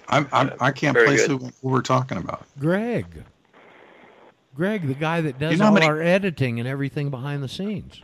I'm, 0.09 0.29
I'm, 0.33 0.53
I 0.61 0.73
can't 0.73 0.95
Very 0.95 1.07
place 1.07 1.27
who, 1.27 1.39
good. 1.39 1.53
who 1.63 1.69
we're 1.69 1.83
talking 1.83 2.19
about. 2.19 2.45
Greg. 2.59 3.07
Greg, 4.57 4.87
the 4.87 4.95
guy 4.95 5.21
that 5.21 5.39
does 5.39 5.53
You 5.53 5.59
know 5.59 5.67
all 5.67 5.73
many- 5.73 5.87
our 5.87 6.01
editing 6.03 6.59
and 6.59 6.69
everything 6.69 7.11
behind 7.11 7.43
the 7.43 7.49
scenes. 7.49 8.03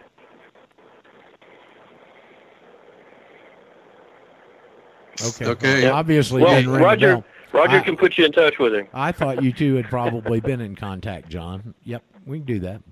Okay. 5.23 5.47
Okay. 5.47 5.85
Well, 5.85 5.95
Obviously, 5.95 6.43
Well, 6.43 6.55
didn't 6.55 6.71
ring 6.73 6.81
a 6.83 6.85
Roger 6.85 7.07
bell. 7.17 7.25
Roger 7.53 7.77
I- 7.79 7.83
can 7.83 7.97
put 7.97 8.19
you 8.19 8.25
in 8.27 8.33
touch 8.33 8.59
with 8.59 8.75
him. 8.75 8.87
I 8.93 9.13
thought 9.13 9.43
you 9.43 9.53
two 9.53 9.75
had 9.77 9.87
probably 9.91 10.41
been 10.41 10.61
in 10.61 10.77
contact, 10.77 11.29
John. 11.29 11.75
Yep, 11.85 12.03
we 12.27 12.39
can 12.39 12.47
do 12.47 12.61
that. 12.61 12.83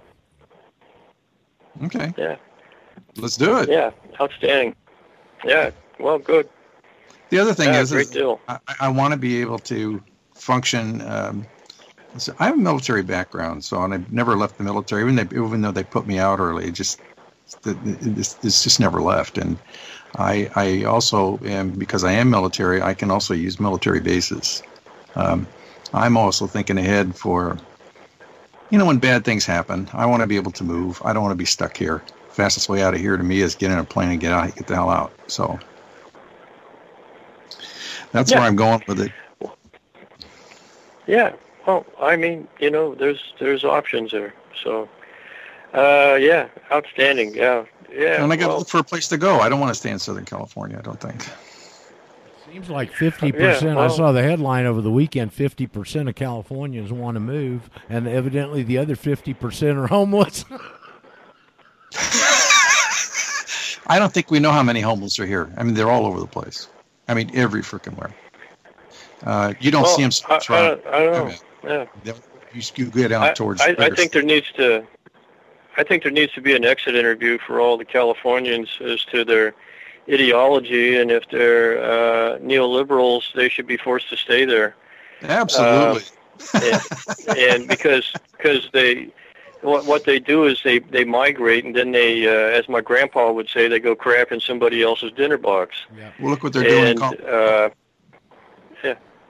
Okay. 1.84 2.14
Yeah. 2.16 2.36
Let's 3.16 3.36
do 3.36 3.58
it. 3.58 3.68
Yeah, 3.68 3.92
outstanding. 4.20 4.76
Yeah, 5.44 5.70
well, 6.00 6.18
good. 6.18 6.48
The 7.30 7.38
other 7.38 7.54
thing 7.54 7.74
Yeah, 7.74 7.74
is, 7.74 7.92
great 7.92 8.10
is 8.10 8.12
deal. 8.12 8.40
I, 8.48 8.58
I 8.80 8.88
want 8.88 9.12
to 9.12 9.18
be 9.18 9.40
able 9.40 9.58
to 9.60 10.02
function. 10.34 11.00
Um, 11.02 11.48
so 12.18 12.34
I 12.38 12.46
have 12.46 12.56
a 12.56 12.60
military 12.62 13.02
background, 13.02 13.64
so 13.64 13.82
and 13.82 13.94
I've 13.94 14.12
never 14.12 14.36
left 14.36 14.58
the 14.58 14.64
military, 14.64 15.02
even, 15.02 15.16
they, 15.16 15.24
even 15.36 15.62
though 15.62 15.72
they 15.72 15.84
put 15.84 16.06
me 16.06 16.18
out 16.18 16.40
early. 16.40 16.66
It 16.66 16.72
just 16.72 17.02
it, 17.66 17.78
it's, 17.84 18.38
it's 18.44 18.62
just 18.62 18.80
never 18.80 19.02
left. 19.02 19.38
And 19.38 19.60
I 20.16 20.50
I 20.56 20.84
also 20.84 21.40
am 21.44 21.72
because 21.72 22.04
I 22.04 22.12
am 22.12 22.30
military. 22.30 22.82
I 22.82 22.94
can 22.94 23.10
also 23.10 23.34
use 23.34 23.60
military 23.60 24.00
bases. 24.00 24.62
Um, 25.16 25.48
I'm 25.92 26.16
also 26.16 26.46
thinking 26.48 26.78
ahead 26.78 27.16
for, 27.16 27.58
you 28.70 28.78
know, 28.78 28.86
when 28.86 28.98
bad 28.98 29.24
things 29.24 29.46
happen. 29.46 29.88
I 29.92 30.06
want 30.06 30.22
to 30.22 30.26
be 30.28 30.36
able 30.36 30.52
to 30.52 30.64
move. 30.64 31.02
I 31.04 31.12
don't 31.12 31.22
want 31.22 31.32
to 31.32 31.36
be 31.36 31.46
stuck 31.46 31.76
here. 31.76 32.04
Fastest 32.34 32.68
way 32.68 32.82
out 32.82 32.94
of 32.94 33.00
here 33.00 33.16
to 33.16 33.22
me 33.22 33.40
is 33.42 33.54
get 33.54 33.70
in 33.70 33.78
a 33.78 33.84
plane 33.84 34.10
and 34.10 34.20
get 34.20 34.32
out, 34.32 34.52
get 34.56 34.66
the 34.66 34.74
hell 34.74 34.90
out. 34.90 35.12
So 35.28 35.56
that's 38.10 38.32
Yeah. 38.32 38.38
where 38.38 38.48
I'm 38.48 38.56
going 38.56 38.82
with 38.88 39.00
it. 39.00 39.12
Yeah. 41.06 41.32
Well, 41.64 41.86
I 42.00 42.16
mean, 42.16 42.48
you 42.58 42.70
know, 42.70 42.94
there's 42.96 43.34
there's 43.38 43.62
options 43.64 44.10
there. 44.10 44.34
So, 44.62 44.88
uh, 45.74 46.16
yeah, 46.20 46.48
outstanding. 46.72 47.34
Yeah, 47.34 47.64
yeah. 47.92 48.22
and 48.22 48.32
I 48.32 48.36
got 48.36 48.42
to 48.42 48.48
well, 48.48 48.58
look 48.58 48.68
for 48.68 48.78
a 48.78 48.84
place 48.84 49.06
to 49.08 49.16
go. 49.16 49.38
I 49.38 49.48
don't 49.48 49.60
want 49.60 49.70
to 49.70 49.78
stay 49.78 49.90
in 49.90 49.98
Southern 50.00 50.24
California. 50.24 50.76
I 50.76 50.82
don't 50.82 51.00
think. 51.00 51.24
Seems 52.52 52.68
like 52.68 52.90
fifty 52.92 53.30
percent. 53.32 53.76
Yeah, 53.76 53.84
I 53.84 53.88
saw 53.88 54.12
the 54.12 54.22
headline 54.22 54.66
over 54.66 54.80
the 54.80 54.90
weekend. 54.90 55.32
Fifty 55.32 55.66
percent 55.66 56.08
of 56.08 56.16
Californians 56.16 56.92
want 56.92 57.14
to 57.14 57.20
move, 57.20 57.70
and 57.88 58.06
evidently 58.08 58.62
the 58.64 58.76
other 58.78 58.96
fifty 58.96 59.34
percent 59.34 59.78
are 59.78 59.86
homeless. 59.86 60.44
I 63.86 63.98
don't 63.98 64.12
think 64.12 64.30
we 64.30 64.40
know 64.40 64.50
how 64.50 64.62
many 64.62 64.80
homeless 64.80 65.18
are 65.18 65.26
here. 65.26 65.52
I 65.56 65.62
mean, 65.62 65.74
they're 65.74 65.90
all 65.90 66.06
over 66.06 66.18
the 66.18 66.26
place. 66.26 66.68
I 67.08 67.14
mean, 67.14 67.30
every 67.34 67.62
freaking 67.62 67.96
where. 67.98 68.14
Uh, 69.22 69.54
you 69.60 69.70
don't 69.70 69.82
well, 69.82 69.96
see 69.96 70.02
them. 70.02 70.12
I, 70.28 70.34
I, 70.34 70.38
don't- 70.68 70.86
I 70.86 70.98
don't 70.98 71.28
know. 71.28 71.86
Yeah. 72.04 72.14
You, 72.52 72.62
you 72.76 72.86
get 72.86 73.12
out 73.12 73.22
I, 73.22 73.32
towards. 73.32 73.60
I, 73.60 73.74
I 73.78 73.90
think 73.90 74.12
there 74.12 74.22
needs 74.22 74.50
to, 74.52 74.86
I 75.76 75.82
think 75.82 76.02
there 76.02 76.12
needs 76.12 76.32
to 76.34 76.40
be 76.40 76.54
an 76.54 76.64
exit 76.64 76.94
interview 76.94 77.38
for 77.38 77.60
all 77.60 77.76
the 77.76 77.84
Californians 77.84 78.78
as 78.80 79.04
to 79.06 79.24
their 79.24 79.54
ideology, 80.08 80.96
and 80.96 81.10
if 81.10 81.28
they're 81.30 81.82
uh, 81.82 82.38
neoliberals, 82.38 83.32
they 83.34 83.48
should 83.48 83.66
be 83.66 83.76
forced 83.76 84.08
to 84.10 84.16
stay 84.16 84.44
there. 84.44 84.76
Absolutely. 85.22 86.02
and, 86.54 87.38
and 87.38 87.68
because 87.68 88.12
because 88.36 88.68
they 88.72 89.10
what 89.64 89.86
what 89.86 90.04
they 90.04 90.18
do 90.18 90.44
is 90.44 90.60
they 90.62 90.78
they 90.78 91.04
migrate 91.04 91.64
and 91.64 91.74
then 91.74 91.92
they, 91.92 92.26
uh, 92.26 92.30
as 92.58 92.68
my 92.68 92.80
grandpa 92.80 93.32
would 93.32 93.48
say, 93.48 93.66
they 93.68 93.80
go 93.80 93.94
crap 93.96 94.30
in 94.32 94.40
somebody 94.40 94.82
else's 94.82 95.12
dinner 95.12 95.38
box. 95.38 95.76
Well, 96.20 96.30
look 96.30 96.42
what 96.42 96.52
they're 96.52 96.64
doing. 96.64 96.84
And 96.86 96.98
Col- 97.00 97.14
uh, 97.26 97.70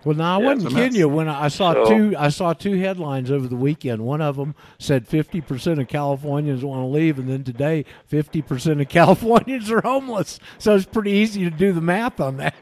Well, 0.05 0.15
now 0.17 0.37
I 0.37 0.43
Yeah, 0.43 0.45
wasn't 0.49 0.67
it's 0.67 0.75
a 0.75 0.77
kidding 0.79 0.99
you. 0.99 1.09
When 1.09 1.29
I 1.31 1.49
saw 1.49 1.73
So- 1.73 1.87
two, 1.87 2.15
I 2.19 2.29
saw 2.29 2.53
two 2.53 2.77
headlines 2.79 3.31
over 3.31 3.47
the 3.49 3.57
weekend. 3.57 4.03
One 4.05 4.21
of 4.21 4.37
them 4.37 4.55
said 4.79 5.09
fifty 5.09 5.41
percent 5.41 5.81
of 5.81 5.89
Californians 5.89 6.63
want 6.63 6.83
to 6.83 6.87
leave, 6.87 7.19
and 7.19 7.27
then 7.29 7.43
today 7.43 7.87
fifty 8.07 8.43
percent 8.43 8.83
of 8.83 8.89
Californians 9.01 9.71
are 9.71 9.81
homeless. 9.81 10.39
So 10.59 10.75
it's 10.75 10.85
pretty 10.85 11.13
easy 11.13 11.45
to 11.45 11.51
do 11.51 11.73
the 11.73 11.81
math 11.81 12.21
on 12.21 12.37
that. 12.37 12.55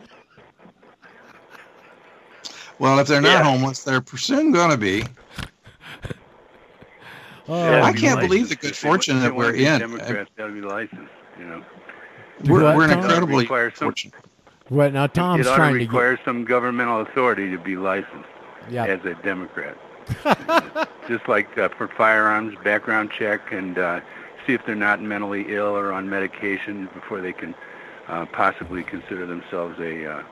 well, 2.79 2.99
if 3.01 3.07
they're 3.09 3.21
not 3.21 3.31
Yeah. 3.31 3.43
homeless, 3.45 3.83
they're 3.83 4.03
soon 4.17 4.53
going 4.53 4.71
to 4.71 4.77
be. 4.77 5.05
Oh, 7.55 7.83
I 7.83 7.93
can't 7.93 8.21
believe 8.21 8.49
the 8.49 8.57
good 8.57 8.71
If 8.71 8.81
they 8.81 8.89
want- 8.89 9.05
fortune 9.05 9.17
they 9.21 9.27
that 9.29 9.35
we're 9.35 9.53
be 9.53 9.67
in. 9.67 9.79
Democrats 9.81 10.31
got 10.37 10.47
to 10.47 10.53
be 10.53 10.61
licensed. 10.63 11.13
You 11.39 11.45
know, 11.45 11.65
We're, 12.47 12.63
What, 12.65 12.77
we're 12.77 12.89
Tom? 12.89 12.99
incredibly 13.01 13.47
some- 13.47 13.73
fortunate. 13.73 14.15
Right 14.71 14.93
now, 14.93 15.07
Tom's 15.07 15.47
it 15.47 15.49
ought 15.49 15.53
to 15.53 15.57
trying 15.57 15.75
to 15.75 15.79
require 15.81 16.19
some 16.25 16.45
governmental 16.45 17.01
authority 17.03 17.51
to 17.51 17.59
be 17.59 17.77
licensed 17.77 18.29
get. 18.71 18.73
Yeah, 18.73 18.85
as 18.87 19.05
a 19.05 19.15
Democrat. 19.23 19.77
Just 21.09 21.29
like 21.29 21.57
uh, 21.59 21.69
for 21.71 21.89
firearms, 21.89 22.57
background 22.65 23.11
check, 23.11 23.53
and 23.53 23.77
uh, 23.77 24.01
see 24.47 24.55
if 24.55 24.65
they're 24.65 24.75
not 24.75 25.03
mentally 25.03 25.55
ill 25.55 25.77
or 25.77 25.93
on 25.93 26.09
medication 26.09 26.89
before 26.95 27.21
they 27.21 27.33
can 27.33 27.55
uh, 28.09 28.25
possibly 28.27 28.83
consider 28.83 29.27
themselves 29.27 29.79
a, 29.81 30.07
uh, 30.11 30.23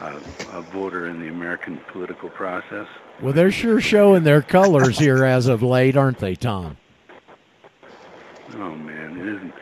a, 0.00 0.16
a 0.58 0.62
voter 0.62 1.06
in 1.06 1.20
the 1.20 1.28
American 1.28 1.78
political 1.88 2.28
process. 2.28 2.86
Well, 3.20 3.32
they're 3.32 3.50
sure 3.52 3.80
showing 3.80 4.24
their 4.24 4.42
colors 4.42 4.98
here 4.98 5.24
as 5.24 5.46
of 5.46 5.62
late, 5.62 5.96
aren't 5.96 6.18
they, 6.18 6.34
Tom? 6.34 6.76
Oh 8.54 8.74
man, 8.74 9.16
it 9.20 9.26
isn't. 9.26 9.54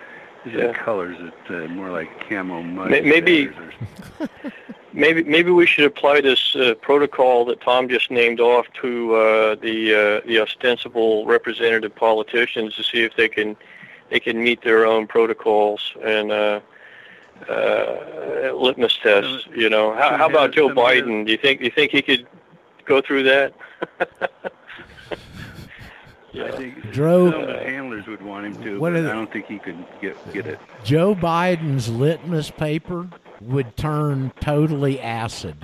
It 0.45 0.53
Yeah. 0.53 0.59
isn't 0.71 0.75
colors. 0.77 1.17
It's 1.21 1.51
uh, 1.51 1.69
more 1.73 1.91
like 1.91 2.29
camo 2.29 2.63
mud. 2.63 2.91
Maybe- 2.91 3.51
maybe 4.93 5.23
maybe 5.25 5.51
we 5.51 5.67
should 5.67 5.85
apply 5.85 6.21
this 6.23 6.57
uh, 6.57 6.75
protocol 6.81 7.45
that 7.47 7.61
Tom 7.61 7.89
just 7.89 8.11
named 8.11 8.41
off 8.41 8.67
to 8.81 9.15
uh, 9.15 9.55
the 9.57 9.95
uh, 10.23 10.27
the 10.27 10.41
ostensible 10.41 11.27
representative 11.27 11.95
politicians 11.95 12.75
to 12.77 12.83
see 12.83 13.03
if 13.03 13.15
they 13.17 13.29
can 13.29 13.57
they 14.11 14.19
can 14.21 14.43
meet 14.43 14.63
their 14.63 14.87
own 14.87 15.07
protocols 15.07 15.93
and 16.03 16.33
uh, 16.33 16.61
uh, 17.49 18.53
litmus 18.55 18.99
tests. 19.03 19.47
You 19.55 19.69
know, 19.69 19.95
how, 19.95 20.17
how 20.17 20.27
about 20.29 20.53
Joe 20.53 20.69
Some 20.69 20.71
of 20.71 20.75
the- 20.77 20.81
Biden? 21.03 21.27
Do 21.27 21.33
you 21.33 21.39
think 21.39 21.59
do 21.61 21.67
you 21.67 21.71
think 21.71 21.93
he 21.93 22.01
could 22.03 22.27
go 22.89 23.01
through 23.03 23.23
that? 23.25 23.53
yeah. 26.33 26.45
I 26.45 26.51
think 26.53 26.91
Dro- 26.91 27.31
some 27.31 27.43
of 27.43 27.47
the 27.49 27.59
handlers 27.59 28.07
would 28.07 28.23
want 28.23 28.47
him 28.47 28.63
to, 28.65 28.81
What 28.81 28.95
but 28.95 29.03
the- 29.03 29.11
I 29.11 29.13
don't 29.13 29.31
think 29.33 29.47
he 29.47 29.59
could 29.59 29.85
get 30.01 30.17
get 30.33 30.47
it. 30.47 30.59
Joe 30.85 31.15
Biden's 31.15 31.89
litmus 31.89 32.51
paper 32.51 33.07
would 33.41 33.77
turn 33.77 34.33
totally 34.41 35.01
acid. 35.01 35.57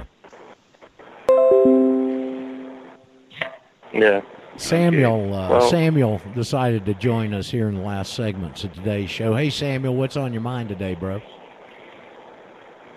Yeah. 3.93 4.21
Samuel 4.57 5.35
uh, 5.35 5.49
Well- 5.51 5.71
Samuel 5.71 6.21
decided 6.35 6.85
to 6.87 6.95
join 6.95 7.33
us 7.35 7.51
here 7.51 7.69
in 7.69 7.75
the 7.75 7.81
last 7.83 8.13
segments 8.15 8.63
of 8.65 8.73
today's 8.75 9.11
show. 9.11 9.35
Hey 9.35 9.51
Samuel, 9.51 9.97
what's 9.97 10.17
on 10.17 10.33
your 10.33 10.43
mind 10.43 10.69
today, 10.69 10.95
bro? 10.95 11.21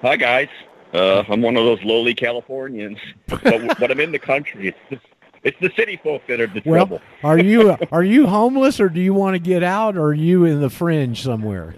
Hi 0.04 0.16
guys. 0.16 0.50
Uh, 0.94 1.24
I'm 1.30 1.42
one 1.42 1.58
of 1.58 1.66
those 1.66 1.84
lowly 1.84 2.14
Californians, 2.16 2.98
but, 3.28 3.44
but 3.80 3.92
I'm 3.92 4.00
in 4.00 4.12
the 4.12 4.20
country. 4.20 4.70
It's 4.70 4.78
the, 4.90 5.00
it's 5.44 5.60
the 5.60 5.72
city 5.76 6.00
folk 6.02 6.26
that 6.28 6.40
are 6.42 6.48
the 6.48 6.62
Well, 6.66 6.88
trouble. 6.88 7.02
are 7.24 7.38
you 7.38 7.78
are 7.92 8.04
you 8.04 8.28
homeless 8.28 8.80
or 8.80 8.90
do 8.90 9.00
you 9.02 9.14
want 9.14 9.36
to 9.36 9.40
get 9.40 9.64
out 9.64 9.98
or 9.98 10.08
are 10.08 10.14
you 10.14 10.46
in 10.46 10.62
the 10.62 10.70
fringe 10.70 11.22
somewhere? 11.24 11.76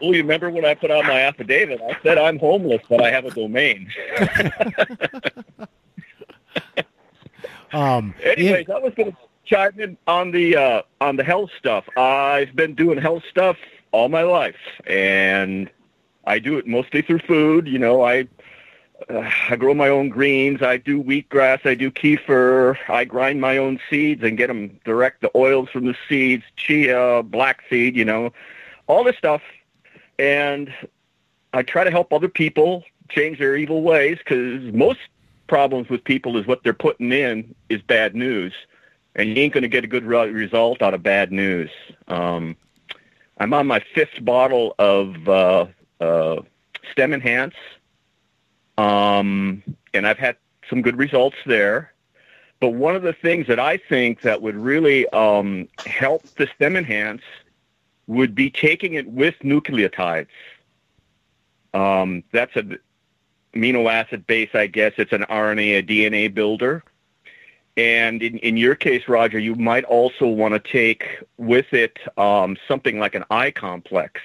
Well, 0.00 0.14
you 0.14 0.22
remember 0.22 0.48
when 0.50 0.64
I 0.64 0.74
put 0.74 0.90
out 0.90 1.04
my 1.04 1.20
affidavit? 1.20 1.80
I 1.82 1.96
said 2.02 2.16
I'm 2.16 2.38
homeless, 2.38 2.80
but 2.88 3.02
I 3.02 3.10
have 3.10 3.24
a 3.26 3.30
domain. 3.30 3.90
Um, 7.72 8.14
Anyways, 8.24 8.68
I 8.68 8.78
was 8.80 8.92
going 8.94 9.12
to 9.12 9.18
chime 9.44 9.78
in 9.78 9.96
on 10.08 10.32
the 10.32 10.56
uh, 10.56 10.82
on 11.00 11.14
the 11.14 11.22
health 11.22 11.50
stuff. 11.56 11.84
I've 11.96 12.56
been 12.56 12.74
doing 12.74 12.98
health 12.98 13.22
stuff 13.30 13.56
all 13.92 14.08
my 14.08 14.22
life, 14.22 14.56
and 14.88 15.70
I 16.30 16.38
do 16.38 16.58
it 16.58 16.66
mostly 16.66 17.02
through 17.02 17.18
food. 17.18 17.66
You 17.66 17.78
know, 17.78 18.02
I 18.02 18.28
uh, 19.08 19.28
I 19.48 19.56
grow 19.56 19.74
my 19.74 19.88
own 19.88 20.10
greens. 20.10 20.62
I 20.62 20.76
do 20.76 21.02
wheatgrass. 21.02 21.66
I 21.66 21.74
do 21.74 21.90
kefir. 21.90 22.76
I 22.88 23.04
grind 23.04 23.40
my 23.40 23.56
own 23.56 23.80
seeds 23.90 24.22
and 24.22 24.38
get 24.38 24.46
them 24.46 24.78
direct 24.84 25.22
the 25.22 25.30
oils 25.34 25.68
from 25.70 25.86
the 25.86 25.96
seeds, 26.08 26.44
chia, 26.56 27.24
black 27.24 27.62
seed. 27.68 27.96
You 27.96 28.04
know, 28.04 28.32
all 28.86 29.02
this 29.02 29.16
stuff, 29.16 29.42
and 30.20 30.72
I 31.52 31.62
try 31.62 31.82
to 31.82 31.90
help 31.90 32.12
other 32.12 32.28
people 32.28 32.84
change 33.08 33.40
their 33.40 33.56
evil 33.56 33.82
ways 33.82 34.18
because 34.18 34.62
most 34.72 35.00
problems 35.48 35.88
with 35.88 36.04
people 36.04 36.36
is 36.36 36.46
what 36.46 36.62
they're 36.62 36.72
putting 36.72 37.10
in 37.10 37.56
is 37.68 37.82
bad 37.82 38.14
news, 38.14 38.52
and 39.16 39.30
you 39.30 39.34
ain't 39.42 39.52
going 39.52 39.62
to 39.62 39.68
get 39.68 39.82
a 39.82 39.88
good 39.88 40.04
re- 40.04 40.30
result 40.30 40.80
out 40.80 40.94
of 40.94 41.02
bad 41.02 41.32
news. 41.32 41.70
Um, 42.06 42.56
I'm 43.38 43.52
on 43.52 43.66
my 43.66 43.80
fifth 43.94 44.24
bottle 44.24 44.76
of 44.78 45.28
uh, 45.28 45.66
uh, 46.00 46.42
Stem 46.90 47.12
Enhance, 47.12 47.54
um, 48.78 49.62
and 49.94 50.06
I've 50.06 50.18
had 50.18 50.36
some 50.68 50.82
good 50.82 50.96
results 50.96 51.36
there. 51.46 51.92
But 52.60 52.70
one 52.70 52.94
of 52.94 53.02
the 53.02 53.14
things 53.14 53.46
that 53.46 53.58
I 53.58 53.78
think 53.78 54.20
that 54.20 54.42
would 54.42 54.56
really 54.56 55.08
um, 55.08 55.68
help 55.86 56.22
the 56.36 56.46
Stem 56.54 56.76
Enhance 56.76 57.22
would 58.06 58.34
be 58.34 58.50
taking 58.50 58.94
it 58.94 59.06
with 59.06 59.34
nucleotides. 59.42 60.28
Um, 61.72 62.22
that's 62.32 62.54
a 62.56 62.64
amino 63.54 63.90
acid 63.90 64.26
base, 64.26 64.50
I 64.54 64.66
guess. 64.66 64.92
It's 64.98 65.12
an 65.12 65.22
RNA, 65.30 65.78
a 65.78 65.82
DNA 65.82 66.32
builder. 66.32 66.84
And 67.76 68.22
in, 68.22 68.38
in 68.38 68.56
your 68.56 68.74
case, 68.74 69.08
Roger, 69.08 69.38
you 69.38 69.54
might 69.54 69.84
also 69.84 70.26
want 70.26 70.54
to 70.54 70.60
take 70.60 71.22
with 71.38 71.72
it 71.72 71.98
um, 72.18 72.56
something 72.68 72.98
like 72.98 73.14
an 73.14 73.24
eye 73.30 73.52
complex 73.52 74.20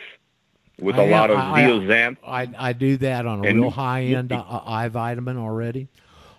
with 0.79 0.97
I 0.97 1.03
a 1.03 1.09
lot 1.11 1.29
of 1.31 1.37
am- 1.37 1.53
I- 1.53 1.65
I- 1.65 1.69
zeaxanthin. 1.69 2.17
I, 2.25 2.49
I 2.57 2.73
do 2.73 2.97
that 2.97 3.25
on 3.25 3.43
a 3.45 3.47
And- 3.49 3.61
real 3.61 3.69
high 3.71 4.03
end 4.03 4.31
eye 4.33 4.87
vitamin 4.89 5.37
already. 5.37 5.87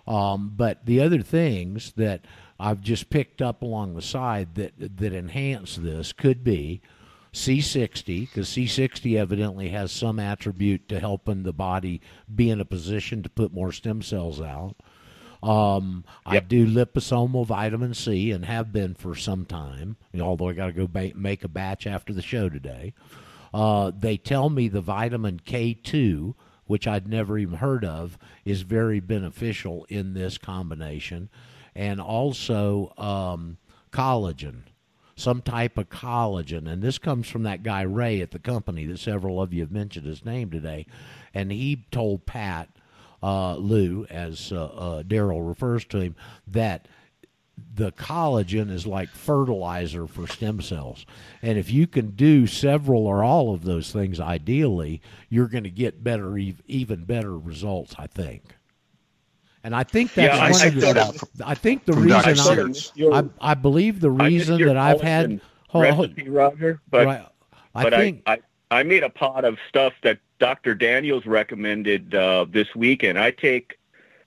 Um, 0.07 0.53
but 0.55 0.85
the 0.85 1.01
other 1.01 1.21
things 1.21 1.91
that 1.97 2.21
I've 2.59 2.81
just 2.81 3.09
picked 3.09 3.41
up 3.41 3.61
along 3.61 3.95
the 3.95 4.01
side 4.01 4.55
that 4.55 4.73
that 4.77 5.13
enhance 5.13 5.75
this 5.75 6.13
could 6.13 6.43
be 6.43 6.81
C60 7.33 8.21
because 8.21 8.47
C60 8.49 9.15
evidently 9.17 9.69
has 9.69 9.91
some 9.91 10.19
attribute 10.19 10.87
to 10.89 10.99
helping 10.99 11.43
the 11.43 11.53
body 11.53 12.01
be 12.33 12.49
in 12.49 12.59
a 12.61 12.65
position 12.65 13.21
to 13.23 13.29
put 13.29 13.53
more 13.53 13.71
stem 13.71 14.01
cells 14.01 14.41
out. 14.41 14.75
Um, 15.43 16.03
I 16.25 16.39
do 16.39 16.65
liposomal 16.65 17.45
vitamin 17.45 17.93
C 17.93 18.31
and 18.31 18.43
have 18.45 18.73
been 18.73 18.95
for 18.95 19.13
some 19.13 19.45
time, 19.45 19.97
although 20.19 20.49
I 20.49 20.53
got 20.53 20.67
to 20.67 20.71
go 20.73 20.87
ba- 20.87 21.11
make 21.15 21.43
a 21.43 21.47
batch 21.47 21.85
after 21.85 22.11
the 22.11 22.23
show 22.23 22.49
today. 22.49 22.93
Uh, 23.53 23.91
they 23.97 24.17
tell 24.17 24.49
me 24.49 24.67
the 24.67 24.81
vitamin 24.81 25.39
K2, 25.45 26.33
which 26.65 26.87
I'd 26.87 27.07
never 27.07 27.37
even 27.37 27.57
heard 27.57 27.85
of, 27.85 28.17
is 28.45 28.61
very 28.61 28.99
beneficial 28.99 29.85
in 29.89 30.13
this 30.13 30.37
combination, 30.37 31.29
and 31.75 32.01
also 32.01 32.93
um, 32.97 33.57
collagen, 33.91 34.63
some 35.15 35.41
type 35.41 35.77
of 35.77 35.89
collagen. 35.89 36.67
And 36.67 36.81
this 36.81 36.97
comes 36.97 37.27
from 37.29 37.43
that 37.43 37.63
guy 37.63 37.81
Ray 37.83 38.21
at 38.21 38.31
the 38.31 38.39
company 38.39 38.85
that 38.85 38.99
several 38.99 39.41
of 39.41 39.53
you 39.53 39.61
have 39.61 39.71
mentioned 39.71 40.05
his 40.05 40.25
name 40.25 40.51
today, 40.51 40.85
and 41.33 41.51
he 41.51 41.85
told 41.91 42.25
Pat 42.25 42.69
uh, 43.23 43.55
Lou, 43.55 44.05
as 44.09 44.51
uh, 44.51 44.65
uh, 44.65 45.03
Daryl 45.03 45.47
refers 45.47 45.85
to 45.85 45.99
him, 45.99 46.15
that 46.47 46.87
the 47.73 47.91
collagen 47.91 48.71
is 48.71 48.87
like 48.87 49.09
fertilizer 49.09 50.07
for 50.07 50.27
stem 50.27 50.61
cells. 50.61 51.05
And 51.41 51.57
if 51.57 51.71
you 51.71 51.85
can 51.87 52.11
do 52.11 52.47
several 52.47 53.05
or 53.07 53.23
all 53.23 53.53
of 53.53 53.63
those 53.63 53.91
things 53.91 54.19
ideally, 54.19 55.01
you're 55.29 55.47
going 55.47 55.63
to 55.63 55.69
get 55.69 56.03
better, 56.03 56.37
even 56.37 57.03
better 57.05 57.37
results, 57.37 57.95
I 57.99 58.07
think. 58.07 58.43
And 59.63 59.75
I 59.75 59.83
think 59.83 60.13
that's 60.13 60.35
Yeah, 60.37 60.43
I- 60.43 60.51
one 60.51 60.61
I 60.61 60.65
of 60.65 60.75
the. 60.75 60.81
sort 61.13 61.41
I 61.45 61.53
think 61.55 61.85
the 61.85 61.93
reason 61.93 63.13
I, 63.13 63.19
I, 63.19 63.51
I 63.51 63.53
believe 63.53 63.99
the 63.99 64.11
reason 64.11 64.57
your 64.59 64.69
that 64.69 64.77
I've 64.77 65.01
had. 65.01 65.41
Hold- 65.69 65.85
hold- 65.87 66.09
recipe, 66.11 66.29
Roger, 66.29 66.79
but 66.89 67.05
right, 67.05 67.25
I 67.75 67.83
but 67.83 67.93
think 67.93 68.21
I, 68.25 68.33
I 68.71 68.79
I 68.79 68.83
made 68.83 69.03
a 69.03 69.09
pot 69.09 69.43
of 69.45 69.57
stuff 69.67 69.93
that 70.03 70.19
Dr. 70.39 70.73
Daniels 70.75 71.25
recommended 71.25 72.15
uh, 72.15 72.45
this 72.49 72.73
weekend. 72.75 73.17
I 73.19 73.31
take 73.31 73.77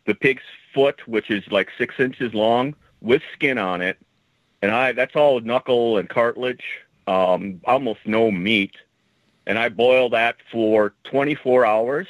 the 0.06 0.14
pig's 0.14 0.42
foot, 0.74 1.06
which 1.08 1.30
is 1.30 1.42
like 1.50 1.68
six 1.78 1.94
inches 1.98 2.34
long, 2.34 2.74
with 3.00 3.22
skin 3.34 3.58
on 3.58 3.82
it, 3.82 3.98
and 4.62 4.70
I 4.70 4.92
that's 4.92 5.16
all 5.16 5.40
knuckle 5.40 5.98
and 5.98 6.08
cartilage, 6.08 6.64
um, 7.06 7.60
almost 7.64 8.00
no 8.04 8.30
meat, 8.30 8.74
and 9.46 9.58
I 9.58 9.68
boil 9.68 10.10
that 10.10 10.36
for 10.50 10.94
24 11.04 11.66
hours, 11.66 12.06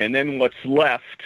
and 0.00 0.14
then 0.14 0.38
what's 0.38 0.64
left 0.64 1.22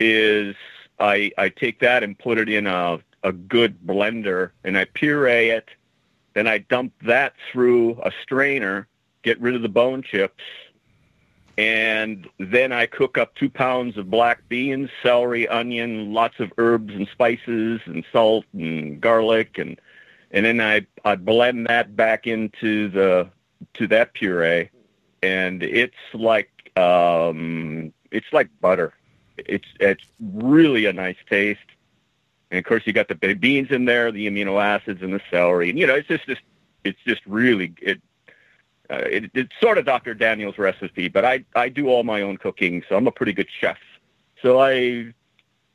is 0.00 0.54
I 0.98 1.32
I 1.38 1.48
take 1.48 1.80
that 1.80 2.02
and 2.02 2.18
put 2.18 2.38
it 2.38 2.48
in 2.48 2.66
a 2.66 3.00
a 3.24 3.32
good 3.32 3.78
blender 3.84 4.50
and 4.62 4.78
I 4.78 4.84
puree 4.84 5.48
it. 5.48 5.68
Then 6.34 6.46
I 6.46 6.58
dump 6.58 6.92
that 7.02 7.34
through 7.50 7.98
a 8.02 8.12
strainer, 8.22 8.86
get 9.22 9.40
rid 9.40 9.54
of 9.54 9.62
the 9.62 9.68
bone 9.68 10.02
chips, 10.02 10.42
and 11.56 12.28
then 12.38 12.72
I 12.72 12.86
cook 12.86 13.16
up 13.16 13.34
two 13.34 13.48
pounds 13.48 13.96
of 13.96 14.10
black 14.10 14.48
beans, 14.48 14.90
celery, 15.02 15.46
onion, 15.46 16.12
lots 16.12 16.40
of 16.40 16.52
herbs 16.58 16.94
and 16.94 17.06
spices 17.08 17.80
and 17.86 18.04
salt 18.12 18.44
and 18.52 19.00
garlic 19.00 19.58
and 19.58 19.80
and 20.30 20.44
then 20.44 20.60
I 20.60 20.86
I 21.04 21.14
blend 21.16 21.66
that 21.68 21.94
back 21.94 22.26
into 22.26 22.88
the 22.88 23.28
to 23.74 23.86
that 23.88 24.14
puree 24.14 24.70
and 25.22 25.62
it's 25.62 25.94
like 26.12 26.50
um 26.76 27.92
it's 28.10 28.32
like 28.32 28.48
butter. 28.60 28.94
It's 29.38 29.68
it's 29.80 30.04
really 30.20 30.86
a 30.86 30.92
nice 30.92 31.16
taste. 31.28 31.60
And 32.50 32.58
of 32.58 32.64
course 32.64 32.82
you 32.84 32.92
got 32.92 33.08
the 33.08 33.14
beans 33.34 33.70
in 33.70 33.84
there, 33.84 34.12
the 34.12 34.26
amino 34.28 34.62
acids 34.62 35.02
and 35.02 35.12
the 35.12 35.20
celery. 35.30 35.70
And 35.70 35.78
you 35.78 35.86
know, 35.86 35.94
it's 35.94 36.08
just 36.08 36.26
just 36.26 36.42
it's 36.84 37.00
just 37.06 37.22
really 37.26 37.74
it 37.80 38.00
uh, 38.90 38.96
it, 38.96 39.30
it's 39.34 39.52
sort 39.60 39.78
of 39.78 39.84
Dr. 39.84 40.14
Daniel's 40.14 40.58
recipe, 40.58 41.08
but 41.08 41.24
I 41.24 41.44
I 41.56 41.68
do 41.68 41.88
all 41.88 42.04
my 42.04 42.22
own 42.22 42.36
cooking, 42.36 42.82
so 42.88 42.96
I'm 42.96 43.06
a 43.06 43.12
pretty 43.12 43.32
good 43.32 43.48
chef. 43.60 43.78
So 44.42 44.60
I 44.60 45.12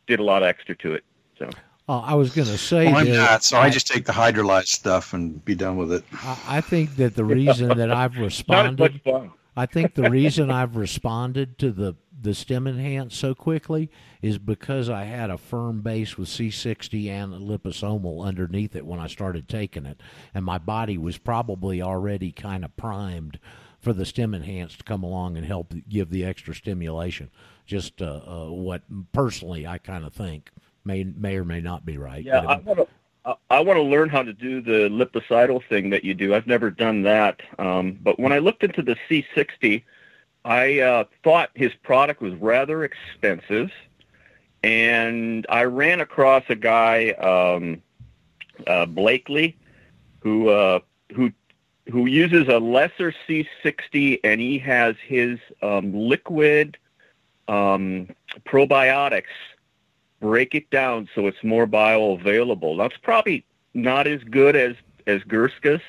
did 0.07 0.19
a 0.19 0.23
lot 0.23 0.43
of 0.43 0.47
extra 0.47 0.75
to 0.75 0.93
it. 0.93 1.03
So 1.37 1.49
Uh, 1.87 2.01
I 2.01 2.13
was 2.13 2.33
going 2.35 2.47
to 2.47 2.57
say 2.57 2.85
Well, 2.85 2.97
I'm 2.97 3.07
that 3.07 3.15
not, 3.15 3.43
so 3.43 3.57
I 3.57 3.69
just 3.71 3.87
take 3.87 4.05
the 4.05 4.11
hydrolyzed 4.11 4.67
stuff 4.67 5.13
and 5.13 5.43
be 5.43 5.55
done 5.55 5.75
with 5.77 5.91
it. 5.91 6.03
I, 6.13 6.37
I 6.57 6.61
think 6.61 6.95
that 6.97 7.15
the 7.15 7.25
reason 7.25 7.69
that 7.69 7.91
I've 7.91 8.13
not 8.15 8.19
as 8.19 8.25
responded, 8.25 8.79
much 8.79 9.01
fun. 9.03 9.31
I 9.59 9.65
think 9.65 9.93
the 9.93 10.09
reason 10.09 10.49
I've 10.49 10.77
responded 10.77 11.57
to 11.59 11.71
the 11.71 11.95
the 12.21 12.33
stem 12.33 12.67
enhance 12.67 13.15
so 13.15 13.33
quickly 13.35 13.89
is 14.21 14.37
because 14.37 14.89
I 14.89 15.03
had 15.03 15.29
a 15.29 15.37
firm 15.37 15.81
base 15.81 16.17
with 16.17 16.27
C60 16.27 17.07
and 17.07 17.33
liposomal 17.33 18.25
underneath 18.25 18.75
it 18.75 18.85
when 18.85 18.99
I 18.99 19.07
started 19.07 19.47
taking 19.47 19.85
it, 19.85 20.01
and 20.33 20.45
my 20.45 20.57
body 20.57 20.97
was 20.97 21.17
probably 21.17 21.81
already 21.81 22.31
kind 22.31 22.63
of 22.63 22.75
primed 22.77 23.39
for 23.79 23.91
the 23.91 24.05
stem 24.05 24.33
enhance 24.33 24.77
to 24.77 24.83
come 24.83 25.03
along 25.03 25.37
and 25.37 25.45
help 25.45 25.73
give 25.87 26.09
the 26.09 26.23
extra 26.23 26.55
stimulation. 26.55 27.29
Just 27.65 28.01
uh, 28.01 28.21
uh, 28.25 28.51
what 28.51 28.83
personally 29.11 29.67
I 29.67 29.77
kind 29.77 30.05
of 30.05 30.13
think 30.13 30.51
may 30.85 31.03
may 31.03 31.35
or 31.35 31.43
may 31.43 31.59
not 31.59 31.85
be 31.85 31.97
right. 31.97 32.23
Yeah, 32.23 32.59
but 32.63 32.87
I 33.25 33.59
want 33.59 33.77
to. 33.77 33.83
Learn 33.83 34.09
how 34.09 34.23
to 34.23 34.33
do 34.33 34.61
the 34.61 34.89
liposomal 34.89 35.63
thing 35.67 35.89
that 35.89 36.03
you 36.03 36.13
do. 36.13 36.35
I've 36.35 36.47
never 36.47 36.69
done 36.69 37.01
that. 37.03 37.41
Um, 37.57 37.97
but 38.01 38.19
when 38.19 38.31
I 38.31 38.39
looked 38.39 38.63
into 38.63 38.81
the 38.81 38.95
C60, 39.09 39.83
I 40.45 40.79
uh, 40.79 41.03
thought 41.23 41.49
his 41.55 41.73
product 41.83 42.21
was 42.21 42.33
rather 42.35 42.83
expensive, 42.83 43.71
and 44.63 45.45
I 45.49 45.63
ran 45.63 46.01
across 46.01 46.43
a 46.49 46.55
guy, 46.55 47.09
um, 47.11 47.81
uh, 48.67 48.85
Blakely, 48.85 49.57
who 50.19 50.49
uh, 50.49 50.79
who 51.13 51.31
who 51.91 52.05
uses 52.05 52.47
a 52.47 52.59
lesser 52.59 53.13
C60, 53.27 54.19
and 54.23 54.39
he 54.39 54.59
has 54.59 54.95
his 55.05 55.39
um, 55.61 55.93
liquid 55.93 56.77
um, 57.47 58.07
probiotics 58.45 59.23
break 60.19 60.55
it 60.55 60.69
down 60.69 61.07
so 61.15 61.27
it's 61.27 61.43
more 61.43 61.65
bioavailable. 61.67 62.77
That's 62.77 62.97
probably 62.97 63.45
not 63.73 64.07
as 64.07 64.23
good 64.23 64.55
as 64.55 64.75
as 65.07 65.21
Greska's, 65.23 65.81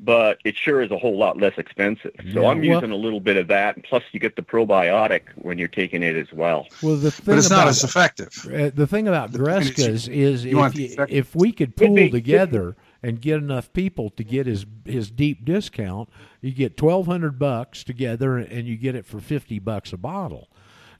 but 0.00 0.38
it 0.44 0.54
sure 0.56 0.80
is 0.80 0.90
a 0.92 0.98
whole 0.98 1.16
lot 1.18 1.38
less 1.38 1.54
expensive. 1.58 2.12
So 2.32 2.42
Yeah, 2.42 2.48
I'm 2.50 2.58
well- 2.58 2.64
using 2.80 2.92
a 2.92 2.96
little 2.96 3.18
bit 3.20 3.36
of 3.36 3.48
that, 3.48 3.74
and 3.76 3.84
plus 3.84 4.04
you 4.12 4.20
get 4.20 4.36
the 4.36 4.42
probiotic 4.42 5.22
when 5.36 5.58
you're 5.58 5.66
taking 5.66 6.02
it 6.04 6.14
as 6.14 6.32
well. 6.32 6.68
well, 6.82 6.96
the 6.96 7.10
thing 7.10 7.24
But 7.26 7.38
it's 7.38 7.46
about 7.48 7.56
not 7.58 7.68
as 7.68 7.82
effective. 7.82 8.28
Uh, 8.46 8.70
the 8.72 8.86
thing 8.86 9.08
about 9.08 9.32
The 9.32 9.38
is 9.38 9.70
Greska's 9.70 10.08
is 10.08 10.44
you 10.44 10.62
if, 10.64 10.76
you, 10.76 10.94
if 11.08 11.34
we 11.34 11.50
could 11.52 11.76
Could 11.76 11.86
pool 11.88 11.94
be. 11.96 12.10
together 12.10 12.76
and 13.02 13.20
get 13.20 13.36
enough 13.38 13.72
people 13.72 14.10
to 14.10 14.22
get 14.24 14.46
his 14.46 14.66
his 14.84 15.10
deep 15.10 15.44
discount, 15.44 16.08
you 16.40 16.52
get 16.52 16.76
twelve 16.76 17.06
hundred 17.06 17.38
bucks 17.38 17.82
together 17.82 18.36
and 18.36 18.66
you 18.68 18.76
get 18.76 18.94
it 18.94 19.04
for 19.06 19.18
fifty 19.20 19.58
bucks 19.58 19.92
a 19.92 19.96
bottle. 19.96 20.48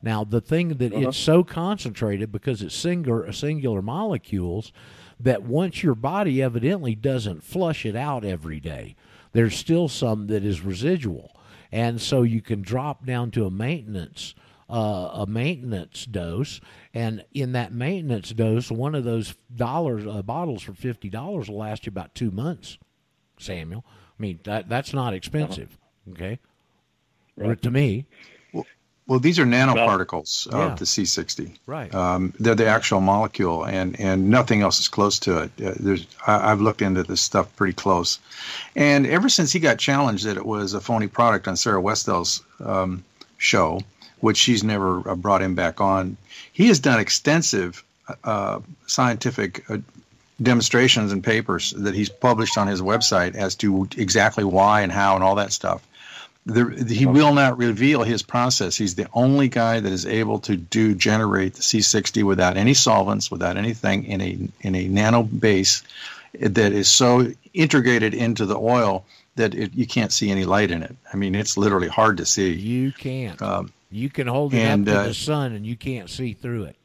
Now 0.02 0.24
the 0.24 0.40
thing 0.40 0.68
that 0.78 0.92
Uh-huh. 0.92 1.08
it's 1.08 1.16
so 1.18 1.42
concentrated 1.42 2.30
because 2.30 2.62
it's 2.62 2.74
singular 2.74 3.30
singular 3.32 3.82
molecules 3.82 4.72
that 5.20 5.42
once 5.42 5.82
your 5.82 5.94
body 5.96 6.40
evidently 6.42 6.94
doesn't 6.94 7.42
flush 7.42 7.84
it 7.84 7.96
out 7.96 8.24
every 8.24 8.60
day, 8.60 8.94
there's 9.32 9.56
still 9.56 9.88
some 9.88 10.28
that 10.28 10.44
is 10.44 10.60
residual, 10.60 11.34
and 11.72 12.00
so 12.00 12.22
you 12.22 12.40
can 12.40 12.62
drop 12.62 13.04
down 13.04 13.30
to 13.32 13.44
a 13.44 13.50
maintenance 13.50 14.34
uh, 14.70 15.10
a 15.14 15.26
maintenance 15.26 16.04
dose, 16.04 16.60
and 16.92 17.24
in 17.32 17.52
that 17.52 17.72
maintenance 17.72 18.30
dose, 18.34 18.70
one 18.70 18.94
of 18.94 19.02
those 19.02 19.34
dollars 19.56 20.06
uh, 20.06 20.20
bottles 20.22 20.62
for 20.62 20.74
fifty 20.74 21.08
dollars 21.08 21.48
will 21.48 21.56
last 21.56 21.86
you 21.86 21.90
about 21.90 22.14
two 22.14 22.30
months. 22.30 22.76
Samuel, 23.38 23.82
I 23.86 24.22
mean 24.22 24.40
that 24.44 24.68
that's 24.68 24.92
not 24.92 25.14
expensive, 25.14 25.78
okay? 26.10 26.38
To 27.62 27.70
me, 27.70 28.04
Well, 29.08 29.18
these 29.18 29.38
are 29.38 29.46
nanoparticles 29.46 30.46
Yeah. 30.52 30.66
of 30.72 30.78
the 30.78 30.84
C60. 30.84 31.56
right? 31.66 31.92
Um, 31.94 32.34
they're 32.38 32.54
the 32.54 32.66
actual 32.66 33.00
molecule, 33.00 33.64
and, 33.64 33.98
and 33.98 34.28
nothing 34.28 34.60
else 34.60 34.78
is 34.80 34.88
close 34.88 35.18
to 35.20 35.38
it. 35.44 35.50
Uh, 35.64 35.72
there's, 35.80 36.06
I, 36.26 36.52
I've 36.52 36.60
looked 36.60 36.82
into 36.82 37.02
this 37.02 37.22
stuff 37.22 37.54
pretty 37.56 37.72
close, 37.72 38.18
and 38.76 39.06
ever 39.06 39.28
since 39.30 39.50
he 39.50 39.60
got 39.60 39.78
challenged 39.78 40.26
that 40.26 40.36
it 40.36 40.44
was 40.44 40.74
a 40.74 40.80
phony 40.80 41.08
product 41.08 41.48
on 41.48 41.56
Sarah 41.56 41.80
Westall's 41.80 42.42
um, 42.62 43.02
show, 43.38 43.80
which 44.20 44.36
she's 44.36 44.62
never 44.62 45.08
uh, 45.08 45.14
brought 45.14 45.40
him 45.40 45.54
back 45.54 45.80
on, 45.80 46.18
he 46.52 46.68
has 46.68 46.78
done 46.78 47.00
extensive 47.00 47.82
uh, 48.24 48.60
scientific 48.86 49.64
uh, 49.70 49.78
demonstrations 50.42 51.12
and 51.12 51.24
papers 51.24 51.72
that 51.78 51.94
he's 51.94 52.08
published 52.10 52.58
on 52.58 52.66
his 52.66 52.82
website 52.82 53.34
as 53.34 53.54
to 53.56 53.88
exactly 53.96 54.44
why 54.44 54.82
and 54.82 54.92
how 54.92 55.14
and 55.14 55.24
all 55.24 55.36
that 55.36 55.52
stuff. 55.52 55.82
The, 56.48 56.94
he 56.94 57.04
will 57.04 57.34
not 57.34 57.58
reveal 57.58 58.04
his 58.04 58.22
process. 58.22 58.74
He's 58.74 58.94
the 58.94 59.06
only 59.12 59.48
guy 59.48 59.80
that 59.80 59.92
is 59.92 60.06
able 60.06 60.38
to 60.40 60.56
do 60.56 60.94
generate 60.94 61.52
the 61.52 61.60
C60 61.60 62.22
without 62.22 62.56
any 62.56 62.72
solvents, 62.72 63.30
without 63.30 63.58
anything 63.58 64.04
in 64.04 64.20
a 64.22 64.38
in 64.62 64.74
a 64.74 64.88
nano 64.88 65.22
base 65.22 65.82
that 66.32 66.72
is 66.72 66.90
so 66.90 67.30
integrated 67.52 68.14
into 68.14 68.46
the 68.46 68.58
oil 68.58 69.04
that 69.36 69.54
it, 69.54 69.74
you 69.74 69.86
can't 69.86 70.10
see 70.10 70.30
any 70.30 70.46
light 70.46 70.70
in 70.70 70.82
it. 70.82 70.96
I 71.12 71.16
mean, 71.16 71.34
it's 71.34 71.58
literally 71.58 71.88
hard 71.88 72.16
to 72.16 72.24
see. 72.24 72.54
you 72.54 72.92
can't. 72.92 73.40
Um, 73.42 73.70
you 73.90 74.08
can 74.08 74.26
hold 74.26 74.54
it 74.54 74.58
and, 74.58 74.88
up 74.88 74.94
to 74.94 75.00
uh, 75.00 75.06
the 75.08 75.14
sun 75.14 75.52
and 75.52 75.66
you 75.66 75.76
can't 75.76 76.08
see 76.08 76.32
through 76.32 76.64
it. 76.64 76.76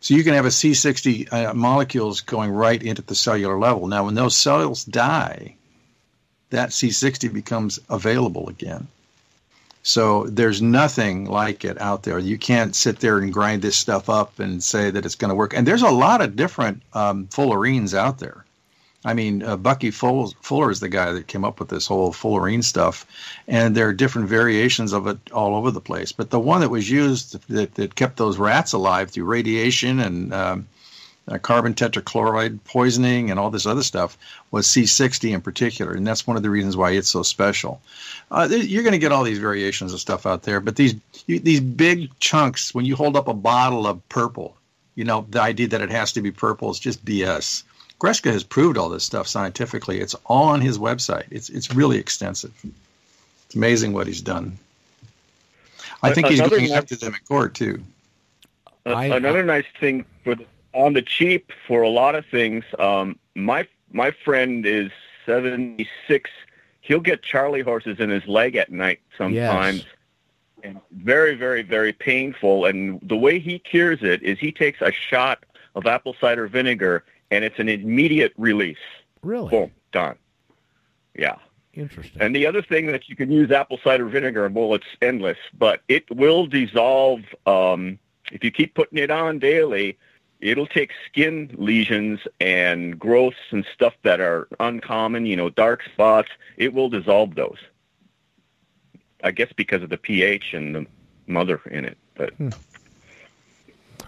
So 0.00 0.14
you 0.14 0.24
can 0.24 0.34
have 0.34 0.44
a 0.44 0.50
C60 0.50 1.32
uh, 1.32 1.54
molecules 1.54 2.20
going 2.20 2.50
right 2.50 2.80
into 2.82 3.02
the 3.02 3.14
cellular 3.14 3.58
level. 3.58 3.86
Now, 3.86 4.04
when 4.04 4.14
those 4.14 4.36
cells 4.36 4.84
die, 4.84 5.56
that 6.50 6.70
C60 6.70 7.32
becomes 7.32 7.78
available 7.88 8.48
again. 8.48 8.88
So 9.82 10.24
there's 10.26 10.60
nothing 10.60 11.26
like 11.26 11.64
it 11.64 11.80
out 11.80 12.02
there. 12.02 12.18
You 12.18 12.38
can't 12.38 12.74
sit 12.74 12.98
there 12.98 13.18
and 13.18 13.32
grind 13.32 13.62
this 13.62 13.76
stuff 13.76 14.10
up 14.10 14.40
and 14.40 14.62
say 14.62 14.90
that 14.90 15.06
it's 15.06 15.14
going 15.14 15.28
to 15.28 15.34
work. 15.36 15.54
And 15.54 15.64
there's 15.64 15.82
a 15.82 15.90
lot 15.90 16.20
of 16.20 16.34
different 16.34 16.82
um, 16.92 17.28
fullerenes 17.28 17.94
out 17.94 18.18
there. 18.18 18.44
I 19.04 19.14
mean, 19.14 19.44
uh, 19.44 19.56
Bucky 19.56 19.92
Full- 19.92 20.34
Fuller 20.40 20.72
is 20.72 20.80
the 20.80 20.88
guy 20.88 21.12
that 21.12 21.28
came 21.28 21.44
up 21.44 21.60
with 21.60 21.68
this 21.68 21.86
whole 21.86 22.12
fullerene 22.12 22.64
stuff, 22.64 23.06
and 23.46 23.76
there 23.76 23.86
are 23.86 23.92
different 23.92 24.28
variations 24.28 24.92
of 24.92 25.06
it 25.06 25.18
all 25.30 25.54
over 25.54 25.70
the 25.70 25.80
place. 25.80 26.10
But 26.10 26.30
the 26.30 26.40
one 26.40 26.60
that 26.62 26.70
was 26.70 26.90
used 26.90 27.48
that, 27.48 27.76
that 27.76 27.94
kept 27.94 28.16
those 28.16 28.38
rats 28.38 28.72
alive 28.72 29.10
through 29.10 29.26
radiation 29.26 30.00
and 30.00 30.34
um, 30.34 30.66
uh, 31.28 31.38
carbon 31.38 31.74
tetrachloride 31.74 32.58
poisoning 32.64 33.30
and 33.30 33.40
all 33.40 33.50
this 33.50 33.66
other 33.66 33.82
stuff 33.82 34.16
was 34.50 34.66
C60 34.68 35.32
in 35.32 35.40
particular, 35.40 35.92
and 35.92 36.06
that's 36.06 36.26
one 36.26 36.36
of 36.36 36.42
the 36.42 36.50
reasons 36.50 36.76
why 36.76 36.92
it's 36.92 37.08
so 37.10 37.22
special. 37.22 37.80
Uh, 38.30 38.46
there- 38.46 38.58
you're 38.58 38.82
going 38.84 38.92
to 38.92 38.98
get 38.98 39.12
all 39.12 39.24
these 39.24 39.38
variations 39.38 39.92
of 39.92 40.00
stuff 40.00 40.24
out 40.26 40.42
there, 40.44 40.60
but 40.60 40.76
these 40.76 40.94
you, 41.26 41.38
these 41.40 41.60
big 41.60 42.16
chunks 42.20 42.72
when 42.74 42.84
you 42.84 42.94
hold 42.94 43.16
up 43.16 43.26
a 43.28 43.34
bottle 43.34 43.86
of 43.86 44.08
purple, 44.08 44.56
you 44.94 45.04
know 45.04 45.26
the 45.28 45.40
idea 45.42 45.68
that 45.68 45.80
it 45.80 45.90
has 45.90 46.12
to 46.12 46.22
be 46.22 46.30
purple 46.30 46.70
is 46.70 46.78
just 46.78 47.04
BS. 47.04 47.64
Greska 47.98 48.30
has 48.30 48.44
proved 48.44 48.76
all 48.78 48.88
this 48.90 49.04
stuff 49.04 49.26
scientifically. 49.26 49.98
It's 50.00 50.14
all 50.26 50.44
on 50.48 50.60
his 50.60 50.78
website. 50.78 51.24
It's 51.30 51.48
it's 51.48 51.74
really 51.74 51.98
extensive. 51.98 52.52
It's 53.46 53.54
amazing 53.56 53.92
what 53.94 54.06
he's 54.06 54.20
done. 54.22 54.58
I 56.02 56.12
think 56.12 56.28
he's 56.28 56.38
Another 56.40 56.56
going 56.58 56.68
nice- 56.68 56.78
after 56.78 56.96
them 56.96 57.14
in 57.14 57.20
court 57.26 57.54
too. 57.54 57.82
A- 58.84 58.90
I- 58.90 59.04
Another 59.16 59.42
nice 59.44 59.64
thing 59.80 60.04
for 60.22 60.34
the, 60.34 60.44
on 60.76 60.92
the 60.92 61.02
cheap 61.02 61.50
for 61.66 61.82
a 61.82 61.88
lot 61.88 62.14
of 62.14 62.24
things. 62.26 62.64
Um, 62.78 63.18
my 63.34 63.66
my 63.92 64.10
friend 64.10 64.64
is 64.66 64.90
seventy 65.24 65.88
six. 66.06 66.30
He'll 66.80 67.00
get 67.00 67.22
Charlie 67.22 67.62
horses 67.62 67.98
in 67.98 68.10
his 68.10 68.26
leg 68.28 68.54
at 68.56 68.70
night 68.70 69.00
sometimes, 69.18 69.78
Yes. 69.78 69.86
and 70.62 70.80
very 70.92 71.34
very 71.34 71.62
very 71.62 71.92
painful. 71.92 72.66
And 72.66 73.00
the 73.02 73.16
way 73.16 73.38
he 73.38 73.58
cures 73.58 74.02
it 74.02 74.22
is 74.22 74.38
he 74.38 74.52
takes 74.52 74.80
a 74.80 74.92
shot 74.92 75.44
of 75.74 75.86
apple 75.86 76.14
cider 76.20 76.46
vinegar, 76.46 77.04
and 77.30 77.44
it's 77.44 77.58
an 77.58 77.68
immediate 77.68 78.32
release. 78.36 78.76
Really 79.22 79.50
Boom, 79.50 79.70
done. 79.92 80.16
Yeah. 81.18 81.36
interesting. 81.74 82.20
And 82.22 82.34
the 82.36 82.46
other 82.46 82.62
thing 82.62 82.86
that 82.86 83.08
you 83.08 83.16
can 83.16 83.30
use 83.30 83.50
apple 83.50 83.78
cider 83.82 84.06
vinegar, 84.06 84.48
well, 84.48 84.74
it's 84.74 84.86
endless, 85.02 85.38
but 85.58 85.80
it 85.88 86.04
will 86.14 86.46
dissolve 86.46 87.20
um, 87.46 87.98
if 88.32 88.44
you 88.44 88.50
keep 88.50 88.74
putting 88.74 88.98
it 88.98 89.10
on 89.10 89.38
daily. 89.38 89.98
It'll 90.40 90.66
take 90.66 90.90
skin 91.06 91.54
lesions 91.58 92.20
and 92.40 92.98
growths 92.98 93.36
and 93.50 93.64
stuff 93.72 93.94
that 94.02 94.20
are 94.20 94.48
uncommon, 94.60 95.26
you 95.26 95.36
know, 95.36 95.50
dark 95.50 95.82
spots. 95.92 96.28
It 96.56 96.74
will 96.74 96.88
dissolve 96.88 97.34
those. 97.34 97.58
I 99.24 99.30
guess 99.30 99.52
because 99.56 99.82
of 99.82 99.90
the 99.90 99.96
pH 99.96 100.52
and 100.52 100.74
the 100.74 100.86
mother 101.26 101.60
in 101.70 101.84
it. 101.84 101.98
But 102.14 102.34
hmm. 102.34 102.50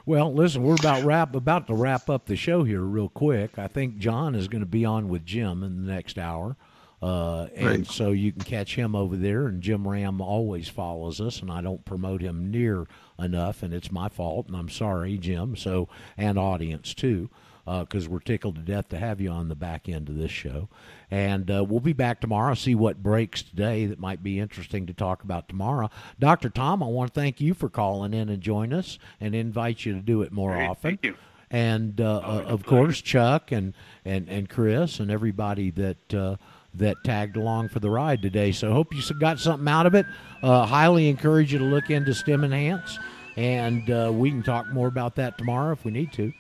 Well, 0.07 0.33
listen, 0.33 0.63
we're 0.63 0.75
about 0.75 1.05
wrap 1.05 1.35
about 1.35 1.67
to 1.67 1.75
wrap 1.75 2.09
up 2.09 2.27
the 2.27 2.37
show 2.37 2.65
here 2.65 2.81
real 2.81 3.11
quick. 3.11 3.59
I 3.59 3.67
think 3.67 3.99
John 3.99 4.35
is 4.35 4.49
going 4.49 4.63
to 4.63 4.67
be 4.67 4.85
on 4.85 5.09
with 5.09 5.27
Jim 5.27 5.63
in 5.63 5.85
the 5.85 5.93
next 5.93 6.19
hour. 6.19 6.57
Uh, 7.01 7.47
and 7.55 7.67
Right. 7.67 7.87
so 7.87 8.11
you 8.11 8.33
can 8.33 8.43
catch 8.43 8.75
him 8.75 8.95
over 8.97 9.17
there. 9.17 9.47
And 9.47 9.63
Jim 9.63 9.87
Ram 9.87 10.21
always 10.21 10.69
follows 10.69 11.21
us, 11.21 11.41
and 11.41 11.51
I 11.51 11.61
don't 11.63 11.85
promote 11.85 12.21
him 12.21 12.51
near 12.51 12.87
enough, 13.19 13.63
and 13.63 13.73
it's 13.73 13.93
my 13.93 14.09
fault, 14.09 14.49
and 14.49 14.57
I'm 14.57 14.69
sorry, 14.69 15.17
Jim. 15.19 15.55
So 15.57 15.89
and 16.17 16.37
audience 16.39 16.95
too, 16.95 17.31
because 17.67 18.09
we're 18.09 18.19
tickled 18.19 18.57
to 18.57 18.63
death 18.63 18.89
to 18.89 18.99
have 18.99 19.21
you 19.21 19.31
on 19.31 19.49
the 19.49 19.55
back 19.55 19.89
end 19.89 20.09
of 20.09 20.17
this 20.17 20.31
show. 20.33 20.69
And 21.11 21.51
uh, 21.51 21.65
we'll 21.65 21.81
be 21.81 21.93
back 21.93 22.21
tomorrow. 22.21 22.55
See 22.55 22.75
what 22.75 23.03
breaks 23.03 23.43
today 23.43 23.87
that 23.87 24.01
might 24.01 24.23
be 24.23 24.39
interesting 24.41 24.87
to 24.87 24.93
talk 24.93 25.23
about 25.23 25.49
tomorrow. 25.49 25.91
Dr. 26.19 26.49
Tom, 26.51 26.83
I 26.83 26.87
want 26.87 27.15
to 27.15 27.21
thank 27.21 27.41
you 27.41 27.55
for 27.55 27.69
calling 27.69 28.13
in 28.13 28.29
and 28.29 28.43
join 28.43 28.73
us, 28.73 28.99
and 29.21 29.35
invite 29.37 29.85
you 29.87 29.93
to 29.95 30.01
do 30.01 30.23
it 30.23 30.33
more 30.33 30.53
Great, 30.55 30.67
often 30.69 30.83
thank 30.91 31.05
you. 31.05 31.15
and 31.51 32.01
uh, 32.01 32.17
uh, 32.19 32.45
of 32.47 32.67
course 32.67 33.01
Chuck 33.01 33.53
and, 33.53 33.73
and, 34.05 34.29
and 34.29 34.49
Chris 34.49 34.99
and 35.01 35.11
everybody 35.11 35.71
that 35.71 36.15
uh, 36.15 36.37
that 36.75 36.97
tagged 37.05 37.37
along 37.37 37.69
for 37.69 37.81
the 37.81 37.91
ride 37.91 38.23
today. 38.23 38.53
So 38.53 38.73
hope 38.73 38.95
you 38.95 39.03
got 39.19 39.39
something 39.41 39.69
out 39.69 39.87
of 39.87 39.95
it. 39.95 40.07
Uh, 40.43 40.67
highly 40.67 41.09
encourage 41.09 41.53
you 41.53 41.59
to 41.59 41.65
look 41.65 41.91
into 41.91 42.15
Stem 42.15 42.45
Enhance, 42.45 42.99
and 43.37 43.91
uh, 43.91 44.11
we 44.13 44.31
can 44.31 44.43
talk 44.43 44.69
more 44.69 44.87
about 44.89 45.17
that 45.17 45.39
tomorrow 45.39 45.73
if 45.73 45.85
we 45.85 45.91
need 45.91 46.13
to. 46.13 46.33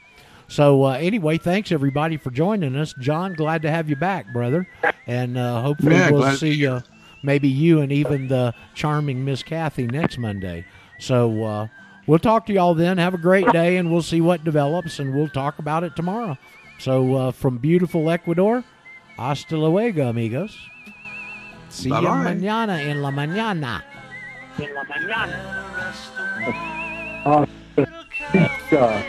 So 0.46 0.84
uh, 0.84 0.92
anyway, 0.92 1.38
thanks 1.38 1.72
everybody 1.72 2.16
for 2.16 2.30
joining 2.30 2.76
us. 2.76 2.94
John, 3.00 3.34
glad 3.34 3.62
to 3.62 3.70
have 3.70 3.90
you 3.90 3.96
back, 3.96 4.32
brother, 4.32 4.68
and 5.06 5.36
uh, 5.36 5.60
hopefully 5.62 5.96
Yeah, 5.96 6.10
we'll 6.10 6.36
see 6.36 6.66
uh, 6.66 6.80
maybe 7.22 7.48
you 7.48 7.80
and 7.80 7.92
even 7.92 8.28
the 8.28 8.54
charming 8.74 9.24
Miss 9.24 9.42
Kathy 9.42 9.86
next 9.86 10.18
Monday. 10.18 10.64
So. 10.98 11.44
Uh, 11.44 11.68
We'll 12.06 12.18
talk 12.18 12.46
to 12.46 12.54
y'all 12.54 12.72
then. 12.72 12.96
Have 12.96 13.12
a 13.12 13.18
great 13.18 13.46
day, 13.52 13.76
and 13.76 13.92
we'll 13.92 14.00
see 14.00 14.22
what 14.22 14.42
develops, 14.42 14.98
and 14.98 15.14
we'll 15.14 15.28
talk 15.28 15.58
about 15.58 15.84
it 15.84 15.94
tomorrow. 15.94 16.38
So, 16.78 17.14
uh, 17.14 17.32
from 17.32 17.58
beautiful 17.58 18.08
Ecuador, 18.08 18.64
Hasta 19.18 19.56
luego, 19.56 20.06
amigos. 20.08 20.70
See 21.68 21.90
Bye-bye. 21.90 22.02
you 22.02 22.08
mañana 22.08 22.82
In 22.82 23.02
la 23.02 23.10
mañana. 23.10 23.84
In 24.58 24.74
la 24.74 24.84
mañana. 24.84 25.36
Uh, 27.26 27.44
uh, 28.72 29.02